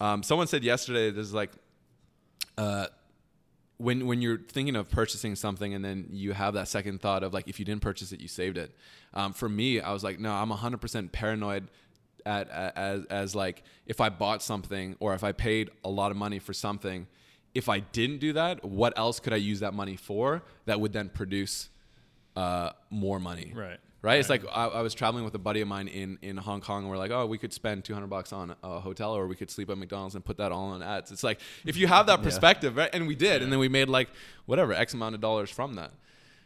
um, 0.00 0.22
someone 0.22 0.46
said 0.46 0.64
yesterday 0.64 1.10
there's 1.10 1.32
like 1.34 1.50
uh, 2.58 2.86
when 3.78 4.06
when 4.06 4.22
you're 4.22 4.38
thinking 4.38 4.76
of 4.76 4.90
purchasing 4.90 5.34
something 5.36 5.74
and 5.74 5.84
then 5.84 6.08
you 6.10 6.32
have 6.32 6.54
that 6.54 6.68
second 6.68 7.00
thought 7.00 7.22
of 7.22 7.32
like 7.32 7.48
if 7.48 7.58
you 7.58 7.64
didn't 7.64 7.82
purchase 7.82 8.12
it 8.12 8.20
you 8.20 8.28
saved 8.28 8.56
it 8.58 8.70
um, 9.14 9.32
for 9.32 9.48
me 9.48 9.80
i 9.80 9.92
was 9.92 10.04
like 10.04 10.20
no 10.20 10.30
i'm 10.32 10.50
100% 10.50 11.10
paranoid 11.12 11.66
at, 12.26 12.48
at 12.50 12.76
as 12.76 13.04
as 13.06 13.34
like 13.34 13.62
if 13.86 14.00
i 14.00 14.08
bought 14.08 14.42
something 14.42 14.94
or 15.00 15.14
if 15.14 15.24
i 15.24 15.32
paid 15.32 15.70
a 15.84 15.88
lot 15.88 16.10
of 16.10 16.16
money 16.16 16.38
for 16.38 16.52
something 16.52 17.06
if 17.54 17.68
i 17.68 17.80
didn't 17.80 18.18
do 18.18 18.32
that 18.34 18.64
what 18.64 18.96
else 18.96 19.18
could 19.18 19.32
i 19.32 19.36
use 19.36 19.60
that 19.60 19.74
money 19.74 19.96
for 19.96 20.42
that 20.66 20.78
would 20.80 20.92
then 20.92 21.08
produce 21.08 21.68
uh, 22.36 22.70
more 22.90 23.18
money 23.18 23.52
Right. 23.54 23.78
Right? 24.02 24.18
It's 24.18 24.28
like 24.28 24.44
I, 24.52 24.66
I 24.66 24.82
was 24.82 24.94
traveling 24.94 25.24
with 25.24 25.34
a 25.34 25.38
buddy 25.38 25.60
of 25.60 25.68
mine 25.68 25.88
in, 25.88 26.18
in 26.22 26.36
Hong 26.36 26.60
Kong. 26.60 26.82
And 26.82 26.90
we're 26.90 26.98
like, 26.98 27.12
oh, 27.12 27.24
we 27.26 27.38
could 27.38 27.52
spend 27.52 27.84
200 27.84 28.08
bucks 28.08 28.32
on 28.32 28.54
a 28.62 28.80
hotel 28.80 29.14
or 29.14 29.26
we 29.26 29.36
could 29.36 29.50
sleep 29.50 29.70
at 29.70 29.78
McDonald's 29.78 30.16
and 30.16 30.24
put 30.24 30.36
that 30.38 30.52
all 30.52 30.70
on 30.70 30.82
ads. 30.82 31.12
It's 31.12 31.22
like, 31.22 31.40
if 31.64 31.76
you 31.76 31.86
have 31.86 32.06
that 32.06 32.22
perspective, 32.22 32.76
right? 32.76 32.90
And 32.92 33.06
we 33.06 33.14
did. 33.14 33.42
And 33.42 33.52
then 33.52 33.60
we 33.60 33.68
made 33.68 33.88
like 33.88 34.08
whatever, 34.46 34.72
X 34.72 34.92
amount 34.92 35.14
of 35.14 35.20
dollars 35.20 35.50
from 35.50 35.74
that. 35.74 35.92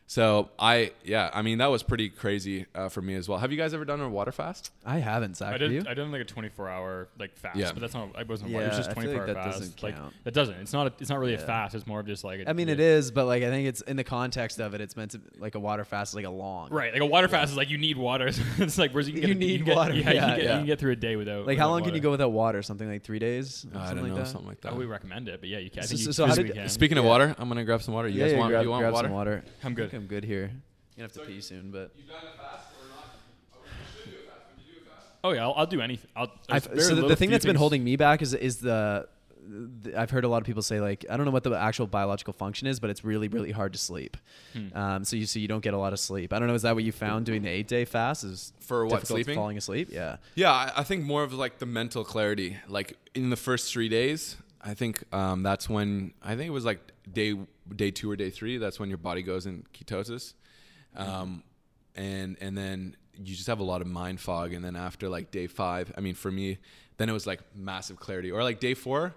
So 0.08 0.50
I, 0.56 0.92
yeah, 1.04 1.30
I 1.34 1.42
mean, 1.42 1.58
that 1.58 1.66
was 1.66 1.82
pretty 1.82 2.10
crazy 2.10 2.66
uh, 2.76 2.88
for 2.88 3.02
me 3.02 3.16
as 3.16 3.28
well. 3.28 3.38
Have 3.38 3.50
you 3.50 3.58
guys 3.58 3.74
ever 3.74 3.84
done 3.84 4.00
a 4.00 4.08
water 4.08 4.30
fast? 4.30 4.70
I 4.84 4.98
haven't, 4.98 5.36
Zach. 5.36 5.52
I 5.54 5.58
did. 5.58 5.72
you? 5.72 5.82
I 5.86 5.94
did 5.94 6.06
like 6.12 6.20
a 6.20 6.24
24 6.24 6.68
hour 6.68 7.08
like 7.18 7.36
fast, 7.36 7.56
Yeah. 7.58 7.72
but 7.72 7.80
that's 7.80 7.92
not. 7.94 8.10
I 8.16 8.22
wasn't. 8.22 8.50
Yeah. 8.52 8.60
it 8.60 8.68
was 8.68 8.76
just 8.76 8.92
24 8.92 9.12
like 9.12 9.20
hour 9.20 9.26
that 9.26 9.34
fast. 9.36 9.58
doesn't 9.58 9.82
like 9.82 9.96
count. 9.96 10.14
that 10.22 10.32
doesn't. 10.32 10.54
It's 10.56 10.72
not. 10.72 10.86
A, 10.86 10.92
it's 11.00 11.10
not 11.10 11.18
really 11.18 11.34
a 11.34 11.38
fast. 11.38 11.74
It's 11.74 11.88
more 11.88 11.98
of 11.98 12.06
just 12.06 12.22
like. 12.22 12.38
a- 12.40 12.48
I 12.48 12.52
mean, 12.52 12.68
it 12.68 12.78
yeah. 12.78 12.84
is, 12.86 13.10
but 13.10 13.26
like 13.26 13.42
I 13.42 13.50
think 13.50 13.66
it's 13.66 13.80
in 13.80 13.96
the 13.96 14.04
context 14.04 14.60
of 14.60 14.74
it. 14.74 14.80
It's 14.80 14.96
meant 14.96 15.10
to 15.10 15.20
like 15.40 15.56
a 15.56 15.60
water 15.60 15.84
fast, 15.84 16.12
is 16.12 16.14
like 16.14 16.24
a 16.24 16.30
long. 16.30 16.70
Right, 16.70 16.92
like 16.92 17.02
a 17.02 17.06
water 17.06 17.26
fast 17.26 17.50
is 17.50 17.56
like 17.56 17.70
you 17.70 17.78
need 17.78 17.96
water. 17.96 18.30
It's 18.58 18.78
like 18.78 18.92
where's 18.92 19.08
you 19.08 19.12
can 19.14 19.22
get 19.22 19.28
You 19.30 19.34
a- 19.34 19.38
need 19.38 19.56
can 19.58 19.66
get- 19.66 19.76
water, 19.76 19.92
Yeah, 19.94 19.98
you, 19.98 20.04
can 20.04 20.12
get, 20.14 20.38
yeah. 20.38 20.42
you 20.52 20.58
can 20.58 20.66
get 20.66 20.78
through 20.78 20.92
a 20.92 20.96
day 20.96 21.16
without. 21.16 21.46
Like 21.48 21.58
how 21.58 21.64
without 21.66 21.70
long 21.72 21.82
can 21.84 21.94
you 21.96 22.00
go 22.00 22.12
without 22.12 22.30
water? 22.30 22.62
Something 22.62 22.88
like 22.88 23.02
three 23.02 23.18
days. 23.18 23.66
Or 23.74 23.80
I 23.80 23.88
something 23.88 23.96
don't 23.96 24.08
know, 24.10 24.14
like 24.14 24.24
that? 24.24 24.30
something 24.30 24.48
like 24.48 24.60
that. 24.60 24.72
Oh, 24.72 24.76
we 24.76 24.86
recommend 24.86 25.28
it, 25.28 25.40
but 25.40 25.48
yeah, 25.48 25.58
you 25.58 25.68
can. 25.70 25.80
I 25.80 25.86
So- 25.86 25.88
think 25.88 26.00
so- 26.02 26.06
you 26.08 26.12
so 26.12 26.26
how 26.26 26.30
physically 26.30 26.54
can. 26.54 26.68
Speaking 26.68 26.96
of 26.98 27.04
water, 27.04 27.34
I'm 27.38 27.48
gonna 27.48 27.64
grab 27.64 27.82
some 27.82 27.92
water. 27.94 28.06
You 28.06 28.20
yeah, 28.20 28.28
guys 28.28 28.36
want? 28.38 28.62
you 28.62 28.70
want 28.70 28.92
water? 28.92 29.08
some 29.08 29.12
water. 29.12 29.44
I'm 29.64 29.74
good. 29.74 29.95
Think 29.96 30.10
I'm 30.10 30.14
good 30.14 30.24
here. 30.24 30.50
You 30.96 31.02
have 31.02 31.12
to 31.12 31.20
pee 31.20 31.40
soon, 31.40 31.70
but 31.70 31.92
You've 31.96 32.08
done 32.08 32.16
a 32.16 32.38
fast 32.38 32.68
or 32.80 32.88
not? 32.88 33.14
You 34.04 34.12
do 34.12 34.18
a 34.18 34.30
fast. 34.30 34.40
Would 34.56 34.64
you 34.66 34.74
do 34.74 34.86
a 34.86 34.90
fast? 34.90 35.06
Oh 35.24 35.32
yeah, 35.32 35.42
I'll, 35.42 35.54
I'll 35.56 35.66
do 35.66 35.80
anything. 35.80 36.08
I'll. 36.16 36.32
I've, 36.48 36.64
so 36.64 36.94
the, 36.94 37.08
the 37.08 37.16
thing 37.16 37.28
few 37.28 37.34
that's 37.34 37.44
been 37.44 37.56
holding 37.56 37.84
me 37.84 37.96
back 37.96 38.22
is 38.22 38.34
is 38.34 38.58
the, 38.58 39.08
the 39.82 39.98
I've 39.98 40.10
heard 40.10 40.24
a 40.24 40.28
lot 40.28 40.38
of 40.38 40.46
people 40.46 40.62
say 40.62 40.80
like 40.80 41.04
I 41.10 41.16
don't 41.16 41.26
know 41.26 41.32
what 41.32 41.44
the 41.44 41.52
actual 41.52 41.86
biological 41.86 42.32
function 42.32 42.66
is, 42.66 42.80
but 42.80 42.90
it's 42.90 43.04
really 43.04 43.28
really 43.28 43.52
hard 43.52 43.72
to 43.72 43.78
sleep. 43.78 44.16
Hmm. 44.52 44.76
Um, 44.76 45.04
so 45.04 45.16
you 45.16 45.26
so 45.26 45.38
you 45.38 45.48
don't 45.48 45.62
get 45.62 45.74
a 45.74 45.78
lot 45.78 45.92
of 45.92 46.00
sleep. 46.00 46.32
I 46.32 46.38
don't 46.38 46.48
know. 46.48 46.54
Is 46.54 46.62
that 46.62 46.74
what 46.74 46.84
you 46.84 46.92
found 46.92 47.26
doing 47.26 47.42
the 47.42 47.50
eight 47.50 47.68
day 47.68 47.84
fast? 47.84 48.24
Is 48.24 48.52
For 48.60 48.86
what, 48.86 49.06
sleeping? 49.06 49.34
Falling 49.34 49.58
asleep? 49.58 49.88
Yeah. 49.90 50.16
Yeah, 50.34 50.52
I, 50.52 50.72
I 50.78 50.82
think 50.82 51.04
more 51.04 51.22
of 51.22 51.32
like 51.32 51.58
the 51.58 51.66
mental 51.66 52.04
clarity. 52.04 52.56
Like 52.68 52.96
in 53.14 53.30
the 53.30 53.36
first 53.36 53.72
three 53.72 53.88
days, 53.88 54.36
I 54.66 54.74
think 54.74 55.04
um, 55.14 55.44
that's 55.44 55.68
when 55.68 56.12
I 56.20 56.34
think 56.34 56.48
it 56.48 56.52
was 56.52 56.64
like 56.64 56.80
day 57.10 57.38
day 57.74 57.92
two 57.92 58.10
or 58.10 58.16
day 58.16 58.30
three. 58.30 58.58
That's 58.58 58.80
when 58.80 58.88
your 58.88 58.98
body 58.98 59.22
goes 59.22 59.46
in 59.46 59.64
ketosis, 59.72 60.34
um, 60.96 61.44
and 61.94 62.36
and 62.40 62.58
then 62.58 62.96
you 63.16 63.36
just 63.36 63.46
have 63.46 63.60
a 63.60 63.64
lot 63.64 63.80
of 63.80 63.86
mind 63.86 64.20
fog. 64.20 64.52
And 64.52 64.64
then 64.64 64.74
after 64.74 65.08
like 65.08 65.30
day 65.30 65.46
five, 65.46 65.92
I 65.96 66.00
mean, 66.00 66.14
for 66.14 66.32
me, 66.32 66.58
then 66.96 67.08
it 67.08 67.12
was 67.12 67.28
like 67.28 67.40
massive 67.54 68.00
clarity. 68.00 68.32
Or 68.32 68.42
like 68.42 68.58
day 68.58 68.74
four, 68.74 69.14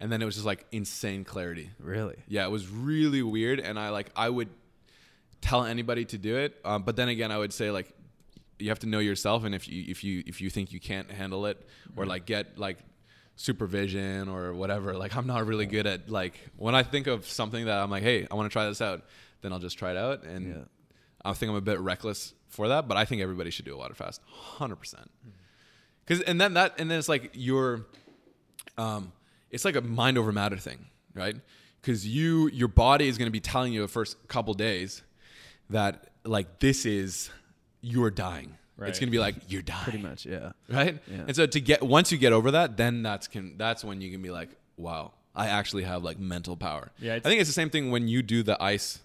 and 0.00 0.10
then 0.10 0.20
it 0.20 0.24
was 0.24 0.34
just 0.34 0.46
like 0.46 0.66
insane 0.72 1.22
clarity. 1.22 1.70
Really? 1.78 2.16
Yeah, 2.26 2.44
it 2.44 2.50
was 2.50 2.68
really 2.68 3.22
weird, 3.22 3.60
and 3.60 3.78
I 3.78 3.90
like 3.90 4.10
I 4.16 4.28
would 4.28 4.48
tell 5.40 5.64
anybody 5.64 6.04
to 6.06 6.18
do 6.18 6.36
it, 6.38 6.58
um, 6.64 6.82
but 6.82 6.96
then 6.96 7.08
again, 7.08 7.30
I 7.30 7.38
would 7.38 7.52
say 7.52 7.70
like 7.70 7.92
you 8.58 8.68
have 8.70 8.80
to 8.80 8.88
know 8.88 8.98
yourself, 8.98 9.44
and 9.44 9.54
if 9.54 9.68
you 9.68 9.84
if 9.86 10.02
you 10.02 10.24
if 10.26 10.40
you 10.40 10.50
think 10.50 10.72
you 10.72 10.80
can't 10.80 11.08
handle 11.08 11.46
it, 11.46 11.64
or 11.94 12.04
like 12.04 12.26
get 12.26 12.58
like 12.58 12.78
supervision 13.42 14.28
or 14.28 14.54
whatever, 14.54 14.94
like 14.94 15.16
I'm 15.16 15.26
not 15.26 15.46
really 15.46 15.66
good 15.66 15.86
at 15.86 16.08
like 16.08 16.34
when 16.56 16.74
I 16.76 16.84
think 16.84 17.08
of 17.08 17.26
something 17.26 17.64
that 17.66 17.78
I'm 17.82 17.90
like, 17.90 18.04
hey, 18.04 18.26
I 18.30 18.34
want 18.36 18.48
to 18.48 18.52
try 18.52 18.66
this 18.66 18.80
out, 18.80 19.02
then 19.40 19.52
I'll 19.52 19.58
just 19.58 19.76
try 19.78 19.90
it 19.90 19.96
out, 19.96 20.22
and 20.24 20.46
Yeah. 20.48 20.64
I 21.24 21.32
think 21.32 21.50
I'm 21.50 21.56
a 21.56 21.60
bit 21.60 21.80
reckless 21.80 22.34
for 22.48 22.68
that, 22.68 22.86
but 22.88 22.96
I 22.96 23.04
think 23.04 23.20
everybody 23.22 23.50
should 23.50 23.64
do 23.64 23.74
a 23.74 23.76
water 23.76 23.94
fast, 23.94 24.20
hundred 24.28 24.76
percent. 24.76 25.10
Because 26.04 26.20
and 26.22 26.40
then 26.40 26.54
that 26.54 26.74
and 26.78 26.90
then 26.90 26.98
it's 26.98 27.08
like 27.08 27.30
your, 27.34 27.86
um, 28.78 29.12
it's 29.50 29.64
like 29.64 29.76
a 29.76 29.80
mind 29.80 30.18
over 30.18 30.32
matter 30.32 30.56
thing, 30.56 30.86
right? 31.14 31.36
Because 31.80 32.06
you 32.06 32.48
your 32.48 32.68
body 32.68 33.08
is 33.08 33.18
going 33.18 33.26
to 33.26 33.32
be 33.32 33.40
telling 33.40 33.72
you 33.72 33.80
the 33.82 33.88
first 33.88 34.16
couple 34.28 34.54
days 34.54 35.02
that 35.70 36.10
like 36.24 36.60
this 36.60 36.86
is 36.86 37.30
you're 37.80 38.10
dying. 38.10 38.56
Right. 38.82 38.88
It's 38.90 38.98
going 38.98 39.08
to 39.08 39.12
be 39.12 39.18
like 39.18 39.36
you're 39.48 39.62
dying, 39.62 39.82
Pretty 39.84 39.98
much, 39.98 40.26
yeah. 40.26 40.52
right? 40.68 40.98
Yeah. 41.10 41.24
And 41.26 41.34
so 41.36 41.46
to 41.46 41.60
get 41.60 41.82
once 41.82 42.12
you 42.12 42.18
get 42.18 42.32
over 42.32 42.50
that, 42.52 42.76
then 42.76 43.02
that's 43.02 43.26
can 43.28 43.56
that's 43.56 43.84
when 43.84 44.00
you 44.00 44.10
can 44.10 44.20
be 44.22 44.30
like, 44.30 44.50
wow, 44.76 45.12
I 45.34 45.48
actually 45.48 45.84
have 45.84 46.02
like 46.02 46.18
mental 46.18 46.56
power. 46.56 46.90
Yeah, 46.98 47.14
I 47.14 47.20
think 47.20 47.40
it's 47.40 47.48
the 47.48 47.54
same 47.54 47.70
thing 47.70 47.90
when 47.90 48.08
you 48.08 48.22
do 48.22 48.42
the 48.42 48.62
ice. 48.62 48.98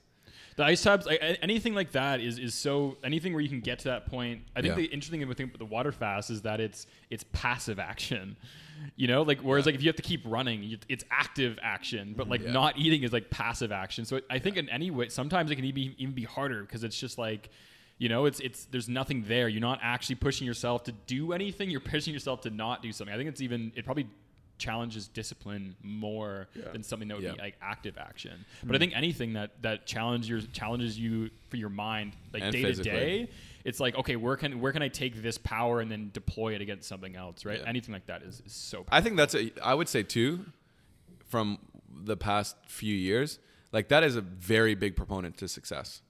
The 0.55 0.63
ice 0.63 0.81
tubs, 0.81 1.05
like, 1.05 1.19
anything 1.43 1.75
like 1.75 1.91
that 1.91 2.19
is 2.19 2.39
is 2.39 2.55
so 2.55 2.97
anything 3.03 3.31
where 3.33 3.41
you 3.43 3.49
can 3.49 3.59
get 3.59 3.77
to 3.79 3.89
that 3.89 4.07
point. 4.07 4.41
I 4.55 4.61
think 4.61 4.71
Yeah. 4.71 4.75
the 4.77 4.85
interesting 4.85 5.19
thing 5.35 5.49
with 5.51 5.59
the 5.59 5.65
water 5.65 5.91
fast 5.91 6.31
is 6.31 6.41
that 6.41 6.59
it's 6.59 6.87
it's 7.09 7.23
passive 7.31 7.79
action. 7.79 8.35
You 8.95 9.07
know, 9.07 9.23
like 9.23 9.39
whereas 9.41 9.65
like 9.65 9.73
if 9.73 9.81
you 9.81 9.87
have 9.89 9.95
to 9.95 10.03
keep 10.03 10.21
running, 10.23 10.77
it's 10.87 11.03
active 11.09 11.57
action, 11.63 12.13
but 12.15 12.29
like 12.29 12.43
Yeah. 12.43 12.51
not 12.51 12.77
eating 12.77 13.01
is 13.01 13.11
like 13.11 13.31
passive 13.31 13.71
action. 13.71 14.05
So 14.05 14.21
I 14.29 14.37
think 14.37 14.55
in 14.55 14.69
any 14.69 14.91
way, 14.91 15.09
sometimes 15.09 15.49
it 15.49 15.55
can 15.55 15.65
even 15.65 15.73
be, 15.75 15.95
even 15.97 16.13
be 16.13 16.23
harder 16.25 16.61
because 16.61 16.83
it's 16.83 16.99
just 16.99 17.17
like. 17.17 17.49
You 17.97 18.09
know, 18.09 18.25
it's 18.25 18.39
it's 18.39 18.65
there's 18.65 18.87
nothing 18.87 19.23
there. 19.27 19.47
You're 19.47 19.61
not 19.61 19.79
actually 19.81 20.15
pushing 20.15 20.45
yourself 20.45 20.83
to 20.83 20.91
do 20.91 21.33
anything. 21.33 21.69
You're 21.69 21.79
pushing 21.79 22.13
yourself 22.13 22.41
to 22.41 22.49
not 22.49 22.81
do 22.81 22.91
something. 22.91 23.13
I 23.13 23.17
think 23.17 23.29
it's 23.29 23.41
even 23.41 23.71
it 23.75 23.85
probably 23.85 24.07
challenges 24.57 25.07
discipline 25.07 25.75
more 25.83 26.47
than 26.71 26.83
something 26.83 27.07
that 27.07 27.15
would 27.17 27.23
Yeah. 27.23 27.33
be 27.33 27.39
like 27.39 27.55
active 27.61 27.97
action. 27.97 28.45
But 28.63 28.75
I 28.75 28.77
hmm. 28.77 28.79
think 28.79 28.95
anything 28.95 29.33
that 29.33 29.61
that 29.61 29.85
challenges 29.85 30.29
your 30.29 30.41
challenges 30.41 30.97
you 30.97 31.29
for 31.49 31.57
your 31.57 31.69
mind, 31.69 32.13
like 32.33 32.43
And 32.43 32.51
day 32.51 32.73
to 32.73 32.83
day, 32.83 33.29
it's 33.63 33.79
like 33.79 33.95
okay, 33.95 34.15
where 34.15 34.35
can 34.35 34.59
where 34.59 34.71
can 34.71 34.81
I 34.81 34.87
take 34.87 35.21
this 35.21 35.37
power 35.37 35.79
and 35.79 35.91
then 35.91 36.09
deploy 36.13 36.55
it 36.55 36.61
against 36.61 36.87
something 36.87 37.15
else, 37.15 37.45
right? 37.45 37.59
Yeah. 37.59 37.67
Anything 37.67 37.93
like 37.93 38.07
that 38.07 38.23
is, 38.23 38.41
is 38.45 38.53
so. 38.53 38.85
I 38.89 39.01
think 39.01 39.17
that's 39.17 39.35
a. 39.35 39.51
I 39.63 39.73
would 39.73 39.89
say 39.89 40.03
too, 40.03 40.45
from 41.25 41.59
the 41.89 42.17
past 42.17 42.55
few 42.67 42.95
years, 42.95 43.39
like 43.71 43.89
that 43.89 44.03
is 44.03 44.15
a 44.15 44.21
very 44.21 44.75
big 44.75 44.95
proponent 44.95 45.37
to 45.37 45.47
success. 45.47 46.01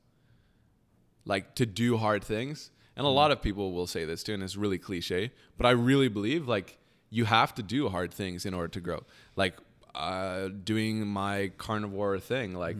Like 1.27 1.55
to 1.55 1.65
do 1.65 1.97
hard 1.97 2.23
things, 2.23 2.71
and 2.95 3.05
a 3.05 3.09
lot 3.09 3.31
of 3.31 3.41
people 3.41 3.73
will 3.73 3.87
say 3.87 4.05
this 4.05 4.23
too, 4.23 4.33
and 4.33 4.41
it's 4.41 4.55
really 4.55 4.77
cliche, 4.77 5.31
but 5.57 5.65
I 5.65 5.71
really 5.71 6.07
believe 6.07 6.47
like 6.47 6.77
you 7.09 7.25
have 7.25 7.53
to 7.55 7.63
do 7.63 7.89
hard 7.89 8.13
things 8.13 8.45
in 8.45 8.53
order 8.53 8.69
to 8.69 8.79
grow. 8.79 9.03
Like 9.35 9.55
uh, 9.93 10.49
doing 10.63 11.05
my 11.07 11.51
carnivore 11.57 12.19
thing, 12.19 12.53
like. 12.53 12.77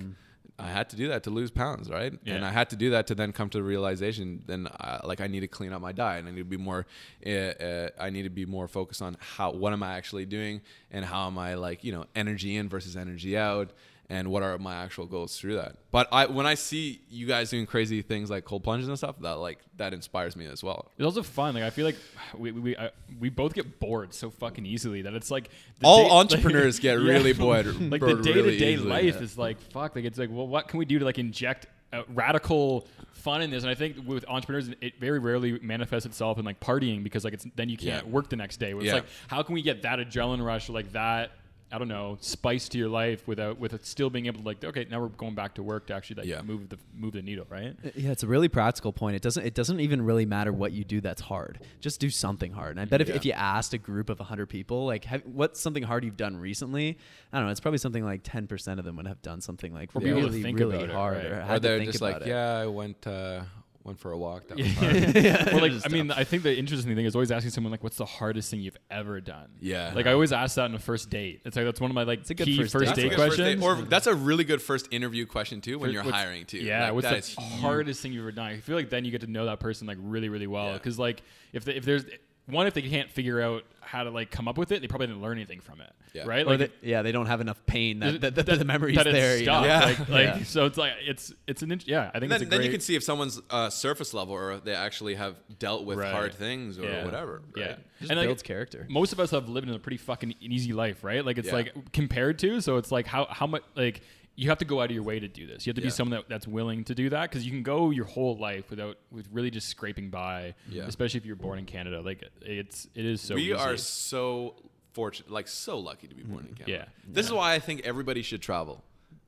I 0.60 0.70
had 0.70 0.90
to 0.90 0.96
do 0.96 1.10
that 1.10 1.22
to 1.26 1.30
lose 1.30 1.52
pounds, 1.52 1.88
right? 1.88 2.12
Yeah. 2.24 2.34
And 2.34 2.44
I 2.44 2.50
had 2.50 2.72
to 2.72 2.76
do 2.76 2.90
that 2.90 3.06
to 3.08 3.16
then 3.16 3.32
come 3.32 3.48
to 3.50 3.60
the 3.60 3.64
realization. 3.64 4.42
Then, 4.48 4.66
uh, 4.66 5.02
like, 5.04 5.22
I 5.22 5.28
need 5.28 5.42
to 5.42 5.48
clean 5.48 5.72
up 5.72 5.82
my 5.82 5.92
diet. 5.92 6.22
And 6.22 6.28
I 6.28 6.32
need 6.32 6.40
to 6.40 6.46
be 6.46 6.58
more. 6.58 6.88
Uh, 7.24 7.30
uh, 7.30 7.90
I 8.00 8.10
need 8.10 8.24
to 8.24 8.32
be 8.32 8.46
more 8.46 8.68
focused 8.68 9.04
on 9.04 9.18
how 9.20 9.52
what 9.52 9.72
am 9.72 9.84
I 9.84 9.96
actually 9.96 10.26
doing, 10.26 10.62
and 10.90 11.06
how 11.06 11.28
am 11.28 11.38
I 11.38 11.54
like 11.54 11.84
you 11.84 11.92
know 11.92 12.06
energy 12.16 12.56
in 12.56 12.70
versus 12.70 12.98
energy 12.98 13.38
out, 13.38 13.70
and 14.10 14.30
what 14.30 14.42
are 14.42 14.58
my 14.58 14.76
actual 14.76 15.06
goals 15.06 15.38
through 15.38 15.56
that. 15.56 15.76
But 15.92 16.08
I 16.14 16.28
when 16.28 16.46
I 16.46 16.54
see 16.54 17.02
you 17.10 17.28
guys 17.28 17.50
doing 17.50 17.66
crazy 17.66 18.02
things 18.02 18.30
like 18.30 18.46
cold 18.46 18.64
plunges 18.64 18.88
and 18.88 18.98
stuff, 18.98 19.20
that 19.22 19.34
like 19.36 19.60
that 19.78 19.94
inspires 19.94 20.36
me 20.36 20.46
as 20.46 20.64
well. 20.64 20.92
It's 20.98 21.06
also 21.06 21.24
fun. 21.24 21.54
Like 21.56 21.64
I 21.64 21.70
feel 21.70 21.86
like 21.86 21.98
we 22.38 22.52
we 22.52 22.78
I, 22.78 22.92
we 23.20 23.30
both 23.30 23.54
get 23.54 23.80
bored 23.80 24.14
so 24.14 24.30
fucking 24.30 24.66
easily 24.66 25.02
that 25.04 25.14
it's 25.14 25.30
like 25.30 25.50
All 25.84 26.06
day- 26.06 26.10
entrepreneurs 26.36 26.80
get 26.80 26.94
really 27.00 27.34
bored- 27.34 27.66
Like 27.92 28.02
the 28.02 28.22
day 28.22 28.34
to 28.34 28.58
day 28.58 28.78
life 28.78 29.16
yeah. 29.16 29.22
is 29.22 29.38
like 29.38 29.60
fuck. 29.72 29.96
Like 29.96 30.06
it's 30.06 30.18
like 30.18 30.30
well, 30.32 30.48
what 30.48 30.68
can 30.70 30.80
we 30.80 30.86
do 30.86 31.00
to 31.00 31.06
like 31.06 31.20
inject 31.20 31.68
uh, 31.92 32.04
radical 32.14 32.88
fun 33.14 33.42
in 33.42 33.50
this? 33.50 33.64
And 33.64 33.70
I 33.70 33.76
think 33.76 33.98
with 34.06 34.24
entrepreneurs, 34.30 34.70
it 34.80 35.00
very 35.02 35.20
rarely 35.20 35.60
manifests 35.60 36.06
itself 36.06 36.38
in 36.38 36.46
like 36.46 36.60
partying 36.62 37.04
because 37.04 37.24
like 37.26 37.34
it's 37.34 37.46
then 37.56 37.68
you 37.68 37.76
can't 37.78 38.06
Yeah. 38.06 38.12
work 38.12 38.30
the 38.30 38.36
next 38.38 38.58
day. 38.58 38.74
Where 38.74 38.84
It's 38.84 38.88
Yeah. 38.88 38.94
like 38.96 39.06
how 39.28 39.44
can 39.44 39.54
we 39.54 39.62
get 39.62 39.82
that 39.82 40.00
adrenaline 40.00 40.46
rush 40.46 40.70
like 40.70 40.94
that. 40.94 41.32
I 41.70 41.78
don't 41.78 41.90
know, 41.90 42.18
spice 42.22 42.70
to 42.70 42.78
your 42.78 42.88
life 42.88 43.28
without 43.28 43.60
with 43.60 43.74
it 43.74 43.86
still 43.86 44.10
being 44.10 44.28
able 44.28 44.40
to 44.40 44.46
like 44.46 44.64
okay 44.64 44.88
now 44.90 45.02
we're 45.02 45.10
going 45.10 45.36
back 45.36 45.56
to 45.56 45.64
work 45.64 45.88
to 45.88 45.94
actually 45.94 46.16
like 46.22 46.26
Yeah. 46.28 46.42
move 46.42 46.70
the 46.70 46.78
move 46.96 47.12
the 47.12 47.22
needle 47.22 47.46
right 47.50 47.76
Yeah, 47.94 48.12
it's 48.12 48.24
a 48.24 48.28
really 48.28 48.48
practical 48.48 48.94
point. 48.94 49.18
It 49.18 49.22
doesn't 49.22 49.46
it 49.46 49.54
doesn't 49.54 49.82
even 49.82 50.02
really 50.02 50.26
matter 50.26 50.54
what 50.54 50.72
you 50.72 50.86
do 50.86 51.02
that's 51.02 51.22
hard. 51.22 51.60
Just 51.82 52.00
do 52.00 52.10
something 52.10 52.54
hard. 52.54 52.72
And 52.72 52.80
I 52.80 52.86
bet 52.86 53.02
if, 53.02 53.10
Yeah. 53.10 53.16
if 53.16 53.26
you 53.26 53.34
asked 53.34 53.74
a 53.74 53.78
group 53.78 54.10
of 54.10 54.20
100 54.20 54.48
people, 54.48 54.86
like, 54.86 55.04
have, 55.06 55.24
what's 55.26 55.60
something 55.60 55.84
hard 55.84 56.06
you've 56.06 56.16
done 56.16 56.38
recently? 56.38 56.98
I 57.34 57.38
don't 57.38 57.48
know. 57.48 57.52
It's 57.52 57.60
probably 57.60 57.80
something 57.80 58.06
like 58.06 58.24
10% 58.24 58.80
of 58.80 58.86
them 58.86 58.96
would 58.96 59.08
have 59.08 59.22
done 59.22 59.42
something 59.42 59.74
like 59.74 59.90
Or 59.94 60.00
be 60.02 60.10
able 60.10 60.22
to 60.22 60.28
really, 60.30 60.54
really 60.54 60.84
it, 60.86 60.90
hard. 60.92 61.18
right. 61.18 61.26
Or, 61.26 61.40
Or 61.40 61.42
had 61.42 61.62
they're 61.62 61.74
to 61.80 61.80
think 61.80 61.92
just 61.92 62.02
about 62.02 62.14
like, 62.14 62.22
it. 62.22 62.28
yeah, 62.30 62.60
I 62.60 62.66
went 62.68 63.06
uh, 63.06 63.42
went 63.88 64.00
for 64.00 64.12
a 64.12 64.18
walk. 64.18 64.48
That 64.50 64.58
was 64.58 64.68
Yeah. 64.68 65.38
hard. 65.38 65.46
well, 65.54 65.62
like 65.62 65.72
I 65.86 65.90
mean, 65.90 66.12
I 66.12 66.24
think 66.24 66.44
the 66.44 66.56
interesting 66.56 66.94
thing 66.96 67.06
is 67.06 67.16
always 67.16 67.32
asking 67.32 67.52
someone 67.52 67.72
like, 67.72 67.84
"What's 67.84 67.98
the 67.98 68.06
hardest 68.06 68.52
thing 68.52 68.60
you've 68.60 68.78
ever 68.92 69.20
done?" 69.22 69.48
Yeah. 69.60 69.94
Like 69.96 70.06
I 70.06 70.12
always 70.14 70.32
ask 70.32 70.56
that 70.56 70.66
on 70.66 70.76
a 70.76 70.80
first 70.80 71.10
date. 71.10 71.42
It's 71.46 71.56
like 71.56 71.66
that's 71.66 71.82
one 71.82 71.90
of 71.90 71.96
my 71.96 72.04
like 72.04 72.30
a 72.30 72.34
good 72.36 72.46
key 72.46 72.58
first 72.58 72.74
first, 72.74 72.86
date 72.86 72.92
a 72.92 72.96
date 72.96 73.10
good 73.10 73.18
first 73.18 73.38
questions. 73.38 73.62
date- 73.62 73.66
or 73.66 73.76
that's 73.84 74.06
a 74.08 74.14
really 74.14 74.44
good 74.44 74.62
first 74.62 74.88
interview 74.92 75.26
question 75.26 75.62
too 75.62 75.80
when 75.80 75.90
you're 75.92 76.04
What's- 76.04 76.16
hiring 76.16 76.46
too. 76.46 76.60
Yeah, 76.60 76.86
Like, 76.86 76.94
what's 76.94 77.06
that 77.06 77.12
the 77.14 77.18
is 77.20 77.30
huge. 77.30 77.62
hardest 77.62 78.02
thing 78.02 78.12
you've 78.14 78.24
ever 78.24 78.32
done? 78.34 78.46
I 78.48 78.58
feel 78.60 78.76
like 78.76 78.90
then 78.90 79.06
you 79.06 79.12
get 79.12 79.22
to 79.22 79.28
know 79.28 79.46
that 79.46 79.60
person 79.60 79.88
like 79.88 79.98
really, 80.02 80.30
really 80.30 80.48
well. 80.48 80.68
Yeah. 80.68 80.74
Because 80.74 81.00
like 81.00 81.24
if 81.54 81.64
the, 81.66 81.76
if 81.76 81.86
there's 81.86 82.04
one, 82.48 82.66
if 82.68 82.74
they 82.74 82.82
can't 82.82 83.12
figure 83.12 83.42
out 83.42 83.64
how 83.82 84.04
to 84.04 84.10
like 84.10 84.32
come 84.32 84.48
up 84.50 84.58
with 84.58 84.72
it, 84.74 84.82
they 84.82 84.88
probably 84.88 85.08
didn't 85.08 85.22
learn 85.22 85.38
anything 85.38 85.60
from 85.62 85.80
it. 85.80 85.92
Yeah. 86.14 86.24
Right? 86.26 86.46
Or 86.46 86.58
Like 86.58 86.60
they, 86.60 86.90
yeah, 86.90 87.02
they 87.04 87.12
don't 87.12 87.28
have 87.28 87.40
enough 87.42 87.64
pain 87.66 88.00
that, 88.00 88.20
that, 88.22 88.36
that, 88.36 88.46
that- 88.48 88.60
the 88.60 88.66
memory's 88.66 88.96
that 88.98 89.08
it's 89.08 89.14
there. 89.16 89.38
You 89.38 89.46
know? 89.46 89.64
Yeah. 89.64 89.80
Like, 89.86 90.00
like 90.10 90.10
Yeah. 90.26 90.44
so 90.44 90.66
it's 90.66 90.78
like 90.78 90.94
it's 91.06 91.32
it's 91.48 91.62
an 91.62 91.72
int- 91.72 91.88
yeah. 91.88 92.10
I 92.14 92.20
think 92.20 92.24
And 92.24 92.34
it's 92.34 92.40
then, 92.40 92.48
a 92.48 92.50
then 92.58 92.62
you 92.64 92.72
can 92.72 92.82
see 92.82 92.96
if 92.96 93.04
someone's 93.04 93.40
uh, 93.50 93.70
surface 93.70 94.14
level 94.14 94.34
or 94.34 94.58
they 94.60 94.74
actually 94.74 95.16
have 95.16 95.36
dealt 95.60 95.86
with 95.86 96.00
Right. 96.00 96.12
hard 96.12 96.34
things 96.34 96.78
or 96.80 96.84
Yeah. 96.84 97.06
whatever. 97.06 97.42
Yeah. 97.56 97.66
Right? 97.66 97.80
Just 98.00 98.12
And, 98.12 98.20
like, 98.20 98.28
builds 98.28 98.44
character. 98.44 98.86
most 98.90 99.14
of 99.14 99.20
us 99.20 99.32
have 99.32 99.48
lived 99.50 99.70
in 99.70 99.76
a 99.76 99.80
pretty 99.80 99.98
fucking 99.98 100.36
easy 100.42 100.74
life, 100.74 101.04
right? 101.04 101.24
Like 101.26 101.38
it's 101.38 101.48
Yeah. 101.48 101.54
like 101.56 101.92
compared 101.94 102.40
to, 102.40 102.60
so 102.62 102.78
it's 102.78 102.92
like 102.92 103.08
how 103.08 103.26
how 103.30 103.48
much 103.48 103.64
like 103.76 104.02
you 104.38 104.50
have 104.50 104.60
to 104.60 104.66
go 104.66 104.80
out 104.80 104.86
of 104.86 104.92
your 104.92 105.04
way 105.04 105.20
to 105.20 105.28
do 105.28 105.48
this. 105.48 105.66
You 105.66 105.72
have 105.72 105.78
to 105.78 105.82
be 105.82 105.90
someone 105.90 106.20
that, 106.20 106.30
that's 106.30 106.48
willing 106.48 106.84
to 106.86 106.96
do 106.96 107.10
that 107.10 107.24
because 107.24 107.44
you 107.44 107.52
can 107.52 107.64
go 107.64 107.90
your 107.90 108.06
whole 108.06 108.38
life 108.38 108.70
without 108.70 108.98
with 109.12 109.28
really 109.32 109.50
just 109.50 109.68
scraping 109.68 110.12
by. 110.12 110.54
Yeah. 110.70 110.84
Especially 110.84 111.18
if 111.18 111.26
you're 111.26 111.36
born 111.36 111.58
in 111.58 111.66
Canada, 111.66 112.02
like 112.02 112.24
it's 112.42 112.88
it 112.94 113.04
is 113.04 113.20
so. 113.20 113.34
we 113.34 113.46
easy. 113.46 113.54
are 113.54 113.76
so 113.78 114.56
fortunate, 114.94 115.32
like 115.32 115.48
so 115.48 115.80
lucky 115.80 116.08
to 116.08 116.14
be 116.14 116.22
born 116.22 116.46
in 116.46 116.52
mm, 116.52 116.58
Canada. 116.60 116.86
Yeah. 116.86 117.12
This 117.12 117.26
is 117.26 117.34
why 117.34 117.56
I 117.56 117.60
think 117.60 117.82
everybody 117.84 118.22
should 118.22 118.42
travel, 118.44 118.84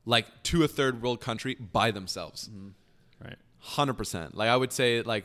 like 0.06 0.26
to 0.44 0.62
a 0.62 0.68
third 0.68 1.02
world 1.02 1.20
country 1.20 1.56
by 1.56 1.90
themselves. 1.90 2.48
Mm-hmm. 2.48 2.68
right. 3.24 3.36
Hundred 3.58 3.94
percent. 3.94 4.36
Like 4.36 4.48
I 4.48 4.56
would 4.56 4.72
say, 4.72 5.02
like 5.02 5.24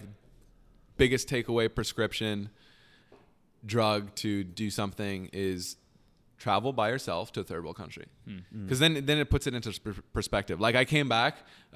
biggest 0.98 1.30
takeaway 1.30 1.74
prescription 1.74 2.50
drug 3.64 4.16
to 4.16 4.44
do 4.44 4.72
something 4.72 5.30
is 5.32 5.78
travel 6.46 6.72
by 6.72 6.88
yourself 6.94 7.32
to 7.34 7.40
a 7.40 7.44
third 7.44 7.64
world 7.64 7.76
country. 7.84 8.06
Hmm. 8.28 8.38
Hmm. 8.52 8.64
Because 8.64 8.80
then 8.84 8.94
then 9.10 9.18
it 9.24 9.30
puts 9.34 9.46
it 9.48 9.54
into 9.58 9.72
perspective. 10.14 10.58
Like 10.66 10.76
i 10.84 10.86
came 10.96 11.10
back 11.20 11.34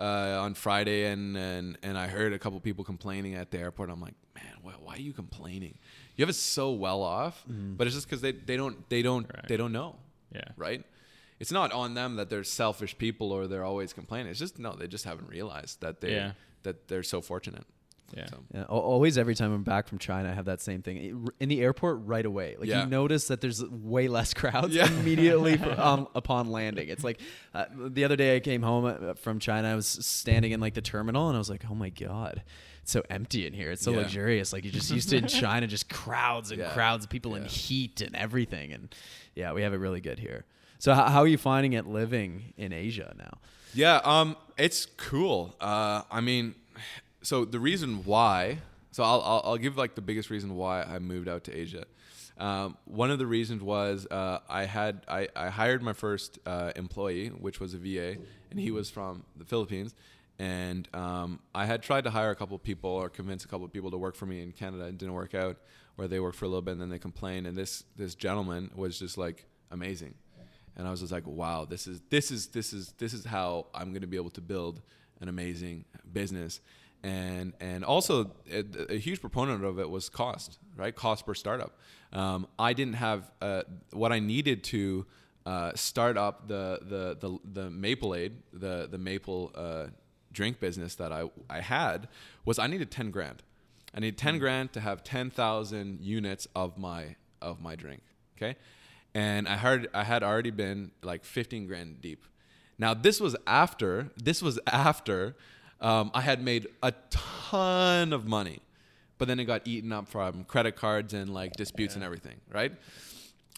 uh, 0.08 0.46
on 0.46 0.52
friday 0.66 1.00
and, 1.12 1.24
and 1.36 1.66
and 1.88 1.94
i 2.04 2.08
heard 2.16 2.32
a 2.34 2.40
couple 2.44 2.60
people 2.70 2.84
complaining 2.94 3.34
at 3.42 3.48
the 3.52 3.58
airport. 3.66 3.90
I'm 3.90 4.04
like 4.08 4.18
man 4.40 4.56
why, 4.66 4.74
why 4.86 4.94
are 4.98 5.06
you 5.10 5.14
complaining? 5.24 5.76
You 6.16 6.22
have 6.24 6.30
it 6.36 6.42
so 6.58 6.66
well 6.86 7.02
off 7.02 7.36
mm. 7.52 7.76
but 7.78 7.84
it's 7.88 7.96
just 8.00 8.08
because 8.08 8.22
they, 8.26 8.34
they 8.50 8.58
don't 8.62 8.78
they 8.94 9.02
don't 9.10 9.26
Right. 9.36 9.48
they 9.50 9.58
don't 9.62 9.76
know. 9.80 9.92
Yeah. 10.40 10.50
right? 10.66 10.82
It's 11.42 11.54
not 11.60 11.70
on 11.82 11.90
them 12.00 12.12
that 12.20 12.28
they're 12.30 12.50
selfish 12.64 12.94
people 13.06 13.28
or 13.36 13.42
they're 13.52 13.68
always 13.72 13.92
complaining. 14.02 14.30
It's 14.34 14.44
just 14.46 14.60
no 14.66 14.72
they 14.82 14.88
just 14.96 15.06
haven't 15.12 15.30
realized 15.38 15.76
that 15.86 15.96
they 16.02 16.14
Yeah. 16.20 16.32
that 16.66 16.88
they're 16.90 17.10
so 17.16 17.20
fortunate 17.32 17.66
Yeah. 18.16 18.26
So. 18.28 18.38
Yeah, 18.54 18.64
always 18.64 19.18
every 19.18 19.36
time 19.36 19.52
I'm 19.54 19.64
back 19.64 19.88
from 19.88 19.98
China, 20.00 20.30
I 20.30 20.34
have 20.34 20.46
that 20.46 20.62
same 20.62 20.82
thing 20.82 21.30
in 21.40 21.50
the 21.50 21.62
airport 21.62 22.00
right 22.06 22.26
away. 22.26 22.56
Like 22.60 22.68
Yeah. 22.70 22.84
you 22.84 22.90
notice 22.90 23.28
that 23.28 23.42
there's 23.42 23.64
way 23.64 24.08
less 24.08 24.34
crowds 24.34 24.74
Yeah. 24.74 24.88
immediately 25.00 25.60
um, 25.78 26.08
upon 26.16 26.50
landing. 26.52 26.90
It's 26.90 27.04
like 27.04 27.22
uh, 27.54 27.66
the 27.90 28.04
other 28.06 28.16
day 28.16 28.36
I 28.36 28.40
came 28.40 28.62
home 28.62 28.86
uh, 28.86 29.14
from 29.16 29.40
China. 29.40 29.70
I 29.72 29.76
was 29.76 29.88
standing 29.88 30.52
in 30.52 30.60
like 30.60 30.74
the 30.74 30.82
terminal 30.82 31.28
and 31.28 31.36
I 31.36 31.40
was 31.40 31.50
like, 31.50 31.64
oh 31.70 31.76
my 31.76 31.90
god. 31.90 32.44
It's 32.82 32.92
so 32.92 33.04
empty 33.10 33.46
in 33.46 33.54
here. 33.54 33.72
It's 33.72 33.84
so 33.84 33.92
Yeah. 33.92 33.98
luxurious. 34.00 34.52
Like 34.54 34.64
you're 34.64 34.74
just 34.74 34.90
used 34.90 35.10
to 35.10 35.18
in 35.18 35.28
China, 35.28 35.68
just 35.68 35.90
crowds 35.90 36.52
and 36.52 36.60
Yeah. 36.60 36.72
crowds 36.72 37.06
of 37.06 37.10
people 37.12 37.36
in 37.36 37.44
Yeah. 37.44 37.50
heat 37.50 38.02
and 38.02 38.16
everything. 38.16 38.74
And 38.74 38.96
yeah, 39.36 39.54
we 39.54 39.62
have 39.62 39.74
it 39.74 39.78
really 39.78 40.02
good 40.02 40.18
here. 40.20 40.46
So 40.80 40.94
how, 40.94 41.06
how 41.10 41.20
are 41.20 41.28
you 41.28 41.38
finding 41.38 41.74
it 41.74 41.86
living 41.86 42.54
in 42.58 42.72
Asia 42.74 43.14
now? 43.18 43.38
Yeah, 43.74 43.98
um, 44.04 44.36
it's 44.58 44.86
cool. 44.88 45.56
Uh, 45.62 46.02
I 46.10 46.22
mean, 46.22 46.56
so 47.22 47.46
the 47.46 47.60
reason 47.60 48.04
why, 48.06 48.60
so 48.92 49.04
I'll, 49.04 49.22
I'll, 49.22 49.42
I'll 49.46 49.58
give 49.58 49.78
like 49.78 49.96
the 49.96 50.02
biggest 50.02 50.30
reason 50.30 50.56
why 50.56 50.84
I 50.84 51.00
moved 51.00 51.28
out 51.28 51.44
to 51.46 51.56
Asia. 51.56 51.86
Um, 52.38 52.78
one 52.86 53.12
of 53.12 53.20
the 53.20 53.28
reasons 53.28 53.62
was 53.62 54.08
uh, 54.10 54.40
I 54.48 54.64
had 54.64 55.02
I, 55.08 55.28
I 55.36 55.50
hired 55.50 55.84
my 55.84 55.94
first 55.94 56.40
uh, 56.46 56.72
employee, 56.76 57.28
which 57.28 57.60
was 57.60 57.74
a 57.74 57.78
VA, 57.78 58.16
and 58.50 58.60
he 58.60 58.72
was 58.72 58.90
from 58.90 59.26
the 59.36 59.46
Philippines. 59.46 59.94
And 60.38 60.88
um, 60.94 61.40
I 61.54 61.66
had 61.66 61.84
tried 61.84 62.06
to 62.06 62.10
hire 62.10 62.32
a 62.32 62.36
couple 62.36 62.58
people 62.60 62.92
or 62.92 63.10
convince 63.10 63.44
a 63.44 63.48
couple 63.50 63.68
people 63.68 63.92
to 63.92 63.98
work 63.98 64.16
for 64.16 64.26
me 64.26 64.42
in 64.42 64.54
Canada. 64.54 64.86
It 64.86 64.98
didn't 64.98 65.14
work 65.14 65.36
out. 65.36 65.58
Or 65.98 66.08
they 66.08 66.22
worked 66.22 66.38
for 66.38 66.46
a 66.46 66.48
little 66.48 66.62
bit 66.62 66.72
and 66.72 66.82
then 66.82 66.90
they 66.90 66.98
complained. 66.98 67.46
And 67.46 67.58
this 67.58 67.84
this 67.98 68.16
gentleman 68.16 68.72
was 68.74 68.98
just 68.98 69.18
like 69.18 69.46
amazing 69.70 70.14
and 70.80 70.88
I 70.88 70.92
was 70.92 71.02
just 71.02 71.12
like, 71.12 71.28
wow, 71.28 71.66
this 71.66 71.88
is 71.88 72.00
this 72.10 72.32
is 72.32 72.48
this 72.48 72.72
is 72.72 72.94
this 72.98 73.14
is 73.14 73.26
how 73.26 73.68
I'm 73.76 73.90
going 73.90 74.02
to 74.02 74.08
be 74.08 74.16
able 74.16 74.30
to 74.32 74.42
build 74.42 74.82
an 75.20 75.28
amazing 75.28 75.84
business. 76.12 76.62
And 77.02 77.54
and 77.62 77.86
also 77.86 78.32
a, 78.52 78.66
a 78.90 78.98
huge 78.98 79.22
proponent 79.22 79.64
of 79.64 79.80
it 79.80 79.90
was 79.90 80.10
cost, 80.10 80.60
right? 80.76 80.94
Cost 80.94 81.26
per 81.26 81.34
startup. 81.34 81.78
Um, 82.12 82.48
I 82.58 82.74
didn't 82.74 82.96
have 82.96 83.32
uh, 83.42 83.64
what 83.92 84.12
I 84.12 84.20
needed 84.20 84.64
to 84.66 85.06
uh, 85.46 85.72
start 85.76 86.18
up 86.18 86.48
the 86.48 86.80
the 86.82 87.18
the 87.20 87.62
the 87.62 87.70
Maple 87.70 88.14
Aid, 88.14 88.34
the 88.52 88.88
the 88.92 88.98
maple 88.98 89.52
uh, 89.56 89.88
drink 90.32 90.60
business 90.60 90.96
that 90.96 91.12
I 91.12 91.30
I 91.50 91.62
had 91.62 92.10
was 92.44 92.60
I 92.60 92.68
needed 92.68 92.92
ten 92.92 93.12
grand. 93.12 93.44
I 93.94 94.02
need 94.02 94.18
ten 94.18 94.38
grand 94.38 94.74
to 94.74 94.82
have 94.82 95.04
ten 95.04 95.30
thousand 95.30 96.02
units 96.02 96.48
of 96.54 96.78
my 96.78 97.16
of 97.42 97.62
my 97.62 97.76
drink. 97.76 98.02
Okay, 98.38 98.58
and 99.14 99.48
I 99.48 99.58
heard 99.58 99.88
I 99.94 100.04
had 100.04 100.24
already 100.24 100.52
been 100.52 100.92
like 101.02 101.26
15 101.26 101.68
grand 101.68 102.02
deep. 102.02 102.26
Now 102.78 102.94
this 102.94 103.20
was 103.20 103.36
after 103.48 104.12
this 104.16 104.42
was 104.42 104.60
after 104.68 105.36
um, 105.82 106.12
I 106.14 106.22
had 106.22 106.42
made 106.44 106.68
a 106.84 106.94
ton 107.10 108.14
of 108.14 108.26
money, 108.28 108.60
but 109.18 109.28
then 109.28 109.40
it 109.40 109.46
got 109.46 109.68
eaten 109.68 109.92
up 109.92 110.08
from 110.08 110.44
credit 110.46 110.76
cards 110.76 111.14
and 111.14 111.34
like 111.34 111.54
disputes 111.54 111.96
and 111.96 112.04
everything, 112.04 112.36
right? 112.52 112.72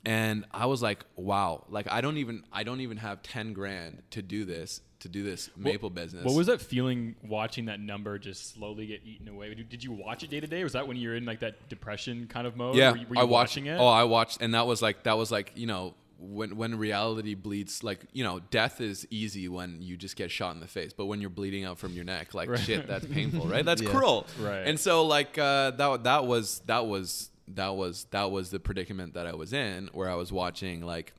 And 0.04 0.46
I 0.52 0.66
was 0.66 0.82
like, 0.82 1.06
wow, 1.16 1.64
like 1.70 1.92
I 1.92 2.02
don't 2.02 2.18
even 2.18 2.44
I 2.52 2.64
don't 2.64 2.82
even 2.82 2.98
have 2.98 3.22
10 3.22 3.54
grand 3.54 4.02
to 4.12 4.22
do 4.22 4.46
this 4.46 4.82
to 5.02 5.10
do 5.10 5.24
this 5.24 5.50
maple 5.56 5.90
business. 5.90 6.24
What 6.26 6.36
was 6.36 6.48
that 6.48 6.62
feeling 6.62 7.16
watching 7.24 7.66
that 7.66 7.80
number 7.80 8.18
just 8.20 8.54
slowly 8.54 8.86
get 8.88 9.02
eaten 9.06 9.28
away? 9.28 9.54
Did- 9.54 9.70
Did 9.70 9.84
you 9.84 9.92
watch 9.92 10.24
it 10.24 10.30
day 10.30 10.40
to 10.40 10.48
day? 10.48 10.64
Was 10.64 10.74
that 10.74 10.88
when 10.88 10.98
you 10.98 11.10
were 11.10 11.16
in 11.16 11.26
like 11.26 11.40
that 11.42 11.70
depression 11.70 12.28
kind 12.28 12.46
of 12.48 12.56
mode? 12.56 12.76
Yeah, 12.76 12.92
Were 12.92 12.98
you, 12.98 13.08
were 13.08 13.16
you 13.16 13.22
I 13.22 13.24
watched 13.26 13.52
watching 13.58 13.66
it? 13.68 13.78
Oh, 13.78 13.88
I 13.88 14.04
watched, 14.04 14.42
and 14.42 14.54
that 14.56 14.66
was 14.68 14.82
like 14.82 15.04
that 15.04 15.18
was 15.18 15.32
like 15.32 15.52
you 15.56 15.68
know 15.68 15.94
when 16.24 16.56
when 16.56 16.78
reality 16.78 17.34
bleeds, 17.34 17.84
like 17.84 18.06
you 18.14 18.24
know, 18.24 18.40
death 18.52 18.80
is 18.80 19.08
easy 19.10 19.48
when 19.50 19.82
you 19.82 19.98
just 19.98 20.16
get 20.16 20.30
shot 20.30 20.54
in 20.54 20.62
the 20.62 20.68
face, 20.68 20.94
but 20.94 21.08
when 21.08 21.20
you're 21.20 21.30
bleeding 21.32 21.66
out 21.66 21.80
from 21.80 21.94
your 21.94 22.04
neck, 22.06 22.34
like 22.36 22.56
shit, 22.58 22.88
that's 22.88 23.06
painful, 23.18 23.48
right? 23.48 23.66
That's 23.66 23.82
Yeah. 23.82 23.90
cruel, 23.90 24.28
Right. 24.40 24.68
And 24.68 24.80
so 24.80 25.06
like 25.06 25.38
uh, 25.38 25.72
that 25.72 26.04
that 26.04 26.26
was 26.28 26.60
that 26.68 26.86
was 26.86 27.32
that 27.48 27.76
was 27.76 28.06
that 28.12 28.30
was 28.32 28.52
the 28.52 28.60
predicament 28.60 29.16
that 29.16 29.26
I 29.26 29.34
was 29.34 29.52
in, 29.52 29.90
where 29.94 30.10
I 30.10 30.16
was 30.16 30.32
watching 30.32 30.82
like 30.82 31.14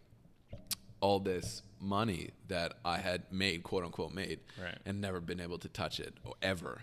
all 1.01 1.19
this 1.19 1.63
money 1.81 2.31
that 2.47 2.75
I 2.85 2.99
had 2.99 3.25
made, 3.33 3.65
quote 3.65 3.85
unquote, 3.85 4.15
made, 4.15 4.39
Right. 4.63 4.79
and 4.87 5.01
never 5.01 5.21
been 5.21 5.41
able 5.41 5.59
to 5.59 5.69
touch 5.69 5.99
it 5.99 6.15
or 6.25 6.35
ever. 6.43 6.83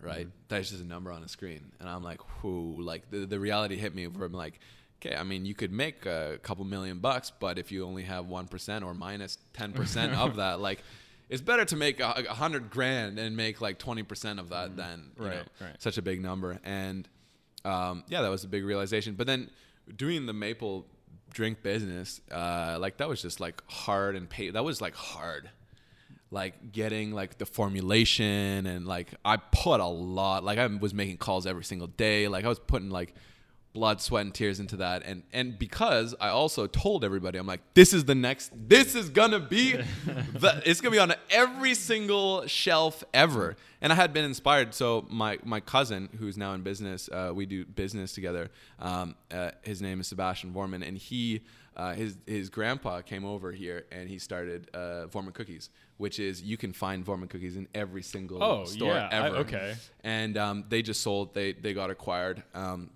Right, 0.00 0.28
that's 0.48 0.68
just 0.68 0.82
a 0.82 0.86
number 0.86 1.10
on 1.10 1.22
a 1.22 1.28
screen, 1.28 1.72
and 1.80 1.88
I'm 1.88 2.02
like, 2.02 2.20
whoo! 2.42 2.76
Like 2.82 3.10
the 3.10 3.24
the 3.24 3.40
reality 3.40 3.76
hit 3.76 3.94
me 3.94 4.06
where 4.06 4.26
I'm 4.26 4.34
like, 4.34 4.60
okay, 5.00 5.16
I 5.16 5.22
mean, 5.24 5.44
you 5.46 5.54
could 5.54 5.72
make 5.72 6.06
a 6.06 6.38
couple 6.42 6.64
million 6.64 6.98
bucks, 6.98 7.30
but 7.38 7.58
if 7.58 7.70
you 7.72 7.84
only 7.84 8.02
have 8.04 8.26
one 8.26 8.46
percent 8.48 8.84
or 8.84 8.94
minus 8.94 9.00
minus 9.14 9.38
ten 9.52 9.72
percent 9.72 10.14
of 10.14 10.36
that, 10.42 10.60
like, 10.60 10.82
it's 11.28 11.42
better 11.42 11.64
to 11.64 11.76
make 11.76 12.00
a, 12.00 12.24
a 12.28 12.34
hundred 12.34 12.70
grand 12.70 13.18
and 13.18 13.36
make 13.36 13.60
like 13.60 13.78
twenty 13.78 14.02
percent 14.02 14.38
of 14.40 14.50
that 14.50 14.76
than 14.76 15.10
you 15.18 15.24
Right, 15.26 15.36
know, 15.36 15.66
right. 15.66 15.76
such 15.82 15.98
a 15.98 16.02
big 16.02 16.20
number. 16.22 16.58
And 16.64 17.08
um, 17.64 18.04
yeah, 18.08 18.22
that 18.22 18.28
was 18.30 18.44
a 18.44 18.48
big 18.48 18.64
realization. 18.64 19.14
But 19.14 19.26
then 19.26 19.50
doing 19.96 20.26
the 20.26 20.32
maple 20.34 20.86
drink 21.32 21.62
business, 21.62 22.20
uh, 22.30 22.76
like 22.80 22.98
that 22.98 23.08
was 23.08 23.20
just 23.22 23.40
like 23.40 23.62
hard 23.70 24.16
and 24.16 24.28
pay. 24.28 24.50
That 24.50 24.64
was 24.64 24.80
like 24.80 24.94
hard. 24.94 25.50
Like 26.30 26.72
getting 26.72 27.12
like 27.12 27.38
the 27.38 27.46
formulation 27.46 28.66
and 28.66 28.86
like 28.86 29.14
I 29.24 29.36
put 29.36 29.80
a 29.80 29.86
lot. 29.86 30.42
Like 30.44 30.58
I 30.58 30.66
was 30.66 30.92
making 30.92 31.18
calls 31.18 31.46
every 31.46 31.64
single 31.64 31.86
day. 31.86 32.26
Like 32.28 32.44
I 32.44 32.48
was 32.48 32.58
putting 32.58 32.90
like 32.90 33.14
blood, 33.74 34.00
sweat, 34.00 34.24
and 34.24 34.32
tears 34.32 34.58
into 34.60 34.76
that. 34.76 35.02
And 35.04 35.22
and 35.32 35.58
because 35.58 36.14
I 36.20 36.28
also 36.30 36.66
told 36.66 37.04
everybody, 37.04 37.38
I'm 37.38 37.46
like, 37.46 37.60
this 37.74 37.92
is 37.92 38.06
the 38.06 38.14
next. 38.14 38.52
This 38.56 38.94
is 38.94 39.10
gonna 39.10 39.40
be, 39.40 39.72
the, 40.06 40.62
it's 40.64 40.80
gonna 40.80 40.92
be 40.92 40.98
on 40.98 41.12
every 41.28 41.74
single 41.74 42.46
shelf 42.46 43.04
ever. 43.12 43.56
And 43.82 43.92
I 43.92 43.96
had 43.96 44.14
been 44.14 44.24
inspired. 44.24 44.72
So 44.72 45.06
my 45.10 45.38
my 45.44 45.60
cousin, 45.60 46.08
who's 46.18 46.38
now 46.38 46.54
in 46.54 46.62
business, 46.62 47.10
uh, 47.12 47.32
we 47.34 47.44
do 47.44 47.66
business 47.66 48.12
together. 48.14 48.50
Um, 48.78 49.14
uh, 49.30 49.50
his 49.62 49.82
name 49.82 50.00
is 50.00 50.06
Sebastian 50.08 50.54
Voortman, 50.54 50.86
and 50.86 50.96
he. 50.96 51.42
Uh, 51.76 51.92
his 51.92 52.16
his 52.24 52.50
grandpa 52.50 53.00
came 53.00 53.24
over 53.24 53.50
here 53.50 53.84
and 53.90 54.08
he 54.08 54.16
started 54.16 54.70
uh, 54.72 55.06
Voortman 55.10 55.34
Cookies, 55.34 55.70
which 55.96 56.20
is 56.20 56.40
you 56.40 56.56
can 56.56 56.72
find 56.72 57.04
Voortman 57.04 57.28
Cookies 57.28 57.56
in 57.56 57.66
every 57.74 58.00
single 58.02 58.40
Oh, 58.40 58.64
store 58.64 58.92
yeah, 58.94 59.08
I- 59.10 59.26
ever. 59.26 59.36
okay. 59.38 59.74
And 60.04 60.38
um, 60.38 60.64
they 60.68 60.82
just 60.82 61.00
sold. 61.02 61.34
They 61.34 61.52
they 61.52 61.74
got 61.74 61.90
acquired. 61.90 62.44
Um, 62.54 62.90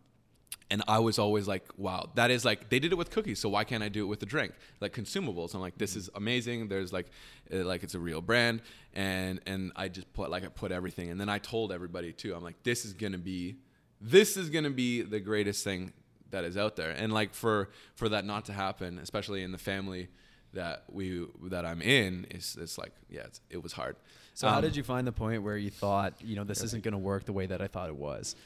and 0.70 0.82
I 0.86 0.98
was 0.98 1.18
always 1.18 1.48
like, 1.48 1.66
wow, 1.76 2.10
that 2.14 2.30
is 2.30 2.44
like 2.44 2.68
they 2.68 2.78
did 2.78 2.92
it 2.92 2.96
with 2.96 3.10
cookies, 3.10 3.38
so 3.38 3.48
why 3.48 3.64
can't 3.64 3.82
I 3.82 3.88
do 3.88 4.02
it 4.04 4.06
with 4.06 4.22
a 4.22 4.26
drink? 4.26 4.52
Like 4.80 4.92
consumables. 4.92 5.54
I'm 5.54 5.60
like, 5.60 5.78
this 5.78 5.96
is 5.96 6.10
amazing. 6.14 6.68
There's 6.68 6.92
like, 6.92 7.06
uh, 7.52 7.64
like 7.64 7.82
it's 7.82 7.94
a 7.94 7.98
real 8.00 8.20
brand, 8.20 8.60
and 8.94 9.40
and 9.46 9.72
I 9.76 9.88
just 9.88 10.12
put 10.12 10.30
like 10.30 10.44
I 10.44 10.48
put 10.48 10.70
everything, 10.72 11.10
and 11.10 11.20
then 11.20 11.28
I 11.28 11.38
told 11.38 11.72
everybody 11.72 12.12
too. 12.12 12.34
I'm 12.34 12.42
like, 12.42 12.62
this 12.62 12.84
is 12.84 12.92
gonna 12.92 13.18
be, 13.18 13.56
this 14.00 14.36
is 14.36 14.50
gonna 14.50 14.70
be 14.70 15.02
the 15.02 15.20
greatest 15.20 15.64
thing 15.64 15.92
that 16.30 16.44
is 16.44 16.56
out 16.56 16.76
there, 16.76 16.90
and 16.90 17.12
like 17.12 17.32
for 17.34 17.70
for 17.94 18.08
that 18.10 18.24
not 18.24 18.44
to 18.46 18.52
happen, 18.52 18.98
especially 18.98 19.42
in 19.42 19.52
the 19.52 19.58
family 19.58 20.08
that 20.52 20.84
we 20.90 21.26
that 21.44 21.64
I'm 21.64 21.80
in, 21.80 22.26
is, 22.30 22.56
it's 22.60 22.76
like 22.78 22.92
yeah, 23.08 23.22
it's, 23.22 23.40
it 23.48 23.62
was 23.62 23.72
hard. 23.72 23.96
So 24.34 24.48
how 24.48 24.56
Um, 24.58 24.62
did 24.62 24.76
you 24.76 24.84
find 24.84 25.06
the 25.06 25.12
point 25.12 25.42
where 25.42 25.56
you 25.56 25.70
thought, 25.70 26.14
you 26.22 26.36
know, 26.36 26.44
this 26.44 26.62
isn't 26.62 26.84
going 26.84 26.92
to 26.92 26.98
work 26.98 27.24
the 27.24 27.32
way 27.32 27.46
that 27.46 27.60
I 27.60 27.66
thought 27.66 27.88
it 27.88 27.96
was? 27.96 28.36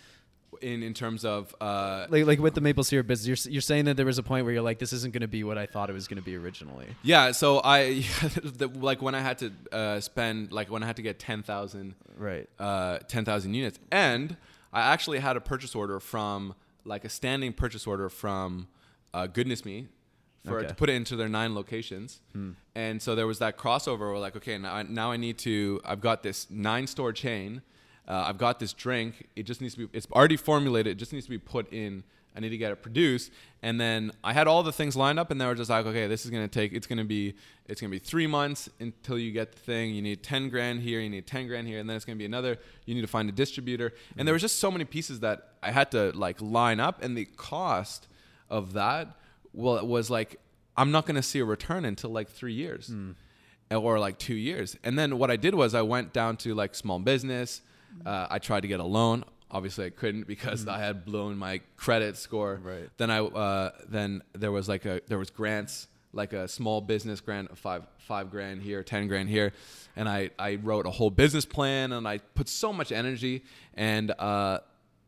In 0.60 0.82
in 0.82 0.94
terms 0.94 1.24
of 1.24 1.54
uh, 1.60 2.06
Like, 2.10 2.26
like 2.26 2.38
with 2.38 2.54
the 2.54 2.60
maple 2.60 2.84
syrup 2.84 3.06
business, 3.06 3.46
you're, 3.46 3.52
you're 3.54 3.62
saying 3.62 3.86
that 3.86 3.96
there 3.96 4.06
was 4.06 4.18
a 4.18 4.22
point 4.22 4.44
where 4.44 4.52
you're 4.54 4.62
like, 4.62 4.78
this 4.78 4.92
isn't 4.92 5.12
going 5.12 5.22
to 5.22 5.28
be 5.28 5.42
what 5.44 5.58
I 5.58 5.66
thought 5.66 5.90
it 5.90 5.92
was 5.94 6.06
going 6.06 6.18
to 6.20 6.24
be 6.24 6.36
originally. 6.36 6.88
Yeah, 7.02 7.32
so 7.32 7.60
I 7.64 8.04
the, 8.42 8.68
like 8.68 9.00
when 9.02 9.14
I 9.14 9.20
had 9.20 9.38
to 9.38 9.52
uh, 9.72 10.00
spend 10.00 10.52
like 10.52 10.70
when 10.70 10.82
I 10.82 10.86
had 10.86 10.96
to 10.96 11.02
get 11.02 11.18
ten 11.18 11.42
thousand 11.42 11.94
Right. 12.16 12.48
uh, 12.58 12.98
ten 13.08 13.24
thousand 13.24 13.54
units, 13.54 13.78
and 13.90 14.36
I 14.72 14.80
actually 14.92 15.18
had 15.20 15.36
a 15.36 15.40
purchase 15.40 15.74
order 15.74 15.98
from 16.00 16.54
like 16.84 17.04
a 17.04 17.08
standing 17.08 17.52
purchase 17.52 17.86
order 17.86 18.08
from 18.08 18.68
uh, 19.14 19.26
Goodness 19.26 19.64
Me 19.64 19.86
for 20.44 20.58
Okay. 20.58 20.68
to 20.68 20.74
put 20.74 20.90
it 20.90 20.94
into 20.94 21.14
their 21.16 21.28
nine 21.28 21.54
locations, 21.54 22.20
and 22.74 23.00
so 23.00 23.14
there 23.14 23.26
was 23.26 23.38
that 23.38 23.56
crossover. 23.56 24.10
Where 24.10 24.18
like, 24.18 24.36
okay, 24.36 24.58
now 24.58 24.74
I, 24.74 24.82
now 24.82 25.10
I 25.12 25.16
need 25.16 25.38
to. 25.38 25.80
I've 25.84 26.00
got 26.00 26.22
this 26.22 26.50
nine 26.50 26.86
store 26.86 27.12
chain. 27.12 27.62
Uh, 28.06 28.24
I've 28.26 28.38
got 28.38 28.58
this 28.58 28.72
drink. 28.72 29.28
It 29.36 29.44
just 29.44 29.60
needs 29.60 29.74
to 29.74 29.86
be. 29.86 29.96
It's 29.96 30.06
already 30.12 30.36
formulated. 30.36 30.92
It 30.92 30.94
just 30.96 31.12
needs 31.12 31.26
to 31.26 31.30
be 31.30 31.38
put 31.38 31.72
in. 31.72 32.04
I 32.34 32.40
need 32.40 32.48
to 32.48 32.56
get 32.56 32.72
it 32.72 32.80
produced, 32.80 33.30
and 33.60 33.78
then 33.78 34.10
I 34.24 34.32
had 34.32 34.46
all 34.46 34.62
the 34.62 34.72
things 34.72 34.96
lined 34.96 35.18
up, 35.18 35.30
and 35.30 35.38
they 35.38 35.44
were 35.44 35.54
just 35.54 35.68
like, 35.68 35.84
okay, 35.84 36.06
this 36.06 36.24
is 36.24 36.30
gonna 36.30 36.48
take. 36.48 36.72
It's 36.72 36.86
gonna 36.86 37.04
be. 37.04 37.34
It's 37.66 37.80
gonna 37.80 37.90
be 37.90 37.98
three 37.98 38.26
months 38.26 38.70
until 38.80 39.18
you 39.18 39.32
get 39.32 39.52
the 39.52 39.58
thing. 39.58 39.94
You 39.94 40.00
need 40.00 40.22
ten 40.22 40.48
grand 40.48 40.80
here. 40.80 41.00
You 41.00 41.10
need 41.10 41.26
ten 41.26 41.46
grand 41.46 41.68
here, 41.68 41.78
and 41.78 41.88
then 41.88 41.94
it's 41.94 42.06
gonna 42.06 42.16
be 42.16 42.24
another. 42.24 42.56
You 42.86 42.94
need 42.94 43.02
to 43.02 43.06
find 43.06 43.28
a 43.28 43.32
distributor, 43.32 43.92
and 44.16 44.26
there 44.26 44.32
was 44.32 44.40
just 44.40 44.60
so 44.60 44.70
many 44.70 44.86
pieces 44.86 45.20
that 45.20 45.50
I 45.62 45.72
had 45.72 45.90
to 45.90 46.12
like 46.12 46.40
line 46.40 46.80
up, 46.80 47.02
and 47.02 47.16
the 47.16 47.26
cost 47.36 48.08
of 48.48 48.72
that 48.74 49.16
well 49.52 49.76
it 49.76 49.86
was 49.86 50.10
like 50.10 50.38
i'm 50.76 50.90
not 50.90 51.06
going 51.06 51.16
to 51.16 51.22
see 51.22 51.38
a 51.38 51.44
return 51.44 51.84
until 51.84 52.10
like 52.10 52.28
three 52.28 52.52
years 52.52 52.88
or 53.70 53.98
like 53.98 54.18
two 54.18 54.34
years 54.34 54.76
and 54.84 54.98
then 54.98 55.18
what 55.18 55.30
i 55.30 55.36
did 55.36 55.54
was 55.54 55.74
i 55.74 55.82
went 55.82 56.12
down 56.12 56.36
to 56.36 56.54
like 56.54 56.74
small 56.74 56.98
business 56.98 57.62
uh, 58.06 58.26
i 58.30 58.38
tried 58.38 58.60
to 58.60 58.68
get 58.68 58.80
a 58.80 58.84
loan 58.84 59.24
obviously 59.50 59.84
i 59.86 59.90
couldn't 59.90 60.26
because 60.26 60.66
i 60.66 60.78
had 60.78 61.04
blown 61.04 61.36
my 61.36 61.60
credit 61.76 62.16
score 62.16 62.60
Right. 62.62 62.88
then 62.96 63.10
i 63.10 63.18
uh, 63.20 63.70
then 63.88 64.22
there 64.32 64.52
was 64.52 64.68
like 64.68 64.84
a 64.84 65.00
there 65.08 65.18
was 65.18 65.30
grants 65.30 65.88
like 66.14 66.34
a 66.34 66.46
small 66.46 66.80
business 66.82 67.20
grant 67.22 67.50
of 67.50 67.58
five 67.58 67.86
five 67.96 68.30
grand 68.30 68.60
here, 68.60 68.82
ten 68.82 69.08
grand 69.08 69.30
here, 69.30 69.54
and 69.96 70.06
I 70.06 70.28
I 70.38 70.56
wrote 70.56 70.84
a 70.84 70.90
whole 70.90 71.08
business 71.08 71.46
plan 71.46 71.90
and 71.92 72.06
I 72.06 72.18
put 72.18 72.50
so 72.50 72.70
much 72.70 72.92
energy 72.92 73.44
and 73.72 74.10
uh, 74.18 74.58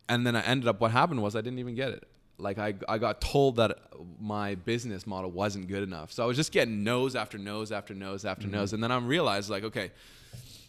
and 0.09 0.27
then 0.27 0.35
I 0.35 0.41
ended 0.41 0.67
up 0.67 0.81
what 0.81 0.93
happened 0.93 1.23
was 1.23 1.37
I 1.37 1.43
didn't 1.43 1.59
even 1.59 1.75
get 1.75 1.91
it. 1.91 2.09
Like 2.39 2.59
I 2.59 2.73
I 2.89 2.97
got 2.97 3.21
told 3.21 3.57
that 3.57 3.77
my 4.19 4.55
business 4.55 5.07
model 5.07 5.31
wasn't 5.31 5.69
good 5.69 5.83
enough, 5.83 6.11
so 6.11 6.23
I 6.25 6.27
was 6.27 6.39
just 6.39 6.53
getting 6.53 6.83
nose 6.85 7.15
after 7.15 7.37
nose 7.37 7.71
after 7.71 7.93
nose 7.95 8.25
after 8.25 8.47
nose, 8.47 8.73
and 8.73 8.83
then 8.83 8.91
I 8.91 8.97
realized 8.97 9.51
like 9.51 9.65
okay. 9.65 9.91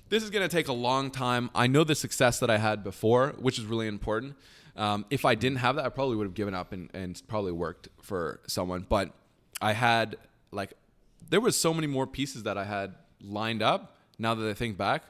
This 0.07 0.22
is 0.22 0.30
going 0.30 0.48
to 0.48 0.56
take 0.56 0.68
a 0.68 0.73
long 0.73 1.10
time. 1.10 1.49
I 1.56 1.65
know 1.65 1.84
the 1.84 1.95
success 1.95 2.40
that 2.40 2.49
I 2.49 2.57
had 2.57 2.84
before, 2.84 3.34
which 3.40 3.57
is 3.57 3.65
really 3.65 3.88
important. 3.88 4.36
Um, 4.76 5.06
if 5.10 5.26
I 5.26 5.34
didn't 5.36 5.57
have 5.57 5.77
that, 5.77 5.86
I 5.86 5.90
probably 5.90 6.15
would 6.15 6.26
have 6.26 6.36
given 6.36 6.53
up 6.53 6.73
and, 6.73 6.90
and 6.94 7.19
probably 7.27 7.53
worked 7.53 7.90
for 8.02 8.40
someone. 8.45 8.86
But 8.88 9.11
I 9.61 9.73
had 9.73 10.18
like 10.52 10.73
there 11.30 11.41
was 11.41 11.57
so 11.57 11.73
many 11.73 11.88
more 11.88 12.06
pieces 12.06 12.44
that 12.44 12.57
I 12.57 12.65
had 12.65 12.94
lined 13.22 13.64
up. 13.64 13.98
Now 14.19 14.36
that 14.36 14.48
I 14.48 14.53
think 14.53 14.77
back, 14.77 15.03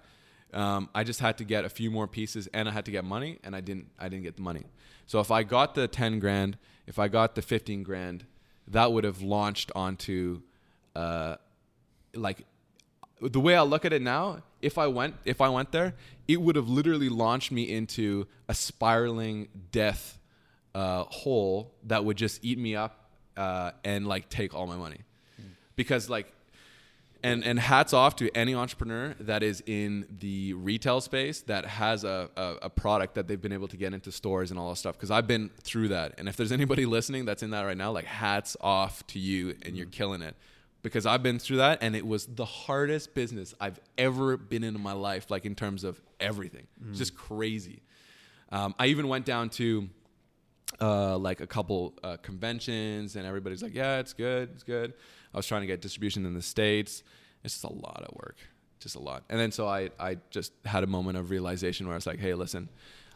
um, 0.54 0.90
I 0.96 1.04
just 1.04 1.20
had 1.20 1.38
to 1.40 1.44
get 1.44 1.66
a 1.66 1.70
few 1.70 1.92
more 1.92 2.08
pieces, 2.08 2.48
and 2.54 2.70
I 2.70 2.72
had 2.72 2.86
to 2.86 2.92
get 2.92 3.04
money, 3.04 3.40
and 3.44 3.56
I 3.56 3.62
didn't. 3.62 3.88
I 4.00 4.08
didn't 4.08 4.24
get 4.24 4.38
the 4.38 4.42
money. 4.44 4.64
So 5.08 5.20
if 5.20 5.30
I 5.30 5.44
got 5.44 5.76
the 5.76 5.88
ten 5.88 6.20
grand, 6.20 6.58
if 6.88 7.00
I 7.00 7.08
got 7.10 7.36
the 7.36 7.42
fifteen 7.42 7.84
grand, 7.84 8.26
that 8.70 8.92
would 8.94 9.04
have 9.04 9.22
launched 9.22 9.72
onto, 9.76 10.42
uh, 10.96 11.36
like, 12.16 12.46
the 13.22 13.40
way 13.40 13.56
I 13.56 13.62
look 13.62 13.86
at 13.86 13.94
it 13.94 14.02
now. 14.02 14.42
If 14.66 14.78
I 14.78 14.88
went, 14.88 15.16
if 15.26 15.42
I 15.42 15.50
went 15.50 15.72
there, 15.72 15.94
it 16.28 16.42
would 16.42 16.56
have 16.56 16.68
literally 16.68 17.10
launched 17.10 17.52
me 17.52 17.64
into 17.72 18.28
a 18.50 18.56
spiraling 18.56 19.48
death 19.72 20.20
uh, 20.74 21.04
hole 21.04 21.74
that 21.84 22.04
would 22.04 22.18
just 22.18 22.44
eat 22.44 22.58
me 22.58 22.76
up 22.76 23.12
uh, 23.38 23.72
and 23.84 24.08
like 24.08 24.28
take 24.30 24.56
all 24.56 24.66
my 24.66 24.76
money. 24.76 25.02
Because 25.76 26.10
like 26.10 26.32
and 27.26 27.44
and 27.44 27.60
hats 27.60 27.94
off 27.94 28.16
to 28.16 28.30
any 28.36 28.54
entrepreneur 28.54 29.16
that 29.20 29.42
is 29.44 29.64
in 29.66 30.06
the 30.20 30.54
retail 30.54 31.02
space 31.02 31.42
that 31.42 31.66
has 31.66 32.04
a, 32.04 32.30
a, 32.36 32.56
a 32.64 32.70
product 32.70 33.16
that 33.16 33.28
they've 33.28 33.42
been 33.42 33.54
able 33.54 33.68
to 33.68 33.78
get 33.78 33.94
into 33.94 34.12
stores 34.12 34.52
and 34.52 34.60
all 34.60 34.70
that 34.70 34.76
stuff 34.76 34.96
because 34.96 35.12
i've 35.12 35.28
been 35.28 35.50
through 35.64 35.88
that. 35.88 36.14
And 36.18 36.30
if 36.30 36.38
there's 36.38 36.52
anybody 36.52 36.86
listening 36.98 37.26
that's 37.26 37.42
in 37.44 37.50
that 37.52 37.64
right 37.64 37.78
now 37.78 37.92
like 37.92 38.06
hats 38.06 38.56
off 38.62 39.06
to 39.08 39.20
you 39.20 39.56
and 39.64 39.76
you're 39.76 39.88
killing 39.88 40.22
it 40.22 40.36
because 40.86 41.06
i've 41.06 41.24
been 41.24 41.40
through 41.40 41.58
that 41.58 41.80
and 41.82 41.96
it 41.96 42.06
was 42.06 42.26
the 42.28 42.46
hardest 42.46 43.14
business 43.14 43.54
i've 43.60 43.80
ever 43.98 44.38
been 44.38 44.64
in 44.64 44.80
my 44.80 44.94
life 44.94 45.30
like 45.30 45.46
in 45.46 45.56
terms 45.56 45.84
of 45.84 46.00
everything 46.20 46.68
it's 46.90 47.00
just 47.00 47.16
crazy 47.16 47.82
um, 48.52 48.74
i 48.80 48.88
even 48.88 49.08
went 49.08 49.26
down 49.26 49.50
to 49.50 49.90
uh, 50.82 51.18
like 51.18 51.42
a 51.42 51.48
couple 51.48 51.94
uh, 52.04 52.18
conventions, 52.18 53.16
and 53.16 53.26
everybody's 53.26 53.64
like, 53.64 53.74
"Yeah, 53.74 54.00
it's 54.00 54.14
good, 54.14 54.50
it's 54.54 54.64
good." 54.64 54.94
I 55.34 55.38
was 55.38 55.46
trying 55.46 55.62
to 55.62 55.68
get 55.68 55.82
distribution 55.82 56.26
in 56.26 56.34
the 56.34 56.42
states. 56.42 57.04
It's 57.44 57.54
just 57.54 57.64
a 57.64 57.74
lot 57.74 58.04
of 58.08 58.16
work, 58.16 58.38
just 58.80 58.96
a 58.96 59.00
lot. 59.00 59.24
And 59.30 59.40
then 59.40 59.52
so 59.52 59.68
I, 59.68 59.90
I 60.00 60.18
just 60.32 60.52
had 60.66 60.84
a 60.84 60.88
moment 60.88 61.18
of 61.18 61.30
realization 61.30 61.86
where 61.86 61.94
I 61.94 61.98
was 61.98 62.08
like, 62.08 62.20
"Hey, 62.20 62.34
listen, 62.34 62.70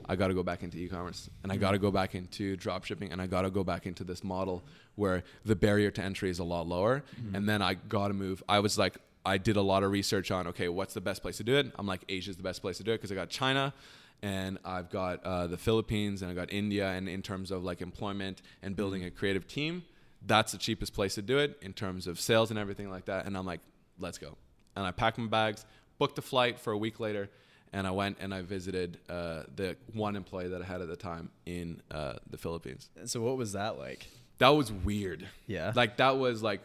I 0.07 0.15
got 0.15 0.27
to 0.27 0.33
go 0.33 0.43
back 0.43 0.63
into 0.63 0.77
e-commerce, 0.77 1.29
and 1.43 1.51
I 1.51 1.57
got 1.57 1.71
to 1.71 1.79
go 1.79 1.91
back 1.91 2.15
into 2.15 2.55
drop 2.55 2.85
shipping, 2.85 3.11
and 3.11 3.21
I 3.21 3.27
got 3.27 3.41
to 3.41 3.49
go 3.49 3.63
back 3.63 3.85
into 3.85 4.03
this 4.03 4.23
model 4.23 4.63
where 4.99 5.23
the 5.43 5.55
barrier 5.55 5.91
to 5.91 6.01
entry 6.01 6.29
is 6.29 6.39
a 6.39 6.43
lot 6.43 6.67
lower." 6.67 7.03
And 7.33 7.49
then 7.49 7.61
I 7.61 7.73
got 7.73 8.09
to 8.09 8.13
move. 8.13 8.43
I 8.47 8.59
was 8.59 8.77
like, 8.77 8.97
I 9.25 9.37
did 9.37 9.57
a 9.57 9.61
lot 9.61 9.83
of 9.83 9.91
research 9.91 10.31
on, 10.31 10.47
okay, 10.47 10.69
what's 10.69 10.93
the 10.93 11.01
best 11.01 11.21
place 11.21 11.37
to 11.37 11.43
do 11.43 11.55
it? 11.55 11.71
I'm 11.77 11.85
like, 11.85 12.01
Asia's 12.09 12.37
the 12.37 12.43
best 12.43 12.61
place 12.61 12.77
to 12.77 12.83
do 12.83 12.91
it 12.91 12.97
because 12.97 13.11
I 13.11 13.15
got 13.15 13.29
China 13.29 13.73
and 14.21 14.57
I've 14.63 14.89
got 14.89 15.23
uh, 15.23 15.47
the 15.47 15.57
Philippines 15.57 16.21
and 16.21 16.31
I 16.31 16.33
got 16.33 16.51
India. 16.51 16.87
And 16.89 17.07
in 17.09 17.21
terms 17.21 17.51
of 17.51 17.63
like 17.63 17.81
employment 17.81 18.41
and 18.61 18.75
building 18.75 19.03
a 19.03 19.11
creative 19.11 19.47
team, 19.47 19.83
that's 20.25 20.51
the 20.51 20.57
cheapest 20.57 20.93
place 20.93 21.15
to 21.15 21.21
do 21.21 21.37
it 21.37 21.57
in 21.61 21.73
terms 21.73 22.07
of 22.07 22.19
sales 22.19 22.49
and 22.49 22.59
everything 22.59 22.89
like 22.89 23.05
that. 23.05 23.25
And 23.25 23.37
I'm 23.37 23.45
like, 23.45 23.61
let's 23.99 24.17
go. 24.17 24.37
And 24.75 24.85
I 24.85 24.91
packed 24.91 25.17
my 25.17 25.27
bags, 25.27 25.65
booked 25.97 26.17
a 26.17 26.21
flight 26.21 26.59
for 26.59 26.71
a 26.73 26.77
week 26.77 26.99
later, 26.99 27.29
and 27.71 27.85
I 27.85 27.91
went 27.91 28.17
and 28.19 28.33
I 28.33 28.41
visited 28.41 28.99
uh, 29.09 29.43
the 29.55 29.75
one 29.93 30.15
employee 30.15 30.47
that 30.49 30.61
I 30.61 30.65
had 30.65 30.81
at 30.81 30.87
the 30.87 30.95
time 30.95 31.29
in 31.45 31.81
uh, 31.91 32.13
the 32.29 32.37
Philippines. 32.37 32.89
So 33.05 33.21
what 33.21 33.37
was 33.37 33.51
that 33.53 33.77
like? 33.77 34.07
That 34.39 34.49
was 34.49 34.71
weird. 34.71 35.27
Yeah. 35.47 35.71
Like 35.75 35.97
that 35.97 36.17
was 36.17 36.41
like 36.43 36.61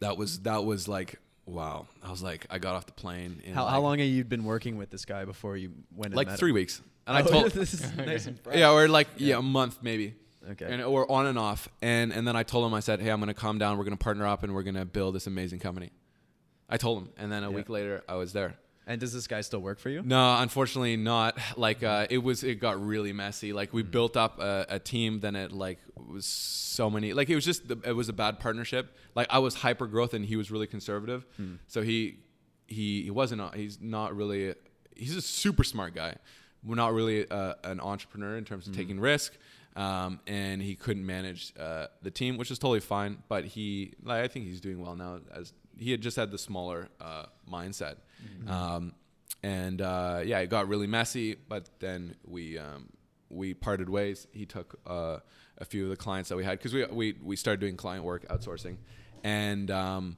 that 0.00 0.16
was 0.16 0.40
that 0.40 0.64
was 0.64 0.88
like 0.88 1.20
wow. 1.46 1.86
I 2.02 2.10
was 2.10 2.22
like 2.22 2.46
I 2.50 2.58
got 2.58 2.74
off 2.74 2.86
the 2.86 2.92
plane 2.92 3.42
How, 3.54 3.64
like, 3.64 3.72
how 3.72 3.80
long 3.80 3.98
have 3.98 4.08
you 4.08 4.24
been 4.24 4.44
working 4.44 4.76
with 4.76 4.90
this 4.90 5.04
guy 5.04 5.24
before 5.24 5.56
you 5.56 5.72
went? 5.94 6.14
like 6.14 6.30
three 6.36 6.50
him? 6.50 6.54
weeks. 6.54 6.82
And 7.06 7.16
I 7.16 7.20
Oh, 7.20 7.24
told 7.30 7.52
this 7.52 7.72
is 7.74 7.96
nice 7.96 8.26
and 8.26 8.38
fresh. 8.40 8.56
yeah, 8.56 8.70
or 8.72 8.88
like 8.88 9.08
yeah. 9.16 9.28
Yeah. 9.34 9.38
a 9.38 9.42
month 9.42 9.78
maybe. 9.82 10.14
Okay. 10.52 10.66
And 10.72 10.82
or 10.82 11.10
on 11.10 11.26
and 11.26 11.38
off. 11.38 11.68
And 11.82 12.12
and 12.12 12.26
then 12.26 12.36
I 12.36 12.42
told 12.42 12.66
him 12.66 12.74
I 12.74 12.80
said, 12.80 13.00
"Hey, 13.00 13.10
I'm 13.10 13.18
going 13.20 13.28
to 13.28 13.34
calm 13.34 13.58
down. 13.58 13.78
We're 13.78 13.84
going 13.84 13.96
to 13.96 14.02
partner 14.02 14.26
up 14.26 14.42
and 14.44 14.54
we're 14.54 14.62
going 14.62 14.76
to 14.76 14.84
build 14.84 15.14
this 15.14 15.26
amazing 15.26 15.58
company." 15.58 15.90
I 16.68 16.76
told 16.78 16.98
him, 17.02 17.08
and 17.16 17.30
then 17.30 17.42
a 17.44 17.50
Yeah. 17.50 17.56
week 17.56 17.68
later 17.68 18.02
I 18.08 18.14
was 18.14 18.32
there. 18.32 18.54
And 18.88 19.00
does 19.00 19.12
this 19.12 19.26
guy 19.26 19.40
still 19.40 19.58
work 19.58 19.80
for 19.80 19.90
you? 19.90 20.02
No, 20.02 20.36
unfortunately 20.38 20.96
not. 20.96 21.38
Like 21.56 21.82
uh, 21.82 22.06
it 22.10 22.18
was, 22.18 22.44
it 22.44 22.60
got 22.60 22.84
really 22.84 23.12
messy. 23.12 23.52
Like 23.52 23.72
we 23.72 23.82
built 23.82 24.16
up 24.16 24.38
a, 24.40 24.66
a 24.68 24.78
team, 24.78 25.20
then 25.20 25.34
it 25.34 25.52
like 25.52 25.78
was 25.96 26.26
so 26.26 26.90
many. 26.90 27.12
Like 27.14 27.30
it 27.30 27.34
was 27.34 27.44
just, 27.44 27.66
the, 27.66 27.78
it 27.84 27.92
was 27.92 28.08
a 28.08 28.12
bad 28.12 28.38
partnership. 28.38 28.94
Like 29.14 29.26
I 29.30 29.38
was 29.38 29.54
hyper 29.54 29.86
growth 29.86 30.12
and 30.12 30.24
he 30.24 30.36
was 30.36 30.50
really 30.50 30.66
conservative. 30.66 31.24
Hmm. 31.36 31.54
So 31.66 31.82
he, 31.82 32.18
he, 32.66 33.02
he 33.02 33.10
wasn't. 33.10 33.54
He's 33.54 33.80
not 33.80 34.14
really. 34.14 34.54
He's 34.94 35.16
a 35.16 35.22
super 35.22 35.64
smart 35.64 35.94
guy. 35.94 36.16
We're 36.62 36.74
not 36.74 36.92
really 36.92 37.28
uh, 37.30 37.54
an 37.64 37.80
entrepreneur 37.80 38.36
in 38.36 38.44
terms 38.44 38.66
of 38.66 38.76
taking 38.76 39.00
risk. 39.00 39.32
Um, 39.76 40.20
and 40.26 40.62
he 40.62 40.74
couldn't 40.74 41.04
manage 41.04 41.52
uh, 41.58 41.86
the 42.02 42.10
team, 42.10 42.38
which 42.38 42.50
is 42.50 42.58
totally 42.58 42.80
fine. 42.80 43.22
But 43.28 43.44
he, 43.44 43.94
like, 44.02 44.22
I 44.22 44.28
think 44.28 44.46
he's 44.46 44.60
doing 44.60 44.80
well 44.80 44.96
now. 44.96 45.20
As 45.32 45.52
he 45.78 45.90
had 45.90 46.00
just 46.00 46.16
had 46.16 46.30
the 46.30 46.38
smaller 46.38 46.88
uh, 47.00 47.26
mindset, 48.46 48.50
um, 48.50 48.92
and 49.42 49.80
uh, 49.80 50.22
yeah, 50.24 50.38
it 50.40 50.50
got 50.50 50.68
really 50.68 50.86
messy. 50.86 51.34
But 51.48 51.68
then 51.80 52.16
we 52.26 52.58
um, 52.58 52.88
we 53.28 53.54
parted 53.54 53.88
ways. 53.88 54.26
He 54.32 54.46
took 54.46 54.78
uh, 54.86 55.18
a 55.58 55.64
few 55.64 55.84
of 55.84 55.90
the 55.90 55.96
clients 55.96 56.28
that 56.28 56.36
we 56.36 56.44
had 56.44 56.58
because 56.58 56.72
we, 56.74 56.84
we 56.86 57.14
we 57.22 57.36
started 57.36 57.60
doing 57.60 57.76
client 57.76 58.04
work 58.04 58.26
outsourcing, 58.28 58.76
and 59.24 59.70
um, 59.70 60.16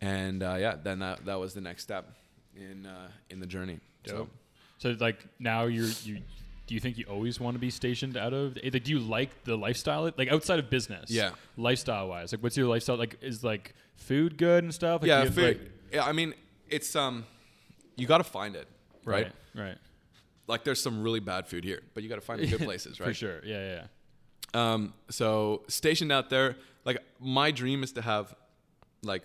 and 0.00 0.42
uh, 0.42 0.56
yeah, 0.58 0.76
then 0.82 1.00
that 1.00 1.24
that 1.26 1.38
was 1.38 1.54
the 1.54 1.60
next 1.60 1.82
step 1.82 2.12
in 2.54 2.86
uh, 2.86 3.08
in 3.30 3.40
the 3.40 3.46
journey. 3.46 3.80
So. 4.06 4.16
Dope. 4.16 4.30
So 4.78 4.96
like 5.00 5.26
now 5.38 5.64
you're 5.64 5.88
you. 6.04 6.20
Do 6.66 6.74
you 6.74 6.80
think 6.80 6.98
you 6.98 7.04
always 7.04 7.38
want 7.38 7.54
to 7.54 7.60
be 7.60 7.70
stationed 7.70 8.16
out 8.16 8.32
of? 8.32 8.58
Like, 8.60 8.82
do 8.82 8.90
you 8.90 8.98
like 8.98 9.44
the 9.44 9.56
lifestyle? 9.56 10.10
Like 10.18 10.28
outside 10.28 10.58
of 10.58 10.68
business, 10.68 11.12
Yeah. 11.12 11.30
Lifestyle 11.56 12.08
wise, 12.08 12.32
like 12.32 12.42
what's 12.42 12.56
your 12.56 12.66
lifestyle? 12.66 12.96
Like 12.96 13.18
is 13.22 13.44
like 13.44 13.74
food 13.94 14.36
good 14.36 14.64
and 14.64 14.74
stuff? 14.74 15.02
Like, 15.02 15.08
yeah, 15.08 15.18
do 15.18 15.20
you 15.20 15.26
have, 15.26 15.34
food. 15.34 15.60
like- 15.60 15.70
yeah, 15.92 16.04
I 16.04 16.10
mean, 16.10 16.34
it's 16.68 16.94
um, 16.96 17.24
you 17.96 18.06
got 18.06 18.18
to 18.18 18.24
find 18.24 18.56
it, 18.56 18.68
right? 19.04 19.24
right, 19.54 19.64
right, 19.66 19.78
Like, 20.46 20.64
there's 20.64 20.80
some 20.80 21.02
really 21.02 21.20
bad 21.20 21.46
food 21.46 21.64
here, 21.64 21.80
but 21.94 22.02
you 22.02 22.08
got 22.08 22.16
to 22.16 22.20
find 22.20 22.40
the 22.40 22.46
good 22.46 22.60
places, 22.64 23.00
right? 23.00 23.08
for 23.08 23.14
sure. 23.14 23.40
Yeah, 23.44 23.58
yeah. 23.66 23.74
yeah. 24.54 24.72
Um, 24.72 24.94
so 25.10 25.62
stationed 25.68 26.12
out 26.12 26.30
there, 26.30 26.56
like 26.84 26.98
my 27.20 27.50
dream 27.50 27.82
is 27.82 27.92
to 27.92 28.02
have 28.02 28.34
like 29.02 29.24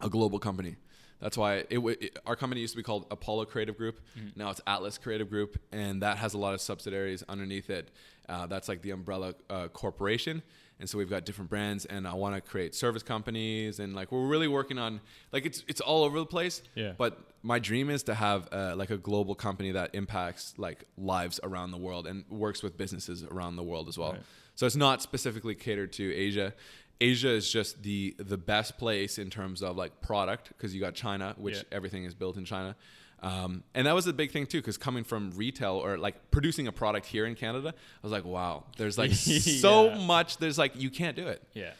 a 0.00 0.08
global 0.08 0.38
company. 0.38 0.76
That's 1.20 1.36
why 1.36 1.56
it, 1.56 1.74
w- 1.74 1.96
it 2.00 2.18
our 2.24 2.34
company 2.34 2.62
used 2.62 2.72
to 2.72 2.78
be 2.78 2.82
called 2.82 3.06
Apollo 3.10 3.46
Creative 3.46 3.76
Group. 3.76 4.00
Now 4.36 4.48
it's 4.50 4.60
Atlas 4.66 4.96
Creative 4.96 5.28
Group, 5.28 5.58
and 5.70 6.00
that 6.02 6.16
has 6.16 6.32
a 6.32 6.38
lot 6.38 6.54
of 6.54 6.60
subsidiaries 6.62 7.22
underneath 7.28 7.68
it. 7.68 7.90
Uh, 8.28 8.46
that's 8.46 8.68
like 8.68 8.80
the 8.80 8.92
umbrella 8.92 9.34
uh, 9.50 9.68
corporation. 9.68 10.42
And 10.80 10.88
so 10.88 10.98
we've 10.98 11.10
got 11.10 11.24
different 11.24 11.50
brands, 11.50 11.84
and 11.84 12.08
I 12.08 12.14
want 12.14 12.34
to 12.34 12.40
create 12.40 12.74
service 12.74 13.02
companies, 13.02 13.78
and 13.80 13.94
like 13.94 14.10
we're 14.10 14.26
really 14.26 14.48
working 14.48 14.78
on 14.78 15.00
like 15.32 15.44
it's 15.46 15.62
it's 15.68 15.80
all 15.80 16.04
over 16.04 16.18
the 16.18 16.26
place. 16.26 16.62
Yeah. 16.74 16.92
But 16.96 17.18
my 17.42 17.58
dream 17.58 17.90
is 17.90 18.02
to 18.04 18.14
have 18.14 18.48
uh, 18.52 18.74
like 18.76 18.90
a 18.90 18.96
global 18.98 19.34
company 19.34 19.72
that 19.72 19.90
impacts 19.94 20.54
like 20.58 20.84
lives 20.96 21.38
around 21.42 21.70
the 21.70 21.78
world 21.78 22.06
and 22.06 22.24
works 22.30 22.62
with 22.62 22.76
businesses 22.76 23.22
around 23.24 23.56
the 23.56 23.62
world 23.62 23.88
as 23.88 23.96
well. 23.98 24.12
Right. 24.12 24.22
So 24.54 24.66
it's 24.66 24.76
not 24.76 25.00
specifically 25.02 25.54
catered 25.54 25.92
to 25.94 26.14
Asia. 26.14 26.52
Asia 27.00 27.30
is 27.30 27.50
just 27.50 27.82
the 27.82 28.14
the 28.18 28.36
best 28.36 28.76
place 28.76 29.18
in 29.18 29.30
terms 29.30 29.62
of 29.62 29.76
like 29.76 30.00
product 30.02 30.48
because 30.48 30.74
you 30.74 30.80
got 30.80 30.94
China, 30.94 31.34
which 31.38 31.56
Yeah. 31.56 31.62
everything 31.72 32.04
is 32.04 32.14
built 32.14 32.36
in 32.36 32.44
China. 32.44 32.76
Um, 33.22 33.64
and 33.74 33.86
that 33.86 33.94
was 33.94 34.06
a 34.06 34.12
big 34.12 34.30
thing 34.30 34.46
too, 34.46 34.58
because 34.58 34.78
coming 34.78 35.04
from 35.04 35.30
retail 35.36 35.74
or 35.74 35.98
like 35.98 36.30
producing 36.30 36.66
a 36.66 36.72
product 36.72 37.06
here 37.06 37.26
in 37.26 37.34
Canada, 37.34 37.74
I 37.74 37.98
was 38.06 38.12
like, 38.12 38.24
wow, 38.24 38.64
there's 38.78 38.96
like 38.96 39.12
so 39.14 39.88
Yeah. 39.90 39.98
much. 40.06 40.38
There's 40.38 40.56
like 40.58 40.72
you 40.76 40.90
can't 40.90 41.16
do 41.16 41.28
it. 41.28 41.42
Yeah, 41.52 41.72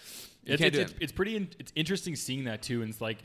You 0.45 0.55
it's, 0.55 0.63
it's, 0.63 0.77
it's, 0.77 0.91
it. 0.93 0.97
it's 1.01 1.13
pretty. 1.13 1.37
In, 1.37 1.49
it's 1.59 1.73
interesting 1.75 2.15
seeing 2.17 2.45
that 2.45 2.63
too, 2.63 2.83
and 2.83 2.91
it's 2.91 3.01
like. 3.01 3.19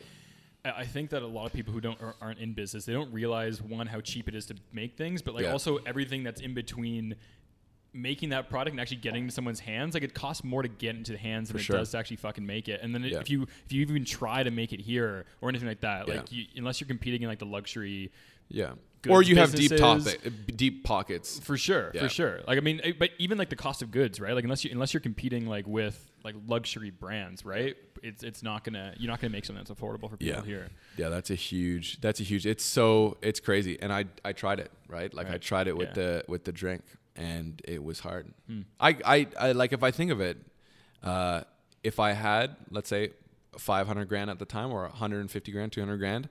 I 0.63 0.71
I 0.81 0.85
think 0.85 1.11
that 1.11 1.21
a 1.21 1.27
lot 1.27 1.45
of 1.45 1.53
people 1.53 1.73
who 1.73 1.79
don't 1.81 2.01
or 2.01 2.15
aren't 2.21 2.39
in 2.39 2.53
business, 2.53 2.85
they 2.85 2.93
don't 2.93 3.13
realize 3.13 3.61
one 3.61 3.85
how 3.85 4.01
cheap 4.01 4.27
it 4.27 4.33
is 4.33 4.47
to 4.47 4.55
make 4.73 4.97
things, 4.97 5.21
but 5.21 5.35
like 5.35 5.43
Yeah. 5.43 5.51
also 5.51 5.77
everything 5.85 6.23
that's 6.23 6.41
in 6.41 6.53
between 6.55 7.15
making 7.95 8.30
that 8.30 8.49
product 8.49 8.73
and 8.73 8.80
actually 8.81 8.97
getting 8.97 9.23
into 9.23 9.34
someone's 9.34 9.59
hands, 9.61 9.93
like 9.93 10.03
it 10.03 10.13
costs 10.13 10.43
more 10.43 10.61
to 10.61 10.67
get 10.67 10.95
into 10.95 11.11
the 11.13 11.17
hands 11.17 11.49
than 11.49 11.59
it 11.61 11.67
does 11.67 11.91
to 11.91 11.97
actually 11.97 12.17
fucking 12.17 12.45
make 12.45 12.67
it. 12.67 12.81
And 12.84 12.93
then 12.93 13.03
Yeah. 13.03 13.19
if 13.19 13.30
you 13.30 13.43
if 13.65 13.72
you 13.72 13.81
even 13.81 14.05
try 14.05 14.43
to 14.43 14.51
make 14.51 14.73
it 14.73 14.81
here 14.81 15.26
or 15.41 15.49
anything 15.49 15.67
like 15.67 15.81
that, 15.81 16.07
Yeah. 16.07 16.15
like 16.15 16.31
you, 16.31 16.45
unless 16.57 16.81
you're 16.81 16.88
competing 16.88 17.22
in 17.23 17.30
like 17.30 17.39
the 17.39 17.45
luxury, 17.45 18.11
Yeah. 18.49 18.73
Or 19.07 19.22
you 19.22 19.35
have 19.35 19.53
deep 19.53 19.76
topic, 19.77 20.19
deep 20.55 20.84
pockets. 20.84 21.39
for 21.39 21.57
sure, 21.57 21.91
Yeah. 21.93 22.01
for 22.01 22.09
sure. 22.09 22.41
Like 22.47 22.57
I 22.57 22.61
mean, 22.61 22.81
eh, 22.84 22.93
but 22.97 23.11
even 23.19 23.38
like 23.38 23.49
the 23.49 23.55
cost 23.55 23.84
of 23.84 23.91
goods, 23.91 24.19
right? 24.19 24.34
Like 24.34 24.43
unless 24.43 24.65
you 24.65 24.72
unless 24.72 24.93
you're 24.95 25.01
competing 25.01 25.45
like 25.47 25.67
with 25.67 26.11
like 26.23 26.34
luxury 26.47 26.89
brands, 26.89 27.45
right? 27.45 27.76
It's 28.01 28.23
it's 28.23 28.41
not 28.41 28.63
gonna 28.63 28.95
you're 28.97 29.09
not 29.11 29.22
gonna 29.22 29.31
make 29.31 29.45
something 29.45 29.63
that's 29.63 29.80
affordable 29.80 30.09
for 30.09 30.17
people 30.17 30.39
Yeah. 30.41 30.43
here. 30.43 30.69
Yeah, 30.97 31.09
that's 31.09 31.30
a 31.30 31.35
huge. 31.35 32.01
That's 32.01 32.19
a 32.19 32.23
huge. 32.23 32.47
It's 32.47 32.63
so 32.65 33.17
it's 33.22 33.39
crazy, 33.39 33.80
and 33.80 33.93
I 33.93 34.05
I 34.23 34.34
tried 34.34 34.59
it 34.59 34.72
right. 34.88 35.13
Like 35.13 35.30
I 35.30 35.38
tried 35.38 35.67
it 35.67 35.77
with 35.77 35.93
the 35.93 36.23
with 36.27 36.43
the 36.45 36.51
drink, 36.51 36.81
and 37.15 37.61
it 37.65 37.83
was 37.83 37.99
hard. 37.99 38.33
Hmm. 38.47 38.61
I, 38.79 38.97
I 39.05 39.27
I 39.39 39.51
like 39.53 39.73
if 39.73 39.83
I 39.83 39.91
think 39.91 40.11
of 40.11 40.21
it, 40.21 40.37
uh, 41.03 41.41
if 41.83 41.99
I 41.99 42.13
had 42.13 42.55
let's 42.71 42.89
say 42.89 43.11
five 43.57 43.87
hundred 43.87 44.09
grand 44.09 44.29
at 44.29 44.39
the 44.39 44.45
time, 44.45 44.71
or 44.71 44.83
one 44.83 44.91
hundred 44.91 45.21
and 45.21 45.31
fifty 45.31 45.51
grand, 45.51 45.71
two 45.71 45.81
hundred 45.81 45.97
grand, 45.97 46.29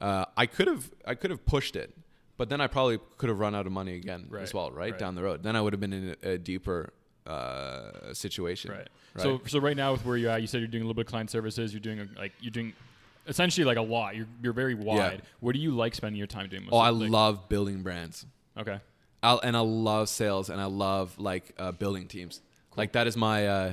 uh, 0.00 0.26
I 0.36 0.46
could 0.46 0.66
have 0.66 0.90
I 1.06 1.14
could 1.14 1.30
have 1.30 1.44
pushed 1.46 1.76
it, 1.76 1.96
but 2.36 2.48
then 2.48 2.60
I 2.60 2.66
probably 2.66 2.98
could 3.18 3.28
have 3.28 3.38
run 3.38 3.54
out 3.54 3.66
of 3.66 3.72
money 3.72 3.96
again 3.96 4.28
as 4.38 4.52
well, 4.52 4.70
right, 4.70 4.90
right. 4.90 4.98
down 4.98 5.14
the 5.14 5.22
road. 5.22 5.42
Then 5.42 5.56
I 5.56 5.60
would 5.60 5.72
have 5.72 5.80
been 5.80 5.92
in 5.92 6.16
a, 6.22 6.30
a 6.32 6.38
deeper 6.38 6.92
uh, 7.26 8.12
situation. 8.12 8.70
Right. 8.72 8.88
Right. 9.14 9.22
So 9.22 9.40
so 9.46 9.58
right 9.58 9.76
now 9.76 9.92
with 9.92 10.04
where 10.04 10.16
you're 10.16 10.30
at, 10.30 10.40
you 10.42 10.46
said 10.46 10.58
you're 10.60 10.68
doing 10.68 10.82
a 10.82 10.86
little 10.86 10.94
bit 10.94 11.06
of 11.06 11.10
client 11.10 11.30
services. 11.30 11.72
You're 11.72 11.80
doing 11.80 12.00
a, 12.00 12.08
like 12.18 12.32
you're 12.40 12.50
doing 12.50 12.74
essentially 13.26 13.64
like 13.64 13.78
a 13.78 13.82
lot. 13.82 14.16
You're 14.16 14.26
you're 14.42 14.52
very 14.52 14.74
wide. 14.74 15.20
Yeah. 15.22 15.28
What 15.40 15.54
do 15.54 15.60
you 15.60 15.70
like 15.74 15.94
spending 15.94 16.18
your 16.18 16.26
time 16.26 16.48
doing? 16.48 16.64
Most 16.64 16.74
oh, 16.74 16.78
I 16.78 16.90
like- 16.90 17.10
love 17.10 17.48
building 17.48 17.82
brands. 17.82 18.26
Okay. 18.58 18.80
I'll, 19.26 19.40
and 19.40 19.56
I 19.56 19.60
love 19.60 20.08
sales 20.08 20.50
and 20.50 20.60
I 20.60 20.66
love 20.66 21.18
like 21.18 21.52
uh, 21.58 21.72
building 21.72 22.06
teams. 22.06 22.40
Like 22.76 22.92
that 22.92 23.08
is 23.08 23.16
my 23.16 23.48
uh, 23.48 23.72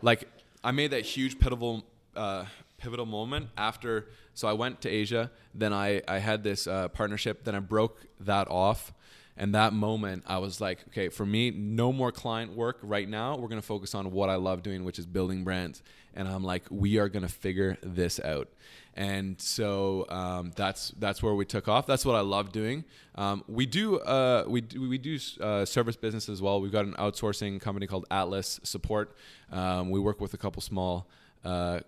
like 0.00 0.28
I 0.62 0.70
made 0.70 0.92
that 0.92 1.04
huge 1.04 1.40
pivotal 1.40 1.84
uh, 2.14 2.44
pivotal 2.78 3.06
moment 3.06 3.48
after. 3.56 4.06
So 4.34 4.46
I 4.46 4.52
went 4.52 4.80
to 4.82 4.88
Asia. 4.88 5.32
Then 5.54 5.72
I 5.72 6.02
I 6.06 6.18
had 6.18 6.44
this 6.44 6.68
uh, 6.68 6.86
partnership. 6.88 7.42
Then 7.42 7.56
I 7.56 7.60
broke 7.60 8.00
that 8.20 8.48
off. 8.48 8.92
And 9.34 9.54
that 9.54 9.72
moment, 9.72 10.24
I 10.26 10.38
was 10.38 10.60
like, 10.60 10.86
okay, 10.88 11.08
for 11.08 11.24
me, 11.24 11.50
no 11.50 11.90
more 11.90 12.12
client 12.12 12.54
work 12.54 12.78
right 12.82 13.08
now. 13.08 13.36
We're 13.36 13.48
gonna 13.48 13.62
focus 13.62 13.94
on 13.94 14.12
what 14.12 14.28
I 14.30 14.36
love 14.36 14.62
doing, 14.62 14.84
which 14.84 15.00
is 15.00 15.06
building 15.06 15.42
brands. 15.42 15.82
And 16.14 16.28
I'm 16.28 16.44
like, 16.44 16.64
we 16.70 16.98
are 16.98 17.08
gonna 17.08 17.28
figure 17.28 17.76
this 17.82 18.20
out. 18.20 18.48
And 18.94 19.40
so 19.40 20.06
um, 20.10 20.52
that's 20.54 20.90
that's 20.98 21.22
where 21.22 21.34
we 21.34 21.46
took 21.46 21.66
off. 21.66 21.86
That's 21.86 22.04
what 22.04 22.14
I 22.14 22.20
love 22.20 22.52
doing. 22.52 22.84
Um, 23.14 23.42
we 23.48 23.64
do 23.64 23.98
uh, 24.00 24.44
we 24.46 24.60
do, 24.60 24.88
we 24.88 24.98
do 24.98 25.18
uh, 25.40 25.64
service 25.64 25.96
business 25.96 26.28
as 26.28 26.42
well. 26.42 26.60
We've 26.60 26.70
got 26.72 26.84
an 26.84 26.92
outsourcing 26.94 27.58
company 27.60 27.86
called 27.86 28.04
Atlas 28.10 28.60
Support. 28.64 29.16
Um, 29.50 29.90
we 29.90 29.98
work 29.98 30.20
with 30.20 30.34
a 30.34 30.36
couple 30.38 30.60
small 30.60 31.08
uh, 31.44 31.80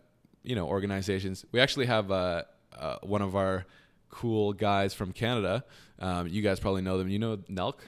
you 0.42 0.54
know 0.54 0.66
organizations. 0.66 1.44
We 1.52 1.60
actually 1.60 1.86
have 1.86 2.10
uh, 2.10 2.44
uh, 2.78 2.96
one 3.02 3.20
of 3.20 3.36
our 3.36 3.66
cool 4.08 4.54
guys 4.54 4.94
from 4.94 5.12
Canada. 5.12 5.62
Um, 5.98 6.26
you 6.28 6.40
guys 6.40 6.58
probably 6.58 6.82
know 6.82 6.96
them. 6.96 7.08
You 7.10 7.18
know 7.18 7.36
Nelk. 7.50 7.78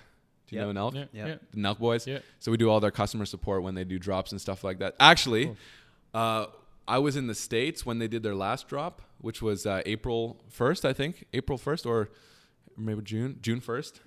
Do 0.48 0.54
you 0.56 0.60
Yep. 0.64 0.74
know 0.74 0.80
Nelk? 0.90 0.94
Yeah. 0.94 1.04
Yeah. 1.12 1.26
Yeah. 1.26 1.34
the 1.54 1.60
Nelk 1.60 1.78
boys. 1.78 2.06
Yeah. 2.06 2.18
So 2.38 2.50
we 2.50 2.56
do 2.58 2.68
all 2.70 2.80
their 2.80 2.90
customer 2.90 3.24
support 3.24 3.62
when 3.62 3.74
they 3.74 3.84
do 3.84 3.98
drops 3.98 4.30
and 4.32 4.40
stuff 4.40 4.62
like 4.62 4.78
that. 4.80 4.94
Actually, 5.00 5.56
uh, 6.14 6.46
I 6.88 6.98
was 6.98 7.16
in 7.16 7.26
the 7.26 7.34
states 7.34 7.84
when 7.84 7.98
they 7.98 8.08
did 8.08 8.22
their 8.22 8.34
last 8.34 8.68
drop, 8.68 9.02
which 9.18 9.42
was 9.42 9.66
uh, 9.66 9.82
April 9.86 10.42
first, 10.48 10.84
I 10.84 10.92
think, 10.92 11.26
April 11.32 11.58
first 11.58 11.86
or 11.86 12.10
maybe 12.76 13.02
June, 13.02 13.38
June 13.40 13.60
1st 13.60 14.00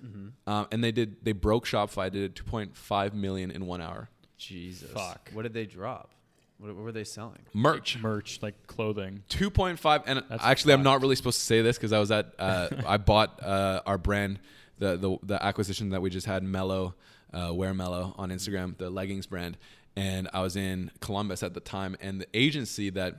um, 0.46 0.66
and 0.70 0.82
they 0.82 0.92
did 0.92 1.24
they 1.24 1.32
broke 1.32 1.66
Shopify, 1.66 2.10
did 2.10 2.36
2.5 2.36 3.12
million 3.14 3.50
in 3.50 3.66
one 3.66 3.80
hour. 3.80 4.08
Jesus. 4.38 4.90
Fuck. 4.90 5.30
What 5.32 5.42
did 5.42 5.52
they 5.52 5.66
drop? 5.66 6.12
What, 6.58 6.74
what 6.74 6.84
were 6.84 6.92
they 6.92 7.04
selling? 7.04 7.40
Merch. 7.52 7.98
Merch 7.98 8.40
like 8.42 8.66
clothing. 8.66 9.22
2.5 9.30 10.02
and 10.06 10.22
That's 10.28 10.44
actually 10.44 10.74
I'm 10.74 10.82
not 10.82 11.00
really 11.00 11.16
supposed 11.16 11.38
to 11.38 11.44
say 11.44 11.62
this 11.62 11.76
because 11.76 11.92
I 11.92 11.98
was 11.98 12.10
at 12.10 12.34
uh, 12.38 12.68
I 12.86 12.96
bought 12.96 13.42
uh, 13.42 13.82
our 13.86 13.98
brand 13.98 14.38
the, 14.78 14.96
the 14.96 15.18
the 15.22 15.44
acquisition 15.44 15.90
that 15.90 16.00
we 16.00 16.10
just 16.10 16.26
had 16.26 16.42
Mellow 16.42 16.94
uh, 17.32 17.52
Wear 17.52 17.74
Mellow 17.74 18.14
on 18.18 18.30
Instagram 18.30 18.76
the 18.78 18.90
leggings 18.90 19.26
brand 19.26 19.56
and 19.96 20.28
I 20.32 20.40
was 20.40 20.56
in 20.56 20.90
Columbus 21.00 21.42
at 21.42 21.54
the 21.54 21.60
time 21.60 21.96
and 22.00 22.20
the 22.20 22.28
agency 22.34 22.90
that 22.90 23.16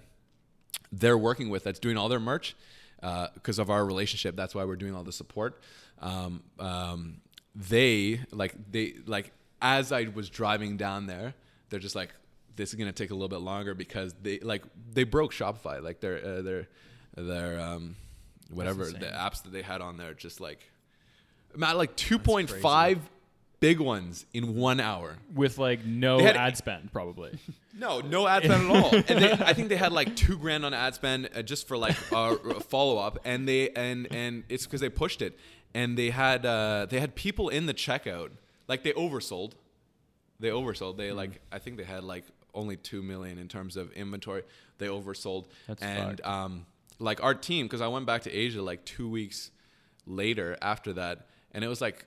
they're 0.92 1.18
working 1.18 1.50
with 1.50 1.64
that's 1.64 1.80
doing 1.80 1.98
all 1.98 2.10
their 2.10 2.20
merch 2.20 2.56
because 3.34 3.60
of 3.60 3.70
our 3.70 3.86
relationship 3.86 4.36
that's 4.36 4.54
why 4.54 4.64
we're 4.64 4.76
doing 4.76 4.96
all 4.96 5.04
the 5.04 5.12
support 5.12 5.60
um, 6.02 6.44
um, 6.60 7.18
they 7.56 8.20
like 8.32 8.54
they 8.72 8.94
like 9.06 9.32
as 9.62 9.92
i 9.92 10.04
was 10.14 10.30
driving 10.30 10.78
down 10.78 11.06
there 11.08 11.34
they're 11.70 11.80
just 11.80 11.96
like 11.96 12.10
this 12.56 12.70
is 12.70 12.76
going 12.76 12.88
to 12.88 12.94
take 12.94 13.12
a 13.12 13.14
little 13.14 13.30
bit 13.30 13.40
longer 13.42 13.74
because 13.74 14.14
they 14.22 14.40
like 14.40 14.64
they 14.94 15.04
broke 15.04 15.32
shopify 15.32 15.82
like 15.82 16.00
their 16.00 16.24
uh, 16.24 16.42
their 16.42 16.68
their 17.16 17.60
um, 17.60 17.96
whatever 18.52 18.86
the 18.86 19.06
apps 19.06 19.44
that 19.44 19.52
they 19.52 19.62
had 19.62 19.82
on 19.82 19.98
there 19.98 20.14
just 20.14 20.40
like 20.40 20.72
Matt, 21.56 21.78
like 21.78 21.96
2.5 21.98 23.00
big 23.62 23.80
ones 23.80 24.26
in 24.34 24.56
one 24.56 24.82
hour 24.82 25.16
With 25.34 25.58
like 25.58 25.86
no 25.86 26.20
had- 26.20 26.36
ad 26.36 26.58
spend, 26.58 26.92
probably. 26.92 27.40
no, 27.78 28.02
no 28.02 28.28
ad 28.28 28.44
spend 28.44 28.70
at 28.70 28.76
all. 28.84 28.94
And 29.08 29.24
they, 29.24 29.32
I 29.32 29.54
think 29.54 29.70
they 29.70 29.78
had 29.78 29.94
like 29.94 30.18
two 30.18 30.38
grand 30.38 30.66
on 30.66 30.74
ad 30.74 30.96
spend 30.96 31.30
uh, 31.34 31.42
just 31.44 31.68
for 31.70 31.78
like 31.78 31.96
a, 32.12 32.36
follow 32.60 32.98
up, 32.98 33.20
and 33.24 33.48
they 33.48 33.70
and 33.70 34.08
and 34.14 34.44
it's 34.50 34.66
because 34.66 34.82
they 34.82 34.90
pushed 34.90 35.22
it, 35.22 35.40
and 35.74 35.98
they 35.98 36.10
had 36.10 36.46
uh, 36.46 36.88
they 36.90 37.00
had 37.00 37.16
people 37.16 37.48
in 37.48 37.68
the 37.68 37.74
checkout, 37.74 38.32
like 38.68 38.84
they 38.84 38.92
oversold, 38.94 39.54
they 40.42 40.50
oversold. 40.50 40.98
They 40.98 41.12
like 41.14 41.40
I 41.52 41.60
think 41.60 41.78
they 41.78 41.86
had 41.86 42.04
like 42.04 42.26
only 42.54 42.76
two 42.76 43.02
million 43.02 43.38
in 43.38 43.48
terms 43.48 43.78
of 43.78 43.92
inventory. 43.94 44.44
They 44.80 44.88
oversold, 44.88 45.46
That's 45.68 45.82
and 45.82 46.18
fucked. 46.20 46.28
um, 46.28 46.66
like 47.00 47.24
our 47.24 47.34
team, 47.36 47.66
because 47.68 47.82
I 47.82 47.88
went 47.88 48.06
back 48.06 48.24
to 48.24 48.32
Asia 48.32 48.62
like 48.62 48.84
two 48.86 49.08
weeks 49.08 49.52
later 50.06 50.58
after 50.62 50.94
that, 50.94 51.28
and 51.54 51.64
it 51.64 51.68
was 51.68 51.80
like 51.80 52.06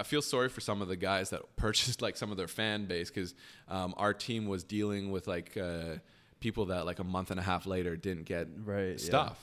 I 0.00 0.02
feel 0.02 0.22
sorry 0.22 0.48
for 0.48 0.60
some 0.60 0.82
of 0.82 0.88
the 0.88 0.96
guys 0.96 1.30
that 1.30 1.42
purchased 1.56 2.02
like 2.02 2.16
some 2.16 2.30
of 2.30 2.36
their 2.36 2.48
fan 2.48 2.86
base 2.86 3.10
because 3.10 3.34
um, 3.68 3.94
our 3.96 4.14
team 4.14 4.46
was 4.46 4.64
dealing 4.64 5.10
with 5.10 5.28
like 5.28 5.56
uh, 5.56 5.96
people 6.40 6.66
that 6.66 6.86
like 6.86 6.98
a 6.98 7.04
month 7.04 7.30
and 7.30 7.38
a 7.38 7.42
half 7.42 7.66
later 7.66 7.96
didn't 7.96 8.24
get 8.24 8.48
Right, 8.64 8.90
yeah. 8.92 8.96
stuff, 8.96 9.38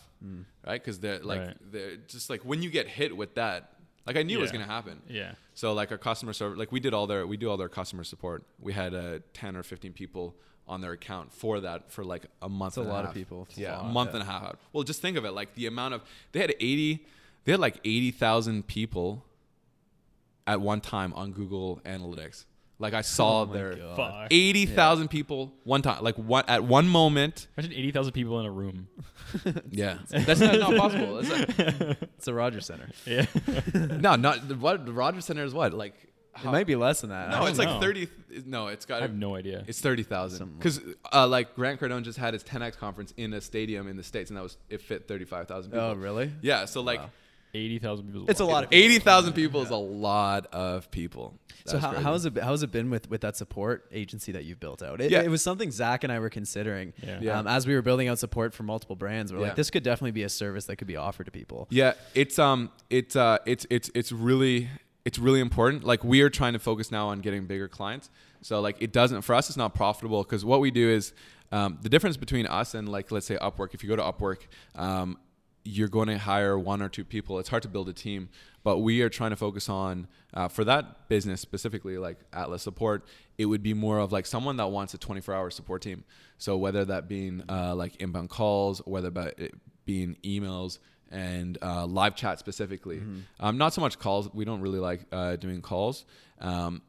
right? 0.66 0.82
Because 0.84 1.00
they're 1.00 1.20
like 1.20 1.40
Right. 1.42 1.58
they're 1.72 1.96
just 2.08 2.30
like 2.30 2.42
when 2.42 2.62
you 2.64 2.70
get 2.70 2.88
hit 2.88 3.16
with 3.16 3.36
that, 3.36 3.74
like 4.06 4.16
I 4.18 4.24
knew 4.24 4.38
it 4.40 4.42
was 4.42 4.52
gonna 4.52 4.66
happen. 4.66 5.02
Yeah. 5.08 5.34
So 5.54 5.74
like 5.74 5.92
our 5.92 5.98
customer 5.98 6.34
service, 6.34 6.58
like 6.58 6.72
we 6.72 6.80
did 6.80 6.94
all 6.94 7.08
their 7.08 7.26
we 7.28 7.38
do 7.38 7.50
all 7.50 7.58
their 7.58 7.70
customer 7.70 8.04
support. 8.04 8.44
We 8.60 8.74
had 8.74 8.94
uh, 8.96 9.20
ten 9.34 9.56
or 9.56 9.64
fifteen 9.64 9.94
people 9.94 10.36
on 10.68 10.82
their 10.82 10.92
account 10.92 11.32
for 11.32 11.60
that 11.62 11.92
for 11.92 12.04
like 12.04 12.26
a 12.42 12.50
month. 12.50 12.76
That's 12.76 12.88
a 12.88 12.90
lot 12.90 13.06
of 13.06 13.14
people. 13.14 13.48
Yeah, 13.56 13.80
a 13.80 13.84
month 13.84 14.12
yeah. 14.12 14.20
and 14.22 14.24
a 14.30 14.32
half. 14.32 14.56
Well, 14.74 14.84
just 14.84 15.02
think 15.02 15.18
of 15.18 15.26
it 15.26 15.32
like 15.32 15.56
the 15.56 15.68
amount 15.68 15.94
of 15.94 16.02
they 16.32 16.40
had 16.40 16.52
eighty, 16.60 17.06
they 17.46 17.52
had 17.54 17.62
like 17.62 17.78
eighty 17.86 18.12
thousand 18.12 18.68
people 18.68 19.24
at 20.48 20.62
one 20.62 20.82
time 20.82 21.14
on 21.14 21.32
Google 21.34 21.82
Analytics. 21.86 22.46
Like 22.80 22.94
I 22.94 23.02
saw 23.02 23.42
Oh 23.42 23.46
my 23.48 23.54
their 23.54 23.76
God. 23.76 23.96
Fuck. 23.98 24.28
eighty 24.30 24.68
thousand 24.68 25.08
people 25.08 25.52
one 25.64 25.82
time, 25.82 26.04
like 26.04 26.16
one 26.16 26.44
at 26.48 26.64
one 26.64 26.88
moment. 26.88 27.48
Imagine 27.58 27.74
eighty 27.74 27.92
thousand 27.92 28.14
people 28.14 28.40
in 28.40 28.46
a 28.46 28.52
room. 28.52 28.88
Yeah, 29.72 29.98
that's 30.10 30.40
not, 30.40 30.58
not 30.60 30.76
possible. 30.78 31.18
It's 31.22 31.30
like- 31.30 31.98
It's 32.16 32.26
the 32.26 32.34
Rogers 32.34 32.66
Center. 32.66 32.88
Yeah. 33.06 33.26
no, 33.74 34.16
not 34.16 34.48
the, 34.48 34.56
what 34.56 34.86
the 34.86 34.94
Rogers 34.94 35.26
Center 35.26 35.44
is 35.44 35.54
what 35.54 35.74
like. 35.74 35.96
It 36.40 36.46
might 36.46 36.68
be 36.68 36.76
less 36.76 37.02
than 37.02 37.10
that. 37.10 37.32
No, 37.32 37.40
don't 37.40 37.50
it's 37.50 37.58
like 37.58 37.68
know. 37.68 37.80
thirty. 37.80 38.08
No, 38.46 38.68
it's 38.68 38.86
got. 38.86 39.00
I 39.00 39.02
have 39.02 39.16
no 39.16 39.36
idea. 39.36 39.64
It's 39.68 39.82
thirty 39.82 40.04
thousand 40.04 40.58
because 40.60 40.80
uh, 41.12 41.28
like 41.28 41.56
Grant 41.56 41.80
Cardone 41.82 42.04
just 42.04 42.20
had 42.20 42.36
his 42.36 42.44
10x 42.44 42.78
conference 42.78 43.12
in 43.18 43.34
a 43.34 43.42
stadium 43.42 43.88
in 43.88 43.98
the 43.98 44.04
states, 44.04 44.30
and 44.30 44.38
that 44.38 44.44
was 44.44 44.56
it 44.70 44.82
fit 44.84 45.08
thirty 45.08 45.26
five 45.26 45.48
thousand 45.48 45.72
people. 45.72 45.88
Oh, 45.88 45.94
really? 45.96 46.32
Yeah, 46.44 46.66
so 46.66 46.82
like 46.82 47.00
Wow. 47.00 47.10
Eighty 47.54 47.80
thousand 47.80 48.08
people. 48.08 48.30
It's 48.30 48.40
a 48.40 48.46
lot 48.46 48.64
of 48.64 48.70
people. 48.70 48.84
eighty 48.86 49.00
thousand 49.00 49.34
people 49.34 49.62
is 49.62 49.70
a 49.70 49.76
lot 49.76 50.48
of 50.48 50.92
people. 50.92 51.40
So 51.66 51.74
That's 51.74 51.84
how, 51.86 51.92
crazy. 51.92 52.04
how's 52.04 52.26
it 52.26 52.34
been- 52.34 52.44
how's 52.44 52.64
it 52.64 52.72
been 52.72 52.90
with, 52.90 53.10
with 53.10 53.22
that 53.22 53.36
support 53.36 53.86
agency 53.92 54.32
that 54.34 54.46
you've 54.46 54.60
built 54.60 54.82
out? 54.84 55.02
It, 55.02 55.12
Yeah. 55.12 55.22
it 55.22 55.30
was 55.30 55.42
something 55.42 55.72
Zach 55.72 56.04
and 56.04 56.14
I 56.14 56.20
were 56.20 56.30
considering 56.30 56.94
Yeah. 57.04 57.20
Yeah. 57.22 57.40
Um, 57.40 57.48
as 57.48 57.66
we 57.68 57.74
were 57.74 57.82
building 57.82 58.08
out 58.08 58.20
support 58.20 58.54
for 58.54 58.64
multiple 58.64 58.96
brands. 58.96 59.34
We're 59.34 59.40
Yeah. 59.40 59.48
like, 59.48 59.56
this 59.56 59.70
could 59.70 59.84
definitely 59.84 60.12
be 60.12 60.24
a 60.24 60.30
service 60.30 60.66
that 60.66 60.76
could 60.78 60.88
be 60.88 60.96
offered 60.98 61.26
to 61.26 61.32
people. 61.32 61.68
Yeah, 61.70 61.94
it's 62.14 62.38
um, 62.40 62.72
it's 62.90 63.16
uh, 63.16 63.40
it's 63.46 63.66
it's 63.70 63.90
it's 63.96 64.12
really 64.12 64.70
it's 65.06 65.18
really 65.20 65.40
important. 65.40 65.84
Like 65.84 66.04
we 66.04 66.22
are 66.22 66.30
trying 66.30 66.54
to 66.54 66.60
focus 66.60 66.92
now 66.92 67.08
on 67.08 67.20
getting 67.22 67.46
bigger 67.48 67.68
clients. 67.68 68.10
So 68.42 68.62
like 68.62 68.78
it 68.82 68.92
doesn't 68.94 69.24
for 69.24 69.34
us, 69.36 69.50
it's 69.50 69.58
not 69.58 69.74
profitable 69.74 70.24
because 70.24 70.46
what 70.46 70.60
we 70.62 70.70
do 70.72 70.90
is 70.90 71.12
um, 71.52 71.80
the 71.82 71.90
difference 71.90 72.18
between 72.18 72.46
us 72.46 72.76
and 72.76 72.88
like 72.88 73.12
let's 73.12 73.26
say 73.26 73.38
Upwork. 73.38 73.74
If 73.74 73.84
you 73.84 73.90
go 73.90 73.96
to 73.96 74.04
Upwork, 74.04 74.40
um, 74.76 75.18
you're 75.68 75.88
going 75.88 76.08
to 76.08 76.18
hire 76.18 76.58
one 76.58 76.82
or 76.82 76.90
two 76.90 77.04
people. 77.04 77.40
It's 77.40 77.50
hard 77.50 77.64
to 77.64 77.70
build 77.70 77.90
a 77.90 77.94
team, 77.94 78.30
but 78.64 78.80
we 78.80 79.02
are 79.02 79.10
trying 79.10 79.32
to 79.32 79.36
focus 79.36 79.70
on 79.70 80.08
uh, 80.34 80.48
for 80.48 80.64
that 80.64 81.10
business 81.10 81.42
specifically, 81.42 81.98
like 81.98 82.18
Atlas 82.34 82.64
support. 82.64 83.06
It 83.38 83.46
would 83.46 83.62
be 83.62 83.74
more 83.74 84.00
of 84.00 84.12
like 84.12 84.26
someone 84.26 84.58
that 84.58 84.68
wants 84.68 84.94
a 84.94 84.98
24-hour 84.98 85.50
support 85.52 85.82
team. 85.82 86.04
So 86.38 86.58
whether 86.58 86.86
that 86.86 87.08
being 87.08 87.44
uh, 87.50 87.76
like 87.76 87.96
inbound 87.98 88.30
calls, 88.30 88.80
whether 88.86 89.12
it 89.38 89.54
being 89.86 90.16
emails 90.24 90.80
and 91.12 91.58
uh, 91.62 91.86
live 91.86 92.16
chat 92.16 92.40
specifically, 92.40 93.02
um, 93.40 93.58
not 93.58 93.74
so 93.74 93.82
much 93.82 94.00
calls. 94.00 94.34
We 94.34 94.46
don't 94.46 94.62
really 94.62 94.80
like 94.80 95.02
uh, 95.12 95.36
doing 95.36 95.62
calls. 95.62 96.06
Um, 96.40 96.82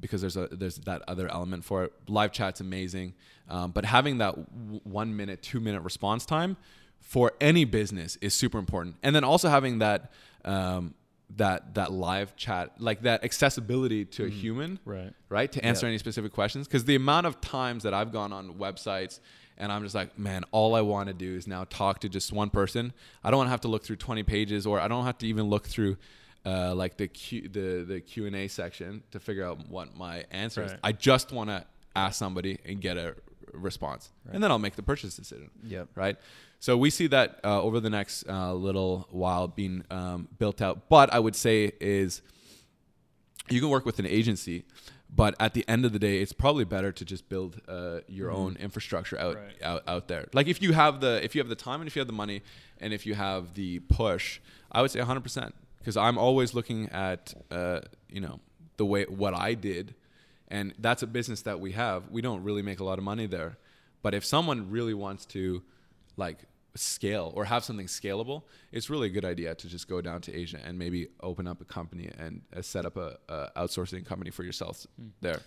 because 0.00 0.20
there's 0.20 0.36
a 0.36 0.48
there's 0.50 0.76
that 0.78 1.02
other 1.06 1.30
element 1.30 1.64
for 1.64 1.84
it. 1.84 1.92
Live 2.08 2.32
chat's 2.32 2.60
amazing, 2.60 3.14
um, 3.48 3.70
but 3.70 3.84
having 3.84 4.18
that 4.18 4.34
w- 4.34 4.80
one 4.82 5.16
minute, 5.16 5.42
two 5.42 5.60
minute 5.60 5.82
response 5.82 6.26
time 6.26 6.56
for 7.02 7.32
any 7.40 7.64
business 7.66 8.16
is 8.22 8.32
super 8.34 8.58
important. 8.58 8.96
And 9.02 9.14
then 9.14 9.24
also 9.24 9.48
having 9.50 9.80
that 9.80 10.10
um, 10.44 10.94
that 11.36 11.74
that 11.74 11.92
live 11.92 12.34
chat, 12.36 12.72
like 12.80 13.02
that 13.02 13.24
accessibility 13.24 14.04
to 14.04 14.24
a 14.24 14.28
human, 14.28 14.78
Right. 14.84 15.12
right, 15.28 15.50
to 15.52 15.64
answer 15.64 15.86
any 15.86 15.98
specific 15.98 16.32
questions. 16.32 16.66
Because 16.66 16.84
the 16.84 16.94
amount 16.94 17.26
of 17.26 17.40
times 17.40 17.82
that 17.84 17.94
I've 17.94 18.12
gone 18.12 18.32
on 18.32 18.54
websites 18.54 19.20
and 19.58 19.70
I'm 19.70 19.82
just 19.82 19.94
like, 19.94 20.18
man, 20.18 20.44
all 20.50 20.74
I 20.74 20.80
want 20.80 21.08
to 21.08 21.14
do 21.14 21.34
is 21.36 21.46
now 21.46 21.64
talk 21.64 22.00
to 22.00 22.08
just 22.08 22.32
one 22.32 22.50
person. 22.50 22.92
I 23.22 23.30
don't 23.30 23.38
want 23.38 23.46
to 23.48 23.50
have 23.52 23.60
to 23.62 23.68
look 23.68 23.84
through 23.84 23.96
20 23.96 24.22
pages, 24.24 24.66
or 24.66 24.80
I 24.80 24.88
don't 24.88 25.04
have 25.04 25.18
to 25.18 25.26
even 25.26 25.46
look 25.48 25.66
through. 25.66 25.96
Uh, 26.44 26.74
like 26.74 26.96
the 26.96 27.06
Q, 27.06 27.48
the 27.48 27.84
the 27.86 28.00
Q 28.00 28.26
and 28.26 28.34
A 28.34 28.48
section 28.48 29.04
to 29.12 29.20
figure 29.20 29.44
out 29.44 29.68
what 29.68 29.94
my 29.96 30.24
answer 30.32 30.64
is. 30.64 30.72
I 30.82 30.90
just 30.90 31.30
want 31.30 31.50
to 31.50 31.64
ask 31.94 32.18
somebody 32.18 32.58
and 32.64 32.80
get 32.80 32.96
a 32.96 33.14
response, 33.52 34.10
and 34.32 34.42
then 34.42 34.50
I'll 34.50 34.58
make 34.58 34.76
the 34.76 34.82
purchase 34.82 35.14
decision 35.16 35.50
Yep. 35.64 35.88
right? 35.94 36.16
So 36.58 36.76
we 36.76 36.90
see 36.90 37.08
that 37.08 37.40
uh, 37.44 37.60
over 37.62 37.80
the 37.80 37.90
next 37.90 38.24
uh, 38.28 38.54
little 38.54 39.08
while 39.10 39.48
being 39.48 39.84
um, 39.90 40.28
built 40.38 40.62
out. 40.62 40.88
But 40.88 41.12
I 41.12 41.18
would 41.18 41.34
say 41.36 41.72
is 41.80 42.22
you 43.48 43.60
can 43.60 43.68
work 43.68 43.84
with 43.84 43.98
an 43.98 44.06
agency, 44.06 44.64
but 45.14 45.34
at 45.40 45.54
the 45.54 45.64
end 45.68 45.84
of 45.84 45.92
the 45.92 45.98
day, 45.98 46.18
it's 46.22 46.32
probably 46.32 46.64
better 46.64 46.92
to 46.92 47.04
just 47.04 47.28
build 47.28 47.60
uh, 47.68 48.00
your 48.08 48.30
own 48.30 48.56
infrastructure 48.60 49.18
out, 49.18 49.36
Right. 49.36 49.62
out 49.62 49.82
out 49.86 50.08
there. 50.08 50.28
Like 50.32 50.46
if 50.46 50.62
you 50.62 50.72
have 50.72 51.00
the 51.00 51.22
if 51.24 51.34
you 51.34 51.40
have 51.40 51.48
the 51.48 51.54
time 51.56 51.80
and 51.80 51.88
if 51.88 51.96
you 51.96 52.00
have 52.00 52.06
the 52.06 52.12
money 52.14 52.42
and 52.80 52.92
if 52.92 53.06
you 53.06 53.14
have 53.14 53.54
the 53.54 53.80
push, 53.80 54.40
I 54.70 54.80
would 54.82 54.90
say 54.90 55.00
100 55.00 55.20
percent 55.20 55.54
because 55.78 55.96
I'm 55.96 56.16
always 56.16 56.54
looking 56.54 56.88
at 56.90 57.34
uh, 57.50 57.80
you 58.08 58.20
know 58.20 58.40
the 58.76 58.86
way 58.86 59.04
what 59.04 59.34
I 59.34 59.54
did, 59.54 59.94
and 60.52 60.74
that's 60.78 61.02
a 61.02 61.06
business 61.06 61.42
that 61.42 61.58
we 61.58 61.72
have. 61.72 62.10
We 62.10 62.20
don't 62.20 62.44
really 62.44 62.62
make 62.62 62.78
a 62.78 62.84
lot 62.84 62.98
of 62.98 63.04
money 63.04 63.26
there, 63.26 63.56
but 64.02 64.14
if 64.14 64.24
someone 64.24 64.70
really 64.70 64.92
wants 64.92 65.24
to 65.26 65.62
like 66.18 66.40
scale 66.74 67.32
or 67.34 67.46
have 67.46 67.64
something 67.64 67.86
scalable, 67.86 68.42
it's 68.70 68.90
really 68.90 69.06
a 69.08 69.10
good 69.10 69.24
idea 69.24 69.54
to 69.54 69.66
just 69.66 69.88
go 69.88 70.02
down 70.02 70.20
to 70.20 70.34
Asia 70.34 70.60
and 70.62 70.78
maybe 70.78 71.08
open 71.20 71.48
up 71.48 71.62
a 71.62 71.64
company 71.64 72.10
and 72.18 72.42
uh, 72.54 72.60
set 72.60 72.84
up 72.84 72.98
a, 72.98 73.16
a 73.30 73.50
outsourcing 73.56 74.04
company 74.04 74.30
for 74.30 74.44
yourself 74.44 74.86
there. 75.22 75.40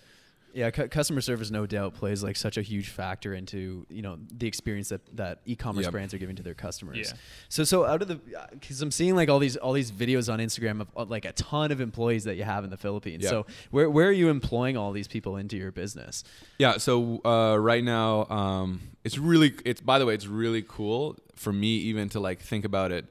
Yeah, 0.56 0.70
cu- 0.70 0.88
customer 0.88 1.20
service 1.20 1.50
no 1.50 1.66
doubt 1.66 1.92
plays 1.92 2.22
like 2.22 2.34
such 2.34 2.56
a 2.56 2.62
huge 2.62 2.88
factor 2.88 3.34
into 3.34 3.84
you 3.90 4.00
know 4.00 4.16
the 4.34 4.46
experience 4.46 4.88
that 4.88 5.02
that 5.14 5.40
e-commerce 5.44 5.84
Yep. 5.84 5.92
brands 5.92 6.14
are 6.14 6.18
giving 6.18 6.34
to 6.36 6.42
their 6.42 6.54
customers. 6.54 6.96
Yeah. 6.96 7.18
So 7.50 7.62
so 7.64 7.84
out 7.84 8.00
of 8.00 8.08
the 8.08 8.18
because 8.52 8.80
I'm 8.80 8.90
seeing 8.90 9.14
like 9.14 9.28
all 9.28 9.38
these 9.38 9.58
all 9.58 9.74
these 9.74 9.92
videos 9.92 10.32
on 10.32 10.38
Instagram 10.38 10.80
of, 10.80 10.88
of, 10.96 11.10
like 11.10 11.26
a 11.26 11.32
ton 11.32 11.72
of 11.72 11.82
employees 11.82 12.24
that 12.24 12.36
you 12.36 12.44
have 12.44 12.64
in 12.64 12.70
the 12.70 12.78
Philippines. 12.78 13.22
Yep. 13.24 13.30
So 13.30 13.46
where 13.70 13.90
where 13.90 14.08
are 14.08 14.12
you 14.12 14.30
employing 14.30 14.78
all 14.78 14.92
these 14.92 15.08
people 15.08 15.36
into 15.36 15.58
your 15.58 15.72
business? 15.72 16.24
Yeah. 16.58 16.78
So 16.78 17.20
uh, 17.26 17.58
right 17.58 17.84
now, 17.84 18.24
um, 18.30 18.80
it's 19.04 19.18
really 19.18 19.52
it's 19.66 19.82
by 19.82 19.98
the 19.98 20.06
way, 20.06 20.14
it's 20.14 20.26
really 20.26 20.64
cool 20.66 21.16
for 21.34 21.52
me 21.52 21.76
even 21.76 22.08
to 22.08 22.20
like 22.20 22.40
think 22.40 22.64
about 22.64 22.92
it 22.92 23.04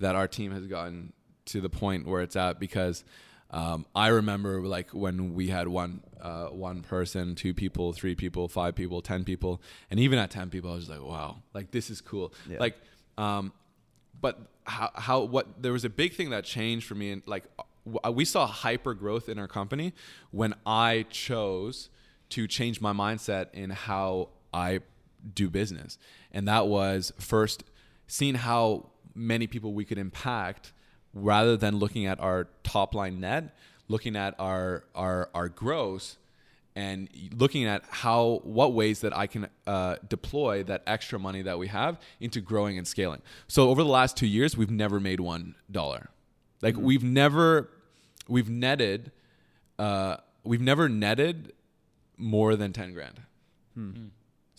that 0.00 0.16
our 0.16 0.28
team 0.28 0.52
has 0.52 0.66
gotten 0.66 1.14
to 1.46 1.62
the 1.62 1.70
point 1.70 2.06
where 2.06 2.20
it's 2.20 2.36
at 2.36 2.60
because 2.60 3.04
um, 3.50 3.86
I 3.94 4.08
remember 4.08 4.60
like 4.62 4.90
when 4.90 5.34
we 5.34 5.48
had 5.48 5.68
one 5.68 6.02
uh, 6.20 6.46
one 6.46 6.82
person, 6.82 7.34
two 7.34 7.54
people, 7.54 7.92
three 7.92 8.14
people, 8.14 8.48
five 8.48 8.74
people, 8.74 9.02
ten 9.02 9.24
people, 9.24 9.60
and 9.90 9.98
even 9.98 10.18
at 10.18 10.30
ten 10.30 10.50
people, 10.50 10.70
I 10.70 10.74
was 10.74 10.88
like, 10.88 11.02
wow, 11.02 11.38
like 11.54 11.70
this 11.70 11.90
is 11.90 12.00
cool. 12.00 12.32
Yeah. 12.48 12.58
Like, 12.60 12.76
um, 13.18 13.52
but 14.20 14.38
how, 14.64 14.90
how 14.94 15.20
what 15.22 15.62
there 15.62 15.72
was 15.72 15.84
a 15.84 15.90
big 15.90 16.14
thing 16.14 16.30
that 16.30 16.44
changed 16.44 16.86
for 16.86 16.94
me 16.94 17.10
and 17.10 17.22
like 17.26 17.44
w- 17.90 18.14
we 18.14 18.24
saw 18.24 18.46
hyper 18.46 18.94
growth 18.94 19.28
in 19.28 19.38
our 19.38 19.48
company 19.48 19.94
when 20.30 20.54
I 20.64 21.06
chose 21.10 21.88
to 22.30 22.46
change 22.46 22.80
my 22.80 22.92
mindset 22.92 23.46
in 23.52 23.70
how 23.70 24.28
I 24.52 24.80
do 25.34 25.50
business. 25.50 25.98
And 26.32 26.46
that 26.48 26.68
was 26.68 27.12
first 27.18 27.64
seeing 28.06 28.36
how 28.36 28.90
many 29.14 29.46
people 29.46 29.74
we 29.74 29.84
could 29.84 29.98
impact 29.98 30.72
rather 31.14 31.56
than 31.56 31.76
looking 31.76 32.06
at 32.06 32.20
our 32.20 32.48
top 32.62 32.94
line 32.94 33.20
net, 33.20 33.56
looking 33.88 34.16
at 34.16 34.34
our 34.38 34.84
our 34.94 35.28
our 35.34 35.48
gross 35.48 36.16
and 36.76 37.08
looking 37.36 37.64
at 37.64 37.82
how 37.90 38.40
what 38.44 38.72
ways 38.72 39.00
that 39.00 39.16
I 39.16 39.26
can 39.26 39.48
uh, 39.66 39.96
deploy 40.08 40.62
that 40.64 40.82
extra 40.86 41.18
money 41.18 41.42
that 41.42 41.58
we 41.58 41.66
have 41.66 41.98
into 42.20 42.40
growing 42.40 42.78
and 42.78 42.86
scaling. 42.86 43.22
So 43.48 43.70
over 43.70 43.82
the 43.82 43.88
last 43.88 44.16
two 44.16 44.26
years, 44.26 44.56
we've 44.56 44.70
never 44.70 45.00
made 45.00 45.20
one 45.20 45.56
dollar. 45.70 46.10
Like 46.62 46.76
we've 46.76 47.04
never 47.04 47.70
we've 48.28 48.48
netted 48.48 49.12
uh, 49.78 50.18
we've 50.44 50.60
never 50.60 50.88
netted 50.88 51.52
more 52.16 52.54
than 52.56 52.72
ten 52.72 52.92
grand. 52.92 53.20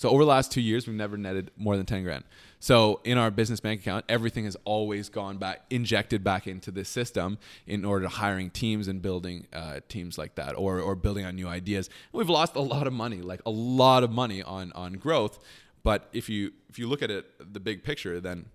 So 0.01 0.09
over 0.09 0.23
the 0.23 0.29
last 0.31 0.51
two 0.51 0.61
years, 0.61 0.87
we've 0.87 0.95
never 0.95 1.15
netted 1.15 1.51
more 1.57 1.77
than 1.77 1.85
ten 1.85 2.01
grand. 2.01 2.23
So 2.59 3.01
in 3.03 3.19
our 3.19 3.29
business 3.29 3.59
bank 3.59 3.81
account, 3.81 4.03
everything 4.09 4.45
has 4.45 4.57
always 4.65 5.09
gone 5.09 5.37
back, 5.37 5.61
injected 5.69 6.23
back 6.23 6.47
into 6.47 6.71
this 6.71 6.89
system 6.89 7.37
in 7.67 7.85
order 7.85 8.05
to 8.05 8.09
hiring 8.09 8.49
teams 8.49 8.87
and 8.87 8.99
building 8.99 9.45
uh, 9.53 9.81
teams 9.89 10.17
like 10.17 10.33
that, 10.35 10.57
or 10.57 10.79
or 10.79 10.95
building 10.95 11.23
on 11.23 11.35
new 11.35 11.47
ideas. 11.47 11.87
And 12.11 12.17
we've 12.17 12.31
lost 12.31 12.55
a 12.55 12.61
lot 12.61 12.87
of 12.87 12.93
money, 12.93 13.21
like 13.21 13.41
a 13.45 13.51
lot 13.51 14.03
of 14.03 14.09
money 14.09 14.41
on 14.41 14.71
on 14.71 14.93
growth. 14.93 15.37
But 15.83 16.09
if 16.13 16.29
you 16.29 16.51
if 16.67 16.79
you 16.79 16.87
look 16.87 17.03
at 17.03 17.11
it, 17.11 17.53
the 17.53 17.59
big 17.59 17.83
picture, 17.83 18.19
then 18.19 18.47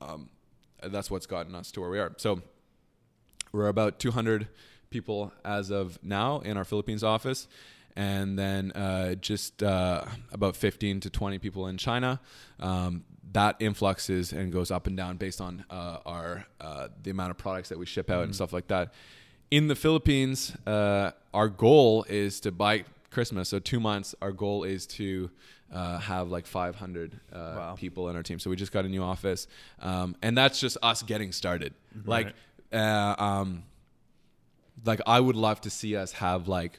um, 0.00 0.30
that's 0.82 1.12
what's 1.12 1.26
gotten 1.26 1.54
us 1.54 1.70
to 1.70 1.80
where 1.80 1.90
we 1.90 2.00
are. 2.00 2.12
So 2.16 2.42
we're 3.52 3.68
about 3.68 4.00
200 4.00 4.48
people 4.90 5.32
as 5.44 5.70
of 5.70 5.96
now 6.02 6.40
in 6.40 6.56
our 6.56 6.64
Philippines 6.64 7.04
office, 7.04 7.46
and 8.00 8.38
then 8.38 8.72
uh, 8.72 9.14
just 9.16 9.62
uh, 9.62 10.04
about 10.32 10.56
15 10.56 11.00
to 11.00 11.10
20 11.10 11.38
people 11.38 11.66
in 11.66 11.76
China. 11.76 12.18
Um, 12.58 13.04
that 13.32 13.56
influxes 13.60 14.32
and 14.32 14.50
goes 14.50 14.70
up 14.70 14.86
and 14.86 14.96
down 14.96 15.16
based 15.18 15.40
on 15.40 15.64
uh, 15.70 15.98
our 16.06 16.46
uh, 16.60 16.88
the 17.02 17.10
amount 17.10 17.30
of 17.30 17.36
products 17.38 17.68
that 17.68 17.78
we 17.78 17.84
ship 17.86 18.08
out 18.10 18.24
and 18.24 18.34
stuff 18.34 18.52
like 18.52 18.68
that. 18.68 18.92
In 19.50 19.68
the 19.68 19.74
Philippines, 19.76 20.56
uh, 20.66 21.10
our 21.34 21.48
goal 21.48 22.04
is 22.08 22.40
to 22.40 22.50
buy 22.50 22.84
Christmas, 23.10 23.50
so 23.50 23.58
two 23.58 23.80
months. 23.80 24.14
Our 24.22 24.32
goal 24.32 24.64
is 24.64 24.86
to 24.98 25.30
uh, 25.72 25.98
have 25.98 26.30
like 26.30 26.46
500 26.46 27.20
uh, 27.32 27.36
Wow. 27.36 27.74
people 27.76 28.08
in 28.08 28.16
our 28.16 28.22
team. 28.22 28.38
So 28.38 28.48
we 28.50 28.56
just 28.56 28.72
got 28.72 28.84
a 28.84 28.88
new 28.88 29.02
office, 29.02 29.46
um, 29.80 30.16
and 30.22 30.36
that's 30.36 30.58
just 30.58 30.78
us 30.82 31.02
getting 31.02 31.32
started. 31.32 31.74
Like, 32.04 32.32
uh, 32.72 33.14
um, 33.18 33.62
like 34.84 35.00
I 35.06 35.20
would 35.20 35.36
love 35.36 35.60
to 35.62 35.70
see 35.70 35.94
us 35.96 36.12
have 36.12 36.48
like 36.48 36.78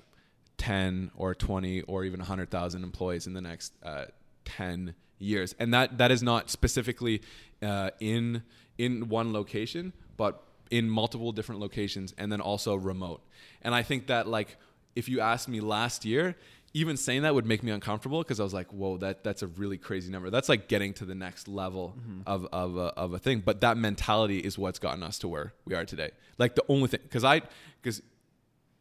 10 0.62 1.10
or 1.16 1.34
20 1.34 1.82
or 1.82 2.06
even 2.06 2.20
100,000 2.20 2.84
employees 2.84 3.26
in 3.26 3.34
the 3.34 3.42
next 3.42 3.74
uh, 3.82 4.06
10 4.46 4.94
years. 5.18 5.56
And 5.58 5.74
that 5.74 5.98
that 5.98 6.12
is 6.12 6.22
not 6.22 6.52
specifically 6.52 7.24
uh, 7.64 7.90
in 8.00 8.44
in 8.78 9.10
one 9.10 9.34
location, 9.34 9.92
but 10.18 10.44
in 10.70 10.88
multiple 10.88 11.32
different 11.32 11.62
locations 11.62 12.14
and 12.16 12.32
then 12.32 12.42
also 12.42 12.76
remote. 12.76 13.22
And 13.64 13.74
I 13.74 13.82
think 13.82 14.06
that 14.08 14.28
like 14.28 14.58
if 14.96 15.10
you 15.10 15.20
asked 15.20 15.48
me 15.48 15.62
last 15.62 16.06
year, 16.06 16.36
even 16.74 16.96
saying 16.96 17.24
that 17.24 17.34
would 17.34 17.48
make 17.48 17.64
me 17.64 17.72
uncomfortable 17.72 18.22
because 18.22 18.40
I 18.40 18.44
was 18.44 18.54
like, 18.54 18.72
"Whoa, 18.72 18.98
that 18.98 19.24
that's 19.24 19.42
a 19.42 19.48
really 19.48 19.80
crazy 19.80 20.12
number. 20.12 20.30
That's 20.30 20.48
like 20.48 20.68
getting 20.68 20.94
to 20.96 21.06
the 21.06 21.16
next 21.16 21.48
level 21.48 21.96
of 22.28 22.46
of 22.54 22.78
a, 22.78 22.94
of 22.96 23.14
a 23.14 23.20
thing." 23.20 23.42
But 23.44 23.62
that 23.62 23.78
mentality 23.78 24.38
is 24.38 24.60
what's 24.60 24.78
gotten 24.78 25.02
us 25.02 25.18
to 25.20 25.28
where 25.28 25.54
we 25.66 25.74
are 25.74 25.86
today. 25.86 26.12
Like 26.38 26.54
the 26.54 26.64
only 26.70 26.88
thing, 26.88 27.00
because 27.02 27.24
I 27.24 27.42
because 27.82 28.04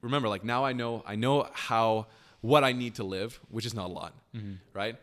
remember, 0.00 0.28
like 0.28 0.44
now 0.44 0.64
I 0.64 0.72
know 0.72 1.02
I 1.06 1.16
know 1.16 1.48
how 1.52 2.06
what 2.40 2.64
I 2.64 2.72
need 2.72 2.96
to 2.96 3.04
live, 3.04 3.38
which 3.50 3.66
is 3.66 3.74
not 3.74 3.86
a 3.86 3.92
lot, 3.92 4.14
mm-hmm. 4.34 4.54
right? 4.72 4.96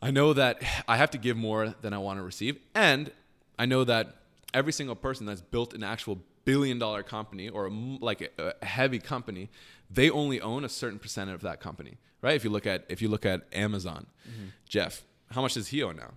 I 0.00 0.10
know 0.10 0.32
that 0.32 0.62
I 0.88 0.96
have 0.96 1.10
to 1.12 1.18
give 1.18 1.36
more 1.36 1.74
than 1.80 1.92
I 1.92 1.98
want 1.98 2.18
to 2.18 2.22
receive, 2.22 2.58
and 2.74 3.10
I 3.58 3.66
know 3.66 3.84
that 3.84 4.16
every 4.52 4.72
single 4.72 4.96
person 4.96 5.26
that's 5.26 5.40
built 5.40 5.74
an 5.74 5.82
actual 5.82 6.18
billion 6.44 6.78
dollar 6.78 7.02
company 7.02 7.48
or 7.48 7.66
a 7.66 7.70
like 7.70 8.32
a, 8.38 8.54
a 8.60 8.64
heavy 8.64 8.98
company, 8.98 9.48
they 9.90 10.10
only 10.10 10.40
own 10.40 10.64
a 10.64 10.68
certain 10.68 10.98
percent 10.98 11.30
of 11.30 11.42
that 11.42 11.60
company, 11.60 11.98
right? 12.20 12.34
If 12.34 12.44
you 12.44 12.50
look 12.50 12.66
at 12.66 12.84
if 12.88 13.00
you 13.00 13.08
look 13.08 13.24
at 13.24 13.42
Amazon, 13.52 14.06
mm-hmm. 14.28 14.48
Jeff, 14.68 15.02
how 15.30 15.42
much 15.42 15.54
does 15.54 15.68
he 15.68 15.82
own 15.82 15.96
now, 15.96 16.12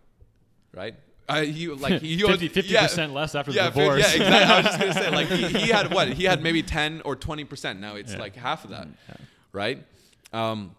right? 0.74 0.96
Uh, 1.28 1.42
he 1.42 1.68
like 1.68 2.02
he 2.02 2.24
owns- 2.24 2.40
50 2.40 2.62
yeah. 2.72 2.84
percent 2.84 3.14
less 3.14 3.34
after 3.36 3.52
yeah, 3.52 3.70
the 3.70 3.80
divorce. 3.80 4.16
Yeah, 4.16 4.22
exactly. 4.24 4.54
I 4.54 4.58
was 4.58 4.66
just 4.66 4.80
gonna 4.80 4.94
say, 4.94 5.10
like, 5.10 5.28
he, 5.28 5.60
he 5.66 5.68
had 5.72 5.92
what? 5.94 6.10
He 6.10 6.24
had 6.26 6.44
maybe 6.44 6.62
ten 6.62 7.02
or 7.04 7.16
twenty 7.16 7.44
percent. 7.46 7.80
Now 7.80 7.96
it's 7.96 8.14
Yeah. 8.14 8.20
like 8.20 8.36
half 8.36 8.64
of 8.64 8.70
that, 8.72 8.88
right? 9.52 9.84
Um, 10.34 10.76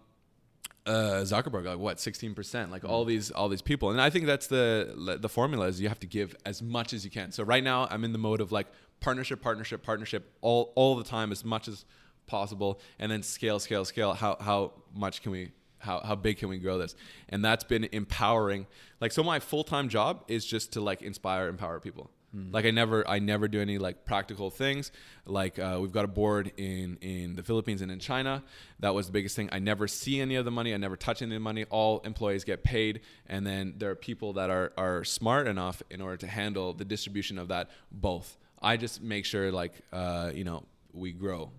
uh, 0.85 1.21
Zuckerberg, 1.25 1.65
like 1.65 1.79
what, 1.79 1.99
sixteen 1.99 2.33
percent? 2.33 2.71
Like 2.71 2.85
all 2.85 3.03
these, 3.03 3.29
all 3.29 3.49
these 3.49 3.61
people, 3.61 3.91
and 3.91 3.99
I 3.99 4.09
think 4.09 4.25
that's 4.25 4.47
the 4.47 5.17
the 5.19 5.27
formula 5.29 5.67
is 5.67 5.81
you 5.81 5.89
have 5.89 5.99
to 5.99 6.07
give 6.07 6.33
as 6.45 6.61
much 6.61 6.93
as 6.93 7.03
you 7.03 7.11
can. 7.11 7.31
So 7.33 7.43
right 7.43 7.63
now, 7.63 7.87
I'm 7.91 8.03
in 8.05 8.13
the 8.13 8.17
mode 8.17 8.39
of 8.39 8.51
like 8.53 8.67
partnership, 9.01 9.41
partnership, 9.41 9.83
partnership, 9.83 10.31
all 10.41 10.71
all 10.75 10.95
the 10.95 11.03
time, 11.03 11.33
as 11.33 11.43
much 11.43 11.67
as 11.67 11.83
possible, 12.25 12.79
and 12.99 13.11
then 13.11 13.21
scale, 13.21 13.59
scale, 13.59 13.83
scale. 13.83 14.13
How 14.13 14.37
how 14.39 14.71
much 14.95 15.21
can 15.21 15.33
we? 15.33 15.51
How, 15.79 15.99
how 15.99 16.15
big 16.15 16.37
can 16.37 16.49
we 16.49 16.57
grow 16.57 16.77
this 16.77 16.95
and 17.29 17.43
that's 17.43 17.63
been 17.63 17.87
empowering 17.91 18.67
like 18.99 19.11
so 19.11 19.23
my 19.23 19.39
full-time 19.39 19.89
job 19.89 20.23
is 20.27 20.45
just 20.45 20.73
to 20.73 20.81
like 20.81 21.01
inspire 21.01 21.47
empower 21.47 21.79
people 21.79 22.09
Like 22.51 22.65
I 22.65 22.71
never, 22.71 23.07
I 23.07 23.19
never 23.19 23.47
do 23.47 23.61
any 23.61 23.77
like 23.77 24.05
practical 24.05 24.49
things. 24.49 24.91
Like 25.25 25.57
uh, 25.57 25.79
we've 25.81 25.93
got 25.93 26.05
a 26.05 26.09
board 26.09 26.51
in 26.57 26.97
in 27.01 27.35
the 27.35 27.43
Philippines 27.43 27.81
and 27.81 27.89
in 27.89 27.99
China. 27.99 28.43
That 28.79 28.93
was 28.93 29.07
the 29.07 29.13
biggest 29.13 29.35
thing. 29.35 29.49
I 29.51 29.59
never 29.59 29.87
see 29.87 30.19
any 30.19 30.35
of 30.35 30.45
the 30.45 30.51
money. 30.51 30.73
I 30.73 30.77
never 30.77 30.97
touch 30.97 31.21
any 31.21 31.31
of 31.31 31.39
the 31.41 31.43
money. 31.43 31.63
All 31.69 31.99
employees 32.01 32.43
get 32.43 32.63
paid, 32.63 33.01
and 33.27 33.47
then 33.47 33.75
there 33.77 33.89
are 33.89 33.95
people 33.95 34.33
that 34.33 34.49
are 34.49 34.73
are 34.77 35.03
smart 35.05 35.47
enough 35.47 35.81
in 35.89 36.01
order 36.01 36.17
to 36.17 36.27
handle 36.27 36.73
the 36.73 36.85
distribution 36.85 37.39
of 37.39 37.47
that 37.47 37.69
both. 37.91 38.37
I 38.61 38.77
just 38.77 39.01
make 39.01 39.25
sure 39.25 39.51
like 39.51 39.73
uh, 39.93 40.31
you 40.33 40.43
know 40.43 40.63
we 40.93 41.13
grow, 41.13 41.51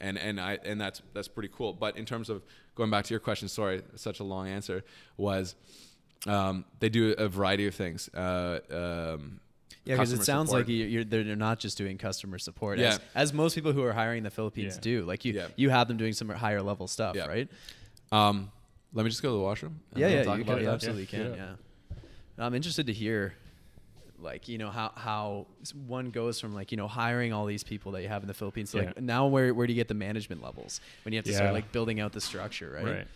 and 0.00 0.18
and 0.18 0.40
I 0.40 0.58
and 0.64 0.80
that's 0.80 1.02
that's 1.14 1.28
pretty 1.28 1.50
cool. 1.56 1.72
But 1.72 1.96
in 1.96 2.04
terms 2.04 2.28
of 2.30 2.42
going 2.76 2.90
back 2.90 3.04
to 3.06 3.12
your 3.14 3.20
question, 3.20 3.48
sorry, 3.48 3.82
such 3.96 4.20
a 4.20 4.24
long 4.24 4.46
answer 4.48 4.84
was. 5.16 5.56
Um, 6.26 6.64
they 6.80 6.88
do 6.88 7.12
a 7.18 7.28
variety 7.28 7.66
of 7.68 7.74
things. 7.74 8.08
Uh, 8.12 8.58
um, 8.70 9.38
Yeah, 9.84 9.94
because 9.94 10.12
it 10.12 10.24
sounds 10.24 10.48
support. 10.48 10.62
like 10.62 10.68
you- 10.68 10.86
you're 10.86 11.04
they're 11.04 11.36
not 11.36 11.60
just 11.60 11.78
doing 11.78 11.98
customer 11.98 12.38
support. 12.38 12.78
Yeah. 12.80 12.88
As, 12.94 13.00
as 13.14 13.32
most 13.32 13.54
people 13.54 13.72
who 13.72 13.82
are 13.84 13.92
hiring 13.92 14.18
in 14.18 14.24
the 14.24 14.30
Philippines 14.30 14.74
Yeah. 14.76 14.80
do. 14.80 15.04
Like 15.04 15.24
you, 15.24 15.34
Yeah. 15.34 15.48
you 15.54 15.70
have 15.70 15.86
them 15.86 15.98
doing 15.98 16.14
some 16.14 16.28
higher 16.30 16.62
level 16.62 16.88
stuff, 16.88 17.14
Yeah. 17.14 17.26
right? 17.26 17.48
Um, 18.10 18.50
let 18.92 19.04
me 19.04 19.10
just 19.10 19.22
go 19.22 19.28
to 19.28 19.34
the 19.34 19.40
washroom. 19.40 19.78
and 19.92 20.00
Yeah, 20.00 20.08
yeah, 20.08 20.22
talk 20.24 20.38
you, 20.38 20.42
about 20.44 20.54
can, 20.56 20.64
you 20.64 20.70
absolutely 20.70 21.02
Yeah. 21.02 21.24
can. 21.24 21.34
Yeah. 21.36 22.44
I'm 22.44 22.54
interested 22.54 22.86
to 22.88 22.92
hear, 22.92 23.34
like 24.18 24.48
you 24.48 24.58
know 24.58 24.70
how 24.70 24.92
how 24.96 25.46
one 25.86 26.10
goes 26.10 26.40
from 26.40 26.54
like 26.54 26.70
you 26.72 26.76
know 26.76 26.88
hiring 26.88 27.32
all 27.32 27.46
these 27.46 27.64
people 27.64 27.92
that 27.92 28.02
you 28.02 28.08
have 28.08 28.22
in 28.22 28.28
the 28.28 28.34
Philippines 28.34 28.70
to 28.72 28.78
like 28.78 28.86
Yeah. 28.96 29.02
now 29.02 29.26
where 29.26 29.52
where 29.54 29.66
do 29.66 29.72
you 29.72 29.76
get 29.78 29.88
the 29.88 29.94
management 29.94 30.42
levels 30.42 30.80
when 31.04 31.12
you 31.12 31.18
have 31.18 31.24
to 31.26 31.32
start 31.34 31.52
like 31.52 31.72
building 31.72 32.00
out 32.00 32.12
the 32.12 32.20
structure, 32.20 32.72
right? 32.74 32.84
Right. 32.84 33.06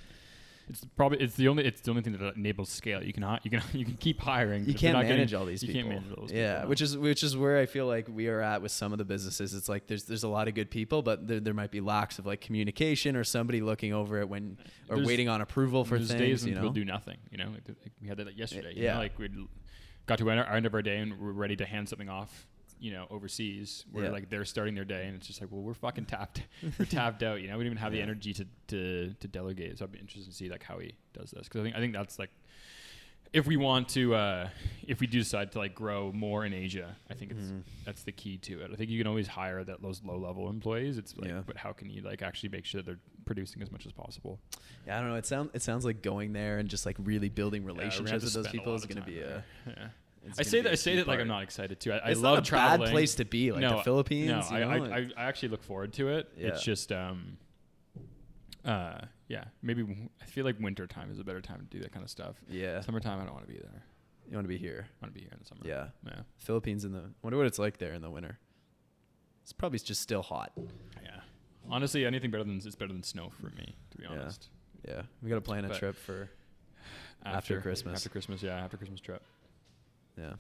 It's 0.69 0.85
probably 0.95 1.19
it's 1.19 1.35
the 1.35 1.49
only 1.49 1.65
it's 1.65 1.81
the 1.81 1.91
only 1.91 2.03
thing 2.03 2.17
that 2.17 2.37
enables 2.37 2.69
scale. 2.69 3.03
You 3.03 3.13
can 3.13 3.25
you 3.43 3.51
can 3.51 3.61
you 3.73 3.85
can 3.85 3.95
keep 3.95 4.21
hiring. 4.21 4.61
You 4.61 4.67
but 4.67 4.75
if 4.77 4.83
you're 4.83 4.89
can't 4.93 4.99
not 4.99 5.03
getting- 5.03 5.17
manage 5.17 5.35
all 5.35 5.45
these 5.45 5.65
you 5.65 5.73
people. 5.73 5.91
can't 5.91 6.03
manage 6.05 6.17
all 6.17 6.23
those 6.27 6.33
yeah, 6.33 6.53
people, 6.53 6.63
no. 6.63 6.69
which 6.69 6.81
is 6.81 6.97
which 6.97 7.23
is 7.25 7.37
where 7.37 7.59
I 7.59 7.67
feel 7.67 7.87
like 7.89 8.07
we 8.09 8.29
are 8.29 8.41
at 8.41 8.63
with 8.63 8.71
some 8.71 8.93
of 8.93 8.99
the 8.99 9.05
businesses. 9.05 9.53
It's 9.53 9.69
like 9.69 9.89
there's 9.89 10.05
there's 10.05 10.23
a 10.23 10.29
lot 10.29 10.47
of 10.47 10.55
good 10.55 10.71
people, 10.71 11.03
but 11.03 11.27
there, 11.27 11.41
there 11.41 11.55
might 11.55 11.73
be 11.73 11.81
lacks 11.81 12.21
of 12.21 12.27
like 12.27 12.41
communication 12.41 13.17
or 13.17 13.25
somebody 13.25 13.61
looking 13.61 13.93
over 13.93 14.21
it 14.21 14.29
when 14.29 14.59
or 14.89 14.95
There's- 14.97 15.09
waiting 15.09 15.29
on 15.29 15.41
approval 15.41 15.85
for 15.85 15.97
things. 15.99 16.11
days 16.15 16.45
when 16.45 16.55
you 16.55 16.61
know, 16.61 16.69
do 16.71 16.85
nothing. 16.85 17.17
You 17.33 17.39
know, 17.39 17.47
like, 17.47 17.67
like 17.67 17.93
we 18.01 18.07
had 18.07 18.19
that 18.19 18.27
like 18.29 18.39
yesterday. 18.39 18.73
You 18.77 18.85
yeah. 18.85 18.93
know, 18.95 19.01
like 19.01 19.19
we 19.19 19.29
got 20.11 20.19
to 20.19 20.31
our 20.31 20.55
end 20.57 20.67
of 20.67 20.75
our 20.75 20.83
day 20.83 20.99
and 20.99 21.19
we're 21.21 21.33
ready 21.33 21.57
to 21.57 21.65
hand 21.67 21.89
something 21.89 22.09
off. 22.09 22.47
You 22.83 22.93
know, 22.93 23.07
overseas, 23.11 23.85
where 23.93 24.05
Yeah. 24.05 24.11
like 24.11 24.31
they're 24.31 24.47
starting 24.47 24.75
their 24.75 24.87
day, 24.87 25.05
and 25.07 25.15
it's 25.15 25.27
just 25.27 25.39
like, 25.43 25.51
well, 25.53 25.61
we're 25.61 25.75
fucking 25.75 26.07
tapped, 26.07 26.43
we're 26.79 26.87
tapped 26.87 27.23
out. 27.23 27.43
You 27.43 27.49
know, 27.49 27.59
we 27.59 27.65
don't 27.65 27.73
even 27.73 27.77
have 27.79 27.93
the 27.93 28.01
energy 28.01 28.33
to, 28.33 28.47
to 28.69 29.13
to 29.21 29.29
delegate. 29.29 29.77
So 29.79 29.85
I'd 29.85 29.93
be 29.93 29.99
interested 29.99 30.31
to 30.31 30.35
see 30.35 30.49
like 30.49 30.63
how 30.63 30.79
he 30.79 30.95
does 31.13 31.31
this 31.31 31.45
because 31.47 31.61
I 31.61 31.65
think 31.65 31.77
I 31.77 31.79
think 31.81 31.93
that's 31.93 32.19
like 32.19 32.31
if 33.35 33.47
we 33.47 33.59
want 33.59 33.91
to 33.91 34.15
uh, 34.15 34.49
if 34.89 34.99
we 34.99 35.07
do 35.07 35.19
decide 35.19 35.53
to 35.53 35.59
like 35.59 35.75
grow 35.75 36.11
more 36.13 36.47
in 36.47 36.55
Asia, 36.55 36.97
I 37.11 37.15
think 37.15 37.33
it's 37.33 37.49
Mhm. 37.51 37.63
that's 37.85 38.03
the 38.03 38.13
key 38.13 38.39
to 38.39 38.63
it. 38.63 38.71
I 38.73 38.77
think 38.77 38.89
you 38.91 38.97
can 38.99 39.07
always 39.07 39.29
hire 39.29 39.63
that 39.63 39.83
those 39.83 40.03
low 40.03 40.17
level 40.17 40.49
employees. 40.49 40.97
It's 40.97 41.15
like, 41.19 41.29
Yeah. 41.29 41.43
but 41.47 41.59
how 41.59 41.73
can 41.75 41.91
you 41.91 42.01
like 42.01 42.23
actually 42.23 42.49
make 42.49 42.65
sure 42.65 42.81
that 42.81 42.87
they're 42.87 42.99
producing 43.27 43.61
as 43.61 43.71
much 43.71 43.85
as 43.85 43.93
possible? 43.93 44.41
Yeah, 44.87 44.97
I 44.97 45.01
don't 45.03 45.11
know. 45.11 45.17
It 45.17 45.27
sounds 45.27 45.51
it 45.53 45.61
sounds 45.61 45.85
like 45.85 46.01
going 46.01 46.33
there 46.33 46.57
and 46.59 46.67
just 46.69 46.87
like 46.87 46.97
really 46.99 47.29
building 47.29 47.61
Yeah, 47.63 47.67
we're 47.69 47.75
gonna 47.75 47.85
have 47.91 47.99
relationships 48.01 48.25
with 48.25 48.45
those 48.45 48.53
people 48.53 48.75
is 48.75 48.87
going 48.87 49.03
to 49.03 49.07
be 49.07 49.21
a. 49.21 49.27
there. 49.27 49.45
Yeah. 49.77 49.89
I 50.39 50.43
say 50.43 50.61
that 50.61 50.73
I 50.73 50.75
say 50.75 50.97
that 50.97 51.07
like. 51.09 51.19
I'm 51.21 51.29
not 51.29 51.43
excited 51.43 51.81
to. 51.81 51.95
I, 51.95 52.09
I 52.09 52.11
It's 52.11 52.21
love 52.21 52.37
not 52.37 52.47
a 52.47 52.49
traveling. 52.49 52.87
bad 52.89 52.93
place 52.93 53.15
to 53.17 53.25
be, 53.25 53.53
like 53.53 53.61
no, 53.63 53.79
the 53.79 53.83
Philippines. 53.83 54.29
no, 54.51 54.57
I, 54.57 54.61
know, 54.61 54.69
I, 54.71 54.77
like- 54.79 54.93
I, 55.17 55.23
I 55.23 55.25
actually 55.25 55.49
look 55.51 55.63
forward 55.63 55.93
to 55.95 56.09
it. 56.09 56.31
It's 56.37 56.63
just 56.63 56.93
um, 56.93 57.39
uh, 58.65 58.99
yeah, 59.29 59.45
maybe 59.63 59.83
w- 59.83 60.09
I 60.21 60.25
feel 60.27 60.45
like 60.45 60.57
winter 60.61 60.87
time 60.87 61.11
is 61.11 61.19
a 61.19 61.25
better 61.25 61.41
time 61.41 61.61
to 61.61 61.65
do 61.77 61.83
that 61.83 61.93
kind 61.93 62.05
of 62.05 62.11
stuff. 62.11 62.37
yeah, 62.49 62.81
Summertime, 62.83 63.21
I 63.21 63.25
don't 63.25 63.33
want 63.35 63.47
to 63.47 63.53
be 63.53 63.59
there. 63.59 63.83
you 64.29 64.35
want 64.37 64.45
to 64.45 64.49
be 64.49 64.59
here. 64.59 64.87
I 65.01 65.05
want 65.07 65.15
to 65.15 65.19
be 65.19 65.25
here 65.25 65.31
in 65.33 65.39
the 65.41 65.47
summer. 65.47 65.61
Yeah, 65.65 65.87
yeah, 66.07 66.23
Philippines 66.39 66.85
in 66.85 66.93
the. 66.93 67.05
Wonder 67.23 67.39
what 67.39 67.47
it's 67.47 67.59
like 67.59 67.79
there 67.79 67.93
in 67.95 68.03
the 68.03 68.11
winter. 68.11 68.39
It's 69.43 69.53
probably 69.53 69.79
just 69.79 70.03
still 70.03 70.23
hot. 70.23 70.53
yeah. 71.03 71.21
Honestly, 71.71 72.05
anything 72.05 72.31
better 72.31 72.45
than 72.45 72.57
it's 72.59 72.75
better 72.77 72.93
than 72.93 73.03
snow 73.03 73.31
for 73.41 73.47
me, 73.57 73.75
to 73.91 73.99
be 73.99 74.05
honest. 74.05 74.49
Yeah, 74.87 75.03
we 75.23 75.29
got 75.29 75.37
to 75.37 75.41
plan 75.41 75.65
a 75.65 75.69
But- 75.69 75.79
trip 75.79 75.97
for. 75.97 76.29
After 77.25 77.61
Christmas. 77.61 77.97
After 77.97 78.09
Christmas, 78.09 78.43
yeah, 78.43 78.57
after 78.65 78.77
Christmas 78.79 78.99
trip. 79.01 79.23
Yeah. 80.21 80.33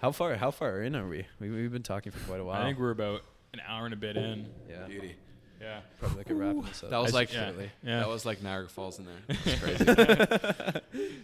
How 0.00 0.12
far? 0.12 0.36
How 0.36 0.50
far 0.50 0.82
in 0.82 0.94
are 0.94 1.08
we? 1.08 1.26
we 1.40 1.50
we've 1.50 1.72
been 1.72 1.82
talking 1.82 2.12
for 2.12 2.18
quite 2.26 2.40
a 2.40 2.44
while. 2.44 2.60
I 2.60 2.64
think 2.66 2.78
we're 2.78 2.90
about 2.90 3.22
an 3.54 3.60
hour 3.66 3.84
and 3.84 3.94
a 3.94 3.96
bit 3.96 4.16
in. 4.16 4.46
yeah, 4.68 4.86
Beauty. 4.86 5.16
Yeah. 5.60 5.80
probably 5.98 6.18
like 6.18 6.30
a 6.30 6.34
wrap 6.34 6.54
this 6.66 6.84
up. 6.84 6.90
That 6.90 6.98
was 7.02 7.12
I 7.12 7.18
like 7.18 7.32
yeah, 7.32 7.50
Really. 7.50 7.70
yeah. 7.82 7.98
that 7.98 8.08
was 8.08 8.24
like 8.24 8.40
Niagara 8.42 8.68
Falls 8.68 8.98
in 9.00 9.06
there. 9.06 9.36
It's 9.44 9.60
crazy. 9.60 10.80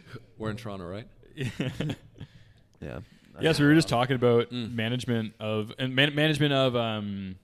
We're 0.39 0.51
in 0.51 0.57
Toronto, 0.57 0.87
right? 0.87 1.07
yeah. 2.81 3.01
Yeah, 3.41 3.53
so 3.53 3.63
we 3.65 3.69
were 3.69 3.75
just 3.75 3.89
talking 3.89 4.15
about 4.17 4.51
Mm. 4.51 4.75
management 4.75 5.35
of 5.41 5.73
and 5.79 5.95
man- 5.95 6.15
management 6.15 6.53
of 6.53 6.75
um 6.77 7.37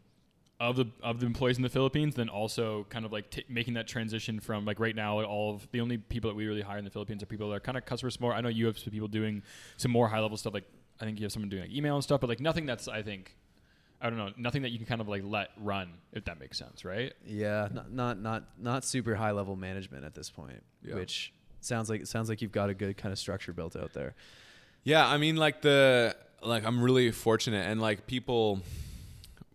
of 0.60 0.76
the 0.76 0.86
of 1.02 1.18
the 1.20 1.26
employees 1.26 1.56
in 1.56 1.62
the 1.62 1.68
Philippines, 1.70 2.14
then 2.14 2.28
also 2.28 2.84
kind 2.90 3.04
of 3.06 3.12
like 3.12 3.30
t- 3.30 3.44
making 3.48 3.74
that 3.74 3.88
transition 3.88 4.38
from 4.38 4.64
like 4.66 4.78
right 4.78 4.94
now, 4.94 5.20
all 5.22 5.54
of 5.54 5.66
the 5.72 5.80
only 5.80 5.96
people 5.96 6.30
that 6.30 6.34
we 6.36 6.46
really 6.46 6.60
hire 6.60 6.78
in 6.78 6.84
the 6.84 6.90
Philippines 6.90 7.22
are 7.22 7.26
people 7.26 7.48
that 7.48 7.56
are 7.56 7.60
kind 7.60 7.78
of 7.78 7.84
customer 7.86 8.10
support. 8.10 8.36
I 8.36 8.42
know 8.42 8.50
you 8.50 8.66
have 8.66 8.78
some 8.78 8.92
people 8.92 9.08
doing 9.08 9.42
some 9.78 9.90
more 9.90 10.06
high 10.08 10.20
level 10.20 10.36
stuff, 10.36 10.52
like 10.54 10.68
I 11.00 11.06
think 11.06 11.18
you 11.18 11.24
have 11.24 11.32
someone 11.32 11.48
doing 11.48 11.62
like 11.62 11.72
email 11.72 11.94
and 11.94 12.04
stuff, 12.04 12.20
but 12.20 12.28
like 12.28 12.40
nothing 12.40 12.66
that's 12.66 12.86
I 12.88 13.02
think 13.02 13.36
I 14.02 14.10
don't 14.10 14.18
know, 14.18 14.30
nothing 14.36 14.62
that 14.62 14.70
you 14.70 14.78
can 14.78 14.86
kind 14.86 15.00
of 15.00 15.08
like 15.08 15.22
let 15.24 15.48
run 15.58 15.94
if 16.12 16.24
that 16.26 16.38
makes 16.38 16.58
sense, 16.58 16.84
right? 16.84 17.14
Yeah, 17.26 17.68
not 17.72 17.90
not 17.90 18.20
not 18.20 18.44
not 18.58 18.84
super 18.84 19.14
high 19.14 19.30
level 19.30 19.56
management 19.56 20.04
at 20.04 20.14
this 20.14 20.28
point, 20.30 20.62
Yeah. 20.84 20.94
which 20.96 21.32
sounds 21.62 21.88
like 21.88 22.02
it 22.02 22.08
sounds 22.08 22.28
like 22.28 22.42
you've 22.42 22.52
got 22.52 22.68
a 22.68 22.74
good 22.74 22.96
kind 22.98 23.12
of 23.12 23.18
structure 23.18 23.52
built 23.54 23.76
out 23.76 23.92
there. 23.94 24.14
Yeah, 24.84 25.06
I 25.06 25.16
mean, 25.16 25.36
like 25.36 25.62
the 25.62 26.14
like 26.42 26.64
I'm 26.66 26.82
really 26.82 27.10
fortunate, 27.12 27.66
and 27.66 27.80
like 27.80 28.06
people, 28.06 28.60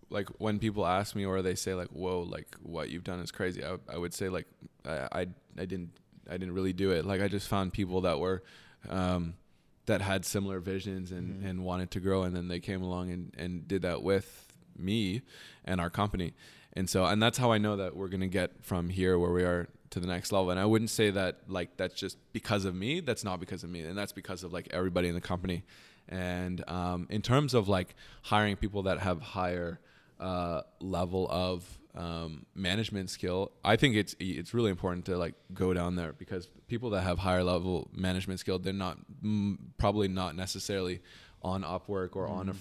like 0.09 0.29
when 0.37 0.59
people 0.59 0.85
ask 0.85 1.15
me 1.15 1.25
or 1.25 1.41
they 1.41 1.55
say 1.55 1.73
like, 1.73 1.89
"Whoa, 1.89 2.21
like 2.21 2.55
what 2.61 2.89
you've 2.89 3.03
done 3.03 3.19
is 3.19 3.31
crazy," 3.31 3.63
I, 3.63 3.77
I 3.91 3.97
would 3.97 4.13
say 4.13 4.29
like 4.29 4.47
I, 4.85 5.07
I 5.11 5.27
I 5.57 5.65
didn't 5.65 5.91
I 6.29 6.33
didn't 6.37 6.53
really 6.53 6.73
do 6.73 6.91
it. 6.91 7.05
Like 7.05 7.21
I 7.21 7.27
just 7.27 7.47
found 7.47 7.73
people 7.73 8.01
that 8.01 8.19
were 8.19 8.43
um, 8.89 9.33
that 9.87 10.01
had 10.01 10.25
similar 10.25 10.59
visions 10.59 11.11
and 11.11 11.41
Mhm. 11.43 11.49
and 11.49 11.63
wanted 11.65 11.91
to 11.91 11.99
grow, 11.99 12.23
and 12.23 12.35
then 12.35 12.47
they 12.47 12.59
came 12.59 12.81
along 12.81 13.11
and 13.11 13.33
and 13.37 13.67
did 13.67 13.81
that 13.83 14.01
with 14.03 14.47
me 14.77 15.21
and 15.63 15.79
our 15.81 15.89
company, 15.89 16.33
and 16.73 16.89
so 16.89 17.05
and 17.05 17.21
that's 17.21 17.37
how 17.37 17.51
I 17.51 17.57
know 17.57 17.75
that 17.77 17.95
we're 17.95 18.09
gonna 18.09 18.27
get 18.27 18.63
from 18.63 18.89
here 18.89 19.17
where 19.17 19.31
we 19.31 19.43
are 19.43 19.67
to 19.91 19.99
the 19.99 20.07
next 20.07 20.31
level. 20.31 20.49
And 20.51 20.59
I 20.59 20.65
wouldn't 20.65 20.89
say 20.89 21.09
that 21.11 21.39
like 21.47 21.77
that's 21.77 21.95
just 21.95 22.17
because 22.33 22.65
of 22.65 22.75
me. 22.75 22.99
That's 22.99 23.23
not 23.23 23.39
because 23.39 23.63
of 23.63 23.69
me, 23.69 23.81
and 23.81 23.97
that's 23.97 24.11
because 24.11 24.43
of 24.43 24.51
like 24.53 24.67
everybody 24.71 25.07
in 25.07 25.15
the 25.15 25.21
company. 25.21 25.63
And 26.07 26.63
um, 26.69 27.07
in 27.09 27.21
terms 27.23 27.53
of 27.55 27.67
like 27.67 27.95
hiring 28.23 28.55
people 28.57 28.83
that 28.83 28.99
have 28.99 29.21
higher 29.21 29.79
uh, 30.29 30.61
level 30.79 31.23
of 31.29 31.57
um, 32.05 32.45
management 32.55 33.09
skill, 33.09 33.39
I 33.73 33.75
think 33.81 33.95
it's 34.01 34.13
it's 34.19 34.51
really 34.57 34.71
important 34.77 35.05
to 35.05 35.13
like 35.25 35.35
go 35.53 35.73
down 35.79 35.95
there 35.95 36.13
because 36.23 36.43
people 36.67 36.89
that 36.93 37.03
have 37.09 37.17
higher 37.19 37.43
level 37.43 37.75
management 38.07 38.39
skill, 38.39 38.57
they're 38.59 38.73
not 38.87 38.97
mm, 39.23 39.57
probably 39.77 40.07
not 40.21 40.31
necessarily 40.35 40.95
on 41.41 41.63
Upwork 41.63 42.15
or 42.19 42.25
on 42.27 42.49
a 42.49 42.53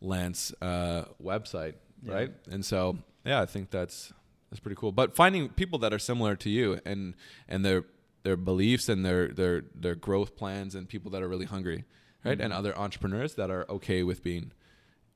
freelance 0.00 0.52
uh, 0.62 1.04
website, 1.22 1.74
Yeah. 2.02 2.14
right? 2.14 2.30
And 2.50 2.64
so 2.64 2.98
yeah, 3.24 3.40
I 3.40 3.46
think 3.46 3.70
that's 3.70 4.12
that's 4.50 4.60
pretty 4.60 4.76
cool. 4.76 4.92
But 4.92 5.14
finding 5.14 5.48
people 5.50 5.78
that 5.80 5.92
are 5.92 5.98
similar 5.98 6.36
to 6.36 6.50
you 6.50 6.80
and 6.84 7.14
and 7.48 7.64
their 7.64 7.84
their 8.22 8.36
beliefs 8.36 8.88
and 8.88 9.04
their 9.04 9.28
their 9.28 9.62
their 9.74 9.94
growth 9.94 10.36
plans 10.36 10.74
and 10.74 10.88
people 10.88 11.10
that 11.12 11.22
are 11.22 11.28
really 11.28 11.46
hungry, 11.46 11.84
right? 12.24 12.40
And 12.40 12.52
Mhm. 12.52 12.56
other 12.58 12.72
entrepreneurs 12.78 13.34
that 13.34 13.50
are 13.50 13.64
okay 13.68 14.02
with 14.02 14.22
being 14.22 14.52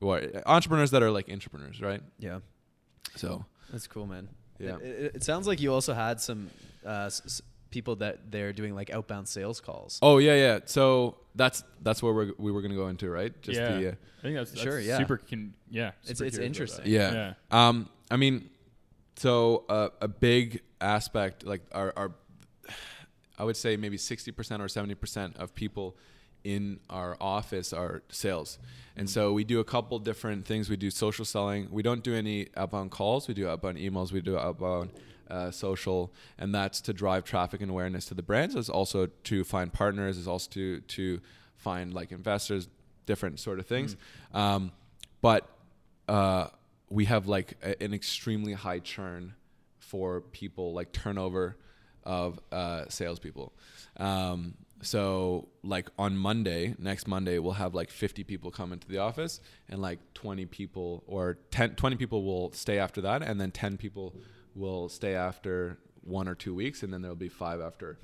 or 0.01 0.21
entrepreneurs 0.45 0.91
that 0.91 1.01
are 1.03 1.11
like 1.11 1.29
entrepreneurs, 1.31 1.81
right? 1.81 2.01
Yeah, 2.19 2.39
So 3.15 3.45
that's 3.71 3.87
cool, 3.87 4.05
man. 4.05 4.29
Yeah. 4.59 4.77
It, 4.77 4.83
it, 4.83 5.15
it 5.17 5.23
sounds 5.23 5.47
like 5.47 5.59
you 5.61 5.73
also 5.73 5.93
had 5.93 6.19
some 6.19 6.49
uh, 6.85 7.05
s- 7.07 7.21
s- 7.25 7.41
people 7.69 7.95
that 7.97 8.31
they're 8.31 8.53
doing 8.53 8.73
like 8.75 8.89
outbound 8.89 9.27
sales 9.27 9.59
calls. 9.61 9.99
Oh 10.01 10.17
yeah, 10.19 10.35
yeah. 10.35 10.59
So 10.65 11.17
that's 11.35 11.63
that's 11.81 12.01
where 12.01 12.13
we're, 12.13 12.31
we 12.37 12.51
were 12.51 12.61
gonna 12.61 12.75
go 12.75 12.87
into, 12.87 13.09
right? 13.09 13.39
Just 13.41 13.59
yeah, 13.59 13.77
the 13.77 13.87
uh, 13.89 13.91
I 13.91 14.21
think 14.21 14.35
that's, 14.35 14.51
that's 14.51 14.63
Sure, 14.63 14.79
yeah. 14.79 14.97
super. 14.97 15.17
Can, 15.17 15.53
yeah, 15.69 15.89
It's- 16.03 16.17
super 16.17 16.25
it's 16.25 16.37
curious 16.37 16.37
about 16.37 16.45
interesting. 16.45 16.85
yeah. 16.91 17.33
yeah. 17.51 17.67
Um, 17.67 17.89
I 18.09 18.17
mean, 18.17 18.49
so 19.15 19.65
uh, 19.69 19.89
a 20.01 20.07
big 20.07 20.61
aspect, 20.81 21.45
like 21.45 21.61
our, 21.71 21.93
our, 21.97 22.11
I 23.37 23.43
would 23.43 23.57
say 23.57 23.77
maybe 23.77 23.97
sixty 23.97 24.31
percent 24.31 24.61
or 24.63 24.67
seventy 24.67 24.95
percent 24.95 25.37
of 25.37 25.53
people 25.53 25.95
in 26.47 26.79
our 26.89 27.17
office 27.19 27.73
are 27.73 28.01
sales, 28.09 28.57
and 28.95 29.09
so 29.09 29.33
we 29.33 29.43
do 29.43 29.59
a 29.59 29.63
couple 29.63 29.99
different 29.99 30.45
things. 30.45 30.69
We 30.69 30.77
do 30.77 30.89
social 30.89 31.25
selling. 31.25 31.67
We 31.69 31.83
don't 31.83 32.03
do 32.03 32.15
any 32.15 32.47
outbound 32.55 32.91
calls. 32.91 33.27
We 33.27 33.33
do 33.33 33.47
outbound 33.49 33.77
emails. 33.77 34.11
We 34.11 34.21
do 34.21 34.37
outbound 34.37 34.91
uh, 35.29 35.51
social, 35.51 36.13
and 36.37 36.55
that's 36.55 36.79
to 36.81 36.93
drive 36.93 37.25
traffic 37.25 37.61
and 37.61 37.69
awareness 37.69 38.05
to 38.05 38.13
the 38.13 38.23
brands. 38.23 38.55
It's 38.55 38.69
also 38.69 39.07
to 39.25 39.43
find 39.43 39.73
partners. 39.73 40.17
It's 40.17 40.27
also 40.27 40.49
to 40.51 40.79
to 40.81 41.19
find 41.55 41.93
like 41.93 42.11
investors, 42.11 42.69
different 43.05 43.39
sort 43.39 43.59
of 43.59 43.65
things. 43.65 43.97
Um, 44.33 44.71
but 45.21 45.49
uh, 46.07 46.47
we 46.89 47.05
have 47.05 47.27
like 47.27 47.57
a, 47.61 47.83
an 47.83 47.93
extremely 47.93 48.53
high 48.53 48.79
churn 48.79 49.33
for 49.79 50.21
people, 50.21 50.73
like 50.73 50.91
turnover 50.91 51.57
of 52.03 52.39
uh, 52.51 52.85
salespeople. 52.87 53.51
Um, 53.97 54.53
so 54.81 55.47
like 55.63 55.89
on 55.97 56.17
Monday, 56.17 56.75
next 56.77 57.07
Monday, 57.07 57.39
we'll 57.39 57.53
have 57.53 57.73
like 57.73 57.89
50 57.89 58.23
people 58.23 58.51
come 58.51 58.71
into 58.71 58.87
the 58.87 58.99
office 58.99 59.39
and 59.69 59.81
like 59.81 59.99
20 60.13 60.45
people 60.45 61.03
or 61.07 61.37
10, 61.51 61.75
20 61.75 61.95
people 61.95 62.23
will 62.23 62.51
stay 62.51 62.77
after 62.79 63.01
that. 63.01 63.21
And 63.21 63.39
then 63.41 63.51
10 63.51 63.77
people 63.77 64.13
will 64.55 64.89
stay 64.89 65.15
after 65.15 65.77
one 66.03 66.27
or 66.27 66.35
two 66.35 66.53
weeks. 66.53 66.83
And 66.83 66.93
then 66.93 67.01
there'll 67.01 67.15
be 67.15 67.29
five 67.29 67.59
after 67.59 67.97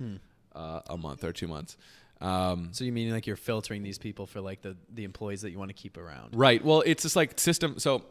uh, 0.55 0.81
a 0.87 0.97
month 0.97 1.23
or 1.23 1.31
two 1.31 1.47
months. 1.47 1.77
Um, 2.21 2.69
So 2.71 2.85
you 2.85 2.91
mean 2.91 3.11
like 3.11 3.27
you're 3.27 3.35
filtering 3.35 3.83
these 3.83 3.97
people 3.97 4.25
for 4.25 4.39
like 4.39 4.61
the 4.61 4.77
the 4.93 5.03
employees 5.03 5.41
that 5.41 5.51
you 5.51 5.59
want 5.59 5.69
to 5.69 5.73
keep 5.73 5.97
around? 5.97 6.35
Right. 6.35 6.63
Well, 6.63 6.81
it's 6.85 7.03
just 7.03 7.15
like 7.15 7.37
system. 7.39 7.79
So, 7.79 8.03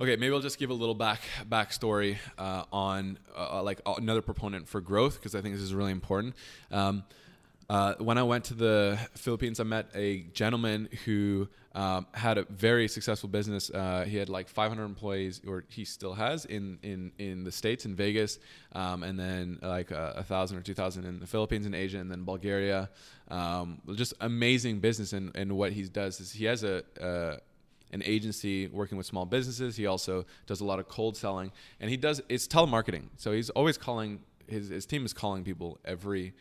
okay, 0.00 0.14
maybe 0.16 0.32
I'll 0.32 0.40
just 0.40 0.58
give 0.58 0.70
a 0.70 0.74
little 0.74 0.94
back 0.94 1.20
backstory 1.48 2.16
uh, 2.38 2.64
on 2.72 3.18
uh, 3.36 3.62
like 3.62 3.80
another 3.86 4.22
proponent 4.22 4.68
for 4.68 4.80
growth 4.80 5.14
because 5.16 5.34
I 5.34 5.40
think 5.40 5.54
this 5.54 5.64
is 5.64 5.74
really 5.74 5.90
important. 5.92 6.34
Um, 6.70 7.02
uh, 7.68 7.94
when 7.98 8.18
I 8.18 8.22
went 8.22 8.44
to 8.46 8.54
the 8.54 8.98
Philippines, 9.14 9.58
I 9.58 9.64
met 9.64 9.88
a 9.94 10.22
gentleman 10.32 10.88
who 11.04 11.48
um, 11.74 12.06
had 12.12 12.38
a 12.38 12.44
very 12.44 12.88
successful 12.88 13.28
business. 13.28 13.70
Uh, 13.70 14.04
he 14.06 14.16
had 14.16 14.28
like 14.28 14.48
500 14.48 14.84
employees, 14.84 15.40
or 15.46 15.64
he 15.68 15.84
still 15.84 16.14
has 16.14 16.44
in 16.44 16.78
in 16.82 17.12
in 17.18 17.44
the 17.44 17.50
states 17.50 17.84
in 17.84 17.94
Vegas, 17.94 18.38
um, 18.72 19.02
and 19.02 19.18
then 19.18 19.58
like 19.62 19.90
a, 19.90 20.14
a 20.18 20.22
thousand 20.22 20.58
or 20.58 20.60
two 20.60 20.74
thousand 20.74 21.04
in 21.04 21.20
the 21.20 21.26
Philippines 21.26 21.66
and 21.66 21.74
Asia, 21.74 21.98
and 21.98 22.10
then 22.10 22.24
Bulgaria. 22.24 22.90
Um, 23.28 23.80
just 23.94 24.14
amazing 24.20 24.80
business, 24.80 25.12
and 25.12 25.34
and 25.34 25.56
what 25.56 25.72
he 25.72 25.82
does 25.84 26.20
is 26.20 26.32
he 26.32 26.44
has 26.46 26.64
a. 26.64 26.82
Uh, 27.00 27.38
an 27.92 28.02
agency 28.04 28.66
working 28.66 28.98
with 28.98 29.06
small 29.06 29.24
businesses. 29.24 29.76
He 29.76 29.86
also 29.86 30.26
does 30.46 30.60
a 30.60 30.64
lot 30.64 30.80
of 30.80 30.88
cold 30.88 31.16
selling, 31.16 31.52
and 31.78 31.88
he 31.88 31.96
does 31.96 32.20
it's 32.28 32.48
telemarketing. 32.48 33.04
So 33.18 33.30
he's 33.30 33.50
always 33.50 33.78
calling 33.78 34.18
his 34.48 34.68
his 34.68 34.86
team 34.86 35.04
is 35.04 35.12
calling 35.12 35.44
people 35.44 35.78
every 35.84 36.34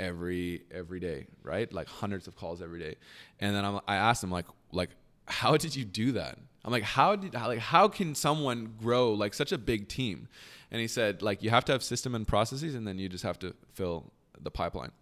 every 0.00 0.62
every 0.70 1.00
day, 1.00 1.26
right? 1.42 1.72
Like 1.72 1.88
hundreds 1.88 2.26
of 2.26 2.36
calls 2.36 2.62
every 2.62 2.78
day. 2.78 2.96
And 3.40 3.54
then 3.54 3.64
I'm, 3.64 3.80
I 3.86 3.96
asked 3.96 4.22
him 4.22 4.30
like 4.30 4.46
like 4.72 4.90
how 5.26 5.56
did 5.56 5.74
you 5.74 5.84
do 5.84 6.12
that? 6.12 6.38
I'm 6.64 6.72
like 6.72 6.82
how 6.82 7.16
did 7.16 7.34
how, 7.34 7.48
like 7.48 7.58
how 7.58 7.88
can 7.88 8.14
someone 8.14 8.74
grow 8.80 9.12
like 9.12 9.34
such 9.34 9.52
a 9.52 9.58
big 9.58 9.88
team? 9.88 10.28
And 10.70 10.80
he 10.80 10.88
said 10.88 11.22
like 11.22 11.42
you 11.42 11.50
have 11.50 11.64
to 11.66 11.72
have 11.72 11.82
system 11.82 12.14
and 12.14 12.26
processes, 12.26 12.74
and 12.74 12.86
then 12.86 12.98
you 12.98 13.08
just 13.08 13.24
have 13.24 13.38
to 13.40 13.54
fill 13.74 14.12
the 14.40 14.50
pipeline, 14.50 14.92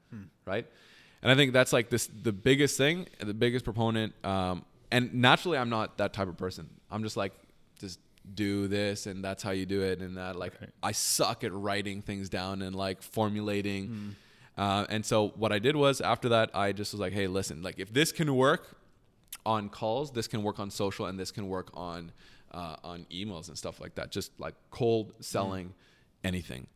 right? 0.44 0.66
And 1.22 1.32
I 1.32 1.34
think 1.34 1.52
that's 1.52 1.72
like 1.72 1.88
this 1.88 2.06
the 2.06 2.32
biggest 2.32 2.76
thing, 2.76 3.06
the 3.18 3.34
biggest 3.34 3.64
proponent. 3.64 4.12
Um, 4.24 4.64
and 4.90 5.14
naturally, 5.14 5.58
I'm 5.58 5.70
not 5.70 5.98
that 5.98 6.12
type 6.12 6.28
of 6.28 6.36
person. 6.36 6.68
I'm 6.90 7.02
just 7.02 7.16
like 7.16 7.32
just 7.80 7.98
do 8.34 8.68
this 8.68 9.06
and 9.06 9.22
that's 9.22 9.42
how 9.42 9.50
you 9.50 9.66
do 9.66 9.82
it 9.82 10.00
and 10.00 10.16
that 10.16 10.36
like 10.36 10.54
Right. 10.60 10.70
I 10.82 10.92
suck 10.92 11.44
at 11.44 11.52
writing 11.52 12.00
things 12.02 12.28
down 12.28 12.62
and 12.62 12.74
like 12.74 13.02
formulating. 13.02 14.16
Uh, 14.56 14.86
and 14.88 15.04
so 15.04 15.28
what 15.36 15.52
I 15.52 15.58
did 15.58 15.76
was 15.76 16.00
after 16.00 16.28
that 16.30 16.50
I 16.54 16.72
just 16.72 16.92
was 16.92 17.00
like, 17.00 17.12
hey, 17.12 17.26
listen, 17.26 17.62
like 17.62 17.78
if 17.78 17.92
this 17.92 18.12
can 18.12 18.34
work 18.36 18.76
on 19.44 19.68
calls, 19.68 20.12
this 20.12 20.26
can 20.28 20.42
work 20.42 20.58
on 20.58 20.70
social, 20.70 21.06
and 21.06 21.18
this 21.18 21.30
can 21.30 21.48
work 21.48 21.70
on 21.74 22.12
uh, 22.52 22.76
on 22.84 23.04
emails 23.12 23.48
and 23.48 23.58
stuff 23.58 23.80
like 23.80 23.96
that. 23.96 24.10
Just 24.10 24.30
like 24.40 24.54
cold 24.70 25.12
selling 25.20 25.74
anything. 26.22 26.66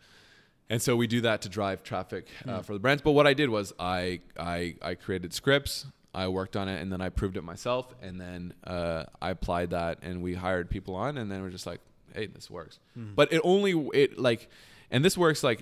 And 0.69 0.83
so 0.83 0.97
we 0.97 1.07
do 1.07 1.23
that 1.23 1.41
to 1.43 1.49
drive 1.49 1.83
traffic 1.83 2.27
uh, 2.47 2.61
for 2.61 2.75
the 2.75 2.79
brands. 2.79 3.01
But 3.03 3.13
what 3.13 3.27
I 3.27 3.33
did 3.33 3.49
was 3.49 3.73
I, 3.79 4.21
I 4.39 4.75
I 4.83 4.95
created 4.97 5.33
scripts. 5.33 5.87
I 6.25 6.29
worked 6.29 6.57
on 6.57 6.69
it, 6.69 6.81
and 6.83 6.89
then 6.93 7.01
I 7.01 7.09
proved 7.21 7.37
it 7.37 7.45
myself. 7.45 7.85
And 8.03 8.21
then 8.21 8.41
uh, 8.65 9.05
I 9.23 9.31
applied 9.31 9.71
that, 9.71 9.99
and 10.03 10.15
we 10.23 10.35
hired 10.35 10.69
people 10.69 10.95
on. 10.95 11.17
And 11.19 11.31
then 11.31 11.43
we're 11.43 11.51
just 11.59 11.67
like, 11.67 11.81
hey, 12.15 12.27
this 12.27 12.51
works. 12.51 12.79
But 12.97 13.33
it 13.33 13.41
only 13.45 13.73
it 13.95 14.19
like, 14.19 14.49
and 14.91 15.05
this 15.05 15.17
works 15.17 15.43
like, 15.43 15.61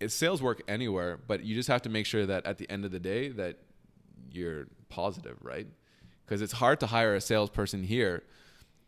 it 0.00 0.10
sales 0.12 0.40
work 0.42 0.60
anywhere. 0.68 1.18
But 1.30 1.44
you 1.44 1.54
just 1.54 1.68
have 1.68 1.82
to 1.82 1.88
make 1.88 2.06
sure 2.06 2.26
that 2.26 2.44
at 2.46 2.58
the 2.58 2.68
end 2.70 2.84
of 2.84 2.90
the 2.90 3.00
day 3.00 3.28
that 3.30 3.54
you're 4.32 4.66
positive, 4.88 5.36
right? 5.42 5.66
Because 6.26 6.42
it's 6.42 6.52
hard 6.54 6.80
to 6.80 6.86
hire 6.86 7.14
a 7.14 7.20
salesperson 7.20 7.82
here. 7.84 8.22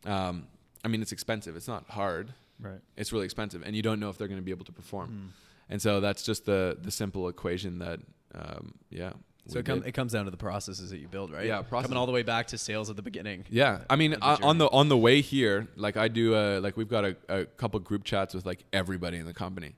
Um, 0.04 0.46
I 0.84 0.88
mean, 0.88 1.02
it's 1.02 1.12
expensive. 1.12 1.56
It's 1.56 1.68
not 1.68 1.84
hard 1.90 2.32
Right. 2.58 2.80
it's 2.96 3.12
really 3.12 3.26
expensive 3.26 3.62
and 3.66 3.76
you 3.76 3.82
don't 3.82 4.00
know 4.00 4.08
if 4.08 4.16
they're 4.16 4.28
going 4.28 4.40
to 4.40 4.44
be 4.50 4.50
able 4.50 4.64
to 4.64 4.72
perform 4.72 5.08
Hmm. 5.08 5.26
and 5.72 5.82
so 5.82 6.00
that's 6.00 6.22
just 6.22 6.46
the 6.46 6.78
the 6.80 6.90
simple 6.90 7.28
equation 7.28 7.80
that 7.80 8.00
um, 8.34 8.72
yeah 8.88 9.12
So 9.48 9.60
it, 9.60 9.68
it 9.68 9.92
comes 9.92 10.12
down 10.12 10.24
to 10.24 10.30
the 10.32 10.36
processes 10.36 10.90
that 10.90 10.98
you 10.98 11.06
build, 11.08 11.32
right? 11.32 11.46
Yeah, 11.46 11.62
process. 11.62 11.86
Coming 11.86 11.98
all 11.98 12.06
the 12.06 12.12
way 12.12 12.22
back 12.24 12.48
to 12.48 12.58
sales 12.58 12.90
at 12.90 12.96
the 12.96 13.02
beginning. 13.02 13.44
yeah 13.48 13.80
i 13.88 13.94
mean 13.96 14.10
the 14.12 14.22
uh, 14.24 14.38
on 14.42 14.58
the 14.58 14.68
on 14.70 14.88
the 14.88 14.96
way 14.96 15.20
here 15.20 15.68
like 15.76 15.96
i 15.96 16.08
do 16.08 16.34
uh, 16.34 16.58
like 16.62 16.76
we've 16.76 16.88
got 16.88 17.04
a, 17.04 17.16
a 17.28 17.44
couple 17.44 17.78
group 17.80 18.02
chats 18.04 18.34
with 18.34 18.44
like 18.44 18.64
everybody 18.72 19.18
in 19.18 19.24
the 19.26 19.32
company 19.34 19.74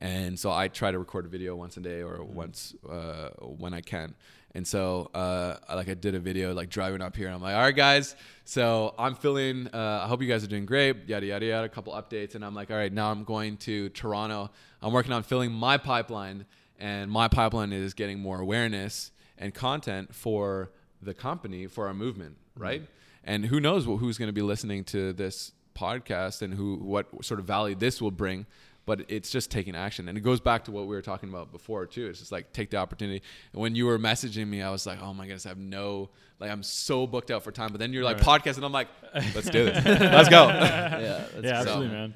and 0.00 0.38
so 0.38 0.50
i 0.50 0.68
try 0.68 0.90
to 0.90 0.98
record 0.98 1.24
a 1.24 1.28
video 1.28 1.56
once 1.56 1.76
a 1.76 1.80
day 1.80 2.02
or 2.02 2.18
Mm-hmm. 2.18 2.34
once 2.34 2.74
uh, 2.90 3.28
when 3.62 3.72
i 3.72 3.80
can 3.80 4.14
and 4.54 4.66
so 4.66 5.10
uh, 5.14 5.56
I- 5.68 5.74
like 5.76 5.88
i 5.88 5.94
did 5.94 6.14
a 6.14 6.18
video 6.20 6.52
like 6.52 6.68
driving 6.68 7.00
up 7.00 7.16
here 7.16 7.26
and 7.26 7.34
i'm 7.34 7.42
like 7.42 7.54
all 7.54 7.62
right 7.62 7.74
guys 7.76 8.14
so 8.44 8.94
i'm 8.98 9.14
feeling 9.14 9.68
uh, 9.72 10.02
i 10.04 10.06
hope 10.08 10.20
you 10.20 10.28
guys 10.28 10.44
are 10.44 10.48
doing 10.48 10.66
great 10.66 11.08
yada 11.08 11.24
yada 11.26 11.46
yada 11.46 11.64
a 11.64 11.68
couple 11.70 11.92
updates 11.94 12.34
and 12.34 12.44
i'm 12.44 12.54
like 12.54 12.70
all 12.70 12.76
right 12.76 12.92
now 12.92 13.10
i'm 13.10 13.24
going 13.24 13.56
to 13.56 13.88
toronto 13.90 14.50
i'm 14.82 14.92
working 14.92 15.12
on 15.12 15.22
filling 15.22 15.50
my 15.52 15.78
pipeline 15.78 16.44
and 16.78 17.10
my 17.10 17.28
pipeline 17.28 17.72
is 17.72 17.94
getting 17.94 18.18
more 18.18 18.40
awareness 18.40 19.10
and 19.38 19.54
content 19.54 20.14
for 20.14 20.70
the 21.02 21.14
company 21.14 21.66
for 21.66 21.86
our 21.86 21.94
movement 21.94 22.36
mm-hmm. 22.56 22.62
right? 22.62 22.82
And 23.24 23.46
who 23.46 23.60
knows 23.60 23.84
wh- 23.84 23.98
who's 23.98 24.18
going 24.18 24.28
to 24.28 24.32
be 24.32 24.42
listening 24.42 24.84
to 24.84 25.12
this 25.12 25.52
podcast 25.74 26.42
and 26.42 26.54
who 26.54 26.76
what 26.76 27.24
sort 27.24 27.38
of 27.40 27.46
value 27.46 27.74
this 27.74 28.00
will 28.00 28.10
bring 28.10 28.46
but 28.86 29.00
it's 29.08 29.30
just 29.30 29.50
taking 29.50 29.74
action. 29.74 30.08
And 30.08 30.16
it 30.16 30.20
goes 30.20 30.38
back 30.38 30.64
to 30.66 30.70
what 30.70 30.86
we 30.86 30.94
were 30.94 31.02
talking 31.02 31.28
about 31.28 31.50
before 31.50 31.86
too. 31.86 32.06
It's 32.06 32.20
just 32.20 32.30
like 32.30 32.52
take 32.52 32.70
the 32.70 32.76
opportunity. 32.76 33.20
And 33.52 33.60
when 33.60 33.74
you 33.74 33.84
were 33.86 33.98
messaging 33.98 34.46
me 34.46 34.62
i 34.62 34.70
was 34.70 34.86
like 34.86 35.02
oh 35.02 35.12
my 35.12 35.24
goodness 35.24 35.44
i 35.44 35.48
have 35.50 35.58
no 35.58 36.08
like 36.38 36.50
i'm 36.50 36.62
so 36.62 37.06
booked 37.06 37.30
out 37.30 37.42
for 37.42 37.50
time. 37.50 37.72
But 37.72 37.80
then 37.80 37.92
you're 37.92 38.04
like 38.04 38.18
podcast 38.18 38.56
and 38.56 38.64
i'm 38.64 38.72
like 38.72 38.88
let's 39.34 39.50
do 39.50 39.64
this. 39.64 39.84
Let's 40.00 40.28
go. 40.28 40.46
Yeah, 40.46 40.58
that's 40.98 41.34
yeah, 41.34 41.40
great. 41.40 41.52
absolutely, 41.52 41.88
man. 41.88 42.14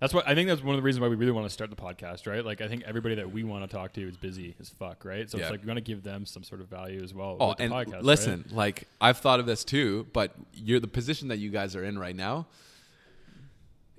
That's 0.00 0.14
what 0.14 0.28
I 0.28 0.34
think. 0.36 0.48
That's 0.48 0.62
one 0.62 0.76
of 0.76 0.80
the 0.80 0.84
reasons 0.84 1.00
why 1.00 1.08
we 1.08 1.16
really 1.16 1.32
want 1.32 1.46
to 1.46 1.50
start 1.50 1.70
the 1.70 1.76
podcast, 1.76 2.28
right? 2.28 2.44
Like, 2.44 2.60
I 2.60 2.68
think 2.68 2.84
everybody 2.86 3.16
that 3.16 3.32
we 3.32 3.42
want 3.42 3.68
to 3.68 3.76
talk 3.76 3.92
to 3.94 4.08
is 4.08 4.16
busy 4.16 4.54
as 4.60 4.68
fuck, 4.68 5.04
right? 5.04 5.28
So 5.28 5.38
Yeah. 5.38 5.44
it's 5.44 5.50
like 5.50 5.62
we 5.62 5.66
want 5.66 5.78
to 5.78 5.82
give 5.82 6.04
them 6.04 6.24
some 6.24 6.44
sort 6.44 6.60
of 6.60 6.68
value 6.68 7.02
as 7.02 7.12
well. 7.12 7.36
Oh, 7.40 7.48
with 7.48 7.58
the 7.58 7.64
and 7.64 7.72
podcast, 7.72 8.02
listen, 8.02 8.44
like 8.52 8.86
I've 9.00 9.18
thought 9.18 9.40
of 9.40 9.46
this 9.46 9.64
too, 9.64 10.06
but 10.12 10.32
you're 10.54 10.78
the 10.78 10.86
position 10.86 11.28
that 11.28 11.38
you 11.38 11.50
guys 11.50 11.74
are 11.74 11.82
in 11.82 11.98
right 11.98 12.14
now. 12.14 12.46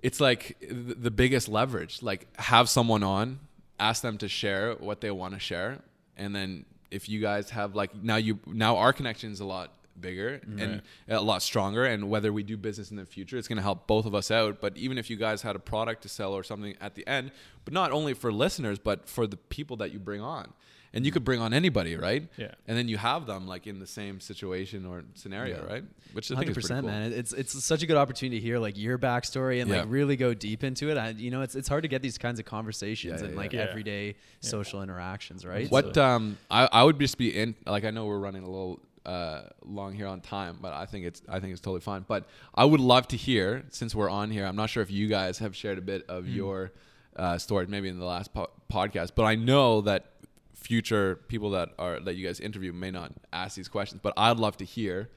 It's 0.02 0.22
like 0.22 0.56
the 0.70 1.12
biggest 1.12 1.50
leverage. 1.50 2.02
Like 2.02 2.28
have 2.40 2.70
someone 2.70 3.04
on, 3.04 3.40
ask 3.80 4.02
them 4.02 4.18
to 4.20 4.30
share 4.30 4.76
what 4.76 5.02
they 5.02 5.12
want 5.12 5.34
to 5.34 5.40
share, 5.40 5.80
and 6.16 6.34
then 6.34 6.66
if 6.92 7.10
you 7.10 7.20
guys 7.20 7.50
have 7.50 7.76
like 7.76 7.94
now 8.02 8.16
you 8.16 8.40
now 8.48 8.78
our 8.78 8.94
connection 8.94 9.32
is 9.34 9.42
a 9.42 9.46
lot 9.46 9.74
bigger 10.02 10.42
and 10.58 10.82
a 11.08 11.22
lot 11.22 11.42
stronger 11.42 11.86
and 11.86 12.10
whether 12.10 12.32
we 12.34 12.44
do 12.44 12.58
business 12.58 12.92
in 12.92 12.98
the 12.98 13.06
future 13.06 13.38
it's 13.38 13.48
going 13.48 13.58
to 13.58 13.62
help 13.64 13.86
both 13.88 14.06
of 14.06 14.16
us 14.16 14.32
out 14.32 14.60
but 14.62 14.76
even 14.78 14.98
if 14.98 15.10
you 15.10 15.16
guys 15.18 15.42
had 15.42 15.56
a 15.56 15.60
product 15.60 16.02
to 16.04 16.10
sell 16.10 16.34
or 16.34 16.44
something 16.44 16.76
at 16.82 16.96
the 16.96 17.06
end 17.08 17.32
but 17.66 17.74
not 17.74 17.92
only 17.92 18.14
for 18.14 18.32
listeners 18.32 18.80
but 18.80 19.08
for 19.08 19.28
the 19.28 19.38
people 19.38 19.76
that 19.78 19.92
you 19.94 20.00
bring 20.00 20.22
on 20.22 20.54
and 20.92 21.06
you 21.06 21.12
could 21.12 21.24
bring 21.24 21.40
on 21.40 21.54
anybody 21.54 21.96
right 21.96 22.28
Yeah. 22.36 22.52
and 22.68 22.76
then 22.76 22.88
you 22.88 22.98
have 22.98 23.28
them 23.28 23.46
like 23.48 23.68
in 23.68 23.78
the 23.80 23.86
same 23.86 24.20
situation 24.20 24.88
or 24.88 25.04
scenario, 25.14 25.58
Yeah. 25.64 25.72
right? 25.74 25.84
Which 26.14 26.32
I 26.32 26.34
think 26.34 26.38
Hundred 26.48 26.50
is 26.50 26.54
pretty 26.56 26.62
percent, 26.68 26.82
cool. 26.82 26.90
man. 26.90 27.14
It's 27.14 27.32
it's 27.32 27.64
such 27.64 27.84
a 27.84 27.86
good 27.86 27.96
opportunity 27.98 28.40
to 28.40 28.44
hear 28.44 28.58
like 28.58 28.76
your 28.76 28.98
backstory 28.98 29.62
and 29.62 29.70
Yeah. 29.70 29.82
like 29.82 29.86
really 29.92 30.16
go 30.16 30.34
deep 30.34 30.64
into 30.64 30.90
it. 30.90 30.98
I, 30.98 31.10
you 31.10 31.30
know, 31.30 31.44
it's 31.44 31.54
it's 31.54 31.68
hard 31.68 31.84
to 31.84 31.88
get 31.90 32.02
these 32.02 32.18
kinds 32.18 32.40
of 32.40 32.46
conversations 32.48 33.22
Yeah, 33.22 33.28
and 33.28 33.38
like 33.38 33.54
yeah. 33.54 33.68
everyday 33.70 34.16
social 34.40 34.82
interactions, 34.82 35.46
right? 35.46 35.70
What 35.70 35.96
um, 36.00 36.40
I 36.50 36.68
I 36.72 36.82
would 36.84 37.00
just 37.00 37.20
be 37.20 37.38
in 37.40 37.54
like 37.68 37.86
I 37.86 37.92
know 37.92 38.08
we're 38.08 38.18
running 38.18 38.42
a 38.42 38.50
little 38.50 38.80
uh 39.06 39.44
long 39.64 39.94
here 39.94 40.08
on 40.08 40.22
time, 40.22 40.58
but 40.62 40.74
I 40.74 40.86
think 40.86 41.06
it's 41.06 41.22
I 41.28 41.40
think 41.40 41.52
it's 41.52 41.62
totally 41.62 41.82
fine. 41.82 42.06
But 42.08 42.28
I 42.54 42.66
would 42.66 42.80
love 42.80 43.08
to 43.10 43.18
hear 43.18 43.66
since 43.70 43.96
we're 43.96 44.10
on 44.10 44.32
here. 44.32 44.46
I'm 44.46 44.56
not 44.56 44.70
sure 44.70 44.84
if 44.84 44.92
you 44.92 45.08
guys 45.08 45.40
have 45.40 45.56
shared 45.56 45.78
a 45.78 45.82
bit 45.82 46.06
of 46.10 46.28
your 46.28 46.72
uh, 47.16 47.38
story 47.38 47.68
maybe 47.68 47.90
in 47.90 48.00
the 48.00 48.06
last 48.06 48.34
po- 48.34 48.50
podcast, 48.72 49.12
but 49.16 49.24
I 49.24 49.36
know 49.36 49.82
that 49.82 50.14
future 50.54 51.16
people 51.28 51.52
that 51.52 51.70
are 51.80 52.00
that 52.00 52.16
you 52.16 52.26
guys 52.26 52.40
interview 52.40 52.74
may 52.74 52.92
not 52.92 53.12
ask 53.34 53.56
these 53.56 53.68
questions, 53.68 54.02
but 54.04 54.14
I'd 54.18 54.38
love 54.38 54.58
to 54.58 54.66
hear 54.66 55.10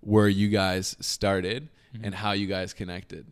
where 0.00 0.28
you 0.28 0.48
guys 0.48 0.96
started 1.00 1.68
and 2.02 2.14
how 2.14 2.32
you 2.32 2.46
guys 2.46 2.72
connected, 2.72 3.26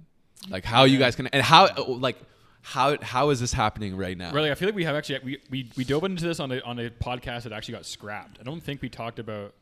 like 0.50 0.64
how 0.64 0.84
you 0.84 0.98
guys 0.98 1.16
connect 1.16 1.34
and 1.34 1.44
how 1.44 1.68
like 1.86 2.16
how 2.62 2.96
how 3.02 3.30
is 3.30 3.40
this 3.40 3.52
happening 3.52 3.96
right 3.96 4.16
now? 4.16 4.32
Really, 4.32 4.50
I 4.50 4.54
feel 4.54 4.68
like 4.68 4.76
we 4.76 4.84
have 4.84 4.96
actually 4.96 5.20
we, 5.24 5.38
we, 5.50 5.70
we 5.76 5.84
dove 5.84 6.04
into 6.04 6.24
this 6.24 6.40
on 6.40 6.52
a 6.52 6.60
on 6.60 6.78
a 6.78 6.90
podcast 6.90 7.44
that 7.44 7.52
actually 7.52 7.74
got 7.74 7.86
scrapped. 7.86 8.38
I 8.40 8.42
don't 8.42 8.62
think 8.62 8.82
we 8.82 8.88
talked 8.88 9.18
about 9.18 9.54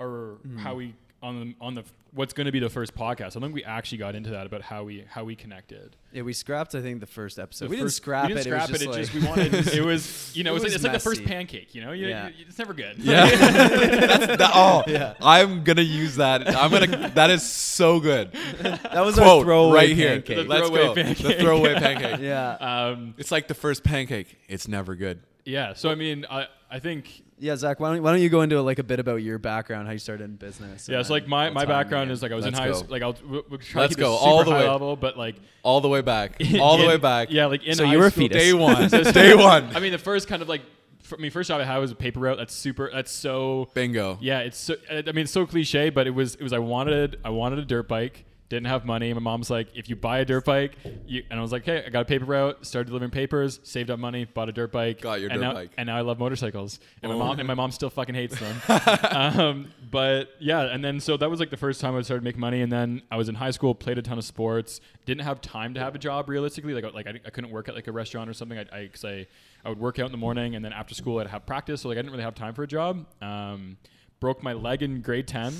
or 0.00 0.38
Hmm. 0.42 0.58
how 0.58 0.74
we 0.74 0.94
on 1.22 1.38
the 1.38 1.54
on 1.60 1.74
the 1.74 1.84
what's 2.12 2.32
going 2.32 2.46
to 2.46 2.50
be 2.50 2.58
the 2.60 2.70
first 2.70 2.94
podcast. 2.94 3.36
I 3.36 3.40
think 3.40 3.54
we 3.54 3.62
actually 3.62 3.98
got 3.98 4.14
into 4.14 4.30
that 4.30 4.46
about 4.46 4.62
how 4.62 4.84
we 4.84 5.04
how 5.06 5.22
we 5.24 5.36
connected. 5.36 5.94
yeah, 6.12 6.22
we 6.22 6.32
scrapped. 6.32 6.74
I 6.74 6.80
think 6.80 7.00
the 7.00 7.06
first 7.06 7.38
episode. 7.38 7.66
The 7.66 7.70
we 7.70 7.76
didn't 7.76 7.88
first- 7.88 7.96
scrap 7.98 8.22
we 8.28 8.34
didn't 8.34 8.40
it. 8.40 8.44
Scrap 8.48 8.68
it 8.70 8.72
was 8.72 8.80
it. 8.82 8.86
just, 8.86 9.12
just 9.12 9.14
like- 9.14 9.22
we 9.22 9.28
wanted. 9.52 9.68
it 9.74 9.84
was 9.84 10.32
you 10.34 10.42
know 10.42 10.52
It 10.54 10.56
it's, 10.56 10.64
was 10.64 10.74
it's 10.76 10.82
like 10.84 10.94
the 10.94 10.98
first 10.98 11.22
pancake. 11.24 11.74
You 11.74 11.82
know, 11.84 11.92
you, 11.92 12.08
Yeah. 12.08 12.28
you- 12.28 12.46
it's 12.48 12.58
never 12.58 12.72
good. 12.72 12.96
Yeah. 12.98 13.26
That's 13.36 14.26
the, 14.38 14.50
oh, 14.54 14.82
Yeah. 14.88 15.12
I'm 15.20 15.62
gonna 15.62 15.82
use 15.82 16.16
that. 16.16 16.48
I'm 16.56 16.70
gonna. 16.70 17.10
That 17.10 17.28
is 17.30 17.42
so 17.42 18.00
good. 18.00 18.32
that 18.32 19.04
was 19.04 19.18
our 19.18 19.24
Quote 19.24 19.44
throwaway 19.44 19.74
right 19.76 19.94
here. 19.96 20.08
pancake. 20.22 20.36
The 20.38 20.44
Let's 20.44 20.68
throwaway 20.68 20.94
go. 20.94 21.12
The 21.28 21.34
throwaway 21.34 21.74
pancake. 21.74 22.20
yeah. 22.20 22.52
Um, 22.54 23.14
It's 23.18 23.30
like 23.30 23.46
the 23.46 23.54
first 23.54 23.84
pancake. 23.84 24.38
It's 24.48 24.66
never 24.66 24.96
good. 24.96 25.20
yeah. 25.44 25.74
So 25.74 25.90
I 25.90 25.94
mean, 25.96 26.24
I 26.30 26.46
I 26.70 26.78
think 26.78 27.22
Yeah, 27.40 27.56
Zach, 27.56 27.80
why 27.80 27.94
don't, 27.94 28.02
why 28.02 28.12
don't 28.12 28.20
you 28.20 28.28
go 28.28 28.42
into 28.42 28.60
like 28.60 28.78
a 28.78 28.82
bit 28.82 29.00
about 29.00 29.16
your 29.16 29.38
background, 29.38 29.86
how 29.86 29.92
you 29.94 29.98
started 29.98 30.24
in 30.24 30.36
business? 30.36 30.88
Yeah, 30.88 30.98
and 30.98 31.06
so 31.06 31.14
like 31.14 31.26
my, 31.26 31.48
my 31.48 31.64
background 31.64 32.10
is 32.10 32.22
like 32.22 32.32
I 32.32 32.34
was 32.34 32.44
in 32.44 32.52
Let's 32.52 32.64
high 32.66 32.72
school. 32.72 32.90
Like 32.90 33.02
I'll 33.02 33.16
we'll, 33.26 33.42
we'll 33.48 33.58
try 33.58 33.82
Let's 33.82 33.94
to 33.94 34.00
go 34.00 34.12
it 34.12 34.18
all 34.20 34.44
the 34.44 34.50
high 34.50 34.60
way. 34.60 34.68
level, 34.68 34.94
but 34.94 35.16
like 35.16 35.36
All 35.62 35.80
the 35.80 35.88
way 35.88 36.02
back. 36.02 36.40
All 36.60 36.76
the 36.76 36.86
way 36.86 36.98
back. 36.98 37.28
Yeah, 37.30 37.46
like 37.46 37.64
in 37.64 37.74
So 37.76 37.86
high 37.86 37.92
you 37.92 37.98
were 37.98 38.06
a 38.06 38.10
fetus. 38.10 38.36
Day 38.36 38.52
one. 38.52 38.88
Day 39.12 39.34
one. 39.34 39.74
I 39.74 39.80
mean, 39.80 39.92
the 39.92 39.98
first 39.98 40.28
kind 40.28 40.42
of 40.42 40.48
like, 40.48 40.60
for, 41.02 41.16
I 41.16 41.20
mean, 41.20 41.30
first 41.30 41.48
job 41.48 41.60
I 41.60 41.64
had 41.64 41.78
was 41.78 41.90
a 41.90 41.96
paper 41.96 42.20
route. 42.20 42.36
That's 42.36 42.52
super. 42.54 42.90
That's 42.92 43.10
so. 43.10 43.70
Bingo. 43.74 44.18
Yeah, 44.20 44.40
it's 44.40 44.58
so. 44.58 44.76
I 44.90 45.00
mean, 45.02 45.18
it's 45.18 45.32
so 45.32 45.46
cliche, 45.46 45.88
but 45.88 46.06
it 46.06 46.10
was. 46.10 46.34
It 46.34 46.42
was. 46.42 46.52
I 46.52 46.58
wanted. 46.58 47.18
I 47.24 47.30
wanted 47.30 47.58
a 47.58 47.64
dirt 47.64 47.88
bike. 47.88 48.26
Didn't 48.50 48.66
have 48.66 48.84
money. 48.84 49.14
My 49.14 49.20
mom's 49.20 49.48
like, 49.48 49.68
if 49.76 49.88
you 49.88 49.94
buy 49.94 50.18
a 50.18 50.24
dirt 50.24 50.44
bike, 50.44 50.76
you, 51.06 51.22
and 51.30 51.38
I 51.38 51.42
was 51.42 51.52
like, 51.52 51.64
hey, 51.64 51.84
I 51.86 51.88
got 51.88 52.02
a 52.02 52.04
paper 52.04 52.24
route. 52.24 52.66
Started 52.66 52.88
delivering 52.88 53.12
papers. 53.12 53.60
Saved 53.62 53.90
up 53.92 54.00
money. 54.00 54.24
Bought 54.24 54.48
a 54.48 54.52
dirt 54.52 54.72
bike. 54.72 55.00
Got 55.00 55.20
your 55.20 55.30
and 55.30 55.40
dirt 55.40 55.46
now, 55.46 55.54
bike. 55.54 55.70
And 55.78 55.86
now 55.86 55.96
I 55.96 56.00
love 56.00 56.18
motorcycles. 56.18 56.80
And 57.00 57.12
my 57.12 57.16
Oh. 57.16 57.18
mom 57.20 57.38
and 57.38 57.46
my 57.46 57.54
mom 57.54 57.70
still 57.70 57.90
fucking 57.90 58.16
hates 58.16 58.36
them. 58.40 58.60
um, 59.12 59.72
but 59.90 60.30
yeah, 60.40 60.62
and 60.62 60.84
then 60.84 60.98
so 60.98 61.16
that 61.16 61.30
was 61.30 61.38
like 61.38 61.50
the 61.50 61.56
first 61.56 61.80
time 61.80 61.94
I 61.96 62.02
started 62.02 62.24
making 62.24 62.40
money. 62.40 62.60
And 62.60 62.72
then 62.72 63.02
I 63.08 63.16
was 63.16 63.28
in 63.28 63.36
high 63.36 63.52
school, 63.52 63.72
played 63.72 63.98
a 63.98 64.02
ton 64.02 64.18
of 64.18 64.24
sports. 64.24 64.80
Didn't 65.06 65.22
have 65.22 65.40
time 65.40 65.72
to 65.74 65.80
have 65.80 65.94
a 65.94 65.98
job 65.98 66.28
realistically. 66.28 66.74
Like 66.74 66.92
like 66.92 67.06
I, 67.06 67.20
I 67.24 67.30
couldn't 67.30 67.52
work 67.52 67.68
at 67.68 67.76
like 67.76 67.86
a 67.86 67.92
restaurant 67.92 68.28
or 68.28 68.32
something. 68.34 68.58
I 68.58 68.66
I, 68.76 68.86
cause 68.88 69.04
I 69.04 69.28
I 69.64 69.68
would 69.68 69.78
work 69.78 70.00
out 70.00 70.06
in 70.06 70.12
the 70.12 70.18
morning, 70.18 70.56
and 70.56 70.64
then 70.64 70.72
after 70.72 70.96
school 70.96 71.20
I'd 71.20 71.28
have 71.28 71.46
practice. 71.46 71.82
So 71.82 71.88
like 71.88 71.98
I 71.98 72.00
didn't 72.02 72.10
really 72.10 72.24
have 72.24 72.34
time 72.34 72.54
for 72.54 72.64
a 72.64 72.66
job. 72.68 73.06
Um, 73.22 73.76
broke 74.18 74.42
my 74.42 74.54
leg 74.54 74.82
in 74.82 75.02
grade 75.02 75.28
ten. 75.28 75.54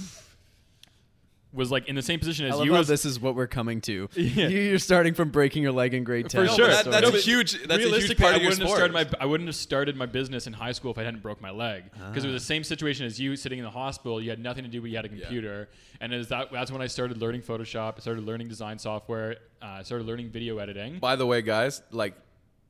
Was 1.53 1.73
like 1.73 1.89
in 1.89 1.97
the 1.97 2.03
same 2.03 2.21
position 2.21 2.47
I 2.47 2.51
as 2.51 2.57
love 2.59 2.67
you. 2.67 2.75
how 2.75 2.79
As, 2.81 2.87
this 2.87 3.05
is 3.05 3.19
what 3.19 3.35
we're 3.35 3.49
coming 3.49 3.81
to. 3.81 4.09
Yeah. 4.17 4.47
You- 4.47 4.61
You're 4.61 4.79
starting 4.79 5.15
from 5.15 5.31
breaking 5.31 5.65
your 5.65 5.73
leg 5.73 5.95
in 5.95 6.05
grade 6.05 6.29
ten. 6.31 6.47
For 6.47 6.55
sure. 6.55 6.69
That, 6.69 6.85
that's 6.85 7.03
No, 7.11 7.17
a 7.17 7.21
huge. 7.21 7.61
That's 7.67 7.85
a 7.85 7.89
huge 7.89 8.17
part 8.17 8.35
I 8.35 8.37
of 8.37 8.43
your 8.43 8.51
wouldn't 8.51 8.61
have 8.63 8.69
sport. 8.69 8.77
started 8.93 8.93
my 8.95 9.19
I 9.21 9.27
wouldn't 9.27 9.49
have 9.49 9.57
started 9.57 9.97
my 9.97 10.07
business 10.07 10.47
in 10.47 10.53
high 10.53 10.71
school 10.71 10.93
if 10.93 10.99
I 10.99 11.03
hadn't 11.03 11.23
broke 11.25 11.41
my 11.41 11.51
leg 11.51 11.85
because 11.93 12.25
it 12.25 12.29
Ah. 12.29 12.33
was 12.33 12.43
the 12.43 12.47
same 12.47 12.63
situation 12.63 13.05
as 13.05 13.19
you 13.19 13.35
sitting 13.35 13.59
in 13.59 13.65
the 13.65 13.71
hospital. 13.71 14.23
You 14.23 14.31
had 14.31 14.39
nothing 14.39 14.63
to 14.63 14.71
do, 14.71 14.81
but 14.81 14.91
you 14.91 14.97
had 14.97 15.05
a 15.07 15.09
computer, 15.09 15.69
and 16.01 16.13
it 16.15 16.19
was 16.19 16.29
that 16.29 16.53
that's 16.53 16.71
when 16.71 16.83
I 16.83 16.87
started 16.87 17.19
learning 17.19 17.43
Photoshop. 17.43 17.95
I 17.97 18.01
started 18.01 18.25
learning 18.25 18.47
design 18.47 18.79
software. 18.79 19.39
Uh, 19.61 19.67
I 19.67 19.83
started 19.83 20.07
learning 20.07 20.31
video 20.31 20.59
editing. 20.59 21.01
By 21.01 21.17
the 21.17 21.27
way, 21.27 21.43
guys, 21.43 21.83
like 21.91 22.15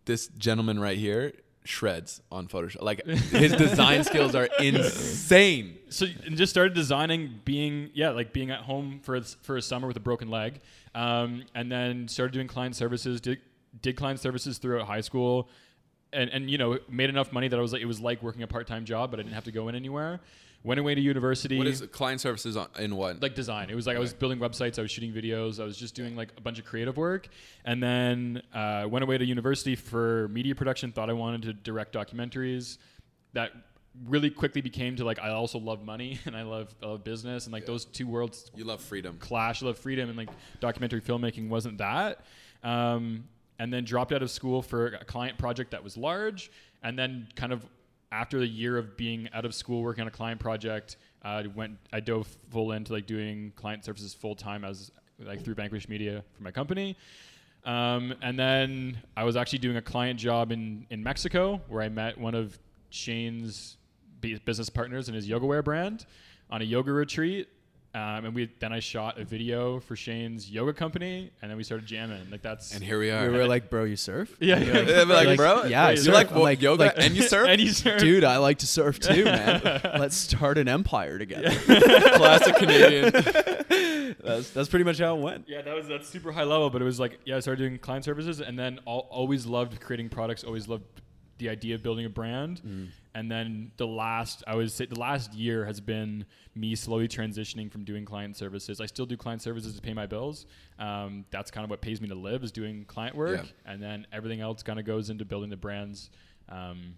this 0.06 0.28
gentleman 0.38 0.80
right 0.80 0.96
here 0.96 1.32
shreds 1.64 2.22
on 2.30 2.48
Photoshop. 2.48 2.82
Like 2.82 3.04
his 3.06 3.52
design 3.52 4.04
skills 4.04 4.34
are 4.34 4.48
insane. 4.58 5.78
so 5.88 6.06
and 6.24 6.36
just 6.36 6.50
started 6.50 6.74
designing 6.74 7.40
being 7.44 7.90
yeah 7.94 8.10
like 8.10 8.32
being 8.32 8.50
at 8.50 8.60
home 8.60 9.00
for 9.02 9.20
for 9.42 9.56
a 9.56 9.62
summer 9.62 9.86
with 9.86 9.96
a 9.96 10.00
broken 10.00 10.30
leg 10.30 10.60
um, 10.94 11.44
and 11.54 11.70
then 11.70 12.08
started 12.08 12.32
doing 12.32 12.46
client 12.48 12.76
services 12.76 13.20
did, 13.20 13.38
did 13.82 13.96
client 13.96 14.18
services 14.20 14.58
throughout 14.58 14.86
high 14.86 15.00
school 15.00 15.48
and 16.12 16.30
and 16.30 16.50
you 16.50 16.58
know 16.58 16.78
made 16.88 17.10
enough 17.10 17.32
money 17.32 17.48
that 17.48 17.58
I 17.58 17.62
was 17.62 17.72
like 17.72 17.82
it 17.82 17.86
was 17.86 18.00
like 18.00 18.22
working 18.22 18.42
a 18.42 18.46
part-time 18.46 18.84
job 18.84 19.10
but 19.10 19.20
I 19.20 19.22
didn't 19.22 19.34
have 19.34 19.44
to 19.44 19.52
go 19.52 19.68
in 19.68 19.74
anywhere 19.74 20.20
went 20.62 20.78
away 20.78 20.94
to 20.94 21.00
university 21.00 21.56
What 21.56 21.66
is 21.66 21.80
client 21.92 22.20
services 22.20 22.56
on, 22.56 22.68
in 22.78 22.96
what? 22.96 23.22
like 23.22 23.34
design. 23.34 23.70
It 23.70 23.74
was 23.74 23.86
like 23.86 23.96
I 23.96 24.00
was 24.00 24.12
building 24.12 24.38
websites, 24.38 24.78
I 24.78 24.82
was 24.82 24.90
shooting 24.90 25.12
videos, 25.12 25.60
I 25.60 25.64
was 25.64 25.76
just 25.76 25.94
doing 25.94 26.16
like 26.16 26.28
a 26.36 26.40
bunch 26.40 26.58
of 26.58 26.64
creative 26.64 26.96
work, 26.96 27.28
and 27.64 27.82
then 27.82 28.42
uh, 28.54 28.86
went 28.88 29.02
away 29.02 29.16
to 29.18 29.24
university 29.24 29.74
for 29.74 30.28
media 30.28 30.54
production. 30.54 30.92
Thought 30.92 31.10
I 31.10 31.14
wanted 31.14 31.42
to 31.42 31.52
direct 31.52 31.94
documentaries. 31.94 32.78
That 33.32 33.52
really 34.06 34.30
quickly 34.30 34.60
became 34.60 34.96
to 34.96 35.04
like 35.04 35.18
I 35.18 35.30
also 35.30 35.58
love 35.58 35.84
money 35.84 36.18
and 36.26 36.36
I 36.36 36.42
love, 36.42 36.74
I 36.82 36.86
love 36.86 37.04
business 37.04 37.46
and 37.46 37.52
like 37.52 37.66
those 37.66 37.84
two 37.84 38.06
worlds 38.06 38.50
you 38.54 38.64
love 38.64 38.80
freedom. 38.80 39.16
clash. 39.18 39.62
I 39.62 39.66
love 39.66 39.78
freedom 39.78 40.08
and 40.08 40.16
like 40.16 40.30
documentary 40.60 41.00
filmmaking 41.00 41.48
wasn't 41.48 41.78
that. 41.78 42.20
Um, 42.62 43.24
and 43.58 43.72
then 43.72 43.84
dropped 43.84 44.12
out 44.12 44.22
of 44.22 44.30
school 44.30 44.62
for 44.62 44.86
a 44.86 45.04
client 45.04 45.36
project 45.36 45.72
that 45.72 45.84
was 45.84 45.96
large, 45.96 46.50
and 46.82 46.98
then 46.98 47.28
kind 47.36 47.52
of 47.52 47.62
after 48.12 48.38
the 48.38 48.46
year 48.46 48.76
of 48.76 48.96
being 48.96 49.28
out 49.32 49.44
of 49.44 49.54
school 49.54 49.82
working 49.82 50.02
on 50.02 50.08
a 50.08 50.12
client 50.12 50.40
project, 50.40 50.96
I 51.22 51.46
went 51.46 51.78
I 51.92 52.00
dove 52.00 52.26
full 52.50 52.72
into 52.72 52.92
like 52.92 53.06
doing 53.06 53.52
client 53.56 53.84
services 53.84 54.14
full 54.14 54.34
time 54.34 54.64
as 54.64 54.90
like 55.18 55.44
through 55.44 55.54
Vanquish 55.54 55.88
Media 55.88 56.24
for 56.32 56.42
my 56.42 56.50
company. 56.50 56.96
Um, 57.64 58.14
and 58.22 58.38
then 58.38 58.98
I 59.16 59.24
was 59.24 59.36
actually 59.36 59.58
doing 59.58 59.76
a 59.76 59.82
client 59.82 60.18
job 60.18 60.50
in 60.50 60.86
in 60.90 61.02
Mexico 61.02 61.60
where 61.68 61.82
I 61.82 61.88
met 61.88 62.18
one 62.18 62.34
of 62.34 62.58
Shane's 62.90 63.76
business 64.20 64.68
partners 64.68 65.08
in 65.08 65.14
his 65.14 65.28
yoga 65.28 65.46
wear 65.46 65.62
brand 65.62 66.06
on 66.50 66.62
a 66.62 66.64
yoga 66.64 66.92
retreat. 66.92 67.48
Um, 67.92 68.24
and 68.26 68.34
we 68.36 68.48
then 68.60 68.72
I 68.72 68.78
shot 68.78 69.18
a 69.18 69.24
video 69.24 69.80
for 69.80 69.96
Shane's 69.96 70.48
yoga 70.48 70.72
company, 70.72 71.32
and 71.42 71.50
then 71.50 71.56
we 71.58 71.64
started 71.64 71.86
jamming. 71.88 72.30
Like 72.30 72.40
that's 72.40 72.72
And 72.72 72.84
here 72.84 73.00
we 73.00 73.10
are. 73.10 73.28
We 73.28 73.36
were 73.36 73.48
like, 73.48 73.68
bro, 73.68 73.82
you 73.82 73.96
surf? 73.96 74.36
yeah, 74.38 74.58
Yeah, 74.60 74.84
but 75.04 75.08
like, 75.08 75.26
Like, 75.26 75.36
bro, 75.36 75.64
yeah, 75.64 75.90
you 75.90 75.96
surf. 75.96 76.14
like 76.14 76.30
I'm 76.30 76.38
like- 76.38 76.62
yoga 76.62 76.84
like- 76.84 76.94
and 76.98 77.16
you 77.16 77.22
surf? 77.22 77.48
and 77.50 77.60
you 77.60 77.70
surf. 77.70 78.00
Dude, 78.00 78.22
I 78.22 78.36
like 78.36 78.58
to 78.58 78.66
surf 78.68 79.00
too, 79.00 79.24
man. 79.36 79.60
Let's 79.98 80.14
start 80.16 80.56
an 80.58 80.68
empire 80.68 81.18
together. 81.18 81.50
Classic 82.14 82.54
Canadian. 82.54 83.10
That's, 84.22 84.50
that's 84.50 84.68
pretty 84.68 84.84
much 84.84 84.98
how 84.98 85.16
it 85.16 85.20
went. 85.20 85.48
Yeah, 85.48 85.62
that 85.62 85.74
was 85.74 85.88
that's 85.88 86.08
super 86.08 86.30
high 86.30 86.44
level, 86.44 86.70
but 86.70 86.80
it 86.82 86.84
was 86.84 87.00
like 87.00 87.18
yeah, 87.24 87.36
I 87.36 87.40
started 87.40 87.58
doing 87.62 87.78
client 87.78 88.04
services, 88.04 88.40
and 88.40 88.56
then 88.58 88.78
al- 88.86 89.08
always 89.10 89.46
loved 89.46 89.80
creating 89.80 90.10
products. 90.10 90.44
Always 90.44 90.68
loved 90.68 90.84
the 91.40 91.48
idea 91.48 91.74
of 91.74 91.82
building 91.82 92.06
a 92.06 92.08
brand, 92.08 92.62
and 93.14 93.30
then 93.30 93.72
the 93.76 93.86
last 93.86 94.44
I 94.46 94.54
would 94.54 94.70
say 94.70 94.86
the 94.86 95.00
last 95.00 95.34
year 95.34 95.64
has 95.66 95.80
been 95.80 96.24
me 96.54 96.76
slowly 96.76 97.08
transitioning 97.08 97.70
from 97.72 97.82
doing 97.84 98.04
client 98.04 98.36
services. 98.36 98.80
I 98.80 98.86
still 98.86 99.06
do 99.06 99.16
client 99.16 99.42
services 99.42 99.74
to 99.74 99.82
pay 99.82 99.94
my 99.94 100.06
bills. 100.06 100.46
Um, 100.78 101.24
that's 101.30 101.50
kind 101.50 101.64
of 101.64 101.70
what 101.70 101.80
pays 101.80 102.00
me 102.00 102.06
to 102.08 102.14
live 102.14 102.44
is 102.44 102.52
doing 102.52 102.84
client 102.84 103.16
work, 103.16 103.42
Yeah. 103.44 103.72
and 103.72 103.82
then 103.82 104.06
everything 104.12 104.40
else 104.40 104.62
kind 104.62 104.78
of 104.78 104.84
goes 104.84 105.10
into 105.10 105.24
building 105.24 105.50
the 105.50 105.56
brands. 105.56 106.10
Um, 106.48 106.94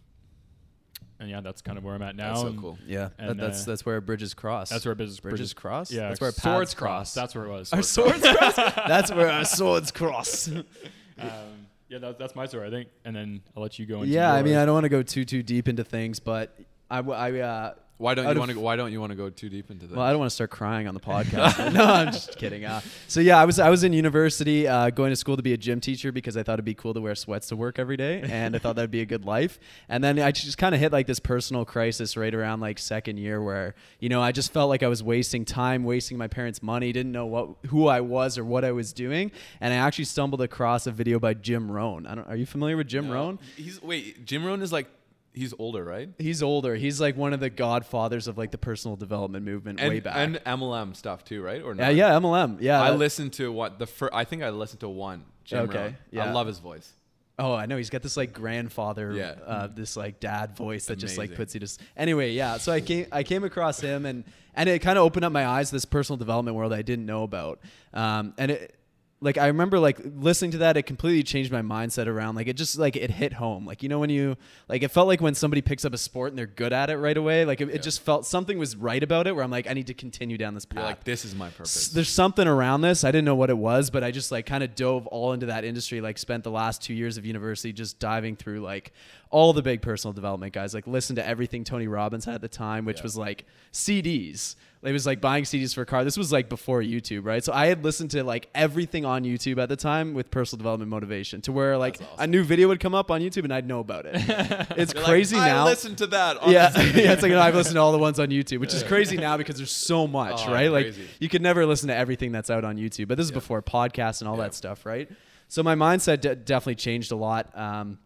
and 1.20 1.30
yeah, 1.30 1.40
that's 1.40 1.62
kind 1.62 1.78
of 1.78 1.84
where 1.84 1.94
I'm 1.94 2.02
at 2.02 2.16
now. 2.16 2.30
That's 2.30 2.40
so 2.40 2.46
and 2.48 2.58
cool. 2.60 2.78
Yeah, 2.86 3.10
that, 3.16 3.30
And, 3.30 3.40
that's 3.40 3.62
uh, 3.62 3.70
that's 3.70 3.86
where 3.86 4.00
bridges 4.00 4.34
cross. 4.34 4.70
That's 4.70 4.84
where 4.84 4.94
business 4.96 5.20
bridges 5.20 5.54
cross. 5.54 5.90
Yeah, 5.92 6.08
that's 6.08 6.20
where 6.20 6.32
swords 6.32 6.72
paths 6.72 6.74
cross. 6.74 7.14
That's 7.14 7.34
where 7.34 7.44
it 7.46 7.50
was. 7.50 7.72
our 7.72 7.82
swords 7.82 8.20
cross. 8.26 8.56
That's 8.88 9.12
where 9.12 9.30
our 9.30 9.44
swords 9.44 9.92
cross. 9.92 10.48
um, 11.18 11.66
yeah, 11.92 11.98
that, 11.98 12.18
that's 12.18 12.34
my 12.34 12.46
story, 12.46 12.66
I 12.66 12.70
think. 12.70 12.88
And 13.04 13.14
then 13.14 13.42
I'll 13.54 13.62
let 13.62 13.78
you 13.78 13.84
go. 13.84 14.00
Into 14.00 14.14
yeah, 14.14 14.32
I 14.32 14.42
mean. 14.42 14.56
I 14.56 14.64
don't 14.64 14.72
want 14.72 14.84
to 14.84 14.88
go 14.88 15.02
too 15.02 15.26
too 15.26 15.42
deep 15.42 15.68
into 15.68 15.84
things, 15.84 16.20
but 16.20 16.58
I, 16.90 17.00
I 17.00 17.40
uh, 17.40 17.74
Why 18.02 18.14
don't 18.14 18.32
you 18.34 18.38
want 18.38 18.50
to? 18.50 18.58
Why 18.60 18.74
don't 18.74 18.90
you 18.90 19.00
want 19.00 19.10
to 19.10 19.16
go 19.16 19.30
too 19.30 19.48
deep 19.48 19.70
into 19.70 19.86
that? 19.86 19.96
Well, 19.96 20.04
I 20.04 20.10
don't 20.10 20.18
want 20.18 20.30
to 20.30 20.34
start 20.34 20.50
crying 20.50 20.88
on 20.88 20.94
the 20.94 21.00
podcast. 21.12 21.72
no, 21.72 21.84
I'm 21.84 22.08
just 22.12 22.36
kidding. 22.36 22.64
Uh, 22.64 22.80
so 23.06 23.20
yeah, 23.20 23.38
I 23.38 23.44
was 23.44 23.60
I 23.60 23.70
was 23.70 23.84
in 23.84 23.92
university, 23.92 24.66
uh, 24.66 24.90
going 24.90 25.10
to 25.10 25.16
school 25.16 25.36
to 25.36 25.42
be 25.42 25.52
a 25.52 25.56
gym 25.56 25.80
teacher 25.80 26.10
because 26.10 26.36
I 26.36 26.42
thought 26.42 26.54
it'd 26.54 26.64
be 26.64 26.74
cool 26.74 26.94
to 26.94 27.00
wear 27.00 27.14
sweats 27.14 27.46
to 27.48 27.56
work 27.56 27.78
every 27.78 27.96
day, 27.96 28.20
and 28.22 28.56
I 28.56 28.58
thought 28.58 28.74
that'd 28.74 28.90
be 28.90 29.02
a 29.02 29.06
good 29.06 29.24
life. 29.24 29.60
And 29.88 30.02
then 30.02 30.18
I 30.18 30.32
just 30.32 30.58
kind 30.58 30.74
of 30.74 30.80
hit 30.80 30.90
like 30.90 31.06
this 31.06 31.20
personal 31.20 31.64
crisis 31.64 32.16
right 32.16 32.34
around 32.34 32.58
like 32.58 32.80
second 32.80 33.18
year, 33.18 33.40
where 33.40 33.76
you 34.00 34.08
know 34.08 34.20
I 34.20 34.32
just 34.32 34.52
felt 34.52 34.68
like 34.68 34.82
I 34.82 34.88
was 34.88 35.00
wasting 35.02 35.44
time, 35.44 35.84
wasting 35.84 36.18
my 36.18 36.26
parents' 36.26 36.60
money, 36.60 36.90
didn't 36.92 37.12
know 37.12 37.26
what 37.26 37.50
who 37.68 37.86
I 37.86 38.00
was 38.00 38.36
or 38.36 38.44
what 38.44 38.64
I 38.64 38.72
was 38.72 38.92
doing, 38.92 39.30
and 39.60 39.72
I 39.72 39.76
actually 39.76 40.06
stumbled 40.06 40.42
across 40.42 40.88
a 40.88 40.90
video 40.90 41.20
by 41.20 41.34
Jim 41.34 41.70
Rohn. 41.70 42.06
I 42.08 42.16
don't, 42.16 42.26
are 42.26 42.36
you 42.36 42.46
familiar 42.46 42.76
with 42.76 42.88
Jim 42.88 43.06
No. 43.06 43.14
Rohn? 43.14 43.38
He's 43.56 43.80
wait. 43.80 44.24
Jim 44.26 44.44
Rohn 44.44 44.60
is 44.60 44.72
like 44.72 44.88
he's 45.34 45.54
older, 45.58 45.84
right? 45.84 46.08
He's 46.18 46.42
older. 46.42 46.74
He's 46.74 47.00
like 47.00 47.16
one 47.16 47.32
of 47.32 47.40
the 47.40 47.50
godfathers 47.50 48.28
of 48.28 48.36
like 48.38 48.50
the 48.50 48.58
personal 48.58 48.96
development 48.96 49.44
movement 49.44 49.80
And 49.80 49.88
way 49.90 50.00
back. 50.00 50.16
and 50.16 50.36
MLM 50.44 50.94
stuff 50.94 51.24
too, 51.24 51.42
right? 51.42 51.62
Or 51.62 51.74
yeah, 51.74 51.86
not? 51.86 51.94
yeah, 51.94 52.10
MLM. 52.12 52.58
Yeah, 52.60 52.80
I 52.82 52.90
listened 52.92 53.32
to 53.34 53.50
what 53.52 53.78
the 53.78 53.86
first. 53.86 54.12
I 54.14 54.24
think 54.24 54.42
I 54.42 54.50
listened 54.50 54.80
to 54.80 54.88
one. 54.88 55.24
Jim 55.44 55.60
Okay, 55.68 55.94
yeah. 56.10 56.26
I 56.26 56.30
love 56.32 56.46
his 56.46 56.58
voice. 56.58 56.92
Oh, 57.38 57.54
I 57.54 57.66
know. 57.66 57.76
He's 57.78 57.90
got 57.90 58.02
this 58.02 58.16
like 58.16 58.32
grandfather, 58.34 59.12
Yeah. 59.12 59.34
uh, 59.44 59.66
this 59.66 59.96
like 59.96 60.20
dad 60.20 60.54
voice 60.54 60.86
that 60.86 60.96
just 60.96 61.16
like 61.18 61.34
puts 61.34 61.54
you 61.54 61.60
to. 61.60 61.64
s- 61.64 61.78
Anyway, 61.96 62.32
yeah. 62.32 62.58
So 62.58 62.70
I 62.72 62.80
came, 62.80 63.06
I 63.10 63.22
came 63.24 63.42
across 63.42 63.80
him, 63.80 64.04
and 64.06 64.24
and 64.54 64.68
it 64.68 64.80
kind 64.80 64.98
of 64.98 65.04
opened 65.04 65.24
up 65.24 65.32
my 65.32 65.46
eyes 65.46 65.70
to 65.70 65.76
this 65.76 65.86
personal 65.86 66.18
development 66.18 66.56
world 66.56 66.72
I 66.74 66.82
didn't 66.82 67.06
know 67.06 67.22
about. 67.22 67.58
Um, 67.94 68.34
and 68.38 68.50
it, 68.52 68.76
like 69.22 69.38
I 69.38 69.46
remember 69.46 69.78
like 69.78 70.00
listening 70.04 70.50
to 70.50 70.58
that, 70.58 70.76
it 70.76 70.82
completely 70.82 71.22
changed 71.22 71.52
my 71.52 71.62
mindset 71.62 72.08
around 72.08 72.34
like 72.34 72.48
it 72.48 72.54
just 72.54 72.76
like 72.76 72.96
it 72.96 73.10
hit 73.10 73.32
home. 73.32 73.64
Like 73.64 73.82
you 73.82 73.88
know 73.88 74.00
when 74.00 74.10
you 74.10 74.36
like 74.68 74.82
it 74.82 74.88
felt 74.88 75.06
like 75.06 75.20
when 75.20 75.34
somebody 75.34 75.62
picks 75.62 75.84
up 75.84 75.94
a 75.94 75.98
sport 75.98 76.30
and 76.30 76.38
they're 76.38 76.46
good 76.46 76.72
at 76.72 76.90
it 76.90 76.96
right 76.96 77.16
away. 77.16 77.44
Like 77.44 77.60
it, 77.60 77.70
it 77.70 77.82
just 77.82 78.02
felt 78.02 78.26
something 78.26 78.58
was 78.58 78.74
right 78.76 79.02
about 79.02 79.28
it. 79.28 79.34
Where 79.34 79.44
I'm 79.44 79.50
like 79.50 79.70
I 79.70 79.74
need 79.74 79.86
to 79.86 79.94
continue 79.94 80.36
down 80.36 80.54
this 80.54 80.64
path 80.64 80.78
You're 80.78 80.86
like, 80.86 81.04
this 81.04 81.24
is 81.24 81.34
my 81.34 81.48
purpose. 81.50 81.88
there's 81.88 82.08
something 82.08 82.46
around 82.46 82.80
this. 82.80 83.04
I 83.04 83.12
didn't 83.12 83.24
know 83.24 83.36
what 83.36 83.48
it 83.48 83.58
was, 83.58 83.90
but 83.90 84.02
I 84.02 84.10
just 84.10 84.32
like 84.32 84.44
kind 84.44 84.64
of 84.64 84.74
dove 84.74 85.06
all 85.06 85.32
into 85.32 85.46
that 85.46 85.64
industry. 85.64 86.00
Like 86.00 86.18
spent 86.18 86.42
the 86.42 86.50
last 86.50 86.82
two 86.82 86.94
years 86.94 87.16
of 87.16 87.24
university 87.24 87.72
just 87.72 88.00
diving 88.00 88.34
through 88.34 88.60
like 88.60 88.92
all 89.32 89.52
the 89.52 89.62
big 89.62 89.82
personal 89.82 90.12
development 90.12 90.52
guys. 90.52 90.74
Like 90.74 90.86
listened 90.86 91.16
to 91.16 91.26
everything 91.26 91.64
Tony 91.64 91.88
Robbins 91.88 92.24
had 92.26 92.36
at 92.36 92.40
the 92.42 92.48
time, 92.48 92.84
which 92.84 92.98
Yeah. 92.98 93.02
was 93.02 93.16
like 93.16 93.44
CDs. 93.72 94.54
It 94.84 94.90
was 94.92 95.06
like 95.06 95.20
buying 95.20 95.44
CDs 95.44 95.72
for 95.74 95.82
a 95.82 95.86
car. 95.86 96.02
This 96.04 96.16
was 96.16 96.32
like 96.32 96.48
before 96.48 96.82
YouTube, 96.82 97.24
right? 97.24 97.42
So 97.42 97.52
I 97.52 97.66
had 97.66 97.84
listened 97.84 98.10
to 98.12 98.24
like 98.24 98.48
everything 98.52 99.04
on 99.04 99.22
YouTube 99.22 99.62
at 99.62 99.68
the 99.68 99.76
time 99.76 100.12
with 100.12 100.30
personal 100.30 100.58
development 100.58 100.90
motivation, 100.90 101.40
to 101.42 101.52
where 101.52 101.78
like 101.78 101.98
That's 101.98 102.10
a 102.18 102.26
new 102.26 102.42
video 102.42 102.66
would 102.68 102.80
come 102.80 102.94
up 102.94 103.10
on 103.10 103.20
YouTube 103.20 103.44
and 103.44 103.54
I'd 103.54 103.66
know 103.66 103.78
about 103.80 104.06
it. 104.06 104.16
it's 104.76 104.92
You're 104.92 105.02
like, 105.02 105.10
crazy 105.10 105.36
I 105.36 105.46
now 105.48 105.64
listened 105.66 105.98
to 105.98 106.08
that. 106.08 106.48
Yeah, 106.48 106.70
yeah, 106.76 107.12
it's 107.12 107.22
like 107.22 107.30
I've 107.32 107.54
listened 107.54 107.76
to 107.76 107.80
all 107.80 107.92
the 107.92 107.98
ones 107.98 108.18
on 108.18 108.28
YouTube, 108.28 108.58
which 108.58 108.74
is 108.74 108.82
crazy 108.82 109.16
now 109.16 109.36
because 109.36 109.56
there's 109.56 109.70
so 109.70 110.06
much, 110.08 110.42
Oh, 110.46 110.52
right? 110.52 110.68
Like 110.70 110.86
crazy. 110.86 111.06
you 111.20 111.28
could 111.28 111.42
never 111.42 111.64
listen 111.64 111.86
to 111.88 111.94
everything 111.96 112.32
that's 112.32 112.50
out 112.50 112.64
on 112.64 112.76
YouTube, 112.76 113.06
but 113.08 113.16
this 113.18 113.24
is 113.26 113.30
Yeah. 113.30 113.34
before 113.36 113.62
podcasts 113.62 114.20
and 114.20 114.28
all 114.28 114.36
Yeah. 114.36 114.42
that 114.44 114.54
stuff, 114.54 114.84
right? 114.84 115.08
So 115.46 115.62
my 115.62 115.74
mindset 115.76 116.22
de- 116.22 116.34
definitely 116.34 116.74
changed 116.76 117.12
a 117.12 117.16
lot. 117.16 117.56
Um, 117.56 117.98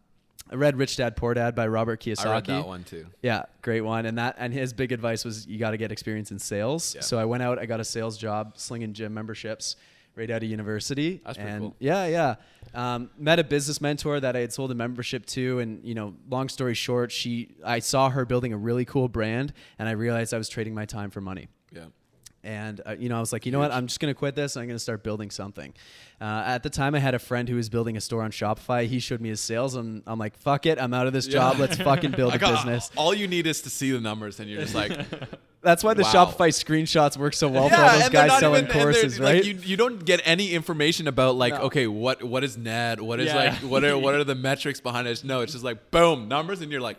I 0.51 0.55
read 0.55 0.77
Rich 0.77 0.97
Dad 0.97 1.16
Poor 1.16 1.35
Dad 1.35 1.55
by 1.55 1.66
Robert 1.66 2.01
Kiyosaki. 2.01 2.27
I 2.27 2.32
read 2.35 2.47
that 2.47 2.66
one 2.66 2.85
too. 2.85 3.06
Yeah, 3.23 3.44
great 3.62 3.81
one. 3.81 4.06
And 4.06 4.18
that 4.18 4.36
and 4.39 4.52
his 4.52 4.73
big 4.73 4.93
advice 4.93 5.24
was 5.24 5.47
you 5.47 5.59
got 5.59 5.73
to 5.73 5.77
get 5.77 5.90
experience 5.90 6.31
in 6.31 6.39
sales. 6.39 6.94
Yeah. 6.94 7.01
So 7.01 7.18
I 7.18 7.24
went 7.24 7.43
out, 7.43 7.59
I 7.59 7.66
got 7.66 7.81
a 7.81 7.85
sales 7.85 8.16
job 8.16 8.52
slinging 8.56 8.93
gym 8.93 9.12
memberships 9.12 9.77
right 10.16 10.31
out 10.31 10.43
of 10.43 10.48
university. 10.48 11.20
That's 11.24 11.36
pretty 11.36 11.51
and 11.51 11.60
cool. 11.60 11.77
Yeah, 11.78 12.06
yeah. 12.06 12.35
Um, 12.74 13.10
met 13.18 13.39
a 13.39 13.44
business 13.44 13.81
mentor 13.81 14.18
that 14.20 14.35
I 14.35 14.40
had 14.40 14.52
sold 14.52 14.70
a 14.70 14.74
membership 14.74 15.27
to, 15.27 15.59
and 15.60 15.85
you 15.85 15.94
know, 15.94 16.14
long 16.28 16.48
story 16.48 16.74
short, 16.74 17.12
she 17.12 17.55
I 17.64 17.78
saw 17.78 18.10
her 18.10 18.24
building 18.24 18.52
a 18.52 18.56
really 18.56 18.85
cool 18.85 19.09
brand, 19.09 19.52
and 19.78 19.89
I 19.89 19.93
realized 19.93 20.35
I 20.35 20.39
was 20.39 20.48
trading 20.48 20.74
my 20.74 20.86
time 20.86 21.10
for 21.10 21.20
money. 21.20 21.48
Yeah. 21.73 21.86
And 22.47 22.81
uh, 22.86 22.94
you 22.97 23.09
know, 23.09 23.16
I 23.16 23.20
was 23.20 23.32
like, 23.32 23.44
you 23.44 23.51
know 23.51 23.59
what? 23.59 23.73
I'm 23.73 23.89
just 23.89 23.98
gonna 23.98 24.14
quit 24.14 24.36
this. 24.36 24.55
and 24.55 24.62
I'm 24.62 24.68
gonna 24.68 24.78
start 24.78 25.02
building 25.02 25.31
something. 25.32 25.74
Uh, 26.20 26.44
at 26.47 26.62
the 26.62 26.70
time, 26.70 26.94
I 26.94 27.01
had 27.01 27.14
a 27.14 27.18
friend 27.18 27.48
who 27.48 27.56
was 27.56 27.68
building 27.68 27.97
a 27.97 28.01
store 28.01 28.23
on 28.23 28.31
Shopify. 28.31 28.86
He 28.86 29.01
showed 29.01 29.20
me 29.20 29.28
his 29.31 29.40
sales, 29.40 29.74
and 29.74 30.02
I'm 30.06 30.18
like, 30.18 30.36
fuck 30.39 30.64
it, 30.64 30.81
I'm 30.81 30.94
out 30.94 31.09
of 31.09 31.12
this 31.12 31.27
job. 31.27 31.59
Let's 31.59 31.77
fucking 31.77 32.10
build 32.16 32.35
a 32.35 32.39
got- 32.39 32.55
business. 32.64 32.90
All 32.97 33.12
you 33.12 33.27
need 33.27 33.47
is 33.48 33.62
to 33.62 33.70
see 33.70 33.90
the 33.90 34.01
numbers, 34.01 34.39
and 34.39 34.48
you're 34.48 34.62
just 34.62 34.74
like, 34.77 34.93
That's 35.62 35.82
why 35.82 35.94
the 35.94 36.05
Wow. 36.05 36.27
Shopify 36.27 36.51
screenshots 36.51 37.16
work 37.16 37.35
so 37.35 37.48
well 37.48 37.68
for 37.68 37.74
all 37.74 37.98
those 37.98 38.09
guys 38.10 38.39
selling 38.39 38.66
even- 38.66 38.81
courses, 38.81 39.18
like, 39.18 39.35
right? 39.35 39.44
you, 39.44 39.55
you 39.64 39.77
don't 39.77 40.05
get 40.05 40.20
any 40.24 40.52
information 40.52 41.09
about 41.09 41.35
like, 41.35 41.55
No. 41.55 41.62
okay, 41.62 41.89
what 41.89 42.23
what 42.23 42.44
is 42.44 42.56
net? 42.56 43.01
What 43.01 43.18
is 43.18 43.27
Yeah. 43.27 43.35
like, 43.36 43.55
what 43.55 43.82
are 43.85 43.98
what 43.98 44.14
are 44.14 44.23
the 44.32 44.36
metrics 44.36 44.81
behind 44.81 45.09
it? 45.09 45.24
No, 45.24 45.40
it's 45.40 45.51
just 45.52 45.64
like 45.64 45.90
boom, 45.90 46.28
numbers, 46.28 46.60
and 46.60 46.70
you're 46.70 46.81
like, 46.81 46.98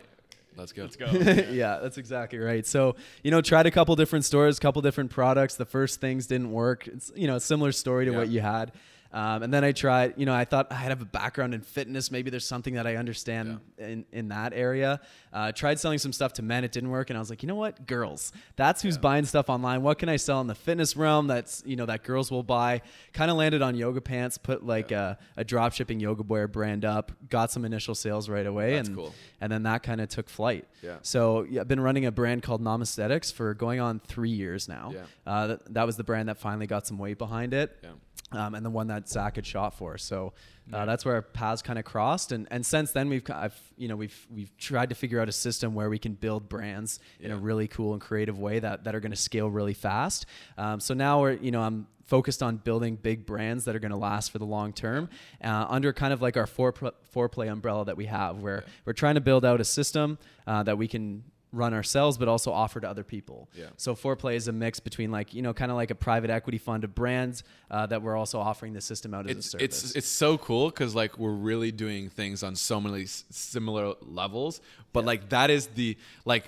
let's 0.57 0.71
go. 0.73 0.83
Let's 0.83 0.95
go. 0.95 1.05
yeah, 1.51 1.79
that's 1.81 1.97
exactly 1.97 2.39
right. 2.39 2.65
So, 2.65 2.95
you 3.23 3.31
know, 3.31 3.41
tried 3.41 3.65
a 3.65 3.71
couple 3.71 3.95
different 3.95 4.25
stores, 4.25 4.59
couple 4.59 4.81
different 4.81 5.11
products. 5.11 5.55
The 5.55 5.65
first 5.65 6.01
things 6.01 6.27
didn't 6.27 6.51
work. 6.51 6.87
It's, 6.87 7.11
you 7.15 7.27
know, 7.27 7.35
a 7.35 7.39
similar 7.39 7.71
story 7.71 8.05
to 8.05 8.11
Yeah. 8.11 8.17
what 8.17 8.29
you 8.29 8.41
had. 8.41 8.71
Um, 9.13 9.43
and 9.43 9.53
then 9.53 9.63
I 9.63 9.71
tried, 9.71 10.13
you 10.17 10.25
know, 10.25 10.33
I 10.33 10.45
thought 10.45 10.67
I 10.71 10.75
have 10.75 11.01
a 11.01 11.05
background 11.05 11.53
in 11.53 11.61
fitness. 11.61 12.11
Maybe 12.11 12.29
there's 12.29 12.47
something 12.47 12.73
that 12.75 12.85
I 12.85 12.97
understand 12.97 13.59
in, 13.77 14.05
in 14.11 14.27
that 14.29 14.53
area. 14.53 14.99
Uh, 15.31 15.51
tried 15.51 15.79
selling 15.79 15.99
some 15.99 16.13
stuff 16.13 16.33
to 16.33 16.41
men. 16.41 16.63
It 16.63 16.71
didn't 16.71 16.89
work. 16.89 17.09
And 17.09 17.17
I 17.17 17.19
was 17.19 17.29
like, 17.29 17.43
you 17.43 17.47
know 17.47 17.55
what? 17.55 17.87
Girls. 17.87 18.31
That's 18.55 18.81
who's 18.81 18.97
buying 18.97 19.25
stuff 19.25 19.49
online. 19.49 19.81
What 19.81 19.99
can 19.99 20.09
I 20.09 20.17
sell 20.17 20.41
in 20.41 20.47
the 20.47 20.55
fitness 20.55 20.95
realm 20.95 21.27
that's, 21.27 21.63
you 21.65 21.75
know, 21.75 21.85
that 21.85 22.03
girls 22.03 22.31
will 22.31 22.43
buy? 22.43 22.81
Kind 23.13 23.31
of 23.31 23.37
landed 23.37 23.61
on 23.61 23.75
yoga 23.75 24.01
pants, 24.01 24.37
put 24.37 24.65
like 24.65 24.91
a, 24.91 25.17
a 25.35 25.43
drop 25.43 25.73
shipping 25.73 25.99
yoga 25.99 26.23
wear 26.23 26.47
brand 26.47 26.85
up, 26.85 27.11
got 27.29 27.51
some 27.51 27.65
initial 27.65 27.95
sales 27.95 28.29
right 28.29 28.45
away. 28.45 28.75
That's 28.75 28.89
and, 28.89 28.97
cool. 28.97 29.13
and 29.39 29.51
then 29.51 29.63
that 29.63 29.83
kind 29.83 30.01
of 30.01 30.09
took 30.09 30.29
flight. 30.29 30.65
Yeah. 30.81 30.97
So 31.01 31.45
yeah, 31.49 31.61
I've 31.61 31.67
been 31.67 31.79
running 31.79 32.05
a 32.05 32.11
brand 32.11 32.43
called 32.43 32.61
Namaesthetics 32.61 33.31
for 33.31 33.53
going 33.53 33.79
on 33.79 33.99
three 33.99 34.29
years 34.31 34.67
now. 34.67 34.91
Yeah. 34.93 35.01
Uh, 35.25 35.47
that, 35.47 35.73
that 35.73 35.85
was 35.85 35.97
the 35.97 36.03
brand 36.03 36.29
that 36.29 36.37
finally 36.37 36.67
got 36.67 36.85
some 36.85 36.97
weight 36.97 37.17
behind 37.17 37.53
it. 37.53 37.77
Yeah. 37.81 37.89
Um, 38.31 38.55
and 38.55 38.65
the 38.65 38.69
one 38.69 38.87
that 38.87 39.07
Zach 39.07 39.37
had 39.37 39.45
shot 39.45 39.73
for. 39.77 39.97
So 39.97 40.33
uh, 40.73 40.85
that's 40.85 41.05
where 41.05 41.15
our 41.15 41.21
paths 41.21 41.61
kind 41.61 41.79
of 41.79 41.85
crossed. 41.85 42.33
And, 42.33 42.45
and 42.51 42.65
since 42.65 42.91
then 42.91 43.07
we've, 43.07 43.23
I've, 43.29 43.57
you 43.77 43.87
know, 43.87 43.95
we've, 43.95 44.27
we've 44.29 44.55
tried 44.57 44.89
to 44.89 44.95
figure 44.95 45.21
out 45.21 45.29
a 45.29 45.31
system 45.31 45.73
where 45.73 45.89
we 45.89 45.97
can 45.97 46.13
build 46.13 46.49
brands 46.49 46.99
in 47.21 47.31
a 47.31 47.37
really 47.37 47.69
cool 47.69 47.93
and 47.93 48.01
creative 48.01 48.37
way 48.37 48.59
that, 48.59 48.83
that 48.83 48.95
are 48.95 48.99
going 48.99 49.11
to 49.11 49.17
scale 49.17 49.49
really 49.49 49.73
fast. 49.73 50.25
Um, 50.57 50.81
so 50.81 50.93
now 50.93 51.21
we're, 51.21 51.33
you 51.33 51.51
know, 51.51 51.61
I'm 51.61 51.87
focused 52.05 52.41
on 52.41 52.57
building 52.57 52.95
big 52.95 53.25
brands 53.25 53.65
that 53.65 53.75
are 53.75 53.79
going 53.79 53.91
to 53.91 53.97
last 53.97 54.31
for 54.31 54.39
the 54.39 54.45
long 54.45 54.73
term 54.73 55.09
uh, 55.43 55.65
under 55.69 55.93
kind 55.93 56.11
of 56.11 56.21
like 56.21 56.35
our 56.37 56.47
four, 56.47 56.73
four 57.03 57.29
play 57.29 57.47
umbrella 57.47 57.85
that 57.85 57.97
we 57.97 58.05
have 58.05 58.39
where 58.39 58.63
we're 58.85 58.93
trying 58.93 59.15
to 59.15 59.21
build 59.21 59.45
out 59.45 59.61
a 59.61 59.65
system 59.65 60.17
uh, 60.47 60.63
that 60.63 60.77
we 60.77 60.87
can 60.87 61.23
run 61.51 61.73
ourselves 61.73 62.17
but 62.17 62.27
also 62.27 62.51
offer 62.51 62.79
to 62.79 62.89
other 62.89 63.03
people. 63.03 63.49
Yeah. 63.53 63.67
so 63.77 63.95
foreplay 63.95 64.35
is 64.35 64.47
a 64.47 64.51
mix 64.51 64.79
between 64.79 65.11
like 65.11 65.33
you 65.33 65.41
know 65.41 65.53
kind 65.53 65.71
of 65.71 65.77
like 65.77 65.91
a 65.91 65.95
private 65.95 66.29
equity 66.29 66.57
fund 66.57 66.83
of 66.83 66.93
brands 66.93 67.43
uh, 67.71 67.85
that 67.87 68.01
we're 68.01 68.15
also 68.15 68.39
offering 68.39 68.73
the 68.73 68.81
system 68.81 69.13
out 69.13 69.25
as 69.29 69.35
a 69.35 69.37
it's 69.39 69.49
service. 69.51 69.63
it's 69.83 69.95
it's 69.95 70.07
so 70.07 70.37
cool 70.37 70.69
because 70.69 70.93
like 70.95 71.17
we're 71.17 71.31
really 71.31 71.71
doing 71.71 72.09
things 72.09 72.43
on 72.43 72.55
so 72.55 72.81
many 72.81 73.05
similar 73.05 73.93
levels 74.01 74.61
but 74.93 75.05
like 75.05 75.29
that 75.29 75.49
is 75.49 75.67
the 75.67 75.97
like 76.25 76.45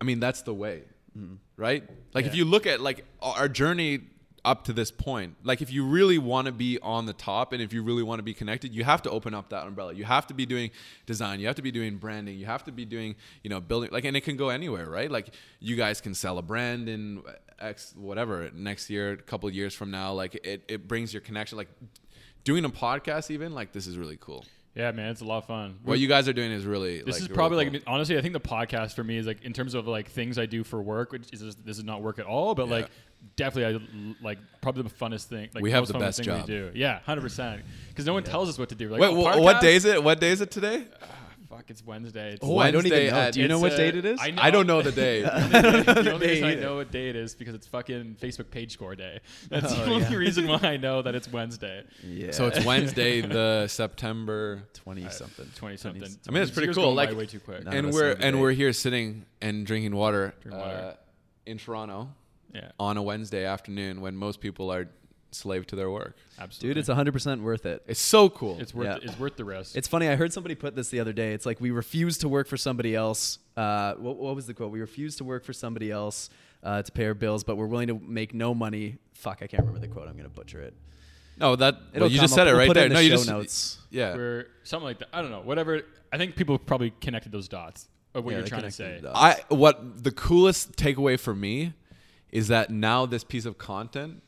i 0.00 0.04
mean 0.04 0.20
that's 0.20 0.42
the 0.42 0.54
way 0.54 0.82
right? 1.56 1.84
Like 2.14 2.26
if 2.26 2.34
you 2.34 2.44
look 2.44 2.66
at 2.66 2.80
like 2.80 3.04
our 3.22 3.48
journey 3.48 4.00
up 4.46 4.64
to 4.64 4.72
this 4.72 4.92
point 4.92 5.34
like 5.42 5.60
if 5.60 5.72
you 5.72 5.84
really 5.84 6.18
want 6.18 6.46
to 6.46 6.52
be 6.52 6.78
on 6.80 7.04
the 7.04 7.12
top 7.12 7.52
and 7.52 7.60
if 7.60 7.72
you 7.72 7.82
really 7.82 8.04
want 8.04 8.20
to 8.20 8.22
be 8.22 8.32
connected 8.32 8.72
you 8.72 8.84
have 8.84 9.02
to 9.02 9.10
open 9.10 9.34
up 9.34 9.48
that 9.50 9.66
umbrella. 9.66 9.92
You 9.92 10.04
have 10.04 10.26
to 10.28 10.34
be 10.34 10.46
doing 10.46 10.70
design. 11.04 11.40
You 11.40 11.46
have 11.46 11.56
to 11.56 11.62
be 11.62 11.72
doing 11.72 11.96
branding. 11.96 12.38
You 12.38 12.46
have 12.46 12.64
to 12.64 12.72
be 12.72 12.84
doing 12.84 13.16
you 13.42 13.50
know 13.50 13.60
building 13.60 13.90
like 13.92 14.04
and 14.04 14.16
it 14.16 14.22
can 14.22 14.36
go 14.36 14.48
anywhere 14.50 14.88
right? 14.88 15.10
Like 15.10 15.34
you 15.60 15.76
guys 15.76 16.00
can 16.00 16.14
sell 16.14 16.38
a 16.38 16.42
brand 16.42 16.88
in 16.88 17.22
x 17.58 17.94
whatever 17.96 18.50
next 18.54 18.88
year 18.90 19.12
a 19.12 19.16
couple 19.16 19.50
years 19.50 19.74
from 19.74 19.90
now. 19.90 20.12
Like 20.12 20.34
it, 20.36 20.62
it 20.68 20.88
brings 20.88 21.12
your 21.12 21.20
connection. 21.20 21.58
Like 21.58 21.68
doing 22.44 22.64
a 22.64 22.70
podcast 22.70 23.30
even 23.30 23.54
like 23.54 23.72
this 23.72 23.86
is 23.86 23.98
really 23.98 24.18
cool 24.20 24.44
Yeah, 24.76 24.92
man, 24.92 25.10
it's 25.10 25.22
a 25.22 25.24
lot 25.24 25.38
of 25.38 25.46
fun. 25.46 25.78
what 25.84 25.98
you 25.98 26.06
guys 26.06 26.28
are 26.28 26.34
doing 26.34 26.52
is 26.52 26.64
really 26.66 26.98
This 26.98 27.06
like, 27.06 27.14
is 27.16 27.22
really 27.22 27.34
probably 27.34 27.64
cool. 27.64 27.72
like 27.74 27.82
honestly, 27.86 28.18
I 28.18 28.20
think 28.20 28.34
the 28.34 28.40
podcast 28.40 28.92
for 28.94 29.02
me 29.02 29.16
is 29.16 29.26
like 29.26 29.42
in 29.42 29.52
terms 29.54 29.72
of 29.74 29.88
like 29.88 30.10
things 30.10 30.38
I 30.38 30.44
do 30.46 30.62
for 30.64 30.82
work, 30.82 31.12
which 31.12 31.32
is 31.32 31.56
this 31.56 31.78
is 31.78 31.84
not 31.84 32.02
work 32.02 32.18
at 32.18 32.26
all, 32.26 32.54
but 32.54 32.66
Yeah. 32.66 32.72
like 32.74 32.90
definitely 33.36 33.74
I 33.80 34.14
like 34.22 34.38
probably 34.60 34.82
the 34.82 34.90
funnest 34.90 35.24
thing. 35.24 35.48
Like 35.54 35.62
We 35.62 35.70
have 35.70 35.86
the 35.86 35.94
best 35.98 36.18
thing 36.22 36.30
we 36.32 36.38
job. 36.40 36.46
do. 36.46 36.70
Yeah, 36.74 36.98
hundred 37.06 37.22
percent. 37.22 37.62
Because 37.88 38.04
no 38.04 38.12
one 38.12 38.22
tells 38.22 38.50
us 38.50 38.58
what 38.58 38.68
to 38.68 38.74
do. 38.74 38.90
Like, 38.90 39.00
wait 39.00 39.12
wh- 39.14 39.40
what 39.42 39.62
day 39.62 39.76
is 39.76 39.86
it 39.86 40.04
what 40.04 40.20
day 40.20 40.28
is 40.30 40.42
it 40.42 40.50
today 40.50 40.84
Fuck, 41.56 41.70
it's 41.70 41.84
Wednesday. 41.86 42.34
It's 42.34 42.40
oh 42.44 42.58
i 42.58 42.70
don't 42.70 42.84
even 42.84 43.06
know 43.08 43.16
at- 43.16 43.32
do 43.32 43.40
you 43.40 43.48
know 43.48 43.58
what 43.58 43.72
uh, 43.72 43.76
date 43.78 43.96
it 43.96 44.04
is 44.04 44.18
I 44.20 44.30
know. 44.30 44.42
i 44.42 44.50
don't 44.50 44.66
know 44.66 44.82
the 44.82 44.92
day 44.92 45.22
the 45.22 46.10
only 46.12 46.26
reason 46.32 46.44
I 46.44 46.54
know 46.54 46.76
what 46.76 46.90
day 46.90 47.08
it 47.08 47.16
is 47.16 47.34
because 47.34 47.54
it's 47.54 47.66
fucking 47.66 48.16
Facebook 48.20 48.50
page 48.50 48.72
score 48.72 48.94
day. 48.94 49.20
That's 49.48 49.72
Oh, 49.72 49.76
the 49.76 49.82
only 49.92 50.02
yeah. 50.02 50.14
reason 50.16 50.46
why 50.48 50.58
I 50.62 50.76
know 50.76 51.00
that 51.00 51.14
it's 51.14 51.32
Wednesday. 51.32 51.84
yeah 52.04 52.32
so 52.32 52.46
it's 52.46 52.62
wednesday 52.64 53.22
the 53.22 53.66
september 53.68 54.64
20 54.74 55.08
something 55.08 55.46
Twenty 55.54 55.76
something. 55.78 56.02
I 56.28 56.30
mean, 56.30 56.42
it's 56.42 56.50
pretty 56.50 56.72
cool, 56.74 56.92
like- 56.94 57.16
way 57.16 57.24
too 57.26 57.40
quick. 57.40 57.62
And 57.66 57.90
we're 57.92 58.12
and 58.20 58.40
we're 58.40 58.52
here 58.52 58.72
sitting 58.74 59.24
and 59.40 59.64
drinking 59.66 59.94
water, 59.96 60.34
Drinking 60.42 60.60
water. 60.60 60.76
Uh, 60.76 60.94
in 61.46 61.56
toronto 61.58 62.08
Yeah, 62.54 62.70
on 62.78 62.96
a 62.98 63.02
wednesday 63.02 63.44
afternoon 63.46 64.00
when 64.02 64.14
most 64.16 64.40
people 64.40 64.70
are 64.72 64.88
slave 65.36 65.66
to 65.66 65.76
their 65.76 65.90
work 65.90 66.16
absolutely. 66.38 66.74
dude 66.74 66.78
it's 66.78 66.88
100% 66.88 67.42
worth 67.42 67.66
it 67.66 67.82
it's 67.86 68.00
so 68.00 68.28
cool 68.28 68.58
it's 68.60 68.74
worth 68.74 68.86
Yeah. 68.86 68.98
it's 69.10 69.18
worth 69.18 69.36
the 69.36 69.44
risk. 69.44 69.76
It's 69.76 69.88
funny. 69.88 70.08
I 70.08 70.16
heard 70.16 70.32
somebody 70.32 70.54
put 70.54 70.74
this 70.74 70.88
the 70.88 71.00
other 71.00 71.12
day. 71.12 71.32
It's 71.32 71.46
like 71.46 71.60
we 71.60 71.70
refuse 71.70 72.18
to 72.18 72.28
work 72.28 72.46
for 72.48 72.56
somebody 72.56 72.94
else. 72.94 73.38
Uh, 73.56 73.94
what, 73.94 74.16
what 74.16 74.34
was 74.34 74.46
the 74.46 74.54
quote? 74.54 74.70
We 74.70 74.80
refuse 74.80 75.16
to 75.16 75.24
work 75.24 75.44
for 75.44 75.52
somebody 75.52 75.90
else 75.90 76.30
uh, 76.62 76.82
to 76.82 76.90
pay 76.92 77.04
our 77.06 77.14
bills, 77.14 77.44
but 77.44 77.56
we're 77.56 77.66
willing 77.66 77.88
to 77.88 77.98
make 77.98 78.34
no 78.34 78.54
money. 78.54 78.98
Fuck, 79.14 79.38
I 79.42 79.46
can't 79.46 79.62
remember 79.64 79.80
the 79.86 79.92
quote. 79.92 80.08
I'm 80.08 80.16
gonna 80.16 80.28
butcher 80.28 80.60
it. 80.60 80.74
no 81.38 81.54
that 81.56 81.74
well, 81.94 82.10
you 82.10 82.18
come 82.18 82.24
just 82.24 82.32
up. 82.34 82.36
said 82.38 82.46
it 82.46 82.50
We'll 82.50 82.58
right 82.60 82.66
put 82.68 82.74
there 82.74 82.84
in 82.86 82.90
the 82.90 82.94
no 82.94 83.00
you 83.00 83.10
just 83.10 83.28
notes. 83.28 83.78
yeah 83.90 84.14
or 84.14 84.48
something 84.64 84.84
like 84.86 84.98
that. 85.00 85.08
I 85.12 85.22
don't 85.22 85.30
know. 85.30 85.40
Whatever. 85.42 85.82
I 86.12 86.18
think 86.18 86.36
people 86.36 86.58
probably 86.58 86.92
connected 87.00 87.30
those 87.32 87.48
dots 87.48 87.88
of 88.14 88.24
what 88.24 88.30
Yeah, 88.32 88.38
you're 88.38 88.46
trying 88.48 88.62
to 88.62 88.70
say. 88.70 89.00
I 89.14 89.40
what 89.48 90.02
the 90.04 90.10
coolest 90.12 90.76
takeaway 90.76 91.18
for 91.18 91.34
me 91.34 91.74
is 92.30 92.48
that 92.48 92.70
now 92.70 93.06
this 93.06 93.24
piece 93.24 93.44
of 93.46 93.56
content 93.58 94.22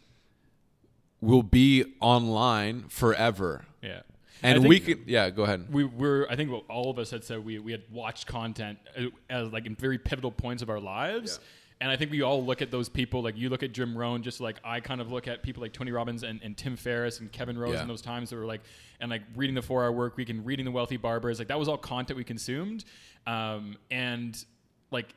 will 1.21 1.43
be 1.43 1.85
online 2.01 2.85
forever. 2.89 3.65
Yeah. 3.83 4.01
And 4.43 4.69
we 4.69 4.79
could 4.79 5.01
yeah, 5.07 5.31
go 5.31 5.43
ahead. 5.43 5.67
we 5.73 5.83
were 5.85 6.27
I 6.31 6.37
think 6.37 6.51
what 6.53 6.65
all 6.69 6.91
of 6.91 6.99
us 6.99 7.11
had 7.11 7.25
said 7.25 7.45
we 7.45 7.59
we 7.59 7.73
had 7.73 7.83
watched 7.91 8.27
content 8.27 8.79
uh, 8.97 9.07
as 9.29 9.53
like 9.53 9.67
in 9.67 9.75
very 9.75 9.99
pivotal 9.99 10.31
points 10.31 10.63
of 10.63 10.71
our 10.71 10.79
lives. 10.81 11.41
And 11.81 11.91
I 11.93 11.97
think 11.97 12.11
we 12.11 12.23
all 12.23 12.45
look 12.45 12.61
at 12.61 12.73
those 12.73 12.89
people 12.89 13.23
like 13.23 13.37
you 13.37 13.51
look 13.51 13.63
at 13.63 13.73
Jim 13.73 13.97
Rohn, 13.97 14.23
just 14.23 14.41
like 14.41 14.57
I 14.65 14.81
kind 14.81 15.01
of 15.01 15.11
look 15.13 15.29
at 15.29 15.43
people 15.45 15.61
like 15.61 15.73
Tony 15.73 15.91
Robbins 15.93 16.23
and, 16.25 16.41
and 16.43 16.57
Tim 16.57 16.77
Ferriss 16.77 17.21
and 17.21 17.31
Kevin 17.31 17.57
Rose 17.59 17.75
Yeah. 17.75 17.83
in 17.83 17.89
those 17.89 18.03
times 18.03 18.31
that 18.31 18.37
were 18.37 18.47
like 18.47 18.61
and 19.01 19.11
like 19.11 19.23
reading 19.37 19.55
the 19.55 19.63
four 19.63 19.83
hour 19.85 19.93
work 19.93 20.17
week 20.17 20.29
and 20.29 20.45
reading 20.47 20.65
the 20.65 20.73
wealthy 20.73 20.97
barbers, 20.97 21.39
like 21.41 21.49
that 21.49 21.59
was 21.59 21.69
all 21.69 21.79
content 21.79 22.17
we 22.17 22.25
consumed. 22.25 22.85
Um, 23.27 23.77
and 23.91 24.45
like 24.91 25.15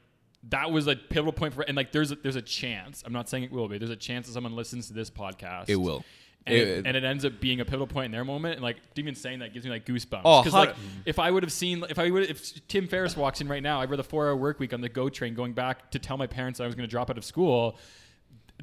that 0.49 0.71
was 0.71 0.87
a 0.87 0.95
pivotal 0.95 1.31
point 1.33 1.53
for 1.53 1.61
and 1.61 1.77
like 1.77 1.91
there's 1.91 2.11
a, 2.11 2.15
there's 2.15 2.35
a 2.35 2.41
chance 2.41 3.03
I'm 3.05 3.13
not 3.13 3.29
saying 3.29 3.43
it 3.43 3.51
will 3.51 3.67
be 3.67 3.77
there's 3.77 3.91
a 3.91 3.95
chance 3.95 4.27
that 4.27 4.33
someone 4.33 4.55
listens 4.55 4.87
to 4.87 4.93
this 4.93 5.09
podcast 5.09 5.65
It 5.69 5.75
will. 5.75 6.03
and, 6.47 6.55
It- 6.55 6.67
it, 6.67 6.87
and 6.87 6.97
it 6.97 7.03
ends 7.03 7.23
up 7.25 7.39
being 7.39 7.59
a 7.59 7.65
pivotal 7.65 7.85
point 7.85 8.05
in 8.05 8.11
their 8.11 8.25
moment 8.25 8.55
and 8.55 8.63
like 8.63 8.77
even 8.95 9.13
saying 9.13 9.39
that 9.39 9.53
gives 9.53 9.65
me 9.65 9.71
like 9.71 9.85
goosebumps 9.85 10.21
Oh, 10.25 10.41
because 10.41 10.53
like 10.55 10.75
if 11.05 11.19
I 11.19 11.29
would 11.29 11.43
have 11.43 11.51
seen 11.51 11.83
if 11.89 11.99
I 11.99 12.09
would 12.09 12.23
if 12.29 12.67
Tim 12.67 12.87
Ferriss 12.87 13.15
walks 13.15 13.39
in 13.41 13.47
right 13.47 13.61
now 13.61 13.79
I 13.79 13.85
read 13.85 13.99
the 13.99 14.03
four 14.03 14.27
hour 14.27 14.35
work 14.35 14.59
week 14.59 14.73
on 14.73 14.81
the 14.81 14.89
go 14.89 15.09
train 15.09 15.35
going 15.35 15.53
back 15.53 15.91
to 15.91 15.99
tell 15.99 16.17
my 16.17 16.27
parents 16.27 16.59
I 16.59 16.65
was 16.65 16.73
going 16.73 16.87
to 16.87 16.91
drop 16.91 17.09
out 17.11 17.17
of 17.19 17.23
school 17.23 17.77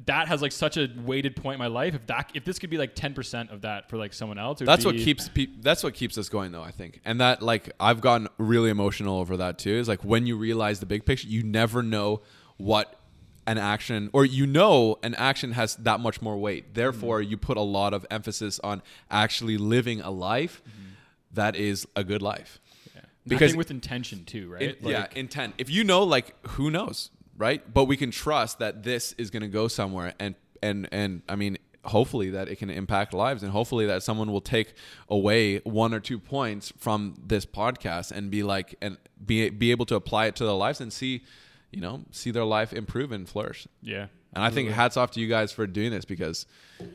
that 0.05 0.27
has 0.27 0.41
like 0.41 0.51
such 0.51 0.77
a 0.77 0.89
weighted 1.03 1.35
point 1.35 1.55
in 1.55 1.59
my 1.59 1.67
life 1.67 1.95
if 1.95 2.05
that 2.07 2.31
if 2.33 2.45
this 2.45 2.59
could 2.59 2.69
be 2.69 2.77
like 2.77 2.95
10% 2.95 3.51
of 3.51 3.61
that 3.61 3.89
for 3.89 3.97
like 3.97 4.13
someone 4.13 4.37
else 4.37 4.59
That's 4.59 4.85
what 4.85 4.95
keeps 4.95 5.29
pe- 5.29 5.47
that's 5.59 5.83
what 5.83 5.93
keeps 5.93 6.17
us 6.17 6.29
going 6.29 6.51
though, 6.51 6.63
I 6.63 6.71
think. 6.71 7.01
And 7.05 7.19
that 7.21 7.41
like 7.41 7.71
I've 7.79 8.01
gotten 8.01 8.27
really 8.37 8.69
emotional 8.69 9.17
over 9.19 9.37
that 9.37 9.57
too. 9.57 9.73
Is 9.73 9.87
like 9.87 10.03
when 10.03 10.25
you 10.25 10.37
realize 10.37 10.79
the 10.79 10.85
big 10.85 11.05
picture, 11.05 11.27
you 11.27 11.43
never 11.43 11.83
know 11.83 12.21
what 12.57 12.99
an 13.47 13.57
action 13.57 14.09
or 14.13 14.25
you 14.25 14.45
know 14.45 14.97
an 15.01 15.15
action 15.15 15.53
has 15.53 15.75
that 15.77 15.99
much 15.99 16.21
more 16.21 16.37
weight. 16.37 16.65
Mm-hmm. 16.65 16.73
Therefore, 16.73 17.21
you 17.21 17.37
put 17.37 17.57
a 17.57 17.61
lot 17.61 17.93
of 17.93 18.05
emphasis 18.11 18.59
on 18.59 18.81
actually 19.09 19.57
living 19.57 20.01
a 20.01 20.11
life 20.11 20.61
mm-hmm. 20.67 20.89
that 21.33 21.55
is 21.55 21.87
a 21.95 22.03
good 22.03 22.21
life. 22.21 22.59
yeah. 22.95 23.01
because- 23.25 23.55
with 23.55 23.71
intention 23.71 24.23
too 24.23 24.51
right 24.51 24.81
Like, 24.83 24.91
yeah, 24.91 25.07
intent. 25.15 25.55
If 25.57 25.69
you 25.69 25.83
know, 25.83 26.03
like, 26.03 26.35
who 26.49 26.69
knows, 26.69 27.09
right? 27.39 27.73
But 27.73 27.85
we 27.85 27.97
can 27.97 28.11
trust 28.11 28.59
that 28.59 28.83
this 28.83 29.13
is 29.17 29.31
going 29.31 29.41
to 29.41 29.47
go 29.47 29.67
somewhere, 29.67 30.13
and 30.19 30.35
and 30.61 30.87
and 30.91 31.23
I 31.27 31.35
mean, 31.35 31.57
hopefully 31.85 32.29
that 32.31 32.47
it 32.47 32.57
can 32.57 32.69
impact 32.69 33.13
lives 33.13 33.41
and 33.41 33.51
hopefully 33.51 33.85
that 33.87 34.03
someone 34.03 34.31
will 34.31 34.41
take 34.41 34.73
away 35.09 35.59
one 35.59 35.93
or 35.93 35.99
two 35.99 36.19
points 36.19 36.73
from 36.77 37.15
this 37.25 37.45
podcast 37.45 38.11
and 38.11 38.29
be 38.29 38.43
like 38.43 38.75
and 38.81 38.97
be 39.25 39.49
be 39.49 39.71
able 39.71 39.85
to 39.85 39.95
apply 39.95 40.25
it 40.25 40.35
to 40.35 40.43
their 40.43 40.53
lives 40.53 40.81
and 40.81 40.91
see 40.91 41.23
you 41.71 41.79
know 41.79 42.03
see 42.11 42.31
their 42.31 42.43
life 42.43 42.73
improve 42.73 43.11
and 43.11 43.29
flourish 43.29 43.67
Yeah. 43.81 44.07
And 44.33 44.43
i 44.43 44.49
think 44.49 44.69
hats 44.69 44.95
off 44.97 45.11
to 45.11 45.19
you 45.19 45.27
guys 45.27 45.51
for 45.51 45.65
doing 45.67 45.91
this 45.91 46.05
because 46.05 46.45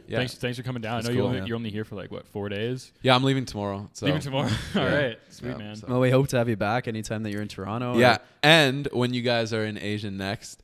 yeah 0.07 0.19
Thanks, 0.19 0.35
thanks 0.35 0.57
for 0.57 0.63
coming 0.65 0.81
down. 0.83 0.97
That's 0.99 1.09
I 1.09 1.13
know 1.13 1.15
cool, 1.15 1.17
you're, 1.17 1.27
only, 1.27 1.39
yeah. 1.41 1.45
you're 1.47 1.57
only 1.57 1.71
here 1.71 1.85
for 1.85 1.95
like 1.95 2.11
what 2.11 2.27
four 2.29 2.49
days. 2.49 2.93
yeah 3.03 3.15
i'm 3.15 3.23
leaving 3.25 3.45
tomorrow 3.45 3.89
so 3.93 4.07
Even 4.07 4.21
tomorrow. 4.21 4.49
All 4.77 4.83
Yeah. 4.83 4.95
right, 4.95 5.19
sweet 5.31 5.51
Yeah, 5.51 5.57
man. 5.57 5.77
so- 5.77 5.87
Well, 5.89 6.01
we 6.01 6.11
hope 6.11 6.29
to 6.29 6.39
have 6.39 6.49
you 6.49 6.57
back 6.57 6.89
anytime 6.89 7.23
that 7.25 7.31
you're 7.33 7.43
in 7.43 7.49
Toronto. 7.49 7.95
or- 7.95 7.99
yeah 8.01 8.19
and 8.43 8.89
when 8.93 9.13
you 9.13 9.23
guys 9.23 9.53
are 9.53 9.65
in 9.65 9.77
asia 9.79 10.11
next 10.11 10.63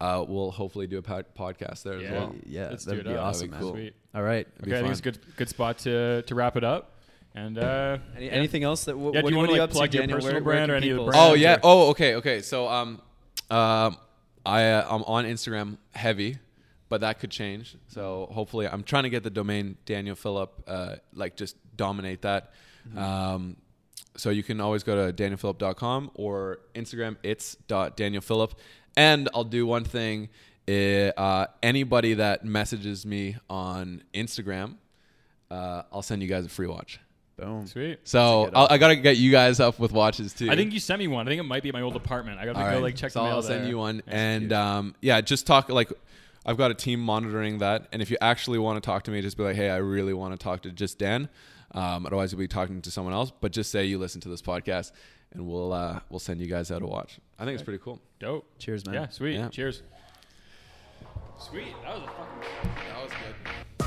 uh, 0.00 0.24
we'll 0.26 0.50
hopefully 0.50 0.86
do 0.86 0.96
a 0.98 1.02
pod- 1.02 1.26
podcast 1.38 1.82
there 1.82 1.94
as 1.94 2.02
Yeah. 2.02 2.12
well 2.12 2.34
yeah, 2.46 2.68
Let's 2.70 2.84
that'd 2.86 3.04
do 3.04 3.10
be 3.10 3.16
up. 3.16 3.24
awesome, 3.26 3.50
That'd 3.50 3.58
be 3.60 3.62
cool. 3.64 3.72
Sweet. 3.74 3.94
All 4.14 4.22
right. 4.22 4.46
be 4.62 4.70
Okay, 4.72 4.78
I 4.78 4.80
think 4.80 4.90
it's 4.92 5.00
a 5.00 5.02
good 5.02 5.18
good 5.36 5.48
spot 5.50 5.76
to 5.80 6.22
to 6.22 6.34
wrap 6.34 6.56
it 6.56 6.64
up. 6.64 6.96
And 7.34 7.58
uh, 7.58 7.98
Any, 8.16 8.26
yeah. 8.26 8.32
Anything 8.32 8.64
else 8.64 8.84
that 8.86 8.92
w- 8.92 9.12
Yeah, 9.14 9.20
do 9.20 9.28
you 9.28 9.36
wanna, 9.36 9.50
are 9.50 9.52
like, 9.52 9.60
up 9.60 9.70
to, 9.70 9.76
plug 9.76 9.92
your 9.94 10.02
Daniel? 10.02 10.16
personal 10.16 10.34
Where- 10.36 10.42
where 10.42 10.54
brand 10.54 10.68
can 10.68 10.70
or 10.70 10.76
any 10.76 10.88
of 10.90 10.96
the 10.96 11.02
people- 11.02 11.12
brands? 11.12 11.30
Oh 11.30 11.34
yeah. 11.34 11.54
or- 11.56 11.60
Oh 11.64 11.90
okay. 11.90 12.14
Okay. 12.16 12.40
So 12.40 12.66
um, 12.66 13.00
um, 13.50 13.98
I 14.46 14.64
uh, 14.70 14.86
I'm 14.88 15.02
on 15.04 15.24
Instagram 15.24 15.78
heavy, 15.92 16.38
but 16.88 17.00
that 17.02 17.18
could 17.20 17.30
change. 17.30 17.76
So 17.88 18.28
hopefully, 18.32 18.66
I'm 18.66 18.82
trying 18.82 19.04
to 19.04 19.10
get 19.10 19.22
the 19.22 19.30
domain 19.30 19.76
Daniel 19.86 20.16
Phillip, 20.16 20.62
uh, 20.66 20.96
like 21.14 21.36
just 21.36 21.56
dominate 21.76 22.22
that. 22.22 22.52
Um, 22.96 23.56
so 24.16 24.30
you 24.30 24.42
can 24.42 24.60
always 24.60 24.82
go 24.82 25.06
to 25.06 25.12
danielphillip.com 25.12 26.10
or 26.14 26.60
Instagram. 26.74 27.16
It's 27.22 27.54
dot 27.68 27.96
Daniel 27.96 28.22
Phillip, 28.22 28.54
and 28.96 29.28
I'll 29.34 29.44
do 29.44 29.66
one 29.66 29.84
thing. 29.84 30.28
eh, 30.66 31.10
Uh, 31.16 31.46
anybody 31.62 32.14
that 32.14 32.44
messages 32.44 33.04
me 33.06 33.36
on 33.48 34.02
Instagram, 34.14 34.76
uh, 35.50 35.82
I'll 35.92 36.02
send 36.02 36.22
you 36.22 36.28
guys 36.28 36.44
a 36.46 36.48
free 36.48 36.66
watch. 36.66 37.00
Boom. 37.40 37.66
Sweet. 37.66 37.98
So 38.04 38.50
I'll, 38.54 38.68
I 38.70 38.78
gotta 38.78 38.96
get 38.96 39.16
you 39.16 39.30
guys 39.30 39.60
up 39.60 39.78
with 39.78 39.92
watches 39.92 40.32
too. 40.32 40.50
I 40.50 40.56
think 40.56 40.72
you 40.72 40.80
sent 40.80 40.98
me 40.98 41.08
one. 41.08 41.26
I 41.26 41.30
think 41.30 41.40
it 41.40 41.44
might 41.44 41.62
be 41.62 41.70
at 41.70 41.72
my 41.72 41.80
old 41.82 41.96
apartment. 41.96 42.38
I 42.38 42.44
got 42.44 42.52
to 42.54 42.58
All 42.60 42.66
go 42.66 42.72
right. 42.74 42.82
like 42.82 42.96
check 42.96 43.10
so 43.12 43.20
the 43.20 43.26
mail 43.26 43.36
I'll 43.36 43.42
send 43.42 43.68
you 43.68 43.78
one, 43.78 43.96
Nice 43.96 44.04
and 44.08 44.52
um, 44.52 44.94
yeah, 45.00 45.20
just 45.20 45.46
talk 45.46 45.68
like 45.68 45.92
I've 46.44 46.56
got 46.56 46.70
a 46.70 46.74
team 46.74 47.00
monitoring 47.00 47.58
that, 47.58 47.86
and 47.92 48.00
if 48.00 48.10
you 48.10 48.16
actually 48.20 48.58
want 48.58 48.82
to 48.82 48.86
talk 48.86 49.04
to 49.04 49.10
me, 49.10 49.20
just 49.20 49.36
be 49.36 49.42
like, 49.42 49.56
hey, 49.56 49.70
I 49.70 49.76
really 49.76 50.14
want 50.14 50.32
to 50.38 50.42
talk 50.42 50.62
to 50.62 50.70
just 50.70 50.98
Dan. 50.98 51.28
Um, 51.72 52.06
otherwise, 52.06 52.32
you'll 52.32 52.38
be 52.40 52.48
talking 52.48 52.82
to 52.82 52.90
someone 52.90 53.14
else. 53.14 53.30
But 53.30 53.52
just 53.52 53.70
say 53.70 53.84
you 53.84 53.98
listen 53.98 54.20
to 54.22 54.28
this 54.28 54.42
podcast, 54.42 54.92
and 55.32 55.46
we'll 55.46 55.72
uh, 55.72 56.00
we'll 56.08 56.18
send 56.18 56.40
you 56.40 56.46
guys 56.46 56.70
out 56.70 56.82
a 56.82 56.86
watch. 56.86 57.18
I 57.38 57.44
think 57.44 57.54
it's 57.54 57.62
pretty 57.62 57.82
cool. 57.82 58.00
dope. 58.18 58.46
Cheers, 58.58 58.86
man. 58.86 58.94
Yeah, 58.94 59.08
sweet. 59.08 59.34
Yeah. 59.36 59.48
Cheers. 59.48 59.82
Sweet. 61.38 61.72
That 61.84 61.94
was 61.94 62.02
a 62.02 62.06
fucking. 62.06 62.70
That 62.88 63.02
was 63.02 63.12
good. 63.12 63.86